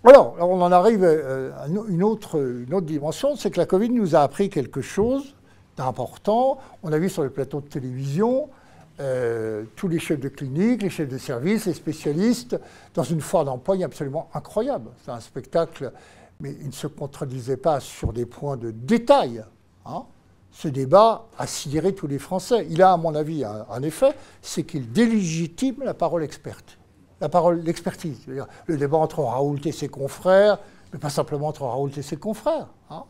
Alors, 0.05 0.37
on 0.39 0.61
en 0.61 0.73
arrive 0.73 1.03
euh, 1.03 1.51
à 1.59 1.67
une 1.69 2.03
autre, 2.03 2.41
dimension, 2.81 3.37
c'est 3.37 3.51
que 3.51 3.59
la 3.59 3.67
Covid 3.67 3.91
nous 3.91 4.15
a 4.15 4.21
appris 4.21 4.51
quelque 4.51 4.81
chose 4.81 5.35
d'important. 5.77 6.59
On 6.83 6.93
a 6.93 6.99
vu 6.99 7.09
sur 7.09 7.23
les 7.23 7.31
plateaux 7.31 7.61
de 7.61 7.67
télévision 7.67 8.49
euh, 8.99 9.65
tous 9.75 9.89
les 9.89 9.99
chefs 9.99 10.21
de 10.21 10.29
clinique, 10.29 10.83
les 10.83 10.91
chefs 10.91 11.09
de 11.09 11.19
service, 11.19 11.67
les 11.67 11.75
spécialistes, 11.75 12.59
dans 12.95 13.03
une 13.03 13.21
foire 13.21 13.45
d'empoigne 13.45 13.85
absolument 13.85 14.29
incroyable. 14.33 14.91
C'est 15.05 15.11
un 15.11 15.21
spectacle, 15.21 15.93
mais 16.41 16.55
il 16.61 16.69
ne 16.69 16.73
se 16.73 16.87
contredisait 16.87 17.59
pas 17.59 17.81
sur 17.81 18.13
des 18.13 18.27
points 18.27 18.57
de 18.57 18.71
détail. 18.71 19.45
Hein. 19.85 20.05
Ce 20.51 20.69
débat 20.69 21.27
a 21.37 21.47
sidéré 21.47 21.95
tous 21.95 22.07
les 22.07 22.19
Français. 22.19 22.67
Il 22.71 22.81
a, 22.81 22.93
à 22.93 22.97
mon 22.97 23.15
avis, 23.15 23.45
un 23.45 23.83
effet, 23.83 24.15
c'est 24.41 24.63
qu'il 24.63 24.91
délégitime 24.91 25.83
la 25.85 25.93
parole 25.93 26.23
experte 26.23 26.79
la 27.21 27.29
parole, 27.29 27.61
l'expertise. 27.61 28.21
Le 28.67 28.77
débat 28.77 28.99
entre 28.99 29.21
Raoult 29.21 29.59
et 29.65 29.73
ses 29.73 29.89
confrères, 29.89 30.59
mais 30.93 30.99
pas 30.99 31.11
simplement 31.11 31.49
entre 31.49 31.63
Raoult 31.63 31.91
et 31.97 32.03
ses 32.03 32.17
confrères. 32.17 32.69
Hein. 32.91 33.05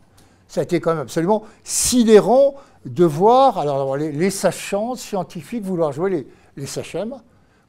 Ça 0.47 0.61
a 0.61 0.63
été 0.63 0.79
quand 0.79 0.91
même 0.91 1.01
absolument 1.01 1.43
sidérant 1.63 2.55
de 2.85 3.03
voir 3.03 3.57
alors, 3.57 3.97
les, 3.97 4.29
sachants 4.29 4.95
scientifiques 4.95 5.63
vouloir 5.63 5.91
jouer 5.91 6.09
les, 6.09 6.27
les 6.55 7.05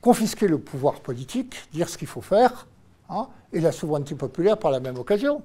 confisquer 0.01 0.47
le 0.47 0.59
pouvoir 0.59 1.01
politique, 1.01 1.57
dire 1.73 1.89
ce 1.89 1.99
qu'il 1.99 2.07
faut 2.07 2.21
faire, 2.21 2.69
hein, 3.11 3.27
et 3.53 3.61
la 3.61 3.73
souveraineté 3.73 4.15
populaire 4.15 4.59
par 4.59 4.71
la 4.71 4.79
même 4.79 4.97
occasion. 4.97 5.43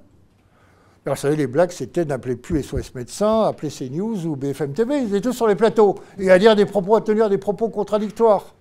Alors, 1.06 1.16
vous 1.16 1.22
savez, 1.22 1.36
les 1.36 1.48
blagues, 1.48 1.72
c'était 1.72 2.06
d'appeler 2.06 2.36
plus 2.36 2.64
SOS 2.64 2.94
Médecins, 2.96 3.42
appeler 3.42 3.70
CNews 3.70 4.26
ou 4.26 4.36
BFM 4.38 4.74
TV. 4.74 5.00
Ils 5.00 5.08
étaient 5.08 5.22
tous 5.22 5.34
sur 5.34 5.48
les 5.48 5.56
plateaux. 5.56 5.96
Et 6.18 6.32
à 6.32 6.40
dire 6.40 6.56
des 6.56 6.66
propos, 6.66 6.96
à 6.96 7.02
tenir 7.02 7.30
des 7.30 7.38
propos 7.38 7.68
contradictoires. 7.68 8.54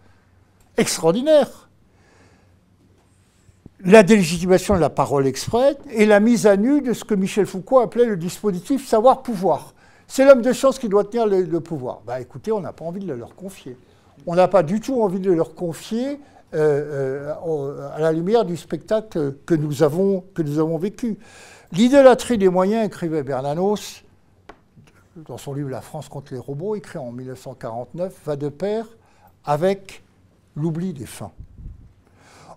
Extraordinaire 0.77 1.69
la 3.85 4.03
délégitimation 4.03 4.75
de 4.75 4.81
la 4.81 4.91
parole 4.91 5.27
exprès 5.27 5.77
et 5.91 6.07
la 6.07 6.21
mise 6.21 6.47
à 6.47 6.57
nu 6.57 6.81
de 6.81 6.93
ce 6.93 7.05
que 7.05 7.15
Michel 7.15 7.47
Foucault 7.47 7.81
appelait 7.81 8.05
le 8.05 8.17
dispositif 8.17 8.87
savoir-pouvoir. 8.87 9.75
C'est 10.07 10.25
l'homme 10.25 10.43
de 10.43 10.53
chance 10.53 10.79
qui 10.79 10.89
doit 10.89 11.05
tenir 11.05 11.27
le, 11.27 11.61
pouvoir. 11.61 12.03
Bah 12.07 12.21
écoutez, 12.21 12.53
on 12.53 12.61
n'a 12.61 12.73
pas 12.73 12.85
envie 12.85 13.01
de 13.01 13.07
le 13.07 13.17
leur 13.17 13.35
confier. 13.35 13.77
On 14.27 14.35
n'a 14.35 14.47
pas 14.47 14.63
du 14.63 14.81
tout 14.81 15.03
envie 15.03 15.21
de 15.21 15.31
le 15.31 15.37
leur 15.37 15.55
confier 15.55 16.21
euh, 16.55 17.33
euh, 17.45 17.91
à 17.95 17.99
la 17.99 18.13
lumière 18.13 18.45
du 18.45 18.57
spectacle 18.57 19.37
que 19.47 19.55
nous 19.55 19.83
avons, 19.83 20.25
que 20.35 20.43
nous 20.43 20.59
avons 20.59 20.79
vécu. 20.79 21.19
L'idolâtrie 21.73 22.39
des 22.39 22.51
moyens, 22.51 22.87
écrivait 22.87 23.23
Bernanos 23.23 24.05
dans 25.17 25.39
son 25.39 25.55
livre 25.55 25.71
La 25.71 25.81
France 25.81 26.09
contre 26.09 26.35
les 26.35 26.39
robots, 26.39 26.77
écrit 26.77 26.99
en 26.99 27.11
1949, 27.11 28.15
va 28.25 28.37
de 28.37 28.49
pair 28.49 28.87
avec 29.45 30.03
l'oubli 30.57 30.93
des 30.93 31.07
fins. 31.07 31.33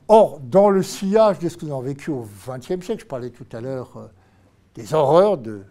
Or, 0.07 0.40
dans 0.40 0.69
le 0.69 0.84
sillage 0.84 1.40
de 1.40 1.49
ce 1.49 1.57
que 1.57 1.65
nous 1.65 1.72
avons 1.72 1.82
vécu 1.82 2.11
au 2.11 2.27
XXe 2.48 2.86
siècle, 2.86 3.02
je 3.02 3.06
parlais 3.06 3.32
tout 3.32 3.48
à 3.52 3.61
l'heure 3.61 3.91
euh, 3.98 4.06
des 4.76 4.94
horreurs 4.94 5.38
du 5.38 5.61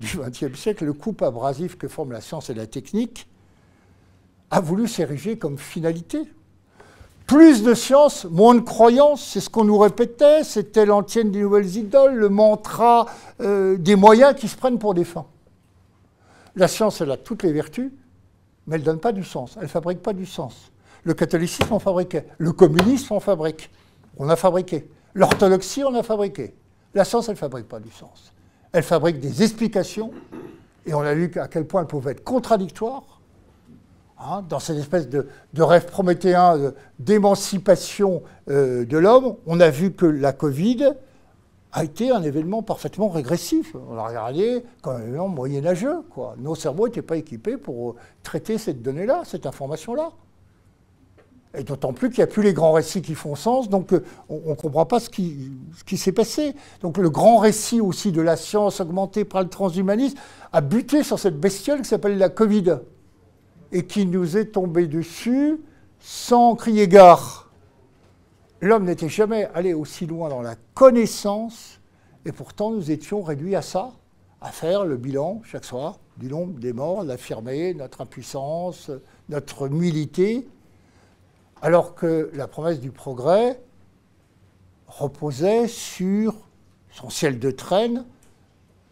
XXe 0.00 0.58
siècle, 0.58 0.84
le 0.84 0.92
couple 0.92 1.24
abrasif 1.24 1.78
que 1.78 1.86
forment 1.86 2.12
la 2.12 2.20
science 2.20 2.50
et 2.50 2.54
la 2.54 2.66
technique 2.66 3.28
a 4.50 4.60
voulu 4.60 4.88
s'ériger 4.88 5.38
comme 5.38 5.58
finalité. 5.58 6.22
Plus 7.26 7.62
de 7.62 7.72
science, 7.72 8.24
moins 8.26 8.54
de 8.54 8.60
croyance, 8.60 9.24
c'est 9.24 9.40
ce 9.40 9.48
qu'on 9.48 9.64
nous 9.64 9.78
répétait, 9.78 10.44
c'était 10.44 10.84
l'antienne 10.84 11.30
des 11.30 11.40
nouvelles 11.40 11.76
idoles, 11.76 12.14
le 12.14 12.28
mantra 12.28 13.06
euh, 13.40 13.78
des 13.78 13.96
moyens 13.96 14.34
qui 14.34 14.48
se 14.48 14.56
prennent 14.56 14.78
pour 14.78 14.94
des 14.94 15.04
fins. 15.04 15.26
La 16.56 16.68
science, 16.68 17.00
elle 17.00 17.10
a 17.12 17.16
toutes 17.16 17.42
les 17.44 17.52
vertus, 17.52 17.92
mais 18.66 18.74
elle 18.74 18.82
ne 18.82 18.86
donne 18.86 19.00
pas 19.00 19.12
du 19.12 19.24
sens, 19.24 19.54
elle 19.56 19.64
ne 19.64 19.68
fabrique 19.68 20.02
pas 20.02 20.12
du 20.12 20.26
sens. 20.26 20.72
Le 21.04 21.14
catholicisme 21.14 21.72
en 21.72 21.78
fabriquait, 21.78 22.26
le 22.38 22.52
communisme 22.52 23.14
en 23.14 23.20
fabrique 23.20 23.70
on 24.18 24.28
a 24.28 24.36
fabriqué. 24.36 24.88
L'orthodoxie, 25.14 25.84
on 25.84 25.94
a 25.94 26.02
fabriqué. 26.02 26.54
La 26.94 27.04
science, 27.04 27.28
elle 27.28 27.34
ne 27.34 27.38
fabrique 27.38 27.68
pas 27.68 27.80
du 27.80 27.90
sens. 27.90 28.32
Elle 28.72 28.82
fabrique 28.82 29.20
des 29.20 29.42
explications, 29.42 30.12
et 30.86 30.94
on 30.94 31.00
a 31.00 31.14
vu 31.14 31.30
à 31.36 31.48
quel 31.48 31.66
point 31.66 31.82
elles 31.82 31.86
pouvaient 31.86 32.12
être 32.12 32.24
contradictoires. 32.24 33.20
hein, 34.18 34.44
dans 34.48 34.58
cette 34.58 34.78
espèce 34.78 35.08
de, 35.08 35.26
rêve 35.58 35.86
prométhéen 35.86 36.72
d'émancipation 36.98 38.22
euh, 38.50 38.84
de 38.84 38.98
l'homme, 38.98 39.36
on 39.46 39.60
a 39.60 39.70
vu 39.70 39.92
que 39.92 40.06
la 40.06 40.32
Covid 40.32 40.94
a 41.72 41.82
été 41.82 42.10
un 42.10 42.22
événement 42.22 42.62
parfaitement 42.62 43.08
régressif. 43.08 43.74
On 43.90 43.94
l'a 43.94 44.06
regardé 44.06 44.64
comme 44.80 44.96
un 44.96 45.00
événement 45.00 45.28
moyenâgeux. 45.28 46.02
Nos 46.38 46.54
cerveaux 46.54 46.86
n'étaient 46.86 47.02
pas 47.02 47.16
équipés 47.16 47.56
pour 47.56 47.96
traiter 48.22 48.58
cette 48.58 48.80
donnée-là, 48.80 49.22
cette 49.24 49.44
information-là. 49.44 50.12
Et 51.56 51.62
d'autant 51.62 51.92
plus 51.92 52.10
qu'il 52.10 52.18
n'y 52.18 52.24
a 52.24 52.26
plus 52.26 52.42
les 52.42 52.52
grands 52.52 52.72
récits 52.72 53.02
qui 53.02 53.14
font 53.14 53.36
sens, 53.36 53.68
donc 53.68 53.92
euh, 53.92 54.04
on 54.28 54.50
ne 54.50 54.54
comprend 54.54 54.86
pas 54.86 54.98
ce 54.98 55.08
qui, 55.08 55.50
s'est 55.96 56.12
passé. 56.12 56.54
Donc 56.80 56.98
le 56.98 57.10
grand 57.10 57.38
récit 57.38 57.80
aussi 57.80 58.10
de 58.10 58.20
la 58.20 58.36
science 58.36 58.80
augmentée 58.80 59.24
par 59.24 59.42
le 59.42 59.48
transhumanisme 59.48 60.18
a 60.52 60.60
buté 60.60 61.02
sur 61.02 61.18
cette 61.18 61.38
bestiole 61.38 61.82
qui 61.82 61.88
s'appelle 61.88 62.18
la 62.18 62.28
Covid, 62.28 62.78
et 63.72 63.86
qui 63.86 64.06
nous 64.06 64.36
est 64.36 64.46
tombée 64.46 64.86
dessus 64.86 65.60
sans 66.00 66.54
crier 66.54 66.88
gare. 66.88 67.50
L'homme 68.60 68.84
n'était 68.84 69.08
jamais 69.08 69.48
allé 69.54 69.74
aussi 69.74 70.06
loin 70.06 70.28
dans 70.28 70.42
la 70.42 70.54
connaissance, 70.74 71.80
et 72.24 72.32
pourtant 72.32 72.70
nous 72.70 72.90
étions 72.90 73.22
réduits 73.22 73.56
à 73.56 73.62
ça, 73.62 73.92
à 74.40 74.50
faire 74.50 74.84
le 74.84 74.96
bilan 74.96 75.40
chaque 75.44 75.64
soir 75.64 75.98
du 76.16 76.28
nombre 76.28 76.58
des 76.58 76.72
morts, 76.72 77.04
d'affirmer 77.04 77.74
notre 77.74 78.00
impuissance, 78.00 78.90
notre 79.28 79.68
nullité 79.68 80.46
alors 81.62 81.94
que 81.94 82.30
la 82.34 82.46
promesse 82.46 82.80
du 82.80 82.90
progrès 82.90 83.60
reposait 84.86 85.66
sur 85.68 86.34
son 86.90 87.10
ciel 87.10 87.38
de 87.38 87.50
traîne, 87.50 88.04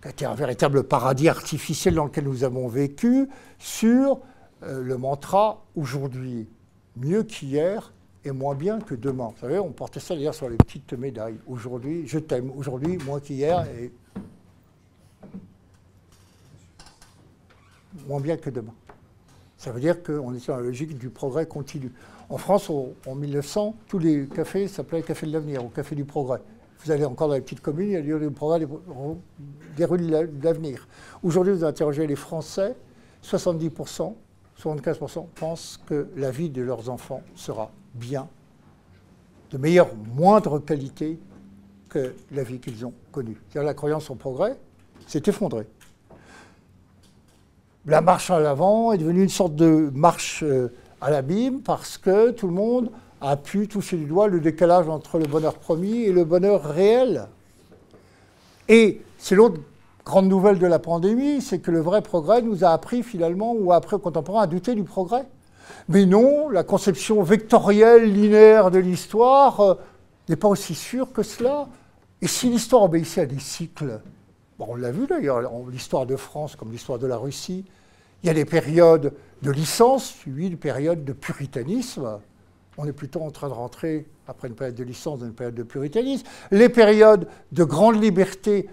qui 0.03 0.09
était 0.09 0.25
un 0.25 0.35
véritable 0.35 0.83
paradis 0.85 1.29
artificiel 1.29 1.95
dans 1.95 2.05
lequel 2.05 2.25
nous 2.25 2.45
avons 2.45 2.67
vécu, 2.67 3.29
sur 3.59 4.21
euh, 4.63 4.83
le 4.83 4.97
mantra 4.97 5.65
aujourd'hui 5.77 6.49
mieux 6.97 7.23
qu'hier 7.23 7.93
et 8.25 8.31
moins 8.31 8.55
bien 8.55 8.81
que 8.81 8.95
demain. 8.95 9.33
Vous 9.35 9.41
savez, 9.41 9.59
on 9.59 9.73
portait 9.73 10.01
ça 10.01 10.15
d'ailleurs 10.15 10.35
sur 10.35 10.49
les 10.49 10.57
petites 10.57 10.93
médailles. 10.93 11.39
Aujourd'hui, 11.47 12.07
je 12.07 12.19
t'aime. 12.19 12.51
Aujourd'hui, 12.57 12.99
moins 12.99 13.21
qu'hier 13.21 13.67
et 13.79 13.93
moins 18.07 18.21
bien 18.21 18.37
que 18.37 18.51
demain. 18.51 18.75
Ça 19.57 19.71
veut 19.71 19.81
dire 19.81 20.03
qu'on 20.03 20.35
est 20.35 20.47
dans 20.47 20.57
la 20.57 20.63
logique 20.63 20.99
du 20.99 21.09
progrès 21.09 21.47
continu. 21.47 21.93
En 22.29 22.39
France, 22.39 22.71
en 22.71 23.15
1900, 23.15 23.77
tous 23.89 23.99
les 23.99 24.27
cafés 24.27 24.69
s'appelaient 24.69 25.03
Café 25.03 25.27
de 25.27 25.33
l'Avenir 25.33 25.65
ou 25.65 25.69
Café 25.69 25.95
du 25.95 26.05
Progrès. 26.05 26.41
Vous 26.85 26.91
allez 26.91 27.05
encore 27.05 27.29
dans 27.29 27.35
les 27.35 27.41
petites 27.41 27.61
communes, 27.61 27.89
il 27.89 27.93
y 27.93 27.97
a 27.97 28.01
lieu 28.01 28.19
du 28.19 28.31
progrès 28.31 28.67
des 29.77 29.85
rues 29.85 29.99
de 29.99 30.29
l'Avenir. 30.43 30.89
Aujourd'hui, 31.23 31.53
vous 31.53 31.65
interrogez 31.65 32.07
les 32.07 32.17
Français, 32.17 32.75
70%, 33.23 34.15
75% 34.61 35.27
pensent 35.35 35.81
que 35.87 36.09
la 36.17 36.31
vie 36.31 36.51
de 36.51 36.63
leurs 36.63 36.91
enfants 36.91 37.23
sera 37.37 37.71
bien, 37.95 38.29
de 39.51 39.59
meilleure, 39.59 39.91
moindre 40.15 40.59
qualité 40.59 41.21
que 41.89 42.15
la 42.33 42.43
vie 42.43 42.59
qu'ils 42.59 42.85
ont 42.85 42.95
connue. 43.13 43.41
C'est-à-dire 43.49 43.67
la 43.67 43.75
croyance 43.75 44.11
au 44.11 44.15
progrès 44.17 44.57
s'est 45.07 45.23
effondrée. 45.27 45.67
La 47.87 48.01
marche 48.01 48.31
à 48.31 48.41
l'avant 48.41 48.93
est 48.93 48.99
devenue 48.99 49.23
une 49.23 49.29
sorte 49.29 49.57
de 49.57 49.91
marche 49.93 50.43
euh, 50.43 50.73
à 51.03 51.11
l'abîme 51.11 51.61
parce 51.61 51.99
que 51.99 52.31
tout 52.31 52.47
le 52.47 52.55
monde 52.55 52.91
a 53.21 53.37
pu 53.37 53.67
toucher 53.67 53.97
du 53.97 54.05
doigt 54.05 54.29
le 54.29 54.41
décalage 54.41 54.89
entre 54.89 55.19
le 55.19 55.27
bonheur 55.27 55.55
promis 55.55 56.05
et 56.05 56.13
le 56.13 56.25
bonheur 56.25 56.63
réel. 56.63 57.27
Et 58.69 59.03
c'est 59.19 59.35
l'autre 59.35 59.61
grande 60.05 60.29
nouvelle 60.29 60.61
de 60.61 60.67
la 60.67 60.79
pandémie, 60.79 61.41
c'est 61.41 61.59
que 61.59 61.73
le 61.73 61.81
vrai 61.81 62.03
progrès 62.03 62.41
nous 62.41 62.65
a 62.65 62.71
appris 62.71 63.03
finalement, 63.03 63.53
ou 63.53 63.73
a 63.73 63.77
appris 63.77 63.97
aux 63.97 64.01
contemporains, 64.01 64.43
à 64.43 64.47
douter 64.47 64.77
du 64.77 64.85
progrès. 64.85 65.27
Mais 65.89 66.07
non, 66.07 66.49
la 66.49 66.63
conception 66.63 67.23
vectorielle, 67.23 68.13
linéaire 68.13 68.71
de 68.71 68.79
l'histoire 68.79 69.61
euh, 69.61 69.75
n'est 70.29 70.37
pas 70.37 70.49
aussi 70.49 70.75
sûre 70.75 71.13
que 71.13 71.23
cela. 71.23 71.69
Et 72.21 72.29
si 72.29 72.49
l'histoire 72.49 72.83
obéissait 72.83 73.23
à 73.23 73.27
des 73.27 73.41
cycles, 73.41 74.01
on 74.61 74.77
l'a 74.77 74.93
vu 74.93 75.09
d'ailleurs, 75.09 75.41
l'histoire 75.69 76.07
de 76.07 76.15
France 76.15 76.55
comme 76.55 76.71
l'histoire 76.71 77.01
de 77.01 77.07
la 77.09 77.17
Russie, 77.17 77.65
il 78.23 78.29
y 78.29 78.31
a 78.31 78.35
des 78.35 78.45
périodes 78.45 79.13
de 79.43 79.51
licence 79.51 80.07
suivies 80.07 80.51
de 80.51 80.57
périodes 80.57 81.05
de 81.05 81.13
puritanisme. 81.13 82.21
On 82.79 82.87
est 82.87 82.93
plutôt 82.93 83.21
en 83.21 83.31
train 83.31 83.49
de 83.49 83.53
rentrer, 83.53 84.07
après 84.27 84.49
une 84.49 84.55
période 84.55 84.77
de 84.77 84.85
licence, 84.85 85.21
dans 85.21 85.27
une 85.27 85.35
période 85.35 85.55
de 85.55 85.63
puritanisme. 85.63 86.27
Les 86.51 86.69
périodes 86.69 87.29
de 87.51 87.65
grande 87.65 88.03
liberté 88.03 88.69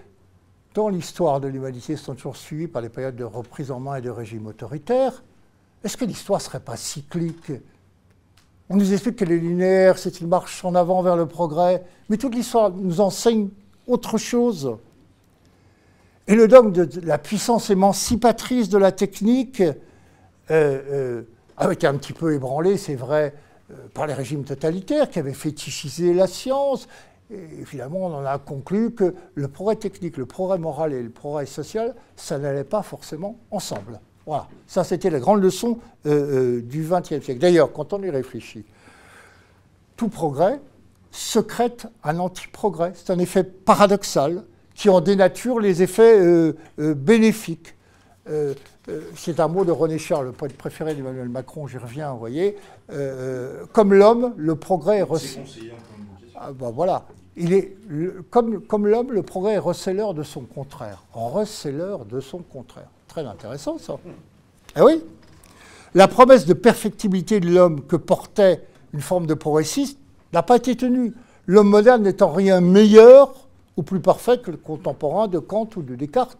dans 0.74 0.88
l'histoire 0.88 1.40
de 1.40 1.48
l'humanité 1.48 1.96
sont 1.96 2.14
toujours 2.14 2.36
suivies 2.36 2.68
par 2.68 2.80
les 2.80 2.88
périodes 2.88 3.16
de 3.16 3.24
reprise 3.24 3.70
en 3.70 3.80
main 3.80 3.96
et 3.96 4.00
de 4.00 4.10
régime 4.10 4.46
autoritaire. 4.46 5.22
Est-ce 5.82 5.96
que 5.96 6.04
l'histoire 6.04 6.38
ne 6.38 6.44
serait 6.44 6.60
pas 6.60 6.76
cyclique? 6.76 7.52
On 8.68 8.76
nous 8.76 8.92
explique 8.92 9.16
que 9.16 9.24
les 9.24 9.40
linéaires, 9.40 9.98
c'est 9.98 10.20
une 10.20 10.28
marche 10.28 10.64
en 10.64 10.76
avant 10.76 11.02
vers 11.02 11.16
le 11.16 11.26
progrès, 11.26 11.82
mais 12.08 12.16
toute 12.16 12.34
l'histoire 12.34 12.70
nous 12.70 13.00
enseigne 13.00 13.48
autre 13.88 14.16
chose. 14.16 14.76
Et 16.28 16.36
le 16.36 16.46
dogme 16.46 16.70
de 16.70 17.00
la 17.00 17.18
puissance 17.18 17.70
émancipatrice 17.70 18.68
de 18.68 18.78
la 18.78 18.92
technique 18.92 19.64
euh, 20.50 21.22
euh, 21.60 21.70
été 21.70 21.86
un 21.86 21.94
petit 21.94 22.12
peu 22.12 22.34
ébranlé, 22.34 22.76
c'est 22.76 22.94
vrai, 22.94 23.34
euh, 23.70 23.74
par 23.94 24.06
les 24.06 24.14
régimes 24.14 24.44
totalitaires 24.44 25.10
qui 25.10 25.18
avaient 25.18 25.32
fétichisé 25.32 26.14
la 26.14 26.26
science. 26.26 26.88
Et 27.30 27.64
finalement, 27.64 28.06
on 28.06 28.14
en 28.14 28.24
a 28.24 28.38
conclu 28.38 28.92
que 28.92 29.14
le 29.34 29.48
progrès 29.48 29.76
technique, 29.76 30.16
le 30.16 30.26
progrès 30.26 30.58
moral 30.58 30.92
et 30.92 31.02
le 31.02 31.10
progrès 31.10 31.46
social, 31.46 31.94
ça 32.16 32.38
n'allait 32.38 32.64
pas 32.64 32.82
forcément 32.82 33.38
ensemble. 33.52 34.00
Voilà, 34.26 34.48
ça 34.66 34.82
c'était 34.82 35.10
la 35.10 35.20
grande 35.20 35.40
leçon 35.40 35.78
du 36.04 36.86
XXe 36.88 37.24
siècle. 37.24 37.38
D'ailleurs, 37.38 37.72
quand 37.72 37.92
on 37.92 38.02
y 38.02 38.10
réfléchit, 38.10 38.64
tout 39.96 40.08
progrès 40.08 40.60
secrète 41.10 41.86
un 42.04 42.18
anti-progrès. 42.18 42.92
C'est 42.94 43.10
un 43.10 43.18
effet 43.18 43.44
paradoxal 43.44 44.44
qui 44.74 44.88
en 44.88 45.00
dénature 45.00 45.60
les 45.60 45.82
effets 45.82 46.18
euh, 46.18 46.56
euh, 46.78 46.94
bénéfiques. 46.94 47.74
Euh, 48.88 49.02
c'est 49.14 49.40
un 49.40 49.48
mot 49.48 49.64
de 49.64 49.72
René 49.72 49.98
Charles, 49.98 50.26
le 50.26 50.32
poète 50.32 50.56
préféré 50.56 50.94
d'Emmanuel 50.94 51.28
Macron, 51.28 51.66
j'y 51.66 51.78
reviens, 51.78 52.12
vous 52.12 52.18
voyez. 52.18 52.56
comme 53.72 53.94
l'homme, 53.94 54.34
le 54.36 54.56
progrès 54.56 54.98
est 54.98 55.02
receleur. 55.02 55.46
Ah, 56.34 56.52
bah, 56.52 56.70
voilà. 56.74 57.04
Il 57.36 57.52
est, 57.52 57.76
comme, 58.30 58.60
comme 58.62 58.86
l'homme, 58.86 59.12
le 59.12 59.22
progrès 59.22 59.54
est 59.54 59.58
receleur 59.58 60.14
de 60.14 60.22
son 60.22 60.40
contraire. 60.40 61.02
Receleur 61.12 62.04
de 62.06 62.20
son 62.20 62.38
contraire. 62.38 62.88
Très 63.08 63.24
intéressant, 63.24 63.78
ça. 63.78 63.98
Eh 64.76 64.80
oui. 64.80 65.02
La 65.94 66.08
promesse 66.08 66.46
de 66.46 66.54
perfectibilité 66.54 67.40
de 67.40 67.48
l'homme 67.50 67.82
que 67.82 67.96
portait 67.96 68.62
une 68.92 69.00
forme 69.00 69.26
de 69.26 69.34
progressiste 69.34 69.98
n'a 70.32 70.42
pas 70.42 70.56
été 70.56 70.76
tenue. 70.76 71.12
L'homme 71.46 71.68
moderne 71.68 72.02
n'est 72.02 72.22
en 72.22 72.30
rien 72.30 72.60
meilleur 72.60 73.48
ou 73.76 73.82
plus 73.82 74.00
parfait 74.00 74.38
que 74.38 74.50
le 74.50 74.56
contemporain 74.56 75.26
de 75.28 75.38
Kant 75.38 75.68
ou 75.76 75.82
de 75.82 75.94
Descartes. 75.94 76.38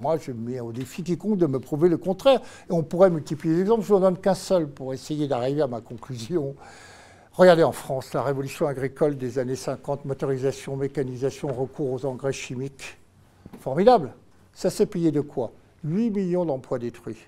Moi, 0.00 0.16
je 0.18 0.32
mets 0.32 0.60
au 0.60 0.72
défi 0.72 1.02
quiconque 1.02 1.38
de 1.38 1.46
me 1.46 1.60
prouver 1.60 1.88
le 1.88 1.96
contraire. 1.96 2.40
Et 2.68 2.72
on 2.72 2.82
pourrait 2.82 3.10
multiplier 3.10 3.54
les 3.54 3.60
exemples. 3.62 3.84
Je 3.84 3.92
n'en 3.92 4.00
donne 4.00 4.18
qu'un 4.18 4.34
seul 4.34 4.68
pour 4.68 4.92
essayer 4.92 5.28
d'arriver 5.28 5.62
à 5.62 5.66
ma 5.66 5.80
conclusion. 5.80 6.54
Regardez 7.32 7.62
en 7.62 7.72
France, 7.72 8.12
la 8.14 8.22
révolution 8.22 8.66
agricole 8.66 9.16
des 9.16 9.38
années 9.38 9.56
50, 9.56 10.04
motorisation, 10.06 10.76
mécanisation, 10.76 11.48
recours 11.48 11.92
aux 11.92 12.06
engrais 12.06 12.32
chimiques. 12.32 12.98
Formidable. 13.60 14.12
Ça 14.52 14.70
s'est 14.70 14.86
payé 14.86 15.12
de 15.12 15.20
quoi? 15.20 15.52
8 15.84 16.10
millions 16.10 16.44
d'emplois 16.44 16.78
détruits. 16.78 17.18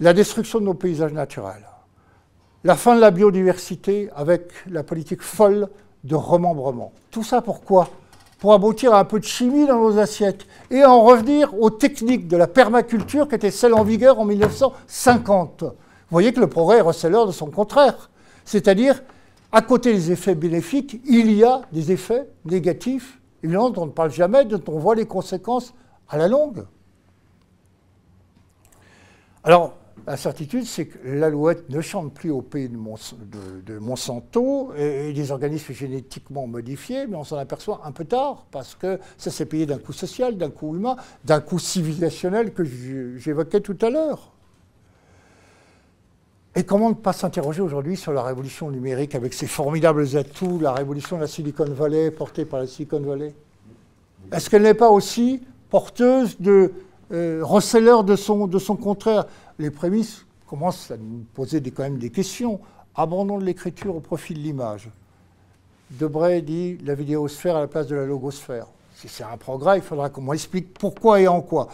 La 0.00 0.12
destruction 0.12 0.60
de 0.60 0.66
nos 0.66 0.74
paysages 0.74 1.12
naturels. 1.12 1.66
La 2.62 2.76
fin 2.76 2.94
de 2.94 3.00
la 3.00 3.10
biodiversité 3.10 4.10
avec 4.14 4.52
la 4.66 4.82
politique 4.82 5.22
folle 5.22 5.68
de 6.04 6.14
remembrement. 6.14 6.92
Tout 7.10 7.24
ça 7.24 7.40
pourquoi? 7.40 7.88
Pour 8.40 8.54
aboutir 8.54 8.94
à 8.94 9.00
un 9.00 9.04
peu 9.04 9.20
de 9.20 9.24
chimie 9.24 9.66
dans 9.66 9.78
nos 9.78 9.98
assiettes 9.98 10.46
et 10.70 10.84
en 10.84 11.02
revenir 11.02 11.52
aux 11.60 11.70
techniques 11.70 12.26
de 12.26 12.38
la 12.38 12.46
permaculture 12.46 13.28
qui 13.28 13.34
étaient 13.34 13.50
celles 13.50 13.74
en 13.74 13.84
vigueur 13.84 14.18
en 14.18 14.24
1950. 14.24 15.62
Vous 15.62 15.70
voyez 16.10 16.32
que 16.32 16.40
le 16.40 16.48
progrès 16.48 16.78
est 16.78 16.82
receleur 16.82 17.26
de 17.26 17.32
son 17.32 17.50
contraire. 17.50 18.10
C'est-à-dire, 18.46 19.02
à 19.52 19.60
côté 19.60 19.92
des 19.92 20.10
effets 20.10 20.34
bénéfiques, 20.34 21.00
il 21.04 21.32
y 21.32 21.44
a 21.44 21.60
des 21.70 21.92
effets 21.92 22.28
négatifs, 22.46 23.20
évidemment, 23.42 23.70
dont 23.70 23.82
on 23.82 23.86
ne 23.86 23.90
parle 23.90 24.10
jamais, 24.10 24.44
dont 24.46 24.62
on 24.68 24.78
voit 24.78 24.94
les 24.94 25.06
conséquences 25.06 25.74
à 26.08 26.16
la 26.16 26.26
longue. 26.26 26.64
Alors, 29.44 29.74
la 30.06 30.16
certitude, 30.16 30.64
c'est 30.64 30.86
que 30.86 30.98
l'alouette 31.06 31.68
ne 31.70 31.80
chante 31.80 32.12
plus 32.12 32.30
au 32.30 32.42
pays 32.42 32.68
de, 32.68 33.78
Monsanto 33.78 34.72
et, 34.74 35.12
des 35.12 35.30
organismes 35.30 35.72
génétiquement 35.72 36.46
modifiés, 36.46 37.06
mais 37.06 37.16
on 37.16 37.24
s'en 37.24 37.36
aperçoit 37.36 37.82
un 37.84 37.92
peu 37.92 38.04
tard 38.04 38.46
parce 38.50 38.74
que 38.74 38.98
ça 39.18 39.30
s'est 39.30 39.46
payé 39.46 39.66
d'un 39.66 39.78
coût 39.78 39.92
social, 39.92 40.36
d'un 40.36 40.50
coût 40.50 40.74
humain, 40.74 40.96
d'un 41.24 41.40
coût 41.40 41.58
civilisationnel 41.58 42.52
que 42.52 42.64
j'évoquais 42.64 43.60
tout 43.60 43.78
à 43.82 43.90
l'heure. 43.90 44.32
Et 46.56 46.64
comment 46.64 46.88
ne 46.88 46.94
pas 46.94 47.12
s'interroger 47.12 47.62
aujourd'hui 47.62 47.96
sur 47.96 48.12
la 48.12 48.22
révolution 48.22 48.70
numérique 48.70 49.14
avec 49.14 49.34
ses 49.34 49.46
formidables 49.46 50.16
atouts, 50.16 50.58
la 50.58 50.72
révolution 50.72 51.16
de 51.16 51.22
la 51.22 51.28
Silicon 51.28 51.66
Valley 51.66 52.10
portée 52.10 52.44
par 52.44 52.58
la 52.58 52.66
Silicon 52.66 53.00
Valley? 53.00 53.34
Est-ce 54.32 54.50
qu'elle 54.50 54.62
n'est 54.62 54.74
pas 54.74 54.90
aussi 54.90 55.42
porteuse 55.70 56.40
de 56.40 56.72
euh, 57.12 57.40
receleur 57.42 58.02
de 58.02 58.16
son, 58.16 58.48
de 58.48 58.58
son 58.58 58.76
contraire? 58.76 59.26
Les 59.60 59.70
prémices 59.70 60.26
commence 60.46 60.90
à 60.90 60.96
nous 60.96 61.24
poser 61.34 61.60
quand 61.70 61.84
même 61.84 61.98
des 61.98 62.10
questions. 62.10 62.60
Abandon 62.94 63.38
de 63.38 63.44
l'écriture 63.44 63.94
au 63.94 64.00
profit 64.00 64.34
de 64.34 64.40
l'image. 64.40 64.90
Debray 65.90 66.42
dit 66.42 66.78
la 66.84 66.94
vidéosphère 66.94 67.56
à 67.56 67.60
la 67.60 67.68
place 67.68 67.86
de 67.86 67.94
la 67.94 68.04
logosphère. 68.04 68.66
Si 68.94 69.08
c'est 69.08 69.24
un 69.24 69.36
progrès, 69.36 69.78
il 69.78 69.82
faudra 69.82 70.10
qu'on 70.10 70.22
m'explique 70.22 70.74
pourquoi 70.74 71.20
et 71.20 71.28
en 71.28 71.40
quoi. 71.40 71.68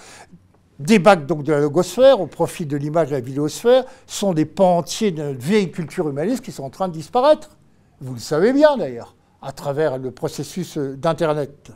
Des 0.79 0.99
bacs 0.99 1.27
donc 1.27 1.43
de 1.43 1.53
la 1.53 1.61
logosphère 1.61 2.21
au 2.21 2.27
profit 2.27 2.67
de 2.67 2.77
l'image 2.77 3.09
de 3.09 3.15
la 3.15 3.21
vidéosphère 3.21 3.85
sont 4.07 4.35
des 4.35 4.45
pans 4.45 4.79
entiers 4.79 5.11
de 5.11 5.23
notre 5.23 5.41
vieille 5.41 5.71
culture 5.71 6.09
humaniste 6.09 6.45
qui 6.45 6.53
sont 6.53 6.65
en 6.65 6.71
train 6.71 6.89
de 6.89 6.93
disparaître. 6.93 7.57
Vous 8.01 8.15
le 8.15 8.21
savez 8.21 8.53
bien 8.53 8.77
d'ailleurs, 8.77 9.15
à 9.41 9.53
travers 9.53 9.97
le 9.97 10.11
processus 10.11 10.77
d'Internet. 10.77 11.73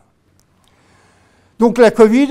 Donc 1.59 1.79
la 1.79 1.91
Covid, 1.91 2.29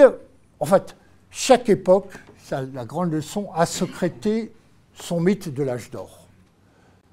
en 0.60 0.66
fait, 0.66 0.96
chaque 1.32 1.70
époque, 1.70 2.12
la 2.52 2.86
grande 2.86 3.12
leçon, 3.12 3.50
a 3.54 3.66
secrété 3.66 4.52
son 4.94 5.20
mythe 5.20 5.54
de 5.54 5.64
l'âge 5.64 5.92
d'or. 5.92 6.28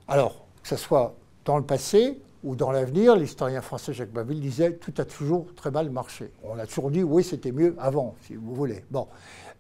Alors, 0.09 0.47
que 0.63 0.69
ce 0.69 0.77
soit 0.77 1.15
dans 1.45 1.57
le 1.57 1.65
passé 1.65 2.21
ou 2.45 2.55
dans 2.55 2.71
l'avenir, 2.71 3.17
l'historien 3.17 3.61
français 3.61 3.93
Jacques 3.93 4.13
Baville 4.13 4.41
disait 4.41 4.75
tout 4.75 4.95
a 4.99 5.05
toujours 5.05 5.47
très 5.55 5.71
mal 5.71 5.91
marché. 5.91 6.31
On 6.45 6.59
a 6.59 6.67
toujours 6.67 6.91
dit 6.91 7.03
oui, 7.03 7.25
c'était 7.25 7.53
mieux 7.53 7.75
avant, 7.79 8.15
si 8.27 8.35
vous 8.35 8.55
voulez. 8.55 8.85
Bon, 8.91 9.09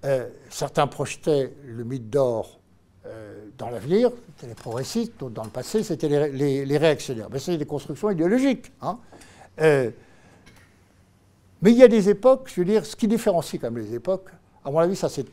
euh, 0.04 0.28
certains 0.50 0.86
projetaient 0.86 1.52
le 1.64 1.84
mythe 1.84 2.10
d'or 2.10 2.58
euh, 3.06 3.46
dans 3.58 3.70
l'avenir, 3.70 4.10
c'était 4.34 4.48
les 4.48 4.54
progressistes, 4.54 5.12
d'autres 5.18 5.34
dans 5.34 5.44
le 5.44 5.50
passé, 5.50 5.82
c'était 5.82 6.08
les, 6.28 6.78
réactionnaires. 6.78 7.28
Mais 7.30 7.38
c'est 7.38 7.56
des 7.56 7.66
constructions 7.66 8.10
idéologiques. 8.10 8.72
Hein. 8.82 8.98
Euh, 9.60 9.90
mais 11.62 11.70
il 11.70 11.78
y 11.78 11.82
a 11.82 11.88
des 11.88 12.08
époques, 12.08 12.50
je 12.54 12.60
veux 12.60 12.66
dire, 12.66 12.84
ce 12.84 12.94
qui 12.94 13.08
différencie 13.08 13.60
quand 13.60 13.70
même 13.70 13.82
les 13.82 13.94
époques, 13.94 14.28
à 14.64 14.70
mon 14.70 14.78
avis, 14.78 14.96
ça 14.96 15.08
c'est 15.08 15.26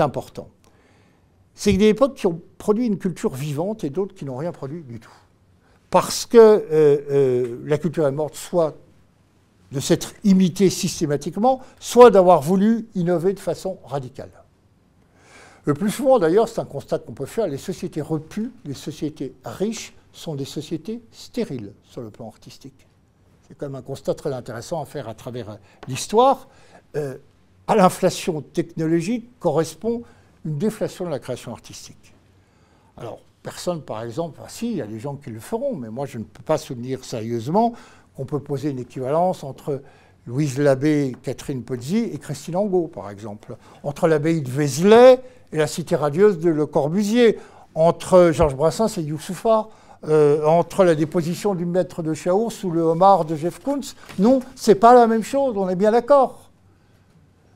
important. 0.00 0.48
C'est 1.54 1.72
des 1.74 1.88
époques 1.88 2.14
qui 2.14 2.26
ont 2.26 2.40
produit 2.58 2.86
une 2.86 2.98
culture 2.98 3.34
vivante 3.34 3.84
et 3.84 3.90
d'autres 3.90 4.14
qui 4.14 4.24
n'ont 4.24 4.36
rien 4.36 4.52
produit 4.52 4.82
du 4.82 5.00
tout 5.00 5.12
parce 5.92 6.24
que 6.24 6.38
euh, 6.38 6.64
euh, 6.72 7.58
la 7.66 7.76
culture 7.76 8.06
est 8.06 8.12
morte 8.12 8.34
soit 8.34 8.74
de 9.72 9.78
s'être 9.78 10.14
imitée 10.24 10.70
systématiquement, 10.70 11.60
soit 11.78 12.10
d'avoir 12.10 12.40
voulu 12.40 12.88
innover 12.94 13.34
de 13.34 13.38
façon 13.38 13.78
radicale. 13.84 14.30
Le 15.64 15.74
plus 15.74 15.90
souvent, 15.90 16.18
d'ailleurs, 16.18 16.48
c'est 16.48 16.60
un 16.60 16.64
constat 16.64 16.98
qu'on 16.98 17.12
peut 17.12 17.26
faire, 17.26 17.46
les 17.46 17.58
sociétés 17.58 18.00
repues, 18.00 18.50
les 18.64 18.74
sociétés 18.74 19.34
riches, 19.44 19.94
sont 20.14 20.34
des 20.34 20.46
sociétés 20.46 21.02
stériles 21.12 21.72
sur 21.84 22.00
le 22.00 22.10
plan 22.10 22.26
artistique. 22.26 22.86
C'est 23.46 23.54
quand 23.54 23.66
même 23.66 23.76
un 23.76 23.82
constat 23.82 24.14
très 24.14 24.32
intéressant 24.32 24.80
à 24.80 24.86
faire 24.86 25.08
à 25.10 25.14
travers 25.14 25.50
euh, 25.50 25.56
l'histoire. 25.88 26.48
À 27.66 27.76
l'inflation 27.76 28.40
technologique 28.40 29.30
correspond 29.38 30.02
une 30.44 30.58
déflation 30.58 31.04
de 31.04 31.10
la 31.10 31.18
création 31.18 31.52
artistique. 31.52 32.14
Alors, 32.96 33.20
Personne, 33.42 33.82
par 33.82 34.02
exemple, 34.02 34.40
si, 34.46 34.70
il 34.70 34.76
y 34.76 34.82
a 34.82 34.86
des 34.86 35.00
gens 35.00 35.16
qui 35.16 35.30
le 35.30 35.40
feront, 35.40 35.74
mais 35.74 35.88
moi 35.88 36.06
je 36.06 36.18
ne 36.18 36.22
peux 36.22 36.42
pas 36.42 36.58
soutenir 36.58 37.04
sérieusement 37.04 37.72
qu'on 38.14 38.24
peut 38.24 38.38
poser 38.38 38.70
une 38.70 38.78
équivalence 38.78 39.42
entre 39.42 39.82
Louise 40.26 40.58
Labbé, 40.58 41.16
Catherine 41.22 41.64
Pozzi 41.64 42.10
et 42.12 42.18
Christine 42.18 42.54
Angot, 42.54 42.86
par 42.86 43.10
exemple, 43.10 43.56
entre 43.82 44.06
l'abbaye 44.06 44.42
de 44.42 44.50
Vézelay 44.50 45.18
et 45.52 45.56
la 45.56 45.66
cité 45.66 45.96
radieuse 45.96 46.38
de 46.38 46.50
Le 46.50 46.66
Corbusier, 46.66 47.38
entre 47.74 48.30
Georges 48.32 48.54
Brassens 48.54 48.98
et 48.98 49.02
Youssoufa, 49.02 49.68
euh, 50.06 50.44
entre 50.44 50.84
la 50.84 50.94
déposition 50.94 51.56
du 51.56 51.64
maître 51.64 52.02
de 52.02 52.14
Chaours 52.14 52.62
ou 52.62 52.70
le 52.70 52.82
homard 52.82 53.24
de 53.24 53.34
Jeff 53.34 53.58
Koons. 53.58 53.80
Non, 54.20 54.38
c'est 54.54 54.76
pas 54.76 54.94
la 54.94 55.08
même 55.08 55.24
chose, 55.24 55.54
on 55.56 55.68
est 55.68 55.74
bien 55.74 55.90
d'accord. 55.90 56.51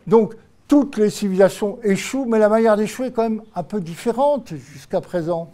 Donc, 0.07 0.35
toutes 0.69 0.97
les 0.97 1.11
civilisations 1.11 1.79
échouent, 1.83 2.27
mais 2.27 2.39
la 2.39 2.49
manière 2.49 2.77
d'échouer 2.77 3.07
est 3.09 3.13
quand 3.13 3.23
même 3.23 3.43
un 3.55 3.63
peu 3.63 3.81
différente 3.81 4.55
jusqu'à 4.55 5.01
présent. 5.01 5.51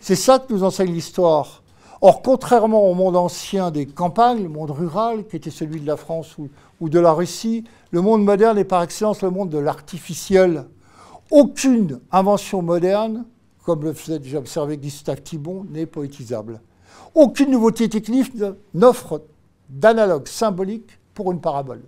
C'est 0.00 0.16
ça 0.16 0.38
que 0.38 0.52
nous 0.52 0.62
enseigne 0.62 0.92
l'histoire. 0.92 1.62
Or, 2.00 2.22
contrairement 2.22 2.88
au 2.88 2.94
monde 2.94 3.16
ancien 3.16 3.72
des 3.72 3.86
campagnes, 3.86 4.44
le 4.44 4.48
monde 4.48 4.70
rural, 4.70 5.26
qui 5.26 5.34
était 5.34 5.50
celui 5.50 5.80
de 5.80 5.86
la 5.86 5.96
France 5.96 6.36
ou, 6.80 6.88
de 6.88 7.00
la 7.00 7.12
Russie, 7.12 7.64
le 7.90 8.00
monde 8.00 8.24
moderne 8.24 8.58
est 8.58 8.64
par 8.64 8.82
excellence 8.82 9.22
le 9.22 9.30
monde 9.30 9.50
de 9.50 9.58
l'artificiel. 9.58 10.66
Aucune 11.32 12.00
invention 12.12 12.62
moderne, 12.62 13.24
comme 13.64 13.82
le 13.82 13.92
faisait 13.92 14.20
déjà 14.20 14.38
observer 14.38 14.76
Gustave 14.76 15.22
Thibon, 15.22 15.66
n'est 15.70 15.86
poétisable. 15.86 16.60
Aucune 17.14 17.50
nouveauté 17.50 17.88
technique 17.88 18.32
n'offre 18.74 19.22
d'analogue 19.68 20.28
symbolique 20.28 20.98
pour 21.14 21.32
une 21.32 21.40
parabole. 21.40 21.82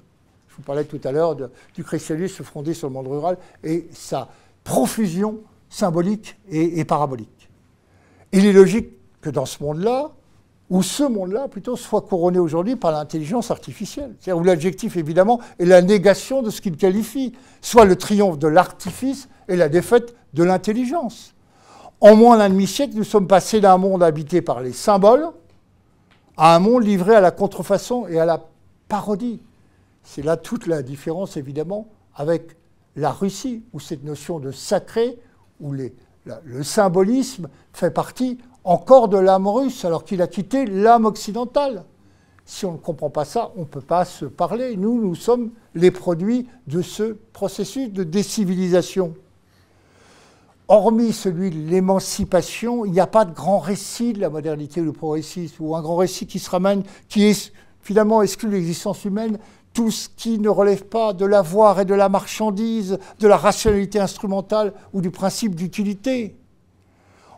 Vous 0.60 0.66
parlais 0.66 0.84
tout 0.84 1.00
à 1.04 1.10
l'heure 1.10 1.36
du 1.74 1.82
christianisme 1.82 2.44
fondé 2.44 2.74
sur 2.74 2.88
le 2.88 2.92
monde 2.92 3.08
rural 3.08 3.38
et 3.64 3.88
sa 3.94 4.28
profusion 4.62 5.40
symbolique 5.70 6.36
et 6.50 6.84
parabolique. 6.84 7.48
Il 8.32 8.44
est 8.44 8.52
logique 8.52 8.90
que 9.22 9.30
dans 9.30 9.46
ce 9.46 9.62
monde-là, 9.62 10.10
ou 10.68 10.82
ce 10.82 11.02
monde-là 11.02 11.48
plutôt, 11.48 11.76
soit 11.76 12.02
couronné 12.02 12.38
aujourd'hui 12.38 12.76
par 12.76 12.92
l'intelligence 12.92 13.50
artificielle. 13.50 14.14
C'est-à-dire 14.20 14.42
où 14.42 14.44
l'adjectif, 14.44 14.98
évidemment, 14.98 15.40
est 15.58 15.64
la 15.64 15.80
négation 15.80 16.42
de 16.42 16.50
ce 16.50 16.60
qu'il 16.60 16.76
qualifie, 16.76 17.32
soit 17.62 17.86
le 17.86 17.96
triomphe 17.96 18.38
de 18.38 18.46
l'artifice 18.46 19.30
et 19.48 19.56
la 19.56 19.70
défaite 19.70 20.14
de 20.34 20.44
l'intelligence. 20.44 21.32
En 22.02 22.16
moins 22.16 22.36
d'un 22.36 22.50
demi-siècle, 22.50 22.92
nous 22.96 23.04
sommes 23.04 23.26
passés 23.26 23.62
d'un 23.62 23.78
monde 23.78 24.02
habité 24.02 24.42
par 24.42 24.60
les 24.60 24.74
symboles 24.74 25.30
à 26.36 26.54
un 26.54 26.58
monde 26.58 26.84
livré 26.84 27.14
à 27.14 27.22
la 27.22 27.30
contrefaçon 27.30 28.06
et 28.08 28.20
à 28.20 28.26
la 28.26 28.44
parodie. 28.88 29.40
C'est 30.12 30.22
là 30.22 30.36
toute 30.36 30.66
la 30.66 30.82
différence, 30.82 31.36
évidemment, 31.36 31.86
avec 32.16 32.56
la 32.96 33.12
Russie, 33.12 33.62
où 33.72 33.78
cette 33.78 34.02
notion 34.02 34.40
de 34.40 34.50
sacré, 34.50 35.20
où 35.60 35.72
le 35.72 36.62
symbolisme 36.64 37.48
fait 37.72 37.92
partie 37.92 38.38
encore 38.64 39.06
de 39.08 39.18
l'âme 39.18 39.46
russe, 39.46 39.84
alors 39.84 40.02
qu'il 40.02 40.20
a 40.20 40.26
quitté 40.26 40.66
l'âme 40.66 41.04
occidentale. 41.04 41.84
Si 42.44 42.66
on 42.66 42.72
ne 42.72 42.76
comprend 42.78 43.08
pas 43.08 43.24
ça, 43.24 43.52
on 43.54 43.60
ne 43.60 43.66
peut 43.66 43.80
pas 43.80 44.04
se 44.04 44.24
parler. 44.24 44.76
Nous, 44.76 45.00
nous 45.00 45.14
sommes 45.14 45.52
les 45.76 45.92
produits 45.92 46.48
de 46.66 46.82
ce 46.82 47.16
processus 47.32 47.92
de 47.92 48.02
décivilisation. 48.02 49.14
Hormis 50.66 51.12
celui 51.12 51.50
de 51.50 51.70
l'émancipation, 51.70 52.84
il 52.84 52.90
n'y 52.90 52.98
a 52.98 53.06
pas 53.06 53.24
de 53.24 53.32
grand 53.32 53.60
récit 53.60 54.12
de 54.12 54.20
la 54.20 54.28
modernité 54.28 54.80
ou 54.80 54.86
du 54.86 54.92
progressisme, 54.92 55.62
ou 55.62 55.76
un 55.76 55.82
grand 55.82 55.94
récit 55.94 56.26
qui 56.26 56.40
se 56.40 56.50
ramène, 56.50 56.82
qui 57.08 57.32
finalement 57.80 58.22
exclut 58.22 58.50
l'existence 58.50 59.04
humaine 59.04 59.38
tout 59.80 59.90
ce 59.90 60.10
qui 60.14 60.38
ne 60.38 60.50
relève 60.50 60.84
pas 60.84 61.14
de 61.14 61.24
l'avoir 61.24 61.80
et 61.80 61.86
de 61.86 61.94
la 61.94 62.10
marchandise, 62.10 62.98
de 63.18 63.26
la 63.26 63.38
rationalité 63.38 63.98
instrumentale 63.98 64.74
ou 64.92 65.00
du 65.00 65.10
principe 65.10 65.54
d'utilité. 65.54 66.36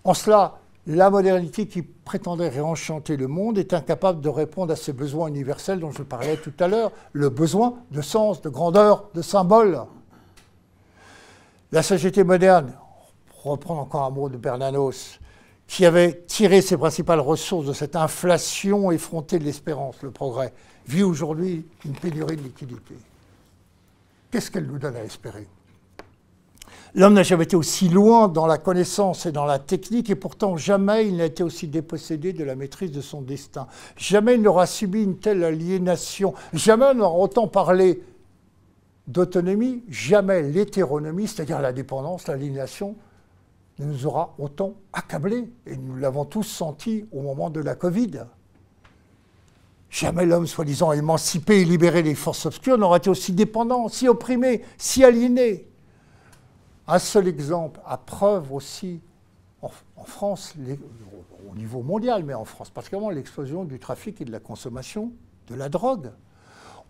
En 0.03 0.13
cela, 0.13 0.59
la 0.89 1.09
modernité 1.09 1.69
qui 1.69 1.83
prétendait 1.83 2.49
réenchanter 2.49 3.17
le 3.17 3.29
monde 3.29 3.59
est 3.59 3.73
incapable 3.75 4.21
de 4.21 4.29
répondre 4.29 4.73
à 4.73 4.77
ces 4.77 4.93
besoins 4.93 5.29
universels 5.29 5.79
dont 5.79 5.93
je 5.93 6.03
parlais 6.03 6.37
tout 6.37 6.53
à 6.59 6.67
l'heure, 6.67 6.91
le 7.13 7.29
besoin 7.29 7.75
de 7.93 8.03
sens, 8.03 8.43
de 8.43 8.49
grandeur, 8.49 9.05
de 9.15 9.23
symbole. 9.23 9.83
La 11.71 11.85
société 11.85 12.25
moderne, 12.25 12.73
pour 13.29 13.53
reprendre 13.53 13.83
encore 13.83 14.03
un 14.03 14.11
mot 14.11 14.29
de 14.29 14.37
Bernanos, 14.37 15.21
qui 15.69 15.87
avait 15.87 16.25
tiré 16.27 16.61
ses 16.61 16.77
principales 16.77 17.21
ressources 17.21 17.67
de 17.67 17.73
cette 17.73 17.95
inflation 17.95 18.91
effrontée 18.91 19.39
de 19.39 19.45
l'espérance, 19.45 20.03
le 20.03 20.11
progrès, 20.11 20.53
vit 20.87 21.03
aujourd'hui 21.03 21.65
une 21.85 21.93
pénurie 21.93 22.37
de 22.37 22.43
liquidité. 22.43 22.95
Qu'est-ce 24.31 24.51
qu'elle 24.51 24.67
nous 24.67 24.79
donne 24.79 24.97
à 24.97 25.05
espérer? 25.05 25.47
L'homme 26.95 27.15
n'a 27.15 27.23
jamais 27.23 27.45
été 27.45 27.57
aussi 27.57 27.89
loin 27.89 28.29
dans 28.29 28.47
la 28.47 28.59
connaissance 28.59 29.25
et 29.25 29.33
dans 29.33 29.47
la 29.47 29.59
technique, 29.59 30.11
et 30.11 30.15
pourtant 30.15 30.59
jamais 30.59 31.09
il 31.09 31.17
n'a 31.17 31.25
été 31.25 31.43
aussi 31.43 31.67
dépossédé 31.67 32.35
de 32.35 32.45
la 32.45 32.55
maîtrise 32.55 32.93
de 32.93 33.01
son 33.01 33.23
destin. 33.23 33.67
Jamais 33.97 34.35
il 34.35 34.43
n'aura 34.43 34.67
subi 34.67 35.03
une 35.03 35.19
telle 35.19 35.43
aliénation. 35.43 36.35
Jamais 36.53 36.87
on 36.87 36.95
n'aura 36.95 37.19
autant 37.19 37.49
parlé 37.49 38.03
d'autonomie. 39.07 39.85
Jamais 39.89 40.43
l'hétéronomie, 40.43 41.29
c'est-à-dire 41.29 41.61
la 41.61 41.73
dépendance, 41.73 42.29
l'aliénation, 42.29 42.95
ne 43.79 43.87
nous 43.87 44.07
aura 44.07 44.35
autant 44.39 44.75
accablés. 44.93 45.51
Et 45.67 45.79
nous 45.79 45.97
l'avons 45.97 46.27
tous 46.27 46.43
senti 46.43 47.07
au 47.11 47.23
moment 47.23 47.49
de 47.49 47.61
la 47.61 47.75
Covid. 47.75 48.25
Jamais 49.93 50.25
l'homme, 50.25 50.47
soi-disant 50.47 50.93
émancipé 50.93 51.61
et 51.61 51.65
libéré 51.67 52.03
des 52.03 52.15
forces 52.15 52.47
obscures, 52.47 52.79
n'aurait 52.79 52.97
été 52.97 53.11
aussi 53.11 53.35
dépendant, 53.35 53.89
si 53.89 54.09
opprimé, 54.09 54.63
si 54.79 55.05
aliéné. 55.05 55.69
Un 56.89 56.99
seul 56.99 57.29
exemple, 57.29 57.79
à 57.87 57.99
preuve 57.99 58.55
aussi, 58.55 59.03
en, 59.61 59.69
France, 60.07 60.55
au 61.51 61.55
niveau 61.55 61.83
mondial, 61.83 62.25
mais 62.25 62.33
en 62.33 62.47
France 62.47 62.71
particulièrement, 62.71 63.11
l'explosion 63.11 63.65
du 63.65 63.79
trafic 63.79 64.23
et 64.23 64.25
de 64.25 64.33
la 64.33 64.41
consommation 64.41 65.13
de 65.49 65.55
la 65.55 65.69
drogue. 65.69 66.11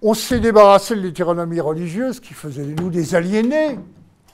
On 0.00 0.14
s'est 0.14 0.38
débarrassé 0.38 0.94
de 0.94 1.00
l'hétéronomie 1.00 1.60
religieuse 1.60 2.20
qui 2.20 2.34
faisait 2.34 2.64
de 2.64 2.80
nous 2.80 2.88
des 2.88 3.16
aliénés. 3.16 3.80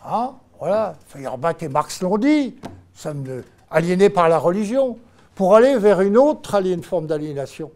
Hein 0.05 0.35
voilà, 0.59 0.95
Feuerbach 1.07 1.63
et 1.63 1.69
Marx 1.69 2.03
l'ont 2.03 2.19
dit, 2.19 2.55
nous 2.63 2.71
sommes 2.93 3.25
aliénés 3.71 4.11
par 4.11 4.29
la 4.29 4.39
religion, 4.39 4.99
pour 5.35 5.57
aller 5.57 5.79
vers 5.79 6.03
une 6.03 6.19
autre 6.19 6.61
forme 6.83 7.07
d'aliénation 7.07 7.71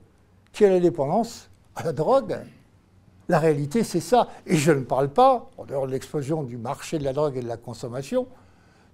qui 0.52 0.64
est 0.64 0.70
la 0.70 0.80
dépendance 0.80 1.50
à 1.74 1.82
la 1.82 1.92
drogue. 1.92 2.38
La 3.28 3.38
réalité, 3.38 3.84
c'est 3.84 4.00
ça. 4.00 4.28
Et 4.46 4.56
je 4.56 4.72
ne 4.72 4.82
parle 4.82 5.08
pas, 5.08 5.50
en 5.56 5.64
dehors 5.64 5.86
de 5.86 5.92
l'explosion 5.92 6.42
du 6.42 6.58
marché 6.58 6.98
de 6.98 7.04
la 7.04 7.12
drogue 7.12 7.36
et 7.36 7.40
de 7.40 7.48
la 7.48 7.56
consommation, 7.56 8.26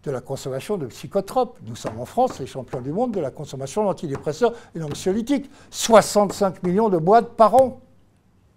de 0.04 0.10
la 0.10 0.20
consommation 0.20 0.76
de 0.76 0.86
psychotropes. 0.86 1.58
Nous 1.66 1.76
sommes 1.76 1.98
en 1.98 2.04
France 2.04 2.38
les 2.38 2.46
champions 2.46 2.80
du 2.80 2.92
monde 2.92 3.12
de 3.12 3.20
la 3.20 3.30
consommation 3.30 3.84
d'antidépresseurs 3.84 4.52
et 4.74 4.78
d'anxiolytiques. 4.78 5.50
65 5.70 6.62
millions 6.62 6.88
de 6.88 6.98
boîtes 6.98 7.30
par 7.30 7.54
an. 7.54 7.80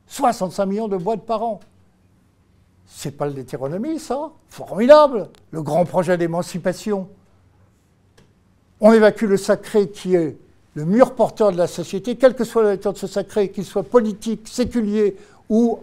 65 0.08 0.66
millions 0.66 0.88
de 0.88 0.98
boîtes 0.98 1.26
par 1.26 1.42
an. 1.42 1.60
C'est 2.86 3.12
pas 3.12 3.26
le 3.26 3.34
détéronomie, 3.34 4.00
ça 4.00 4.32
Formidable 4.50 5.30
Le 5.52 5.64
grand 5.64 5.86
projet 5.86 6.18
d'émancipation. 6.18 7.08
On 8.82 8.92
évacue 8.92 9.24
le 9.26 9.38
sacré 9.38 9.90
qui 9.90 10.16
est 10.16 10.38
le 10.74 10.86
mur 10.86 11.16
porteur 11.16 11.52
de 11.52 11.58
la 11.58 11.68
société, 11.68 12.16
quel 12.16 12.36
que 12.36 12.44
soit 12.44 12.64
la 12.64 12.70
nature 12.70 12.94
de 12.94 12.98
ce 12.98 13.08
sacré, 13.08 13.52
qu'il 13.52 13.66
soit 13.66 13.84
politique, 13.84 14.48
séculier 14.48 15.18
ou 15.50 15.80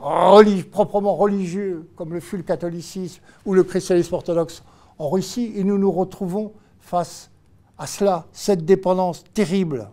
proprement 0.71 1.15
religieux, 1.15 1.87
comme 1.95 2.15
le 2.15 2.21
fut 2.21 2.39
le 2.39 2.43
catholicisme 2.43 3.21
ou 3.45 3.53
le 3.53 3.65
christianisme 3.65 4.15
orthodoxe 4.15 4.63
en 4.99 5.11
Russie, 5.11 5.53
et 5.57 5.65
nous 5.65 5.77
nous 5.77 5.93
retrouvons 5.93 6.53
face 6.81 7.31
à 7.77 7.87
cela, 7.87 8.27
cette 8.33 8.65
dépendance 8.65 9.25
terrible 9.35 9.89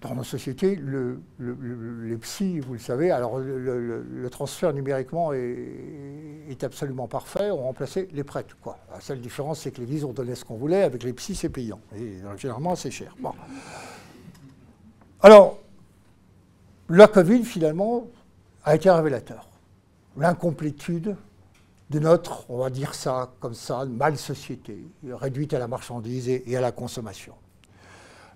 dans 0.00 0.14
nos 0.14 0.24
sociétés, 0.24 0.76
le, 0.76 1.20
les 1.38 2.16
psys, 2.16 2.60
vous 2.60 2.72
le 2.72 2.78
savez, 2.78 3.10
alors 3.10 3.38
le, 3.38 4.28
transfert 4.30 4.72
numériquement 4.72 5.32
est, 5.32 6.64
absolument 6.64 7.06
parfait, 7.06 7.50
ont 7.50 7.64
remplacé 7.64 8.08
les 8.12 8.24
prêtres. 8.24 8.56
Quoi. 8.62 8.78
La 8.92 9.00
seule 9.00 9.20
différence, 9.20 9.60
c'est 9.60 9.70
que 9.70 9.80
l'Église, 9.80 10.04
on 10.04 10.12
donnait 10.12 10.34
ce 10.34 10.44
qu'on 10.44 10.56
voulait, 10.56 10.82
avec 10.82 11.02
les 11.02 11.12
psys, 11.12 11.34
c'est 11.34 11.48
payant. 11.48 11.80
Et 11.96 12.18
généralement, 12.38 12.74
c'est 12.76 12.90
cher. 12.90 13.14
Bon. 13.20 13.32
Alors, 15.20 15.58
la 16.88 17.06
Covid, 17.06 17.44
finalement, 17.44 18.06
a 18.64 18.74
été 18.74 18.90
révélateur. 18.90 19.48
L'incomplétude 20.16 21.16
de 21.90 21.98
notre, 21.98 22.48
on 22.48 22.58
va 22.58 22.70
dire 22.70 22.94
ça 22.94 23.32
comme 23.40 23.54
ça, 23.54 23.84
mal 23.84 24.16
société, 24.16 24.78
réduite 25.04 25.52
à 25.52 25.58
la 25.58 25.68
marchandise 25.68 26.28
et 26.28 26.56
à 26.56 26.60
la 26.60 26.72
consommation. 26.72 27.34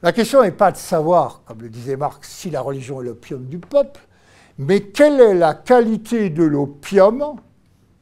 La 0.05 0.13
question 0.13 0.43
n'est 0.43 0.53
pas 0.53 0.71
de 0.71 0.77
savoir, 0.77 1.41
comme 1.47 1.63
le 1.63 1.71
disait 1.71 1.97
Marx, 1.97 2.29
si 2.29 2.51
la 2.51 2.61
religion 2.61 3.01
est 3.01 3.07
l'opium 3.07 3.47
du 3.47 3.59
peuple, 3.59 4.07
mais 4.59 4.83
quelle 4.83 5.19
est 5.19 5.33
la 5.33 5.55
qualité 5.55 6.29
de 6.29 6.43
l'opium 6.43 7.37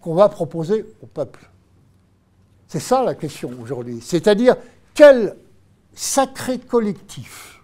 qu'on 0.01 0.15
va 0.15 0.29
proposer 0.29 0.85
au 1.01 1.07
peuple? 1.07 1.49
C'est 2.67 2.81
ça 2.81 3.05
la 3.05 3.15
question 3.15 3.53
aujourd'hui. 3.63 4.01
C'est-à-dire, 4.03 4.57
quel 4.95 5.37
sacré 5.95 6.59
collectif, 6.59 7.63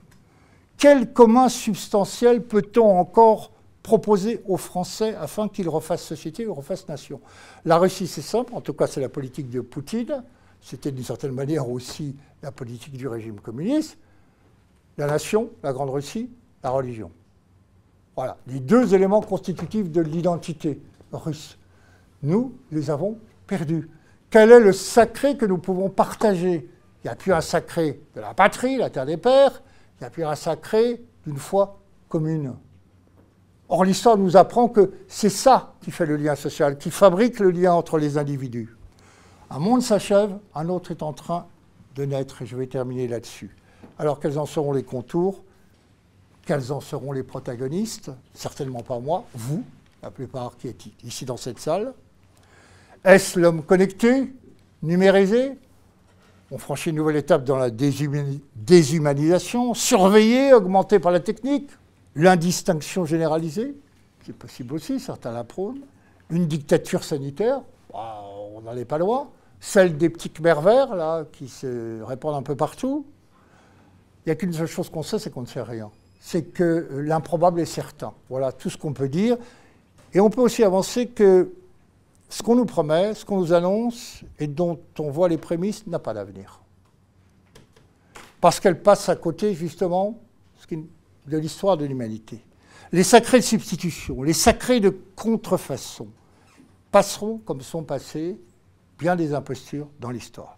quel 0.76 1.12
commun 1.12 1.48
substantiel 1.48 2.40
peut-on 2.44 2.96
encore 2.96 3.50
proposer 3.82 4.40
aux 4.46 4.56
Français 4.56 5.16
afin 5.16 5.48
qu'ils 5.48 5.68
refassent 5.68 6.04
société 6.04 6.46
ou 6.46 6.54
refassent 6.54 6.86
nation? 6.86 7.20
La 7.64 7.76
Russie, 7.76 8.06
c'est 8.06 8.22
simple, 8.22 8.54
en 8.54 8.60
tout 8.60 8.72
cas 8.72 8.86
c'est 8.86 9.00
la 9.00 9.08
politique 9.08 9.50
de 9.50 9.62
Poutine, 9.62 10.22
c'était 10.62 10.92
d'une 10.92 11.02
certaine 11.02 11.32
manière 11.32 11.68
aussi 11.68 12.14
la 12.40 12.52
politique 12.52 12.96
du 12.96 13.08
régime 13.08 13.40
communiste 13.40 13.98
la 14.98 15.06
nation, 15.06 15.50
la 15.62 15.72
Grande 15.72 15.90
Russie, 15.90 16.30
la 16.62 16.70
religion. 16.70 17.10
Voilà, 18.16 18.36
les 18.48 18.58
deux 18.58 18.94
éléments 18.94 19.20
constitutifs 19.20 19.90
de 19.90 20.00
l'identité 20.00 20.82
russe. 21.12 21.56
Nous 22.22 22.52
les 22.72 22.90
avons 22.90 23.18
perdus. 23.46 23.88
Quel 24.28 24.50
est 24.50 24.60
le 24.60 24.72
sacré 24.72 25.36
que 25.36 25.46
nous 25.46 25.58
pouvons 25.58 25.88
partager? 25.88 26.68
Il 27.02 27.06
n'y 27.06 27.10
a 27.10 27.14
plus 27.14 27.32
un 27.32 27.40
sacré 27.40 28.02
de 28.16 28.20
la 28.20 28.34
patrie, 28.34 28.76
la 28.76 28.90
terre 28.90 29.06
des 29.06 29.16
pères, 29.16 29.62
il 29.96 30.02
n'y 30.02 30.06
a 30.08 30.10
plus 30.10 30.24
un 30.24 30.34
sacré 30.34 31.00
d'une 31.24 31.38
foi 31.38 31.78
commune. 32.08 32.54
Or, 33.68 33.84
l'histoire 33.84 34.16
nous 34.16 34.36
apprend 34.36 34.68
que 34.68 34.92
c'est 35.06 35.30
ça 35.30 35.74
qui 35.80 35.92
fait 35.92 36.06
le 36.06 36.16
lien 36.16 36.34
social, 36.34 36.76
qui 36.76 36.90
fabrique 36.90 37.38
le 37.38 37.50
lien 37.50 37.72
entre 37.72 37.98
les 37.98 38.18
individus. 38.18 38.76
Un 39.50 39.60
monde 39.60 39.82
s'achève, 39.82 40.36
un 40.54 40.68
autre 40.68 40.90
est 40.90 41.02
en 41.02 41.12
train 41.12 41.46
de 41.94 42.04
naître, 42.04 42.42
et 42.42 42.46
je 42.46 42.56
vais 42.56 42.66
terminer 42.66 43.06
là-dessus. 43.06 43.54
Alors 43.98 44.20
quels 44.20 44.38
en 44.38 44.46
seront 44.46 44.72
les 44.72 44.84
contours 44.84 45.42
Quels 46.46 46.72
en 46.72 46.80
seront 46.80 47.12
les 47.12 47.22
protagonistes? 47.22 48.10
Certainement 48.34 48.82
pas 48.82 48.98
moi, 49.00 49.24
vous, 49.34 49.64
la 50.02 50.10
plupart 50.10 50.56
qui 50.56 50.68
êtes 50.68 50.84
ici 51.04 51.24
dans 51.24 51.36
cette 51.36 51.58
salle. 51.58 51.92
Est-ce 53.04 53.38
l'homme 53.38 53.62
connecté, 53.62 54.32
numérisé? 54.82 55.58
On 56.50 56.58
franchit 56.58 56.90
une 56.90 56.96
nouvelle 56.96 57.16
étape 57.16 57.44
dans 57.44 57.56
la 57.56 57.70
déshumanisation, 57.70 59.74
surveillé, 59.74 60.54
augmenté 60.54 60.98
par 60.98 61.12
la 61.12 61.20
technique, 61.20 61.70
l'indistinction 62.14 63.04
généralisée, 63.04 63.74
c'est 64.24 64.34
possible 64.34 64.74
aussi, 64.74 64.98
certains 64.98 65.32
la 65.32 65.44
prônent, 65.44 65.80
une 66.30 66.46
dictature 66.46 67.04
sanitaire, 67.04 67.60
on 67.92 68.60
n'en 68.62 68.76
est 68.76 68.84
pas 68.84 68.98
loin, 68.98 69.28
celle 69.60 69.98
des 69.98 70.08
petits 70.08 70.32
verts, 70.40 70.94
là, 70.94 71.24
qui 71.32 71.48
se 71.48 72.02
répandent 72.02 72.36
un 72.36 72.42
peu 72.42 72.56
partout, 72.56 73.04
il 74.28 74.32
n'y 74.32 74.32
a 74.32 74.36
qu'une 74.36 74.52
seule 74.52 74.66
chose 74.66 74.90
qu'on 74.90 75.02
sait, 75.02 75.18
c'est 75.18 75.30
qu'on 75.30 75.40
ne 75.40 75.46
sait 75.46 75.62
rien. 75.62 75.90
C'est 76.20 76.42
que 76.42 76.86
l'improbable 76.92 77.60
est 77.60 77.64
certain. 77.64 78.12
Voilà 78.28 78.52
tout 78.52 78.68
ce 78.68 78.76
qu'on 78.76 78.92
peut 78.92 79.08
dire. 79.08 79.38
Et 80.12 80.20
on 80.20 80.28
peut 80.28 80.42
aussi 80.42 80.62
avancer 80.62 81.06
que 81.06 81.54
ce 82.28 82.42
qu'on 82.42 82.54
nous 82.54 82.66
promet, 82.66 83.14
ce 83.14 83.24
qu'on 83.24 83.38
nous 83.38 83.54
annonce 83.54 84.22
et 84.38 84.46
dont 84.46 84.78
on 84.98 85.10
voit 85.10 85.30
les 85.30 85.38
prémices 85.38 85.86
n'a 85.86 85.98
pas 85.98 86.12
d'avenir. 86.12 86.60
Parce 88.42 88.60
qu'elle 88.60 88.82
passe 88.82 89.08
à 89.08 89.16
côté, 89.16 89.54
justement, 89.54 90.18
de 90.70 91.38
l'histoire 91.38 91.78
de 91.78 91.86
l'humanité. 91.86 92.44
Les 92.92 93.04
sacrés 93.04 93.38
de 93.38 93.44
substitution, 93.44 94.22
les 94.22 94.34
sacrés 94.34 94.80
de 94.80 94.94
contrefaçon 95.16 96.08
passeront, 96.90 97.38
comme 97.38 97.62
sont 97.62 97.82
passés, 97.82 98.38
bien 98.98 99.16
des 99.16 99.32
impostures 99.32 99.88
dans 100.00 100.10
l'histoire. 100.10 100.57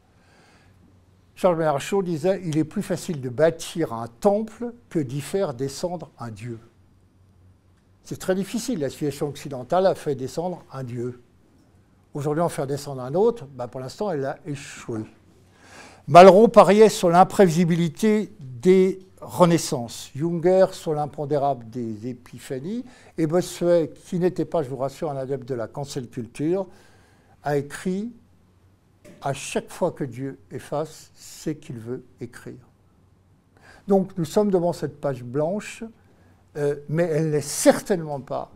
Charles 1.41 1.57
Bernard 1.57 2.03
disait 2.03 2.43
Il 2.45 2.59
est 2.59 2.65
plus 2.65 2.83
facile 2.83 3.23
de 3.23 3.31
bâtir 3.31 3.95
un 3.95 4.09
temple 4.09 4.75
que 4.91 4.99
d'y 4.99 5.23
faire 5.23 5.55
descendre 5.55 6.11
un 6.19 6.31
Dieu. 6.31 6.59
C'est 8.05 8.19
très 8.19 8.35
difficile. 8.35 8.81
La 8.81 8.91
situation 8.91 9.29
occidentale 9.29 9.87
a 9.87 9.95
fait 9.95 10.15
descendre 10.15 10.62
un 10.71 10.85
Dieu. 10.85 11.23
Aujourd'hui, 12.12 12.43
en 12.43 12.51
faire 12.51 12.67
descendre 12.67 13.01
un 13.01 13.15
autre, 13.15 13.47
bah, 13.55 13.69
pour 13.69 13.81
l'instant, 13.81 14.11
elle 14.11 14.27
a 14.27 14.39
échoué. 14.45 15.01
Malraux 16.09 16.49
pariait 16.49 16.91
sur 16.91 17.09
l'imprévisibilité 17.09 18.35
des 18.39 18.99
renaissances, 19.23 20.11
Junger 20.15 20.67
sur 20.73 20.93
l'impondérable 20.93 21.71
des 21.71 22.07
épiphanies, 22.07 22.85
et 23.17 23.27
Bossuet, 23.27 23.93
qui 24.05 24.19
n'était 24.19 24.45
pas, 24.45 24.62
je 24.62 24.69
vous 24.69 24.77
rassure, 24.77 25.11
un 25.11 25.17
adepte 25.17 25.49
de 25.49 25.55
la 25.55 25.69
cancel 25.69 26.09
culture, 26.09 26.67
a 27.43 27.57
écrit 27.57 28.12
à 29.23 29.33
chaque 29.33 29.71
fois 29.71 29.93
que 29.93 30.05
Dieu 30.05 30.39
efface, 30.51 31.11
c'est 31.15 31.57
qu'il 31.57 31.79
veut 31.79 32.05
écrire. 32.21 32.71
Donc 33.89 34.17
nous 34.17 34.25
sommes 34.25 34.51
devant 34.51 34.73
cette 34.73 35.01
page 35.01 35.23
blanche, 35.23 35.85
euh, 36.57 36.77
mais 36.89 37.05
elle 37.05 37.31
n'est 37.31 37.41
certainement 37.41 38.21
pas 38.21 38.51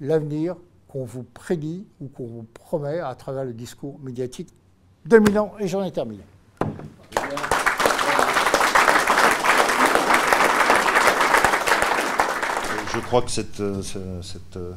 l'avenir 0.00 0.56
qu'on 0.88 1.04
vous 1.04 1.22
prédit 1.22 1.86
ou 2.00 2.08
qu'on 2.08 2.26
vous 2.26 2.46
promet 2.54 3.00
à 3.00 3.14
travers 3.14 3.44
le 3.44 3.52
discours 3.52 3.98
médiatique 4.00 4.48
2000 5.06 5.38
ans, 5.38 5.54
et 5.58 5.66
j'en 5.66 5.82
ai 5.82 5.90
terminé. 5.90 6.22
Je 12.92 12.98
crois 13.00 13.22
que 13.22 13.30
cette, 13.30 13.60
euh, 13.60 13.82
euh, 13.96 14.72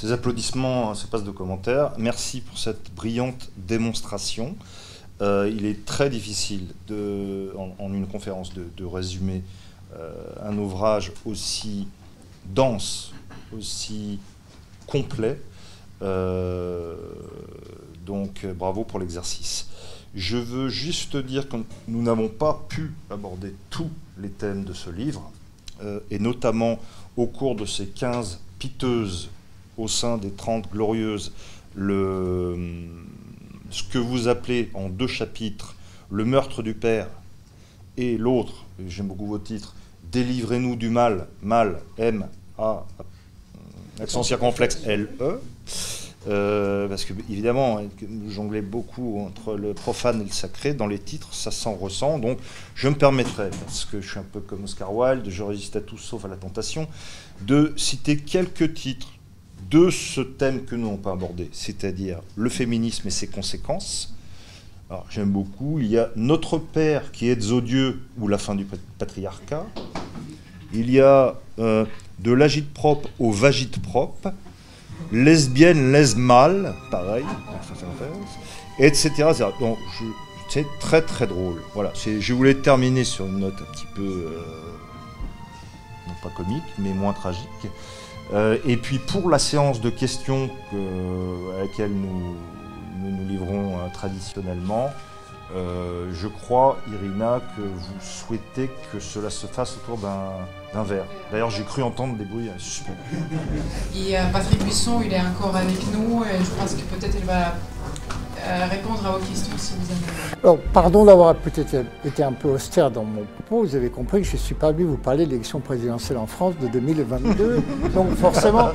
ces 0.00 0.12
applaudissements, 0.12 0.94
ce 0.94 1.06
passe 1.06 1.24
de 1.24 1.30
commentaires. 1.30 1.92
Merci 1.98 2.40
pour 2.40 2.56
cette 2.56 2.90
brillante 2.94 3.50
démonstration. 3.58 4.56
Euh, 5.20 5.52
il 5.54 5.66
est 5.66 5.84
très 5.84 6.08
difficile 6.08 6.68
en, 6.88 7.92
une 7.92 8.06
conférence 8.06 8.54
de, 8.54 8.84
résumer 8.86 9.42
euh, 9.94 10.14
un 10.42 10.56
ouvrage 10.56 11.12
aussi 11.26 11.86
dense, 12.46 13.12
aussi 13.54 14.20
complet. 14.86 15.38
Euh, 16.00 16.96
donc 18.06 18.46
bravo 18.46 18.84
pour 18.84 19.00
l'exercice. 19.00 19.68
Je 20.14 20.38
veux 20.38 20.70
juste 20.70 21.18
dire 21.18 21.46
que 21.46 21.56
nous 21.88 22.02
n'avons 22.02 22.28
pas 22.28 22.64
pu 22.70 22.94
aborder 23.10 23.54
tous 23.68 23.90
les 24.16 24.30
thèmes 24.30 24.64
de 24.64 24.72
ce 24.72 24.88
livre, 24.88 25.30
et 26.10 26.18
notamment 26.18 26.78
au 27.16 27.26
cours 27.26 27.54
de 27.54 27.64
ces 27.64 27.86
15 27.86 28.40
piteuses 28.58 29.30
au 29.80 29.88
sein 29.88 30.18
des 30.18 30.30
30 30.30 30.70
glorieuses 30.70 31.32
le, 31.74 32.56
ce 33.70 33.82
que 33.82 33.98
vous 33.98 34.28
appelez 34.28 34.70
en 34.74 34.88
deux 34.88 35.06
chapitres 35.06 35.76
le 36.10 36.24
meurtre 36.24 36.62
du 36.62 36.74
Père 36.74 37.06
et 37.96 38.16
l'autre, 38.16 38.64
j'aime 38.86 39.06
beaucoup 39.06 39.26
vos 39.26 39.38
titres, 39.38 39.74
Délivrez-nous 40.10 40.74
du 40.74 40.88
mal, 40.88 41.28
mal, 41.40 41.80
M, 41.96 42.26
A, 42.58 42.84
accent 44.00 44.24
circonflexe, 44.24 44.82
L, 44.86 45.08
E. 45.20 45.40
Euh, 46.28 46.86
parce 46.88 47.04
que 47.04 47.14
évidemment, 47.30 47.80
jongler 48.28 48.60
beaucoup 48.60 49.20
entre 49.20 49.54
le 49.54 49.72
profane 49.72 50.20
et 50.20 50.24
le 50.24 50.30
sacré 50.30 50.74
dans 50.74 50.86
les 50.86 50.98
titres, 50.98 51.32
ça 51.32 51.50
s'en 51.50 51.74
ressent. 51.74 52.18
Donc, 52.18 52.38
je 52.74 52.88
me 52.88 52.94
permettrai, 52.94 53.50
parce 53.64 53.84
que 53.84 54.00
je 54.00 54.10
suis 54.10 54.18
un 54.18 54.24
peu 54.30 54.40
comme 54.40 54.64
Oscar 54.64 54.92
Wilde, 54.92 55.28
je 55.28 55.42
résiste 55.42 55.76
à 55.76 55.80
tout 55.80 55.96
sauf 55.96 56.24
à 56.24 56.28
la 56.28 56.36
tentation, 56.36 56.88
de 57.42 57.72
citer 57.76 58.16
quelques 58.16 58.74
titres 58.74 59.12
de 59.68 59.90
ce 59.90 60.20
thème 60.20 60.64
que 60.64 60.74
nous 60.74 60.86
n'avons 60.86 60.96
pas 60.96 61.12
abordé, 61.12 61.48
c'est-à-dire 61.52 62.20
le 62.36 62.48
féminisme 62.48 63.08
et 63.08 63.10
ses 63.10 63.26
conséquences. 63.26 64.14
Alors, 64.88 65.06
j'aime 65.10 65.30
beaucoup. 65.30 65.78
Il 65.78 65.86
y 65.86 65.98
a 65.98 66.10
Notre 66.16 66.58
Père 66.58 67.12
qui 67.12 67.28
est 67.28 67.50
odieux 67.52 68.00
ou 68.18 68.26
la 68.26 68.38
fin 68.38 68.54
du 68.54 68.66
patriarcat. 68.98 69.64
Il 70.72 70.90
y 70.90 71.00
a 71.00 71.36
euh, 71.58 71.84
de 72.18 72.32
l'agite 72.32 72.72
propre 72.72 73.08
au 73.18 73.30
vagite 73.30 73.80
propre, 73.80 74.32
lesbienne, 75.12 75.92
lèse 75.92 76.16
mal, 76.16 76.74
pareil, 76.90 77.24
etc. 78.78 79.28
Donc, 79.60 79.78
c'est 80.48 80.66
très 80.80 81.02
très 81.02 81.26
drôle. 81.28 81.62
Voilà, 81.74 81.92
je 81.94 82.32
voulais 82.34 82.54
terminer 82.54 83.04
sur 83.04 83.26
une 83.26 83.38
note 83.38 83.54
un 83.60 83.72
petit 83.72 83.86
peu, 83.94 84.02
euh, 84.02 84.42
non 86.08 86.14
pas 86.22 86.30
comique, 86.30 86.64
mais 86.78 86.92
moins 86.92 87.12
tragique. 87.12 87.46
Euh, 88.32 88.58
et 88.64 88.76
puis 88.76 88.98
pour 88.98 89.28
la 89.28 89.38
séance 89.38 89.80
de 89.80 89.90
questions 89.90 90.50
à 90.72 91.62
laquelle 91.62 91.92
nous 91.92 92.36
nous, 93.02 93.28
livrons 93.28 93.78
traditionnellement, 93.92 94.90
je 95.54 96.28
crois, 96.28 96.78
Irina, 96.92 97.40
que 97.56 97.62
vous 97.62 98.00
souhaitez 98.00 98.70
que 98.92 99.00
cela 99.00 99.30
se 99.30 99.46
fasse 99.46 99.76
autour 99.76 99.98
d'un 99.98 100.32
d'un 100.72 100.82
verre. 100.82 101.04
D'ailleurs, 101.30 101.50
j'ai 101.50 101.64
cru 101.64 101.82
entendre 101.82 102.16
des 102.16 102.24
bruits 102.24 102.50
suspects. 102.58 102.92
Et 103.94 104.16
euh, 104.16 104.22
Patrick 104.32 104.62
Buisson, 104.62 105.00
il 105.04 105.12
est 105.12 105.20
encore 105.20 105.54
avec 105.56 105.78
nous 105.92 106.24
et 106.24 106.38
je 106.42 106.50
pense 106.50 106.74
que 106.74 106.82
peut-être 106.82 107.16
il 107.18 107.24
va 107.24 107.54
euh, 108.42 108.66
répondre 108.70 109.04
à 109.06 109.12
vos 109.12 109.18
questions 109.18 109.52
si 109.56 109.74
vous 109.78 109.90
avez. 109.90 110.40
Alors, 110.42 110.58
pardon 110.72 111.04
d'avoir 111.04 111.34
peut-être 111.34 111.84
été 112.04 112.22
un 112.22 112.32
peu 112.32 112.48
austère 112.48 112.90
dans 112.90 113.04
mon 113.04 113.24
propos. 113.24 113.64
Vous 113.64 113.74
avez 113.74 113.90
compris 113.90 114.22
que 114.22 114.28
je 114.28 114.32
ne 114.32 114.38
suis 114.38 114.54
pas 114.54 114.72
venu 114.72 114.84
vous 114.84 114.96
parler 114.96 115.26
de 115.26 115.30
l'élection 115.30 115.60
présidentielle 115.60 116.18
en 116.18 116.26
France 116.26 116.54
de 116.60 116.68
2022. 116.68 117.62
Donc, 117.94 118.14
forcément, 118.16 118.70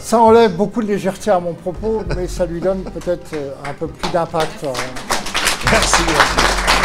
ça 0.00 0.20
enlève 0.20 0.56
beaucoup 0.56 0.82
de 0.82 0.88
légèreté 0.88 1.30
à 1.30 1.38
mon 1.38 1.52
propos, 1.52 2.02
mais 2.16 2.26
ça 2.26 2.46
lui 2.46 2.60
donne 2.60 2.82
peut-être 2.82 3.34
euh, 3.34 3.52
un 3.64 3.74
peu 3.74 3.86
plus 3.88 4.10
d'impact. 4.10 4.66
Merci, 5.72 6.04
merci. 6.06 6.75